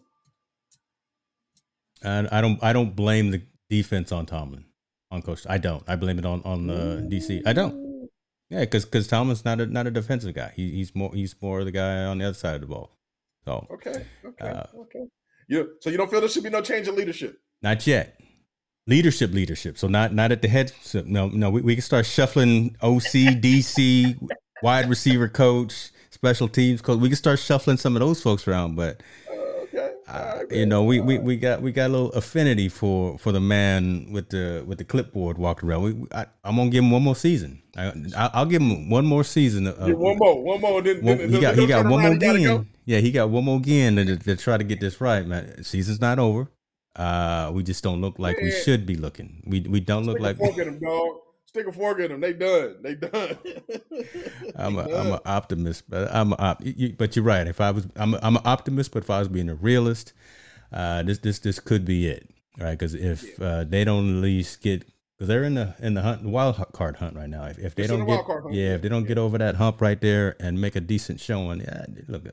And 2.02 2.28
I 2.28 2.40
don't. 2.40 2.62
I 2.62 2.72
don't 2.72 2.96
blame 2.96 3.30
the 3.30 3.42
defense 3.68 4.10
on 4.12 4.26
Tomlin, 4.26 4.64
on 5.10 5.22
coach. 5.22 5.46
I 5.48 5.58
don't. 5.58 5.82
I 5.86 5.96
blame 5.96 6.18
it 6.18 6.26
on 6.26 6.42
on 6.44 6.66
the 6.66 7.06
DC. 7.10 7.42
I 7.46 7.52
don't. 7.52 8.08
Yeah, 8.50 8.60
because 8.60 8.84
because 8.84 9.06
Tomlin's 9.06 9.44
not 9.44 9.60
a 9.60 9.66
not 9.66 9.86
a 9.86 9.90
defensive 9.90 10.34
guy. 10.34 10.52
He, 10.54 10.70
he's 10.70 10.94
more 10.94 11.12
he's 11.14 11.34
more 11.40 11.64
the 11.64 11.72
guy 11.72 12.04
on 12.04 12.18
the 12.18 12.26
other 12.26 12.34
side 12.34 12.54
of 12.54 12.60
the 12.62 12.66
ball. 12.66 12.96
So 13.44 13.66
okay, 13.70 14.06
okay, 14.24 14.48
uh, 14.48 14.64
okay. 14.80 15.06
You 15.48 15.74
so 15.80 15.90
you 15.90 15.96
don't 15.96 16.10
feel 16.10 16.20
there 16.20 16.28
should 16.28 16.44
be 16.44 16.50
no 16.50 16.60
change 16.60 16.88
in 16.88 16.94
leadership? 16.94 17.38
Not 17.62 17.86
yet. 17.86 18.18
Leadership, 18.86 19.32
leadership. 19.32 19.78
So 19.78 19.88
not 19.88 20.14
not 20.14 20.30
at 20.30 20.42
the 20.42 20.48
head. 20.48 20.72
So 20.82 21.02
no, 21.06 21.28
no. 21.28 21.50
We, 21.50 21.62
we 21.62 21.74
can 21.74 21.82
start 21.82 22.04
shuffling 22.04 22.76
OC, 22.82 23.40
DC, 23.40 24.28
wide 24.62 24.88
receiver 24.88 25.28
coach, 25.28 25.90
special 26.10 26.48
teams 26.48 26.82
coach. 26.82 27.00
We 27.00 27.08
can 27.08 27.16
start 27.16 27.38
shuffling 27.38 27.78
some 27.78 27.96
of 27.96 28.00
those 28.00 28.20
folks 28.20 28.46
around, 28.46 28.76
but 28.76 29.00
uh, 30.06 30.40
you 30.50 30.66
know, 30.66 30.84
we, 30.84 31.00
we, 31.00 31.18
we 31.18 31.36
got 31.36 31.62
we 31.62 31.72
got 31.72 31.86
a 31.86 31.92
little 31.92 32.12
affinity 32.12 32.68
for 32.68 33.16
for 33.18 33.32
the 33.32 33.40
man 33.40 34.06
with 34.10 34.28
the 34.28 34.62
with 34.66 34.78
the 34.78 34.84
clipboard 34.84 35.38
walking 35.38 35.68
around. 35.68 35.82
We, 35.82 36.06
I, 36.12 36.26
am 36.44 36.56
gonna 36.56 36.70
give 36.70 36.84
him 36.84 36.90
one 36.90 37.02
more 37.02 37.16
season. 37.16 37.62
I, 37.76 38.30
will 38.34 38.44
give 38.44 38.60
him 38.60 38.90
one 38.90 39.06
more 39.06 39.24
season. 39.24 39.66
Of, 39.66 39.78
one 39.78 40.18
more, 40.18 40.42
one 40.42 40.60
more. 40.60 40.82
Then, 40.82 41.02
one, 41.02 41.18
then, 41.18 41.30
he 41.30 41.40
got 41.40 41.56
he 41.56 41.66
got 41.66 41.86
one 41.86 42.02
more 42.02 42.12
again. 42.12 42.42
Go. 42.42 42.66
Yeah, 42.84 42.98
he 42.98 43.12
got 43.12 43.30
one 43.30 43.44
more 43.44 43.56
again 43.56 43.96
to, 43.96 44.16
to, 44.16 44.36
try 44.36 44.58
to 44.58 44.64
get 44.64 44.78
this 44.78 45.00
right, 45.00 45.26
man. 45.26 45.64
Season's 45.64 46.02
not 46.02 46.18
over. 46.18 46.50
Uh, 46.96 47.50
we 47.52 47.62
just 47.62 47.82
don't 47.82 48.00
look 48.00 48.18
like 48.18 48.40
we 48.40 48.50
should 48.50 48.86
be 48.86 48.96
looking. 48.96 49.42
We 49.46 49.60
we 49.60 49.80
don't 49.80 50.04
look 50.04 50.20
like. 50.20 50.36
A 50.36 50.38
fork 50.38 50.56
him, 50.56 50.78
dog 50.78 51.24
stick 51.54 51.68
a 51.68 51.72
fork 51.72 52.00
in 52.00 52.10
them. 52.10 52.20
They 52.20 52.32
done. 52.32 52.76
They 52.82 52.96
done. 52.96 53.38
I'm 54.56 54.76
a 54.76 54.88
am 54.88 55.12
an 55.12 55.20
optimist, 55.24 55.88
but 55.88 56.12
I'm 56.12 56.32
a 56.32 56.36
op- 56.36 56.64
you, 56.64 56.94
but 56.98 57.14
you're 57.14 57.24
right. 57.24 57.46
If 57.46 57.60
I 57.60 57.70
was, 57.70 57.86
I'm 57.94 58.14
a, 58.14 58.20
I'm 58.22 58.36
an 58.36 58.42
optimist, 58.44 58.90
but 58.90 59.04
if 59.04 59.10
I 59.10 59.20
was 59.20 59.28
being 59.28 59.48
a 59.48 59.54
realist, 59.54 60.12
uh, 60.72 61.04
this 61.04 61.18
this 61.18 61.38
this 61.38 61.60
could 61.60 61.84
be 61.84 62.08
it, 62.08 62.28
right? 62.58 62.72
Because 62.72 62.94
if 62.94 63.40
uh, 63.40 63.62
they 63.64 63.84
don't 63.84 64.16
at 64.16 64.22
least 64.22 64.62
get, 64.62 64.84
because 65.16 65.28
they're 65.28 65.44
in 65.44 65.54
the 65.54 65.74
in 65.78 65.94
the 65.94 66.02
hunt, 66.02 66.24
the 66.24 66.28
wild 66.28 66.56
card 66.72 66.96
hunt 66.96 67.14
right 67.14 67.30
now. 67.30 67.44
If, 67.44 67.58
if 67.58 67.74
they 67.76 67.84
it's 67.84 67.92
don't 67.92 68.04
get, 68.04 68.24
yeah, 68.50 68.74
if 68.74 68.82
they 68.82 68.88
don't 68.88 69.02
yeah. 69.02 69.08
get 69.08 69.18
over 69.18 69.38
that 69.38 69.54
hump 69.54 69.80
right 69.80 70.00
there 70.00 70.34
and 70.40 70.60
make 70.60 70.74
a 70.74 70.80
decent 70.80 71.20
showing, 71.20 71.60
yeah, 71.60 71.86
look, 72.08 72.24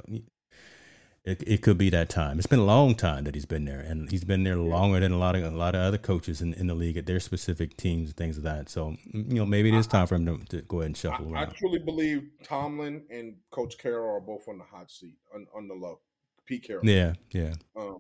it, 1.24 1.44
it 1.46 1.62
could 1.62 1.78
be 1.78 1.92
that 1.92 2.10
time. 2.10 2.40
It's 2.40 2.48
been 2.48 2.60
a 2.60 2.66
long 2.66 2.96
time 2.96 3.26
that 3.26 3.36
he's 3.36 3.46
been 3.46 3.66
there, 3.66 3.80
and 3.80 4.10
he's 4.10 4.24
been 4.24 4.44
there 4.44 4.56
longer 4.56 5.00
than 5.00 5.12
a 5.12 5.20
lot 5.20 5.36
of 5.36 5.44
a 5.44 5.56
lot 5.56 5.76
of 5.76 5.82
other 5.82 6.00
coaches 6.00 6.42
in, 6.42 6.54
in 6.56 6.66
the 6.66 6.74
league 6.74 6.98
at 6.98 7.06
their 7.06 7.20
specific 7.20 7.78
teams 7.78 8.10
and 8.10 8.18
things 8.18 8.38
of 8.38 8.44
like 8.44 8.56
that. 8.56 8.70
So 8.70 8.96
you 9.14 9.36
know, 9.36 9.46
maybe 9.46 9.70
it 9.70 9.76
is 9.76 9.86
time 9.86 10.08
for 10.08 10.16
him 10.16 10.26
to, 10.26 10.46
to 10.58 10.62
go 10.64 10.78
ahead 10.78 10.88
and 10.88 10.98
shuffle 10.98 11.28
I, 11.28 11.32
around. 11.32 11.50
I 11.50 11.52
truly 11.52 11.80
believe 11.80 12.28
Tomlin 12.44 13.04
and 13.12 13.36
Coach 13.52 13.78
Carroll 13.78 14.16
are 14.16 14.20
both 14.20 14.48
on 14.48 14.58
the 14.58 14.64
hot 14.64 14.90
seat 14.90 15.18
on, 15.34 15.46
on 15.56 15.68
the 15.68 15.76
low. 15.76 16.00
Pete 16.48 16.64
Carroll. 16.64 16.86
Yeah, 16.86 17.14
yeah. 17.32 17.54
Um, 17.76 18.00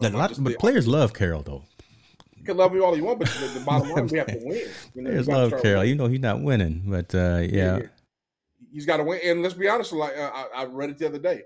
a 0.00 0.08
lot, 0.08 0.32
but 0.38 0.58
players 0.58 0.88
love 0.88 1.12
Carroll 1.12 1.42
though. 1.42 1.64
You 2.34 2.44
can 2.44 2.56
love 2.56 2.72
me 2.72 2.80
all 2.80 2.96
you 2.96 3.04
want, 3.04 3.18
but 3.18 3.28
the, 3.28 3.58
the 3.58 3.64
bottom 3.64 3.90
line, 3.90 4.06
we 4.06 4.18
have 4.18 4.26
to 4.28 4.40
win. 4.42 4.68
You 4.94 5.02
know, 5.02 5.10
players 5.10 5.28
love 5.28 5.62
Carroll, 5.62 5.84
even 5.84 5.98
though 5.98 6.08
he's 6.08 6.20
not 6.20 6.40
winning. 6.40 6.82
But 6.86 7.14
uh, 7.14 7.40
yeah. 7.42 7.76
yeah, 7.76 7.80
he's 8.72 8.86
got 8.86 8.96
to 8.96 9.04
win. 9.04 9.20
And 9.22 9.42
let's 9.42 9.54
be 9.54 9.68
honest, 9.68 9.92
like 9.92 10.16
uh, 10.16 10.30
I, 10.32 10.62
I 10.62 10.64
read 10.64 10.88
it 10.88 10.96
the 10.96 11.06
other 11.06 11.18
day 11.18 11.42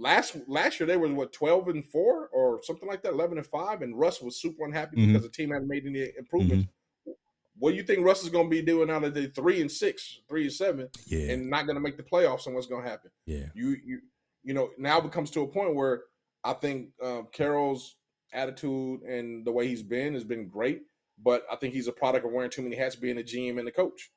last 0.00 0.36
last 0.46 0.80
year 0.80 0.86
they 0.86 0.96
were 0.96 1.12
what 1.12 1.32
12 1.32 1.68
and 1.68 1.84
4 1.84 2.28
or 2.32 2.60
something 2.62 2.88
like 2.88 3.02
that 3.02 3.12
11 3.12 3.38
and 3.38 3.46
5 3.46 3.82
and 3.82 3.98
russ 3.98 4.20
was 4.20 4.40
super 4.40 4.64
unhappy 4.64 4.96
mm-hmm. 4.96 5.12
because 5.12 5.22
the 5.22 5.32
team 5.32 5.50
hadn't 5.50 5.68
made 5.68 5.86
any 5.86 6.08
improvements 6.18 6.66
mm-hmm. 7.06 7.12
what 7.58 7.70
do 7.70 7.76
you 7.76 7.82
think 7.82 8.04
russ 8.04 8.22
is 8.22 8.30
going 8.30 8.46
to 8.46 8.50
be 8.50 8.62
doing 8.62 8.90
out 8.90 9.04
of 9.04 9.14
the 9.14 9.28
3 9.28 9.60
and 9.60 9.70
6 9.70 10.20
3 10.28 10.42
and 10.42 10.52
7 10.52 10.88
yeah. 11.06 11.32
and 11.32 11.50
not 11.50 11.66
going 11.66 11.76
to 11.76 11.80
make 11.80 11.96
the 11.96 12.02
playoffs 12.02 12.46
and 12.46 12.54
what's 12.54 12.66
going 12.66 12.82
to 12.82 12.88
happen 12.88 13.10
yeah 13.26 13.46
you 13.54 13.76
you 13.84 14.00
you 14.42 14.54
know 14.54 14.70
now 14.78 14.98
it 14.98 15.12
comes 15.12 15.30
to 15.30 15.42
a 15.42 15.46
point 15.46 15.74
where 15.74 16.02
i 16.44 16.52
think 16.52 16.88
um, 17.02 17.28
carroll's 17.32 17.96
attitude 18.32 19.02
and 19.02 19.44
the 19.44 19.52
way 19.52 19.66
he's 19.68 19.82
been 19.82 20.14
has 20.14 20.24
been 20.24 20.48
great 20.48 20.82
but 21.22 21.44
i 21.52 21.56
think 21.56 21.74
he's 21.74 21.88
a 21.88 21.92
product 21.92 22.24
of 22.24 22.32
wearing 22.32 22.50
too 22.50 22.62
many 22.62 22.76
hats 22.76 22.96
being 22.96 23.18
a 23.18 23.22
gm 23.22 23.58
and 23.58 23.68
a 23.68 23.72
coach 23.72 24.10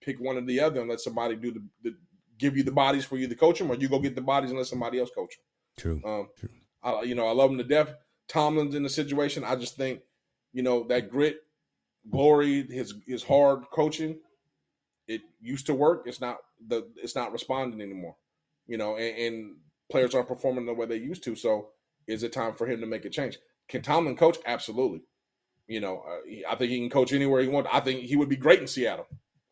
pick 0.00 0.18
one 0.20 0.36
or 0.36 0.40
the 0.42 0.60
other 0.60 0.80
and 0.80 0.88
let 0.88 1.00
somebody 1.00 1.36
do 1.36 1.52
the, 1.52 1.62
the 1.82 1.96
give 2.38 2.56
you 2.56 2.62
the 2.62 2.72
bodies 2.72 3.04
for 3.04 3.16
you 3.16 3.28
to 3.28 3.34
coach 3.34 3.58
them, 3.58 3.70
or 3.70 3.74
you 3.74 3.88
go 3.88 3.98
get 3.98 4.14
the 4.14 4.20
bodies 4.20 4.50
and 4.50 4.58
let 4.58 4.66
somebody 4.66 4.98
else 4.98 5.10
coach 5.14 5.36
them. 5.36 5.44
True. 5.76 6.02
Um, 6.04 6.28
True. 6.38 6.48
I, 6.82 7.02
you 7.02 7.14
know, 7.14 7.26
I 7.26 7.32
love 7.32 7.50
him 7.50 7.58
to 7.58 7.64
death. 7.64 7.94
Tomlin's 8.28 8.74
in 8.74 8.82
the 8.82 8.88
situation. 8.88 9.44
I 9.44 9.56
just 9.56 9.76
think, 9.76 10.00
you 10.52 10.62
know, 10.62 10.84
that 10.88 11.10
grit, 11.10 11.38
glory, 12.10 12.66
his 12.66 12.94
his 13.06 13.22
hard 13.22 13.64
coaching, 13.72 14.18
it 15.06 15.22
used 15.40 15.66
to 15.66 15.74
work. 15.74 16.02
It's 16.06 16.20
not 16.20 16.38
the 16.66 16.88
it's 16.96 17.16
not 17.16 17.32
responding 17.32 17.80
anymore. 17.80 18.16
You 18.66 18.76
know, 18.76 18.96
and, 18.96 19.16
and 19.18 19.56
players 19.90 20.14
aren't 20.14 20.28
performing 20.28 20.66
the 20.66 20.74
way 20.74 20.86
they 20.86 20.96
used 20.96 21.24
to. 21.24 21.34
So, 21.34 21.70
is 22.06 22.22
it 22.22 22.32
time 22.32 22.54
for 22.54 22.66
him 22.66 22.80
to 22.80 22.86
make 22.86 23.04
a 23.04 23.10
change? 23.10 23.38
Can 23.68 23.82
Tomlin 23.82 24.16
coach? 24.16 24.38
Absolutely. 24.46 25.02
You 25.66 25.80
know, 25.80 26.02
uh, 26.08 26.50
I 26.50 26.54
think 26.54 26.70
he 26.70 26.78
can 26.78 26.90
coach 26.90 27.12
anywhere 27.12 27.42
he 27.42 27.48
wants. 27.48 27.68
I 27.72 27.80
think 27.80 28.00
he 28.00 28.16
would 28.16 28.28
be 28.28 28.36
great 28.36 28.60
in 28.60 28.66
Seattle. 28.66 29.06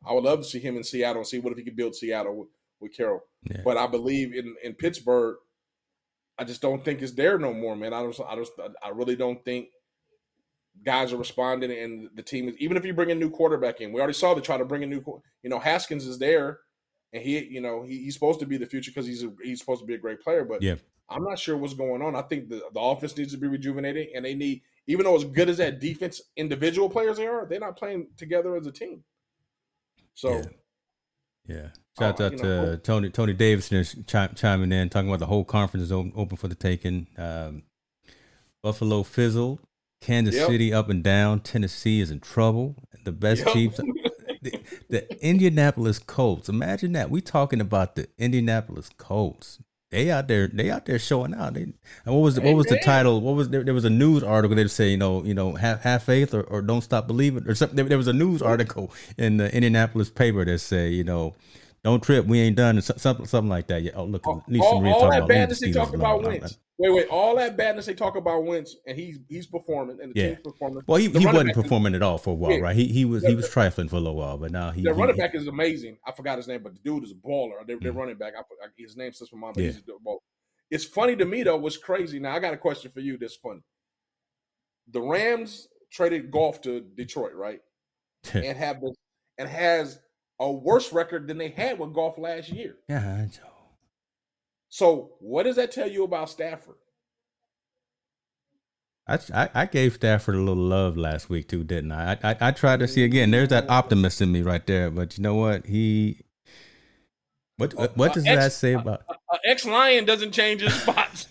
I 0.07 0.13
would 0.13 0.25
love 0.25 0.39
to 0.41 0.45
see 0.45 0.61
him 0.61 0.77
in 0.77 0.85
Seattle 0.85 1.19
and 1.19 1.27
see 1.27 1.39
what 1.39 1.53
if 1.53 1.59
he 1.59 1.65
could 1.65 1.77
build 1.77 1.95
Seattle 1.95 2.49
with 2.81 2.97
Carroll. 2.97 3.23
Yeah. 3.51 3.63
But 3.65 3.77
I 3.77 3.87
believe 3.87 4.35
in 4.35 4.55
in 4.63 4.75
Pittsburgh, 4.75 5.37
I 6.39 6.45
just 6.45 6.61
don't 6.61 6.85
think 6.85 7.03
it's 7.03 7.13
there 7.13 7.39
no 7.39 7.53
more, 7.53 7.77
man. 7.77 7.93
I 7.93 8.03
don't, 8.03 8.21
I 8.29 8.37
just, 8.37 8.53
I 8.83 8.91
really 8.91 9.17
don't 9.17 9.43
think 9.45 9.69
guys 10.85 11.13
are 11.13 11.17
responding, 11.17 11.71
and 11.71 12.11
the 12.15 12.23
team 12.23 12.49
is. 12.49 12.57
Even 12.59 12.77
if 12.77 12.85
you 12.85 12.93
bring 12.93 13.11
a 13.11 13.15
new 13.15 13.31
quarterback 13.31 13.81
in, 13.81 13.93
we 13.93 14.01
already 14.01 14.13
saw 14.13 14.35
they 14.35 14.41
try 14.41 14.59
to 14.59 14.65
bring 14.65 14.83
a 14.83 14.87
new. 14.87 15.03
You 15.43 15.51
know, 15.51 15.59
Haskins 15.59 16.07
is 16.07 16.19
there, 16.19 16.61
and 17.13 17.23
he, 17.23 17.43
you 17.45 17.61
know, 17.61 17.83
he, 17.83 18.05
he's 18.05 18.15
supposed 18.15 18.41
to 18.41 18.47
be 18.47 18.59
the 18.59 18.67
future 18.67 18.91
because 18.91 19.07
he's 19.07 19.25
a, 19.25 19.33
he's 19.43 19.61
supposed 19.61 19.81
to 19.81 19.87
be 19.87 19.95
a 19.95 19.99
great 19.99 20.21
player. 20.21 20.45
But 20.45 20.63
yeah. 20.63 20.77
I'm 21.09 21.25
not 21.25 21.39
sure 21.39 21.57
what's 21.57 21.75
going 21.75 22.03
on. 22.03 22.15
I 22.15 22.23
think 22.23 22.49
the 22.49 22.63
the 22.75 22.81
offense 22.81 23.17
needs 23.17 23.33
to 23.33 23.39
be 23.39 23.47
rejuvenated, 23.47 24.09
and 24.15 24.25
they 24.25 24.35
need, 24.35 24.61
even 24.87 25.05
though 25.05 25.17
as 25.17 25.25
good 25.25 25.49
as 25.49 25.57
that 25.57 25.81
defense 25.81 26.21
individual 26.37 26.91
players 26.91 27.17
they 27.17 27.27
are, 27.27 27.47
they're 27.47 27.61
not 27.61 27.79
playing 27.79 28.09
together 28.17 28.57
as 28.57 28.67
a 28.67 28.73
team. 28.73 29.03
So. 30.15 30.33
Yeah. 30.33 30.45
Yeah. 31.47 31.69
Shout 31.99 32.21
out 32.21 32.37
to 32.39 32.77
Tony 32.83 33.09
Tony 33.11 33.33
Davidson 33.33 33.85
chiming 34.35 34.73
in, 34.73 34.89
talking 34.91 35.09
about 35.09 35.21
the 35.21 35.27
whole 35.27 35.45
conference 35.45 35.85
is 35.85 35.93
open 35.93 36.37
for 36.37 36.49
the 36.49 36.55
taking. 36.55 37.07
Um, 37.17 37.63
Buffalo 38.63 39.03
fizzled. 39.03 39.61
Kansas 40.03 40.35
Yep. 40.35 40.49
City 40.49 40.73
up 40.75 40.91
and 40.91 41.03
down. 41.03 41.41
Tennessee 41.41 42.01
is 42.01 42.11
in 42.11 42.21
trouble. 42.21 42.77
The 43.05 43.13
best 43.13 43.45
Yep. 43.47 43.55
teams. 43.55 43.77
The, 44.43 44.61
the 44.91 45.25
Indianapolis 45.27 45.99
Colts. 45.99 46.49
Imagine 46.49 46.93
that. 46.93 47.11
We 47.11 47.21
talking 47.21 47.61
about 47.61 47.97
the 47.97 48.09
Indianapolis 48.19 48.91
Colts. 48.99 49.59
They 49.91 50.11
out 50.11 50.27
there. 50.27 50.49
They 50.49 50.71
out 50.71 50.85
there 50.87 50.99
showing 50.99 51.33
out. 51.33 51.55
They, 51.55 51.63
and 51.63 51.75
what 52.05 52.17
was 52.17 52.35
the, 52.35 52.41
what 52.41 52.57
was 52.57 52.67
the 52.67 52.79
title? 52.85 53.21
What 53.21 53.37
was 53.37 53.51
there? 53.51 53.63
There 53.63 53.75
was 53.75 53.85
a 53.85 53.91
news 53.91 54.25
article. 54.25 54.57
They 54.57 54.67
say 54.67 54.91
you 54.91 54.97
know 54.97 55.23
you 55.23 55.33
know 55.33 55.55
have 55.55 55.83
have 55.83 56.03
faith 56.03 56.35
or, 56.35 56.43
or 56.43 56.61
don't 56.61 56.83
stop 56.83 57.07
believing 57.07 57.47
or 57.47 57.55
something. 57.55 57.77
There, 57.77 57.85
there 57.85 57.99
was 57.99 58.09
a 58.09 58.13
news 58.13 58.43
article 58.43 58.93
in 59.17 59.37
the 59.37 59.55
Indianapolis 59.55 60.11
paper 60.11 60.45
that 60.45 60.59
say 60.59 60.91
you 60.91 61.05
know 61.05 61.35
don't 61.91 62.03
trip. 62.03 62.27
We 62.27 62.41
ain't 62.41 62.57
done. 62.57 62.81
so- 62.83 62.95
Something 62.97 63.27
something 63.27 63.49
like 63.49 63.67
that. 63.69 63.83
Yeah. 63.83 63.93
Oh 63.95 64.05
look. 64.05 64.27
all, 64.27 64.45
Lisa 64.49 64.65
all, 64.65 64.87
all 64.87 65.11
that 65.11 65.17
about 65.19 65.29
badness 65.29 65.61
they 65.61 65.73
talk 65.73 65.95
about 65.95 66.23
wins. 66.23 66.59
Wait, 66.79 66.93
wait, 66.93 67.09
all 67.09 67.35
that 67.37 67.57
badness 67.57 67.87
they 67.87 67.95
talk 67.95 68.17
about 68.17 68.45
wins, 68.45 68.77
and 68.87 68.99
he's 68.99 69.19
he's 69.29 69.47
performing, 69.47 69.99
and 70.03 70.13
the 70.15 70.21
Yeah. 70.21 70.27
team's 70.35 70.41
performing. 70.43 70.83
Well, 70.87 70.99
he, 70.99 71.07
The 71.07 71.21
he 71.21 71.27
wasn't 71.27 71.51
is- 71.51 71.57
performing 71.57 71.95
at 71.95 72.03
all 72.03 72.19
for 72.19 72.31
a 72.31 72.35
while, 72.35 72.53
Yeah. 72.53 72.59
right? 72.59 72.77
He 72.77 72.87
he 72.89 73.05
was 73.07 73.23
Yeah, 73.23 73.31
he 73.31 73.35
was 73.37 73.49
trifling 73.49 73.89
for 73.89 73.97
a 73.97 74.01
little 74.01 74.17
while, 74.17 74.37
but 74.37 74.51
now 74.53 74.73
he, 74.73 74.83
Their 74.83 74.93
he- 74.95 75.01
running 75.01 75.15
he- 75.15 75.21
back 75.23 75.35
is 75.35 75.47
amazing. 75.47 75.97
I 76.07 76.13
forgot 76.13 76.37
his 76.37 76.49
name, 76.49 76.63
but 76.63 76.75
the 76.75 76.81
dude 76.81 77.05
is 77.05 77.13
a 77.13 77.15
baller. 77.15 77.67
Their 77.67 77.79
Mhm. 77.79 77.95
running 77.97 78.17
back, 78.17 78.35
I, 78.37 78.41
I, 78.41 78.69
his 78.77 78.95
name 78.97 79.13
slips 79.13 79.33
my 79.33 79.39
mind, 79.39 79.55
but 79.55 79.63
Yeah. 79.65 79.71
he's 79.71 79.79
a 79.79 79.83
baller. 80.07 80.19
It's 80.71 80.85
funny 80.85 81.17
to 81.17 81.25
me 81.25 81.45
though. 81.45 81.57
What's 81.57 81.77
crazy 81.79 82.19
now? 82.19 82.35
I 82.35 82.41
got 82.41 82.53
a 82.53 82.59
question 82.59 82.91
for 82.91 83.01
you. 83.01 83.17
That's 83.17 83.37
funny. 83.37 83.61
The 84.89 85.01
Rams 85.01 85.69
traded 85.91 86.31
Goff 86.31 86.61
to 86.63 86.81
Detroit, 86.81 87.35
right? 87.35 87.61
and 88.35 88.57
have 88.59 88.81
this 88.81 88.95
and 89.39 89.49
has 89.49 89.99
a 90.39 90.51
worse 90.51 90.93
record 90.93 91.29
than 91.29 91.39
they 91.39 91.49
had 91.49 91.79
with 91.79 91.95
Goff 91.95 92.19
last 92.19 92.51
year. 92.51 92.77
yeah. 92.89 93.27
So 94.69 95.13
what 95.21 95.45
does 95.45 95.57
that 95.57 95.73
tell 95.73 95.91
you 95.91 96.05
about 96.05 96.29
Stafford? 96.29 96.77
I, 99.09 99.19
I 99.33 99.49
I 99.55 99.67
gave 99.67 99.95
Stafford 99.95 100.35
a 100.35 100.41
little 100.41 100.63
love 100.63 100.97
last 100.97 101.31
week 101.31 101.49
too, 101.49 101.63
didn't 101.63 101.93
I? 101.93 102.13
I 102.13 102.31
I, 102.31 102.37
I 102.41 102.51
tried 102.51 102.81
to 102.81 102.89
see 102.89 103.05
again. 103.05 103.31
There's 103.31 103.49
that 103.49 103.71
optimist 103.71 104.21
in 104.21 104.33
me 104.33 104.43
right 104.43 104.67
there, 104.67 104.91
but 104.91 105.17
you 105.17 105.23
know 105.23 105.37
what? 105.37 105.67
He 105.67 106.25
what 107.57 107.75
what, 107.75 107.97
what 107.97 108.13
does 108.13 108.27
ex- 108.27 108.37
that 108.37 108.53
say 108.53 108.73
about? 108.73 109.03
Uh, 109.09 109.39
Ex 109.45 109.65
Lion 109.65 110.05
doesn't 110.05 110.33
change 110.33 110.61
his 110.61 110.75
spots. 110.75 111.29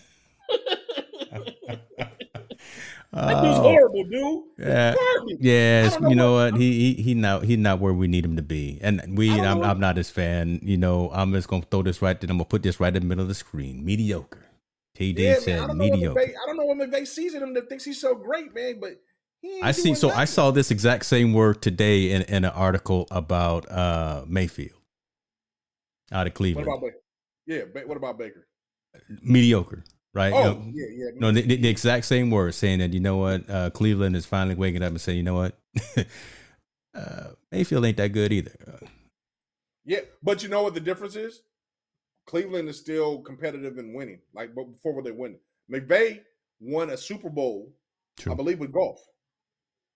That 3.16 3.42
dude's 3.42 3.58
Oh, 3.58 3.62
horrible, 3.62 4.04
dude. 4.04 4.44
yeah. 4.58 4.94
Yes, 5.40 5.98
know 6.00 6.08
you 6.08 6.14
know 6.16 6.32
what- 6.34 6.52
what? 6.52 6.60
He 6.60 6.94
he 6.94 7.02
he 7.02 7.14
not 7.14 7.44
he 7.44 7.56
not 7.56 7.80
where 7.80 7.92
we 7.94 8.06
need 8.06 8.24
him 8.24 8.36
to 8.36 8.42
be, 8.42 8.78
and 8.82 9.16
we 9.16 9.30
I 9.30 9.50
I'm. 9.50 9.62
I'm 9.62 9.80
not 9.80 9.96
his 9.96 10.10
fan. 10.10 10.60
You 10.62 10.76
know, 10.76 11.10
I'm 11.12 11.32
just 11.32 11.48
gonna 11.48 11.64
throw 11.70 11.82
this 11.82 12.00
right. 12.02 12.20
Then 12.20 12.30
I'm 12.30 12.36
gonna 12.36 12.44
put 12.44 12.62
this 12.62 12.78
right 12.80 12.94
in 12.94 13.02
the 13.02 13.08
middle 13.08 13.22
of 13.22 13.28
the 13.28 13.34
screen. 13.34 13.84
Mediocre. 13.84 14.42
TD 14.96 15.18
Yeah, 15.18 15.32
man, 15.32 15.40
said 15.40 15.58
I 15.58 15.60
know 15.62 15.66
what 15.68 15.76
mediocre. 15.76 16.20
McVay, 16.20 16.28
I 16.30 16.46
don't 16.46 16.56
know 16.56 16.64
what 16.64 16.78
McVay 16.78 17.06
sees 17.06 17.34
in 17.34 17.42
him 17.42 17.52
that 17.54 17.68
thinks 17.68 17.84
he's 17.84 18.00
so 18.00 18.14
great, 18.14 18.54
man. 18.54 18.80
But 18.80 18.92
he 19.42 19.56
ain't 19.56 19.64
I 19.64 19.72
see. 19.72 19.94
So 19.94 20.10
I 20.10 20.24
saw 20.24 20.50
this 20.50 20.70
exact 20.70 21.04
same 21.04 21.32
word 21.34 21.60
today 21.60 22.12
in, 22.12 22.22
in 22.22 22.44
an 22.44 22.50
article 22.52 23.06
about 23.10 23.70
uh, 23.70 24.24
Mayfield 24.26 24.72
out 26.12 26.26
of 26.26 26.30
What 26.30 26.34
Cleveland. 26.36 26.68
about 26.68 26.80
Baker? 26.80 26.96
Yeah, 27.46 27.82
what 27.86 27.96
about 27.98 28.18
Baker? 28.18 28.46
Mediocre, 29.22 29.84
right? 30.16 30.32
Oh, 30.32 30.54
No, 30.54 30.72
yeah, 30.72 30.86
yeah. 30.90 31.10
no, 31.16 31.30
the, 31.30 31.42
the, 31.42 31.68
exact 31.68 32.06
same 32.06 32.30
words 32.30 32.56
saying 32.56 32.78
that 32.78 32.92
you 32.92 33.00
know 33.00 33.18
what, 33.18 33.48
uh, 33.48 33.70
Cleveland 33.70 34.16
is 34.16 34.24
finally 34.24 34.54
waking 34.54 34.82
up 34.82 34.88
and 34.88 35.00
saying, 35.00 35.18
you 35.18 35.22
know 35.22 35.34
what, 35.34 35.58
uh, 36.94 37.28
Mayfield 37.52 37.84
ain't 37.84 37.98
that 37.98 38.12
good 38.12 38.32
either. 38.32 38.80
Yeah, 39.84 40.00
but 40.22 40.42
you 40.42 40.48
know 40.48 40.62
what 40.62 40.74
the 40.74 40.80
difference 40.80 41.14
is? 41.14 41.42
Cleveland 42.26 42.68
is 42.68 42.78
still 42.78 43.20
competitive 43.20 43.78
and 43.78 43.94
winning. 43.94 44.20
Like 44.34 44.54
before 44.54 44.94
were 44.94 45.02
they 45.02 45.12
winning? 45.12 45.38
McVay 45.70 46.22
won 46.60 46.90
a 46.90 46.96
Super 46.96 47.30
Bowl, 47.30 47.72
True. 48.18 48.32
I 48.32 48.34
believe, 48.34 48.58
with 48.58 48.72
Goff. 48.72 48.98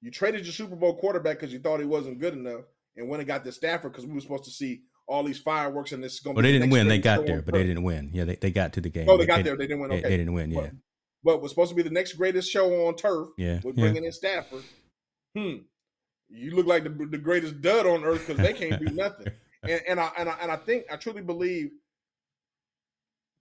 You 0.02 0.10
traded 0.10 0.44
your 0.44 0.52
Super 0.52 0.76
Bowl 0.76 0.96
quarterback 0.96 1.38
because 1.38 1.52
you 1.52 1.58
thought 1.58 1.80
he 1.80 1.86
wasn't 1.86 2.20
good 2.20 2.34
enough, 2.34 2.64
and 2.96 3.08
went 3.08 3.20
and 3.20 3.26
got 3.26 3.44
the 3.44 3.52
Stafford 3.52 3.92
because 3.92 4.06
we 4.06 4.14
were 4.14 4.20
supposed 4.20 4.44
to 4.44 4.50
see 4.50 4.82
all 5.10 5.24
these 5.24 5.38
fireworks 5.38 5.92
and 5.92 6.02
this 6.02 6.14
is 6.14 6.20
going. 6.20 6.36
But 6.36 6.42
they 6.42 6.52
didn't 6.52 6.70
win. 6.70 6.86
They 6.88 6.98
got 6.98 7.26
there, 7.26 7.42
but 7.42 7.52
they 7.52 7.64
didn't 7.64 7.82
win. 7.82 8.10
Yeah, 8.12 8.24
they, 8.24 8.36
they 8.36 8.50
got 8.50 8.72
to 8.74 8.80
the 8.80 8.88
game. 8.88 9.08
Oh, 9.08 9.16
they 9.16 9.26
but 9.26 9.36
got 9.36 9.44
there. 9.44 9.56
They 9.56 9.66
didn't 9.66 9.80
win. 9.80 9.90
They, 9.90 9.98
Okay, 9.98 10.08
they 10.08 10.16
didn't 10.16 10.32
win. 10.32 10.50
Yeah, 10.52 10.60
But, 10.60 10.72
but 11.24 11.42
was 11.42 11.50
supposed 11.50 11.70
to 11.70 11.74
be 11.74 11.82
the 11.82 11.90
next 11.90 12.14
greatest 12.14 12.50
show 12.50 12.86
on 12.86 12.94
turf 12.94 13.30
yeah, 13.36 13.60
with 13.64 13.76
yeah. 13.76 13.84
bringing 13.84 14.04
in 14.04 14.12
Stafford. 14.12 14.62
Hmm. 15.36 15.56
You 16.28 16.54
look 16.54 16.66
like 16.66 16.84
the, 16.84 16.90
the 16.90 17.18
greatest 17.18 17.60
dud 17.60 17.86
on 17.86 18.04
earth 18.04 18.26
because 18.26 18.40
they 18.40 18.52
can't 18.52 18.80
do 18.84 18.94
nothing. 18.94 19.26
And, 19.62 19.82
and 19.86 20.00
I 20.00 20.10
and 20.16 20.26
I 20.26 20.36
and 20.40 20.50
I 20.50 20.56
think 20.56 20.84
I 20.90 20.96
truly 20.96 21.20
believe 21.20 21.68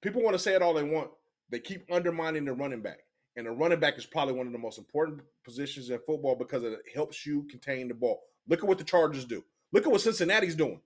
people 0.02 0.22
want 0.22 0.34
to 0.34 0.40
say 0.40 0.54
it 0.54 0.62
all 0.62 0.74
they 0.74 0.84
want. 0.84 1.12
They 1.50 1.60
keep 1.60 1.86
undermining 1.90 2.44
the 2.44 2.52
running 2.52 2.82
back, 2.82 2.98
and 3.38 3.48
the 3.48 3.52
running 3.52 3.80
back 3.80 3.98
is 3.98 4.06
probably 4.06 4.34
one 4.34 4.46
of 4.46 4.52
the 4.52 4.60
most 4.60 4.78
important 4.78 5.22
positions 5.46 5.90
in 5.90 5.98
football 6.06 6.36
because 6.36 6.64
it 6.64 6.78
helps 6.94 7.26
you 7.26 7.48
contain 7.50 7.88
the 7.88 7.94
ball. 7.94 8.20
Look 8.50 8.60
at 8.60 8.68
what 8.68 8.80
the 8.80 8.84
Chargers 8.84 9.24
do. 9.24 9.46
Look 9.72 9.86
at 9.86 9.92
what 9.94 10.02
Cincinnati's 10.02 10.56
doing. 10.56 10.82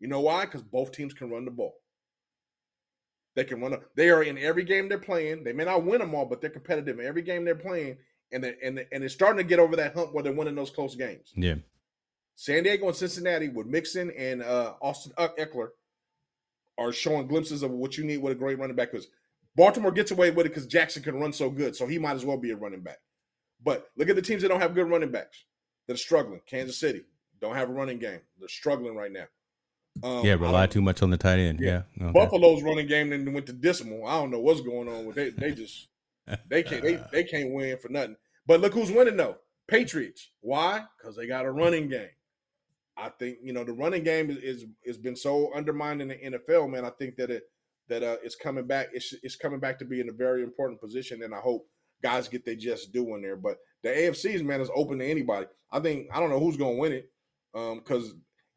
You 0.00 0.08
know 0.08 0.20
why? 0.20 0.44
Because 0.44 0.62
both 0.62 0.92
teams 0.92 1.14
can 1.14 1.30
run 1.30 1.44
the 1.44 1.50
ball. 1.50 1.74
They 3.34 3.44
can 3.44 3.60
run. 3.60 3.72
A, 3.72 3.80
they 3.96 4.10
are 4.10 4.22
in 4.22 4.38
every 4.38 4.64
game 4.64 4.88
they're 4.88 4.98
playing. 4.98 5.44
They 5.44 5.52
may 5.52 5.64
not 5.64 5.84
win 5.84 6.00
them 6.00 6.14
all, 6.14 6.26
but 6.26 6.40
they're 6.40 6.50
competitive 6.50 6.98
in 6.98 7.06
every 7.06 7.22
game 7.22 7.44
they're 7.44 7.54
playing, 7.54 7.98
and 8.32 8.44
they, 8.44 8.54
and 8.62 8.78
they, 8.78 8.86
and 8.92 9.02
it's 9.02 9.14
starting 9.14 9.38
to 9.38 9.48
get 9.48 9.58
over 9.58 9.76
that 9.76 9.94
hump 9.94 10.14
where 10.14 10.22
they're 10.22 10.32
winning 10.32 10.54
those 10.54 10.70
close 10.70 10.94
games. 10.94 11.32
yeah. 11.34 11.54
San 12.36 12.64
Diego 12.64 12.88
and 12.88 12.96
Cincinnati 12.96 13.48
with 13.48 13.66
Mixon 13.68 14.10
and 14.10 14.42
uh, 14.42 14.74
Austin 14.82 15.12
Ekeler 15.16 15.68
are 16.78 16.92
showing 16.92 17.28
glimpses 17.28 17.62
of 17.62 17.70
what 17.70 17.96
you 17.96 18.02
need 18.02 18.18
with 18.18 18.32
a 18.32 18.36
great 18.36 18.58
running 18.58 18.74
back. 18.74 18.90
Because 18.90 19.06
Baltimore 19.54 19.92
gets 19.92 20.10
away 20.10 20.30
with 20.32 20.46
it 20.46 20.48
because 20.48 20.66
Jackson 20.66 21.02
can 21.02 21.20
run 21.20 21.32
so 21.32 21.48
good, 21.48 21.76
so 21.76 21.86
he 21.86 21.98
might 21.98 22.16
as 22.16 22.24
well 22.24 22.36
be 22.36 22.50
a 22.50 22.56
running 22.56 22.82
back. 22.82 22.98
But 23.62 23.88
look 23.96 24.08
at 24.08 24.16
the 24.16 24.22
teams 24.22 24.42
that 24.42 24.48
don't 24.48 24.60
have 24.60 24.74
good 24.74 24.90
running 24.90 25.12
backs 25.12 25.44
that 25.86 25.94
are 25.94 25.96
struggling. 25.96 26.40
Kansas 26.46 26.78
City 26.78 27.02
don't 27.40 27.54
have 27.54 27.70
a 27.70 27.72
running 27.72 27.98
game; 27.98 28.20
they're 28.38 28.48
struggling 28.48 28.96
right 28.96 29.12
now. 29.12 29.26
Um, 30.02 30.24
Yeah, 30.24 30.34
rely 30.34 30.66
too 30.66 30.82
much 30.82 31.02
on 31.02 31.10
the 31.10 31.16
tight 31.16 31.38
end. 31.38 31.60
Yeah. 31.60 31.82
Yeah. 31.96 32.06
okay. 32.06 32.12
Buffalo's 32.12 32.62
running 32.62 32.86
game 32.86 33.10
then 33.10 33.32
went 33.32 33.46
to 33.46 33.52
dismal. 33.52 34.06
I 34.06 34.14
don't 34.20 34.30
know 34.30 34.40
what's 34.40 34.60
going 34.60 34.88
on 34.88 35.06
with 35.06 35.16
they. 35.16 35.30
They 35.30 35.52
just 35.52 35.88
they 36.48 36.62
can't 36.62 36.82
they, 36.82 37.00
they 37.12 37.24
can't 37.24 37.52
win 37.52 37.78
for 37.78 37.88
nothing. 37.88 38.16
But 38.46 38.60
look 38.60 38.74
who's 38.74 38.90
winning 38.90 39.16
though. 39.16 39.36
Patriots. 39.68 40.30
Why? 40.40 40.84
Because 40.98 41.16
they 41.16 41.26
got 41.26 41.46
a 41.46 41.50
running 41.50 41.88
game. 41.88 42.10
I 42.96 43.08
think 43.08 43.38
you 43.42 43.52
know 43.52 43.64
the 43.64 43.72
running 43.72 44.04
game 44.04 44.30
is, 44.30 44.38
is 44.38 44.64
has 44.86 44.98
been 44.98 45.16
so 45.16 45.52
undermined 45.54 46.02
in 46.02 46.08
the 46.08 46.14
NFL, 46.14 46.70
man. 46.70 46.84
I 46.84 46.90
think 46.90 47.16
that 47.16 47.30
it 47.30 47.44
that 47.88 48.02
uh, 48.02 48.16
it's 48.22 48.36
coming 48.36 48.66
back. 48.66 48.88
It's 48.92 49.14
it's 49.22 49.36
coming 49.36 49.60
back 49.60 49.78
to 49.78 49.84
be 49.84 50.00
in 50.00 50.08
a 50.08 50.12
very 50.12 50.42
important 50.42 50.80
position, 50.80 51.22
and 51.22 51.34
I 51.34 51.38
hope 51.38 51.66
guys 52.02 52.28
get 52.28 52.44
their 52.44 52.54
just 52.54 52.92
due 52.92 53.14
in 53.14 53.22
there. 53.22 53.36
But 53.36 53.58
the 53.82 53.88
AFC's 53.88 54.42
man 54.42 54.60
is 54.60 54.70
open 54.74 54.98
to 54.98 55.06
anybody. 55.06 55.46
I 55.72 55.80
think 55.80 56.08
I 56.12 56.20
don't 56.20 56.30
know 56.30 56.40
who's 56.40 56.56
going 56.56 56.74
to 56.74 56.80
win 56.80 56.92
it 56.92 57.10
Um 57.54 57.78
because 57.78 58.14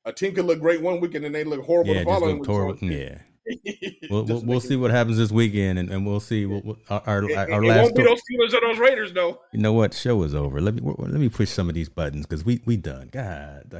a 0.07 0.13
team 0.13 0.33
could 0.33 0.45
look 0.45 0.59
great 0.59 0.81
one 0.81 0.99
week 0.99 1.13
and 1.15 1.23
then 1.23 1.31
they 1.33 1.43
look 1.43 1.63
horrible 1.65 1.93
Yeah, 1.93 1.99
the 1.99 2.05
following 2.05 2.39
week. 2.39 2.45
toward, 2.47 2.81
yeah. 2.81 3.19
We'll, 4.09 4.25
we'll, 4.25 4.41
we'll 4.41 4.59
see 4.59 4.75
what 4.75 4.91
happens 4.91 5.17
this 5.17 5.31
weekend, 5.31 5.79
and, 5.79 5.89
and 5.89 6.05
we'll 6.05 6.19
see. 6.19 6.45
We'll, 6.45 6.61
we'll- 6.63 6.79
our 6.89 7.01
our, 7.05 7.23
It, 7.29 7.37
our, 7.37 7.49
it- 7.49 7.53
our 7.53 7.63
it 7.63 7.67
last. 7.67 7.81
won't 7.83 7.95
be 7.95 8.03
those 8.03 8.19
Steelers 8.19 8.53
or 8.53 8.59
those 8.61 8.77
Raiders, 8.77 9.13
though. 9.13 9.39
You 9.53 9.59
know 9.61 9.71
what? 9.73 9.93
Show 9.93 10.21
is 10.23 10.35
over. 10.35 10.59
Let 10.59 10.75
me 10.75 10.81
let 10.97 11.13
me 11.13 11.29
push 11.29 11.49
some 11.49 11.69
of 11.69 11.75
these 11.75 11.87
buttons 11.89 12.25
because 12.25 12.43
we 12.43 12.61
we 12.65 12.75
done. 12.77 13.09
God, 13.11 13.67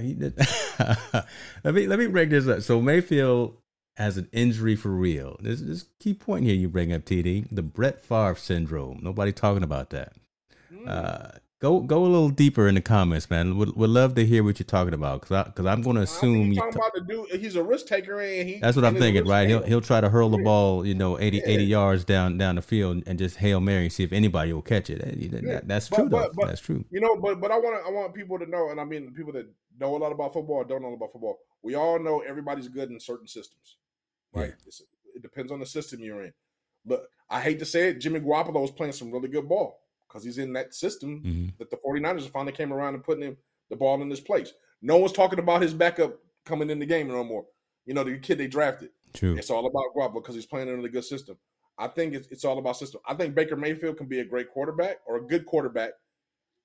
let 1.64 1.74
me 1.74 1.88
let 1.88 2.00
me 2.00 2.08
break 2.08 2.30
this 2.30 2.48
up. 2.48 2.62
So 2.62 2.82
Mayfield 2.82 3.58
has 3.98 4.18
an 4.18 4.30
injury 4.32 4.76
for 4.76 4.90
real. 4.90 5.38
This 5.42 5.62
this 5.62 5.86
key 6.00 6.14
point 6.14 6.46
here 6.46 6.56
you 6.56 6.70
bring 6.70 6.94
up, 6.94 7.04
TD, 7.04 7.48
the 7.52 7.64
Brett 7.64 8.02
Favre 8.02 8.36
syndrome. 8.36 9.00
Nobody 9.02 9.32
talking 9.32 9.64
about 9.64 9.90
that. 9.92 10.14
Hmm. 10.74 10.88
Uh, 10.88 11.28
go 11.60 11.80
go 11.80 12.04
a 12.04 12.06
little 12.06 12.30
deeper 12.30 12.68
in 12.68 12.76
the 12.76 12.82
comments, 12.82 13.30
man. 13.30 13.58
Would 13.58 13.76
would 13.76 13.90
love 13.90 14.16
to 14.16 14.26
hear 14.26 14.44
what 14.44 14.60
you're 14.60 14.66
talking 14.66 14.94
about 14.94 15.22
because 15.22 15.46
because 15.46 15.66
I'm 15.66 15.82
going 15.82 15.96
to 15.96 16.04
assume 16.04 16.48
he's 16.48 16.56
you. 16.56 16.62
talking 16.62 16.76
about 16.76 16.94
the 16.94 17.02
dude. 17.02 17.42
He's 17.42 17.56
a 17.56 17.64
risk 17.64 17.88
taker, 17.88 18.20
and 18.20 18.48
he. 18.48 18.60
That's 18.60 18.76
what 18.76 18.86
I'm 18.86 18.96
thinking, 18.96 19.26
right? 19.26 19.48
He'll 19.48 19.64
he'll 19.64 19.82
try 19.82 20.02
to 20.02 20.10
hurl 20.10 20.30
the 20.30 20.38
ball, 20.38 20.86
you 20.86 20.94
know, 20.96 21.20
80, 21.20 21.42
80 21.46 21.64
yards 21.66 22.06
down 22.06 22.38
down 22.38 22.56
the 22.56 22.62
field 22.62 23.04
and 23.08 23.18
just 23.18 23.38
hail 23.38 23.60
mary 23.60 23.84
and 23.84 23.94
see 23.94 24.04
if 24.04 24.14
anybody 24.14 24.54
will 24.54 24.62
catch 24.62 24.90
it. 24.90 25.00
That- 25.00 25.42
that- 25.44 25.68
that's 25.68 25.90
But- 25.90 25.96
true, 25.98 26.10
though. 26.10 26.18
but- 26.20 26.36
but- 26.36 26.48
that's 26.48 26.62
true. 26.62 26.86
You 26.92 27.00
know, 27.02 27.16
but 27.18 27.40
but 27.42 27.52
I 27.52 27.58
want 27.58 27.86
I 27.86 27.90
want 27.90 28.14
people 28.14 28.38
to 28.40 28.46
know, 28.46 28.70
and 28.70 28.80
I 28.80 28.84
mean 28.86 29.14
people 29.14 29.34
that 29.34 29.48
know 29.80 29.96
a 29.96 29.98
lot 29.98 30.12
about 30.12 30.34
football 30.34 30.58
or 30.58 30.66
don't 30.66 30.82
know 30.82 30.94
about 30.94 31.12
football. 31.12 31.40
We 31.64 31.76
all 31.76 32.00
know 32.00 32.20
everybody's 32.22 32.68
good 32.68 32.90
in 32.90 33.00
certain 33.00 33.28
systems, 33.28 33.78
right? 34.34 34.54
It's, 34.66 34.82
it 35.16 35.22
depends 35.22 35.52
on 35.52 35.60
the 35.60 35.66
system 35.66 36.00
you're 36.00 36.22
in. 36.24 36.34
But 36.86 37.08
I 37.30 37.42
hate 37.42 37.60
to 37.60 37.66
say 37.66 37.90
it, 37.90 37.96
Jimmy 38.00 38.20
Garoppolo 38.20 38.64
is 38.64 38.72
playing 38.72 38.94
some 38.94 39.12
really 39.12 39.28
good 39.28 39.50
ball 39.50 39.80
because 40.18 40.26
he's 40.26 40.44
in 40.44 40.54
that 40.54 40.74
system 40.74 41.22
hmm 41.22 41.48
that 41.60 41.70
the 41.70 41.78
49ers 41.78 42.30
finally 42.30 42.52
came 42.52 42.74
around 42.74 42.94
and 42.94 43.04
putting 43.04 43.24
him 43.24 43.38
the 43.70 43.76
ball 43.76 44.02
in 44.02 44.10
his 44.10 44.20
place. 44.20 44.54
No 44.82 44.98
one's 44.98 45.12
talking 45.12 45.40
about 45.40 45.62
his 45.62 45.74
backup 45.74 46.20
coming 46.46 46.70
in 46.70 46.80
the 46.80 46.86
game 46.86 47.08
no 47.08 47.24
more. 47.24 47.46
You 47.86 47.94
know, 47.94 48.04
the 48.04 48.18
kid 48.18 48.38
they 48.38 48.48
drafted. 48.48 48.90
True. 49.14 49.36
It's 49.36 49.50
all 49.50 49.66
about 49.66 49.96
Garoppolo 49.96 50.22
because 50.22 50.36
he's 50.36 50.46
playing 50.46 50.70
in 50.70 50.84
a 50.84 50.90
good 50.90 51.04
system. 51.04 51.38
I 51.78 51.88
think 51.88 52.14
it's, 52.14 52.28
it's 52.28 52.46
all 52.46 52.58
about 52.58 52.78
system. 52.78 53.02
I 53.08 53.14
think 53.14 53.34
Baker 53.34 53.56
Mayfield 53.56 53.98
can 53.98 54.08
be 54.08 54.20
a 54.20 54.26
great 54.26 54.52
quarterback 54.52 54.98
or 55.08 55.18
a 55.18 55.22
good 55.22 55.46
quarterback. 55.46 55.92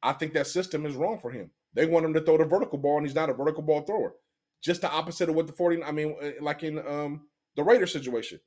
I 0.03 0.13
think 0.13 0.33
that 0.35 0.47
system 0.47 0.85
is 0.85 0.95
wrong 0.95 1.19
for 1.19 1.31
him. 1.31 1.51
They 1.75 1.87
want 1.87 2.05
him 2.05 2.15
to 2.15 2.21
throw 2.21 2.39
the 2.39 2.45
vertical 2.45 2.79
ball, 2.79 2.99
and 2.99 3.07
he's 3.07 3.15
not 3.15 3.31
a 3.31 3.35
vertical 3.35 3.63
ball 3.63 3.83
thrower. 3.83 4.15
Just 4.63 4.83
the 4.83 4.91
opposite 4.91 5.29
of 5.29 5.35
what 5.35 5.47
the 5.47 5.53
40, 5.53 5.83
I 5.83 5.93
mean, 5.93 6.17
uh, 6.23 6.31
like 6.41 6.63
in 6.63 6.79
um, 6.87 7.23
the 7.57 7.63
Raiders 7.63 7.93
situation. 7.93 8.41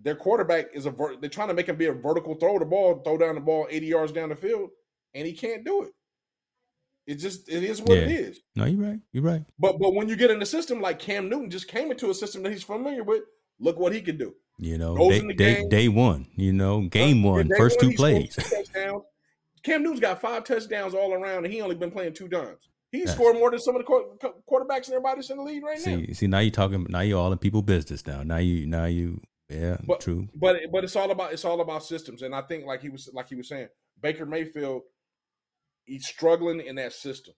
Their 0.00 0.14
quarterback 0.16 0.66
is 0.74 0.86
a 0.86 0.90
ver- 0.90 1.16
they're 1.16 1.30
trying 1.30 1.48
to 1.48 1.54
make 1.54 1.66
him 1.68 1.76
be 1.76 1.86
a 1.86 1.92
vertical 1.92 2.34
throw 2.34 2.58
the 2.58 2.64
ball, 2.64 3.00
throw 3.04 3.16
down 3.18 3.34
the 3.34 3.40
ball 3.40 3.66
80 3.70 3.86
yards 3.86 4.12
down 4.12 4.28
the 4.30 4.36
field, 4.36 4.70
and 5.14 5.26
he 5.26 5.32
can't 5.32 5.64
do 5.64 5.82
it. 5.82 5.90
It 7.06 7.14
just 7.16 7.48
it 7.48 7.64
is 7.64 7.80
what 7.82 7.98
it 7.98 8.08
Yeah. 8.10 8.16
is. 8.18 8.40
No, 8.54 8.64
you're 8.66 8.80
right. 8.82 9.00
You're 9.12 9.24
right. 9.24 9.42
But 9.58 9.78
but 9.78 9.94
when 9.94 10.08
you 10.08 10.16
get 10.16 10.30
in 10.30 10.38
the 10.38 10.46
system 10.46 10.80
like 10.80 10.98
Cam 10.98 11.28
Newton 11.28 11.50
just 11.50 11.66
came 11.68 11.90
into 11.90 12.10
a 12.10 12.14
system 12.14 12.42
that 12.44 12.52
he's 12.52 12.62
familiar 12.62 13.02
with, 13.02 13.22
look 13.58 13.78
what 13.78 13.92
he 13.92 14.00
can 14.00 14.16
do. 14.16 14.34
You 14.58 14.76
know, 14.78 14.94
day, 15.08 15.32
day, 15.32 15.64
day 15.68 15.88
one. 15.88 16.26
You 16.36 16.52
know, 16.52 16.82
game 16.82 17.22
Yeah, 17.24 17.30
one, 17.30 17.50
first 17.56 17.80
one, 17.80 17.90
two 17.90 17.96
plays. 17.96 18.36
two. 18.36 19.04
Cam 19.62 19.82
Newton's 19.82 20.00
got 20.00 20.20
five 20.20 20.44
touchdowns 20.44 20.94
all 20.94 21.12
around, 21.12 21.44
and 21.44 21.52
he 21.52 21.60
only 21.60 21.74
been 21.74 21.90
playing 21.90 22.14
two 22.14 22.28
downs. 22.28 22.68
He 22.92 23.00
Yes. 23.00 23.12
scored 23.14 23.36
more 23.36 23.50
than 23.50 23.60
some 23.60 23.76
of 23.76 23.80
the 23.80 23.84
qu- 23.86 24.16
qu- 24.20 24.42
quarterbacks 24.50 24.86
and 24.86 24.94
everybody 24.94 25.16
that's 25.16 25.30
in 25.30 25.36
the 25.36 25.42
league 25.42 25.62
right 25.62 25.78
now. 25.78 25.84
See, 25.96 26.14
see, 26.14 26.26
now 26.26 26.38
you're 26.40 26.50
talking. 26.50 26.86
Now 26.88 27.00
you're 27.00 27.18
all 27.18 27.30
in 27.32 27.38
people 27.38 27.62
business. 27.62 28.06
Now, 28.06 28.22
now 28.22 28.38
you, 28.38 28.66
now 28.66 28.86
you. 28.86 29.20
Yeah, 29.50 29.78
But- 29.84 30.00
true. 30.00 30.28
But 30.34 30.60
but 30.72 30.84
it's 30.84 30.96
all 30.96 31.10
about 31.10 31.32
it's 31.32 31.44
all 31.44 31.60
about 31.60 31.84
systems, 31.84 32.22
and 32.22 32.34
I 32.34 32.42
think 32.42 32.64
like 32.66 32.80
he 32.82 32.88
was 32.88 33.10
like 33.12 33.28
he 33.28 33.34
was 33.34 33.48
saying, 33.48 33.68
Baker 34.00 34.24
Mayfield, 34.24 34.82
he's 35.84 36.06
struggling 36.06 36.60
in 36.60 36.76
that 36.76 36.92
system. 36.92 37.34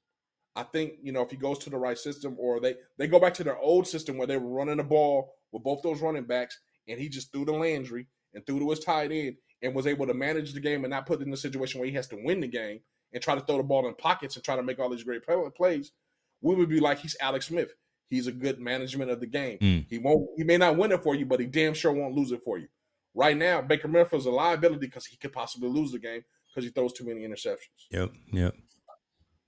I 0.55 0.64
think 0.64 0.94
you 1.02 1.12
know 1.12 1.22
if 1.22 1.30
he 1.30 1.36
goes 1.36 1.59
to 1.60 1.70
the 1.70 1.78
right 1.78 1.98
system, 1.98 2.36
or 2.39 2.60
they 2.60 2.74
they 2.98 3.06
go 3.06 3.18
back 3.18 3.34
to 3.34 3.44
their 3.44 3.59
old 3.59 3.86
system 3.89 4.18
where 4.18 4.26
they 4.26 4.36
were 4.36 4.51
running 4.51 4.76
the 4.76 4.84
ball 4.84 5.32
with 5.52 5.62
both 5.62 5.82
those 5.82 6.02
running 6.02 6.24
backs, 6.24 6.59
and 6.86 7.01
he 7.01 7.09
just 7.09 7.32
threw 7.32 7.44
to 7.47 7.52
Landry 7.52 8.06
and 8.34 8.47
threw 8.47 8.59
to 8.59 8.70
his 8.70 8.80
tight 8.80 9.10
end, 9.10 9.36
and 9.62 9.74
was 9.74 9.86
able 9.86 10.06
to 10.06 10.14
manage 10.14 10.52
the 10.52 10.60
game 10.60 10.84
and 10.84 10.90
not 10.90 11.06
put 11.06 11.22
in 11.22 11.32
a 11.32 11.36
situation 11.36 11.80
where 11.80 11.89
he 11.89 11.94
has 11.94 12.09
to 12.09 12.18
win 12.22 12.40
the 12.40 12.47
game 12.47 12.80
and 13.14 13.22
try 13.22 13.34
to 13.34 13.40
throw 13.43 13.56
the 13.56 13.62
ball 13.62 13.86
in 13.89 13.94
pockets 13.94 14.36
and 14.36 14.44
try 14.44 14.56
to 14.56 14.62
make 14.62 14.78
all 14.78 14.90
these 14.90 15.05
great 15.05 15.22
plays. 15.56 15.93
We 16.40 16.55
would 16.55 16.68
be 16.68 16.80
like 16.80 16.98
he's 16.98 17.16
Alex 17.20 17.47
Smith. 17.47 17.72
He's 18.12 18.26
a 18.26 18.32
good 18.32 18.60
management 18.60 19.10
of 19.10 19.20
the 19.20 19.26
game. 19.26 19.56
Mm. 19.59 19.86
He 19.89 19.97
won't. 19.97 20.28
He 20.36 20.44
may 20.44 20.59
not 20.59 20.76
win 20.76 20.93
it 20.93 21.02
for 21.02 21.14
you, 21.14 21.24
but 21.24 21.40
he 21.40 21.47
damn 21.47 21.72
sure 21.72 21.93
won't 21.93 22.14
lose 22.14 22.30
it 22.30 22.43
for 22.44 22.59
you. 22.59 22.68
Right 23.14 23.34
now, 23.34 23.62
Baker 23.62 23.89
Mayfield's 23.89 24.26
a 24.26 24.30
liability 24.30 24.86
because 24.86 25.06
he 25.06 25.16
could 25.16 25.32
possibly 25.32 25.70
lose 25.70 25.93
the 25.93 25.98
game 25.98 26.22
because 26.47 26.64
he 26.66 26.70
throws 26.70 26.93
too 26.93 27.06
many 27.06 27.26
interceptions. 27.26 27.86
Yep, 27.90 28.10
yep. 28.30 28.55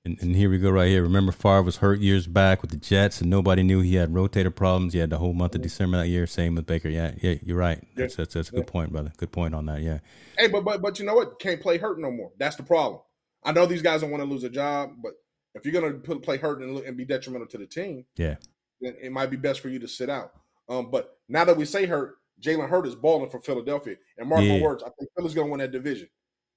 And, 0.06 0.18
and 0.22 0.34
here 0.34 0.48
we 0.48 0.56
go 0.56 0.70
right 0.70 0.88
here. 0.88 1.02
Remember, 1.02 1.30
Favre 1.30 1.62
was 1.62 1.76
hurt 1.76 2.00
years 2.00 2.26
back 2.26 2.62
with 2.62 2.70
the 2.70 2.78
Jets, 2.78 3.20
and 3.20 3.28
nobody 3.28 3.62
knew 3.62 3.82
he 3.82 3.96
had 3.96 4.14
rotator 4.14 4.54
problems. 4.54 4.94
He 4.94 4.98
had 4.98 5.10
the 5.10 5.18
whole 5.18 5.34
month 5.34 5.54
of 5.54 5.60
December 5.60 5.98
that 5.98 6.08
year. 6.08 6.26
Same 6.26 6.54
with 6.54 6.64
Baker. 6.64 6.88
Yeah, 6.88 7.12
yeah, 7.20 7.34
you're 7.42 7.58
right. 7.58 7.86
That's 7.96 8.16
that's, 8.16 8.32
that's 8.32 8.48
a 8.48 8.52
good 8.52 8.66
point, 8.66 8.92
brother. 8.92 9.12
Good 9.18 9.32
point 9.32 9.54
on 9.54 9.66
that. 9.66 9.82
Yeah, 9.82 9.98
Hey, 10.38 10.48
but 10.48 10.64
but 10.64 10.80
but 10.80 10.98
you 10.98 11.04
know 11.04 11.14
what? 11.14 11.38
Can't 11.38 11.60
play 11.60 11.76
hurt 11.76 12.00
no 12.00 12.10
more. 12.10 12.32
That's 12.38 12.56
the 12.56 12.62
problem. 12.62 13.02
I 13.44 13.52
know 13.52 13.66
these 13.66 13.82
guys 13.82 14.00
don't 14.00 14.10
want 14.10 14.22
to 14.22 14.28
lose 14.28 14.42
a 14.44 14.48
job, 14.48 14.92
but 15.02 15.12
if 15.54 15.64
you're 15.64 15.80
gonna 15.80 15.94
put, 15.94 16.22
play 16.22 16.36
hurt 16.36 16.60
and, 16.62 16.78
and 16.78 16.96
be 16.96 17.04
detrimental 17.04 17.46
to 17.48 17.58
the 17.58 17.66
team, 17.66 18.04
yeah. 18.16 18.36
Then 18.80 18.94
it 19.00 19.12
might 19.12 19.30
be 19.30 19.36
best 19.36 19.60
for 19.60 19.68
you 19.68 19.78
to 19.78 19.88
sit 19.88 20.10
out. 20.10 20.32
Um, 20.68 20.90
but 20.90 21.18
now 21.28 21.44
that 21.44 21.56
we 21.56 21.64
say 21.64 21.86
hurt, 21.86 22.16
Jalen 22.40 22.68
Hurt 22.68 22.86
is 22.86 22.94
balling 22.94 23.30
for 23.30 23.40
Philadelphia, 23.40 23.96
and 24.18 24.28
mark 24.28 24.42
my 24.44 24.60
words, 24.60 24.82
I 24.82 24.90
think 24.98 25.10
Philly's 25.16 25.34
gonna 25.34 25.50
win 25.50 25.60
that 25.60 25.72
division. 25.72 26.08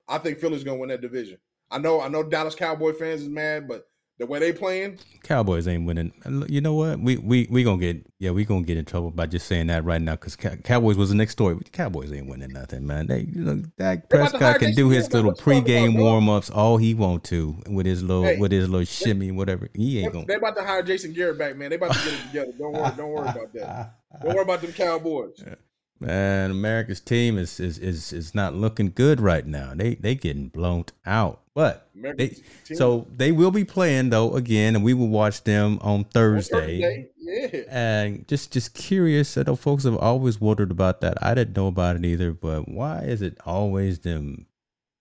I 0.07 0.17
think 0.17 0.39
Philly's 0.39 0.63
gonna 0.63 0.79
win 0.79 0.89
that 0.89 1.01
division. 1.01 1.37
I 1.69 1.77
know 1.77 2.01
I 2.01 2.07
know 2.07 2.23
Dallas 2.23 2.55
Cowboy 2.55 2.93
fans 2.93 3.21
is 3.21 3.29
mad, 3.29 3.67
but 3.67 3.87
the 4.19 4.25
way 4.25 4.39
they 4.39 4.51
playing, 4.51 4.99
Cowboys 5.23 5.67
ain't 5.67 5.85
winning. 5.85 6.11
You 6.47 6.61
know 6.61 6.73
what? 6.73 6.99
We 6.99 7.17
we 7.17 7.47
we 7.51 7.63
gonna 7.63 7.77
get 7.77 8.05
yeah 8.19 8.31
we 8.31 8.45
gonna 8.45 8.63
get 8.63 8.77
in 8.77 8.85
trouble 8.85 9.11
by 9.11 9.27
just 9.27 9.47
saying 9.47 9.67
that 9.67 9.83
right 9.83 10.01
now 10.01 10.13
because 10.13 10.35
Cowboys 10.35 10.97
was 10.97 11.09
the 11.09 11.15
next 11.15 11.33
story. 11.33 11.57
Cowboys 11.71 12.11
ain't 12.11 12.27
winning 12.27 12.51
nothing, 12.51 12.87
man. 12.87 13.07
They 13.07 13.21
you 13.21 13.43
know 13.43 13.63
Dak 13.77 14.09
They're 14.09 14.21
about 14.21 14.31
to 14.31 14.37
hire 14.39 14.53
Prescott 14.53 14.59
can 14.59 14.73
do 14.73 14.89
his 14.89 15.11
little 15.13 15.33
pregame 15.33 15.99
warm 15.99 16.29
ups 16.29 16.49
all 16.49 16.77
he 16.77 16.93
want 16.93 17.23
to 17.25 17.57
with 17.67 17.85
his 17.85 18.01
little 18.01 18.23
Hey, 18.23 18.37
with 18.37 18.51
his 18.51 18.67
little 18.67 18.85
shimmy 18.85 19.31
whatever. 19.31 19.69
He 19.73 19.99
ain't 19.99 20.11
they, 20.11 20.13
gonna. 20.13 20.25
they 20.25 20.35
about 20.35 20.55
to 20.55 20.63
hire 20.63 20.81
Jason 20.81 21.13
Garrett 21.13 21.37
back, 21.37 21.55
man. 21.55 21.69
They 21.69 21.75
about 21.75 21.93
to 21.93 21.99
get 22.03 22.13
it 22.13 22.27
together. 22.27 22.51
Don't 22.57 22.73
worry, 22.73 22.91
don't 22.97 23.09
worry 23.09 23.29
about 23.29 23.53
that. 23.53 23.95
Don't 24.23 24.33
worry 24.33 24.43
about 24.43 24.61
them 24.61 24.73
Cowboys. 24.73 25.43
Man, 25.99 26.51
America's 26.51 26.99
team 26.99 27.37
is 27.37 27.59
is 27.59 27.79
is 27.79 28.13
is 28.13 28.35
not 28.35 28.53
looking 28.53 28.91
good 28.93 29.19
right 29.19 29.45
now. 29.45 29.73
They 29.75 29.95
they 29.95 30.15
getting 30.15 30.49
blown 30.49 30.85
out. 31.05 31.41
But 31.55 31.89
they, 31.95 32.35
so 32.65 33.07
they 33.15 33.31
will 33.31 33.49
be 33.49 33.63
playing 33.63 34.11
though 34.11 34.35
again, 34.35 34.75
and 34.75 34.83
we 34.83 34.93
will 34.93 35.07
watch 35.07 35.43
them 35.43 35.79
on 35.81 36.01
On 36.01 36.03
Thursday. 36.03 37.07
yeah. 37.17 37.61
And 37.67 38.27
just 38.27 38.53
just 38.53 38.75
curious, 38.75 39.35
I 39.37 39.41
know 39.41 39.55
folks 39.55 39.83
have 39.85 39.97
always 39.97 40.39
wondered 40.39 40.69
about 40.69 41.01
that. 41.01 41.17
I 41.23 41.33
didn't 41.33 41.57
know 41.57 41.65
about 41.65 41.95
it 41.95 42.05
either, 42.05 42.31
but 42.31 42.69
why 42.69 42.99
is 42.99 43.23
it 43.23 43.39
always 43.43 43.99
them 43.99 44.45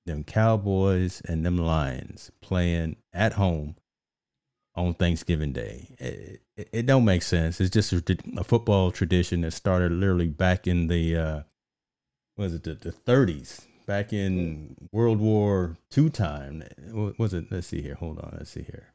them 0.07 0.25
Cowboys 0.25 1.21
and 1.29 1.45
them 1.45 1.59
Lions 1.59 2.31
playing 2.41 2.97
at 3.13 3.35
home 3.35 3.77
on 4.75 4.95
Thanksgiving 4.95 5.53
Day? 5.53 5.95
It, 5.99 6.41
it, 6.57 6.69
it 6.73 6.87
don't 6.87 7.05
make 7.05 7.23
sense. 7.23 7.61
It's 7.61 7.71
just 7.71 7.93
a, 7.93 8.17
a 8.37 8.45
football 8.45 8.91
tradition 8.91 9.43
that 9.43 9.53
started 9.53 9.93
literally 9.93 10.29
back 10.29 10.67
in 10.67 10.89
the 10.89 11.17
uh 11.17 11.41
was 12.37 12.55
it 12.55 12.65
the, 12.65 12.75
the 12.75 12.93
30s, 12.93 13.65
back 13.87 14.13
in 14.13 14.77
World 14.93 15.19
War 15.21 15.77
II 15.97 16.11
time. 16.11 16.63
What 16.91 17.19
was 17.19 17.33
it? 17.33 17.47
Let's 17.51 17.69
see 17.69 17.81
here. 17.81 17.95
Hold 17.95 18.19
on. 18.19 18.35
Let's 18.37 18.51
see 18.51 18.63
here. 18.63 18.93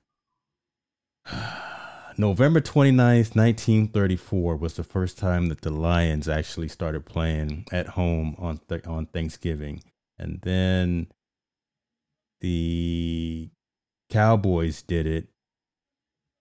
November 2.17 2.61
29th, 2.61 3.35
1934 3.35 4.57
was 4.57 4.75
the 4.75 4.83
first 4.83 5.17
time 5.17 5.47
that 5.47 5.61
the 5.61 5.71
Lions 5.71 6.29
actually 6.29 6.67
started 6.67 7.05
playing 7.05 7.65
at 7.71 7.87
home 7.87 8.35
on 8.37 8.59
th- 8.69 8.85
on 8.85 9.07
Thanksgiving. 9.07 9.81
And 10.19 10.39
then 10.43 11.07
the 12.41 13.49
Cowboys 14.09 14.83
did 14.83 15.07
it 15.07 15.30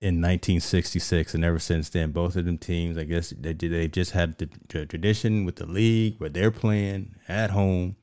in 0.02 0.14
1966 0.16 1.34
and 1.34 1.44
ever 1.44 1.58
since 1.58 1.90
then 1.90 2.10
both 2.10 2.34
of 2.34 2.46
them 2.46 2.56
teams 2.56 2.96
I 2.96 3.04
guess 3.04 3.34
they 3.38 3.52
they've 3.52 3.92
just 3.92 4.12
had 4.12 4.38
the, 4.38 4.48
the 4.68 4.86
tradition 4.86 5.44
with 5.44 5.56
the 5.56 5.66
league 5.66 6.14
where 6.18 6.30
they're 6.30 6.50
playing 6.50 7.14
at 7.28 7.50
home 7.50 7.96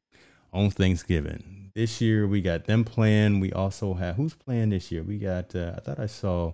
on 0.54 0.70
Thanksgiving. 0.70 1.72
This 1.76 2.00
year 2.02 2.28
we 2.28 2.42
got 2.42 2.66
them 2.66 2.84
playing. 2.84 3.40
We 3.40 3.52
also 3.52 3.94
have 3.96 4.16
who's 4.16 4.34
playing 4.36 4.70
this 4.70 4.92
year? 4.92 5.04
We 5.04 5.18
got 5.18 5.56
uh, 5.56 5.74
I 5.78 5.80
thought 5.80 6.00
I 6.00 6.06
saw 6.08 6.54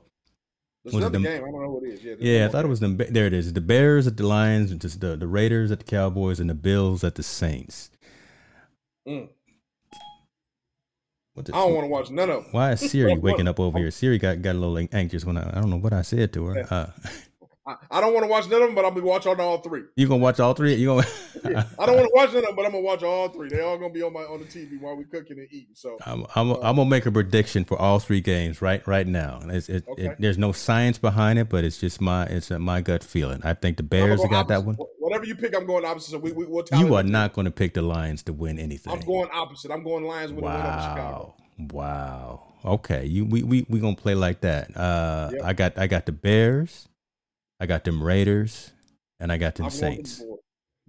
There's 0.84 0.96
another 0.96 1.12
them- 1.12 1.24
game. 1.24 1.44
I 1.44 1.52
don't 1.52 1.62
know 1.62 1.72
who 1.80 1.86
it 1.86 1.94
is. 1.94 2.04
Yeah, 2.04 2.16
yeah, 2.20 2.46
I 2.46 2.50
thought 2.50 2.66
it 2.66 2.70
was 2.70 2.80
them. 2.82 2.98
There 2.98 3.26
it 3.28 3.34
is. 3.34 3.54
The 3.54 3.62
Bears 3.62 4.08
at 4.08 4.18
the 4.18 4.26
Lions, 4.28 4.72
and 4.72 4.82
just 4.82 5.00
the 5.00 5.16
the 5.16 5.28
Raiders 5.28 5.72
at 5.72 5.80
the 5.80 5.86
Cowboys, 5.86 6.40
and 6.42 6.50
the 6.50 6.54
Bills 6.56 7.04
at 7.06 7.16
the 7.16 7.24
Saints. 7.24 7.90
Mm. 9.08 9.30
What 11.34 11.46
the, 11.48 11.56
I 11.56 11.60
don't 11.60 11.74
want 11.74 11.86
to 11.86 11.90
watch 11.90 12.10
none 12.12 12.30
of 12.30 12.44
them. 12.44 12.52
why 12.52 12.72
is 12.74 12.80
Siri 12.92 13.18
waking 13.18 13.48
up 13.48 13.60
over 13.60 13.80
here? 13.80 13.90
Siri 13.92 14.20
got, 14.20 14.42
got 14.42 14.56
a 14.56 14.60
little 14.60 14.88
anxious 14.92 15.26
when 15.26 15.38
I 15.38 15.50
I 15.50 15.62
don't 15.62 15.70
know 15.72 15.78
what 15.80 15.94
I 15.94 16.04
said 16.04 16.32
to 16.34 16.46
her. 16.46 16.68
Uh, 16.72 16.88
I, 17.66 17.76
I 17.90 18.02
don't 18.02 18.14
want 18.14 18.26
to 18.26 18.30
watch 18.30 18.50
none 18.50 18.62
of 18.62 18.68
them, 18.68 18.76
but 18.76 18.84
I'll 18.84 18.92
be 18.92 19.00
watching 19.00 19.40
all 19.40 19.58
three. 19.60 19.84
you 19.96 20.08
gonna 20.08 20.22
watch 20.22 20.40
all 20.42 20.54
three? 20.54 20.74
You 20.76 20.88
gonna? 20.88 21.08
Yeah. 21.44 21.66
I 21.78 21.86
don't 21.86 21.98
want 21.98 22.08
to 22.08 22.12
watch 22.14 22.30
none 22.30 22.38
of 22.38 22.44
them, 22.46 22.56
but 22.56 22.66
I'm 22.66 22.72
gonna 22.72 22.84
watch 22.86 23.04
all 23.04 23.28
three. 23.28 23.50
They 23.50 23.60
all 23.60 23.78
gonna 23.78 23.92
be 23.94 24.02
on 24.02 24.14
my 24.14 24.22
on 24.22 24.40
the 24.40 24.46
TV 24.46 24.80
while 24.80 24.96
we 24.96 25.04
cooking 25.04 25.38
and 25.40 25.48
eating. 25.52 25.76
So 25.76 25.98
I'm, 26.06 26.26
I'm, 26.36 26.52
I'm 26.52 26.78
gonna 26.78 26.86
make 26.86 27.06
a 27.06 27.12
prediction 27.12 27.66
for 27.66 27.78
all 27.78 28.00
three 28.00 28.22
games 28.22 28.62
right 28.62 28.86
right 28.88 29.06
now. 29.06 29.42
It's, 29.44 29.68
it, 29.68 29.84
Okay. 29.90 30.06
it, 30.06 30.16
there's 30.20 30.38
no 30.38 30.54
science 30.54 30.98
behind 30.98 31.40
it, 31.40 31.50
but 31.50 31.66
it's 31.66 31.80
just 31.80 32.00
my 32.00 32.24
it's 32.28 32.50
uh 32.50 32.60
my 32.60 32.80
gut 32.80 33.04
feeling. 33.04 33.42
I 33.44 33.56
think 33.56 33.76
the 33.76 33.84
Bears 33.84 34.22
go 34.22 34.30
got 34.30 34.48
that 34.48 34.64
one. 34.64 34.78
Wh- 35.14 35.16
Whatever 35.16 35.26
you 35.26 35.36
pick, 35.36 35.56
I'm 35.56 35.66
going 35.66 35.86
opposite. 35.86 36.12
So 36.12 36.18
we, 36.18 36.32
we 36.32 36.46
we'll 36.46 36.64
tally 36.64 36.86
You 36.86 36.96
are 36.96 37.04
not 37.04 37.34
going 37.34 37.46
to 37.46 37.52
pick 37.52 37.74
the 37.74 37.82
Lions 37.82 38.24
to 38.24 38.34
win 38.34 38.58
anything. 38.60 38.92
I'm 38.94 39.00
going 39.02 39.30
opposite. 39.32 39.72
I'm 39.72 39.84
going 39.84 40.06
Lions 40.06 40.32
with 40.32 40.44
a 40.44 40.48
win 40.48 40.56
over 40.56 40.64
Chicago. 40.64 41.36
Wow. 41.58 41.72
Wow. 41.72 42.44
Okay. 42.66 43.06
You 43.06 43.26
we 43.26 43.44
we 43.44 43.66
we 43.70 43.80
gonna 43.80 43.96
play 43.96 44.16
like 44.16 44.42
that. 44.42 44.76
Uh 44.76 45.30
Yep. 45.34 45.44
I 45.44 45.54
got 45.54 45.78
I 45.78 45.88
got 45.88 46.06
the 46.06 46.12
Bears, 46.12 46.88
I 47.60 47.66
got 47.66 47.84
them 47.84 48.02
Raiders, 48.02 48.72
and 49.20 49.32
I 49.32 49.38
got 49.38 49.56
them 49.56 49.66
I'm 49.66 49.72
Saints. 49.72 50.24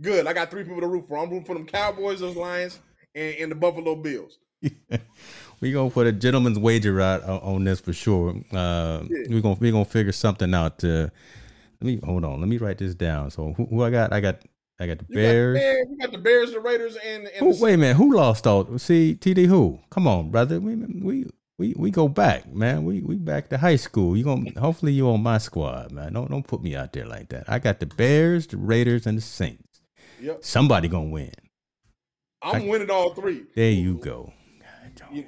Good. 0.00 0.26
I 0.26 0.32
got 0.32 0.50
three 0.50 0.64
people 0.64 0.80
to 0.80 0.86
root 0.86 1.06
for. 1.06 1.18
I'm 1.18 1.28
rooting 1.28 1.44
for 1.44 1.54
them 1.54 1.66
Cowboys, 1.66 2.20
those 2.20 2.36
Lions, 2.36 2.80
and, 3.14 3.36
and 3.36 3.50
the 3.50 3.56
Buffalo 3.56 3.94
Bills. 3.96 4.38
we 5.60 5.72
gonna 5.72 5.90
put 5.90 6.06
a 6.06 6.12
gentleman's 6.12 6.58
wager 6.58 7.00
out 7.00 7.22
on, 7.24 7.40
on 7.40 7.64
this 7.64 7.80
for 7.80 7.92
sure. 7.92 8.30
Uh 8.52 9.02
Yeah. 9.10 9.28
we 9.28 9.40
gonna 9.40 9.58
we 9.60 9.70
gonna 9.70 9.84
figure 9.84 10.12
something 10.12 10.54
out 10.54 10.78
to 10.78 11.12
me 11.84 12.00
hold 12.02 12.24
on, 12.24 12.40
let 12.40 12.48
me 12.48 12.58
write 12.58 12.78
this 12.78 12.94
down. 12.94 13.30
So 13.30 13.52
who, 13.56 13.66
who 13.66 13.82
I 13.82 13.90
got? 13.90 14.12
I 14.12 14.20
got 14.20 14.40
I 14.80 14.86
got 14.86 14.98
the 14.98 15.06
You 15.08 15.16
Bears. 15.16 15.56
Got 15.56 15.60
the 15.60 15.66
Bears, 15.66 15.86
you 15.90 15.98
got 15.98 16.12
the 16.12 16.18
Bears, 16.18 16.52
the 16.52 16.60
Raiders, 16.60 16.96
and, 16.96 17.26
and 17.28 17.36
Who, 17.36 17.52
the 17.52 17.62
wait 17.62 17.74
a 17.74 17.76
minute, 17.76 17.96
who 17.96 18.14
lost 18.14 18.46
all 18.46 18.78
see 18.78 19.16
TD 19.20 19.46
who? 19.46 19.80
Come 19.90 20.08
on, 20.08 20.30
brother. 20.30 20.60
We 20.60 20.74
we 20.74 21.26
we 21.58 21.74
we 21.76 21.90
go 21.90 22.08
back, 22.08 22.52
man. 22.52 22.84
We 22.84 23.00
we 23.00 23.16
back 23.16 23.48
to 23.50 23.58
high 23.58 23.76
school. 23.76 24.16
You 24.16 24.24
gonna 24.24 24.50
hopefully 24.58 24.92
you 24.92 25.08
on 25.08 25.22
my 25.22 25.38
squad, 25.38 25.92
man. 25.92 26.12
Don't 26.12 26.30
don't 26.30 26.46
put 26.46 26.62
me 26.62 26.74
out 26.74 26.92
there 26.92 27.06
like 27.06 27.28
that. 27.28 27.44
I 27.48 27.58
got 27.58 27.80
the 27.80 27.86
Bears, 27.86 28.46
the 28.46 28.56
Raiders, 28.56 29.06
and 29.06 29.16
the 29.16 29.22
Saints. 29.22 29.80
Yep. 30.20 30.44
Somebody 30.44 30.88
gonna 30.88 31.10
win. 31.10 31.32
I'm 32.42 32.66
winning 32.66 32.90
all 32.90 33.14
three. 33.14 33.44
There 33.54 33.70
you 33.70 33.98
go. 33.98 34.32
Yeah. 35.12 35.22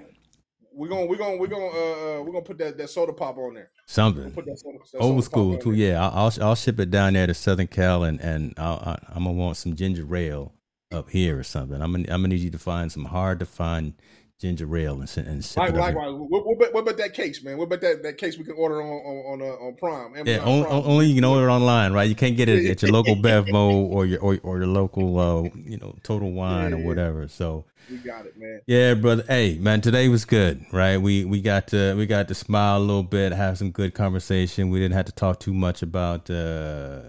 We're 0.77 0.89
gonna 0.89 1.07
we're 1.07 1.17
gonna 1.17 1.37
we're 1.39 1.47
gonna 1.47 1.65
uh, 1.65 1.69
uh 1.69 2.23
we're 2.23 2.33
gonna 2.33 2.43
put 2.43 2.59
that, 2.59 2.77
that 2.77 2.91
soda 2.91 3.15
pop 3.15 3.39
on 3.39 3.55
there. 3.55 3.71
Something 3.87 4.31
put 4.31 4.45
that 4.45 4.59
soda, 4.59 4.79
that 4.93 4.99
old 4.99 5.25
school 5.25 5.57
too. 5.57 5.73
Yeah, 5.73 6.07
I'll, 6.07 6.27
I'll 6.27 6.49
I'll 6.49 6.55
ship 6.55 6.79
it 6.79 6.91
down 6.91 7.15
there 7.15 7.27
to 7.27 7.33
Southern 7.33 7.67
Cal, 7.67 8.05
and 8.05 8.21
and 8.21 8.53
I'll, 8.59 8.83
I, 8.85 8.99
I'm 9.15 9.25
gonna 9.25 9.33
want 9.33 9.57
some 9.57 9.75
ginger 9.75 10.15
ale 10.15 10.53
up 10.93 11.09
here 11.09 11.39
or 11.39 11.43
something. 11.43 11.81
I'm 11.81 11.93
gonna 11.93 12.05
I'm 12.09 12.21
gonna 12.21 12.29
need 12.29 12.41
you 12.41 12.51
to 12.51 12.59
find 12.59 12.93
some 12.93 13.07
hard 13.07 13.39
to 13.41 13.47
find 13.47 13.95
ginger 14.39 14.77
ale 14.77 15.01
and, 15.01 15.17
and 15.27 15.45
sip 15.45 15.63
up 15.63 15.71
here. 15.71 15.79
likewise, 15.81 16.13
what, 16.13 16.45
what, 16.47 16.57
about- 16.57 16.75
what 16.75 16.81
about 16.81 16.97
that 16.99 17.15
case, 17.15 17.43
man? 17.43 17.57
What 17.57 17.65
about 17.65 17.81
that, 17.81 18.03
that 18.03 18.19
case 18.19 18.37
we 18.37 18.45
can 18.45 18.55
order 18.57 18.83
on 18.83 18.89
on 18.89 19.41
on, 19.41 19.49
uh, 19.49 19.67
on 19.67 19.75
Prime? 19.77 20.13
Yeah, 20.27 20.35
Amazon 20.35 20.49
only, 20.49 20.65
Prime? 20.67 20.83
only 20.85 21.07
you 21.07 21.15
can 21.15 21.25
order 21.25 21.49
it 21.49 21.53
online, 21.53 21.93
right? 21.93 22.09
You 22.09 22.15
can't 22.15 22.37
get 22.37 22.49
it 22.49 22.67
at 22.67 22.83
your 22.83 22.91
local 22.93 23.17
Bevmo 23.23 23.71
or 23.73 24.05
your 24.07 24.21
or, 24.21 24.39
or 24.43 24.59
your 24.59 24.67
local, 24.67 25.19
uh, 25.19 25.43
you 25.65 25.79
know, 25.79 25.97
Total 26.03 26.31
Wine 26.31 26.71
Yeah, 26.73 26.77
or 26.77 26.81
whatever. 26.81 27.29
So, 27.29 27.65
We 27.91 27.97
got 27.99 28.27
it, 28.27 28.37
man. 28.39 28.61
yeah, 28.67 28.95
brother. 28.95 29.25
Hey, 29.27 29.57
man, 29.59 29.81
today 29.81 30.09
was 30.09 30.25
good, 30.25 30.65
right? 30.73 30.99
We 30.99 31.25
we 31.25 31.41
got 31.41 31.69
to 31.69 31.95
we 31.97 32.05
got 32.07 32.29
to 32.29 32.35
smile 32.35 32.79
a 32.79 32.81
little 32.85 33.03
bit, 33.03 33.33
have 33.33 33.57
some 33.59 33.71
good 33.71 33.95
conversation. 33.95 34.71
We 34.71 34.81
didn't 34.81 34.95
have 34.97 35.07
to 35.07 35.13
talk 35.13 35.41
too 35.41 35.55
much 35.55 35.83
about 35.83 36.29
uh, 36.29 37.03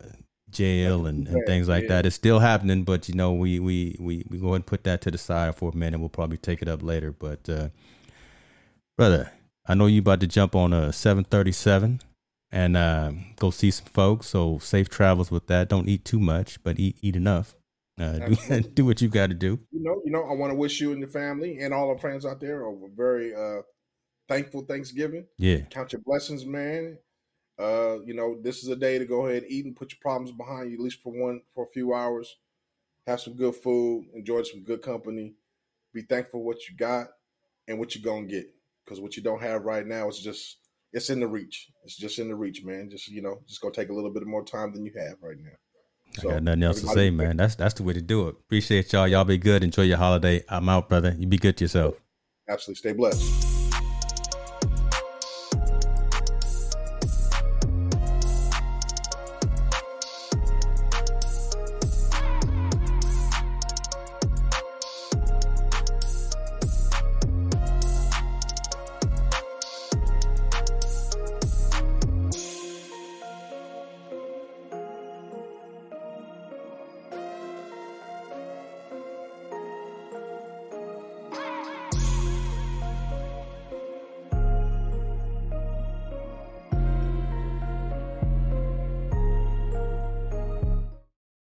jail 0.49 1.05
and, 1.05 1.27
and 1.27 1.45
things 1.45 1.67
like 1.67 1.83
Yeah. 1.83 1.89
that. 1.89 2.05
It's 2.05 2.15
still 2.15 2.39
happening, 2.39 2.83
but 2.83 3.07
you 3.09 3.15
know, 3.15 3.33
we 3.33 3.59
we 3.59 3.95
we 3.99 4.25
we 4.29 4.37
go 4.37 4.47
ahead 4.47 4.55
and 4.57 4.65
put 4.65 4.83
that 4.85 5.01
to 5.01 5.11
the 5.11 5.17
side 5.17 5.55
for 5.55 5.71
a 5.73 5.75
minute. 5.75 5.99
We'll 5.99 6.09
probably 6.09 6.37
take 6.37 6.61
it 6.61 6.67
up 6.67 6.81
later, 6.83 7.11
but 7.11 7.47
uh, 7.49 7.69
brother, 8.97 9.31
I 9.65 9.73
know 9.75 9.85
you 9.87 9.99
about 9.99 10.19
to 10.21 10.27
jump 10.27 10.55
on 10.55 10.73
a 10.73 10.93
seven 10.93 11.23
thirty 11.23 11.51
seven 11.51 12.01
and 12.51 12.77
uh, 12.77 13.11
go 13.37 13.51
see 13.51 13.71
some 13.71 13.87
folks. 13.87 14.27
So 14.27 14.59
safe 14.59 14.89
travels 14.89 15.31
with 15.31 15.47
that. 15.47 15.69
Don't 15.69 15.89
eat 15.89 16.05
too 16.05 16.19
much, 16.19 16.61
but 16.63 16.79
eat 16.79 16.97
eat 17.01 17.15
enough. 17.15 17.55
Uh, 17.99 18.19
do, 18.47 18.61
do 18.61 18.85
what 18.85 19.01
you 19.01 19.09
got 19.09 19.27
to 19.29 19.35
do. 19.35 19.59
You 19.71 19.83
know, 19.83 20.01
you 20.05 20.11
know, 20.11 20.23
I 20.23 20.33
want 20.33 20.51
to 20.51 20.55
wish 20.55 20.79
you 20.79 20.91
and 20.91 20.99
your 20.99 21.09
family 21.09 21.59
and 21.59 21.73
all 21.73 21.89
our 21.89 21.97
friends 21.97 22.25
out 22.25 22.39
there 22.39 22.65
a 22.67 22.73
very 22.95 23.33
uh, 23.35 23.61
thankful 24.29 24.61
Thanksgiving. 24.61 25.25
Yeah, 25.37 25.61
Count 25.69 25.93
your 25.93 26.01
blessings, 26.05 26.45
man. 26.45 26.99
Uh, 27.59 27.97
you 28.05 28.13
know, 28.13 28.37
this 28.41 28.63
is 28.63 28.69
a 28.69 28.75
day 28.75 28.99
to 28.99 29.05
go 29.05 29.25
ahead 29.25 29.43
and 29.43 29.51
eat 29.51 29.65
and 29.65 29.75
put 29.75 29.91
your 29.91 29.99
problems 30.01 30.31
behind 30.31 30.69
you, 30.69 30.77
at 30.77 30.83
least 30.83 31.01
for 31.01 31.11
one 31.11 31.41
for 31.55 31.63
a 31.63 31.69
few 31.69 31.93
hours. 31.93 32.37
Have 33.07 33.21
some 33.21 33.33
good 33.33 33.55
food, 33.55 34.05
enjoy 34.13 34.43
some 34.43 34.63
good 34.63 34.81
company. 34.81 35.33
Be 35.93 36.01
thankful 36.01 36.39
for 36.39 36.45
what 36.45 36.67
you 36.69 36.75
got 36.75 37.07
and 37.67 37.79
what 37.79 37.95
you're 37.95 38.03
gonna 38.03 38.27
get. 38.27 38.53
Because 38.83 38.99
what 38.99 39.17
you 39.17 39.23
don't 39.23 39.41
have 39.41 39.63
right 39.63 39.85
now 39.85 40.07
is 40.07 40.19
just 40.19 40.57
it's 40.93 41.09
in 41.09 41.19
the 41.19 41.27
reach. 41.27 41.69
It's 41.83 41.95
just 41.95 42.19
in 42.19 42.27
the 42.27 42.35
reach, 42.35 42.63
man. 42.63 42.89
Just 42.89 43.07
you 43.07 43.21
know, 43.21 43.39
just 43.47 43.61
gonna 43.61 43.73
take 43.73 43.89
a 43.89 43.93
little 43.93 44.11
bit 44.11 44.25
more 44.27 44.43
time 44.43 44.73
than 44.73 44.85
you 44.85 44.91
have 44.97 45.17
right 45.21 45.37
now. 45.37 45.51
I 46.19 46.33
got 46.33 46.43
nothing 46.43 46.63
else 46.63 46.81
to 46.81 46.87
say, 46.87 47.09
man. 47.09 47.37
That's 47.37 47.55
that's 47.55 47.73
the 47.73 47.83
way 47.83 47.93
to 47.93 48.01
do 48.01 48.27
it. 48.27 48.35
Appreciate 48.39 48.93
y'all. 48.93 49.07
Y'all 49.07 49.25
be 49.25 49.37
good. 49.37 49.63
Enjoy 49.63 49.83
your 49.83 49.97
holiday. 49.97 50.43
I'm 50.49 50.69
out, 50.69 50.89
brother. 50.89 51.15
You 51.17 51.27
be 51.27 51.37
good 51.37 51.57
to 51.57 51.63
yourself. 51.63 51.95
Absolutely, 52.47 52.79
stay 52.79 52.93
blessed. 52.93 53.56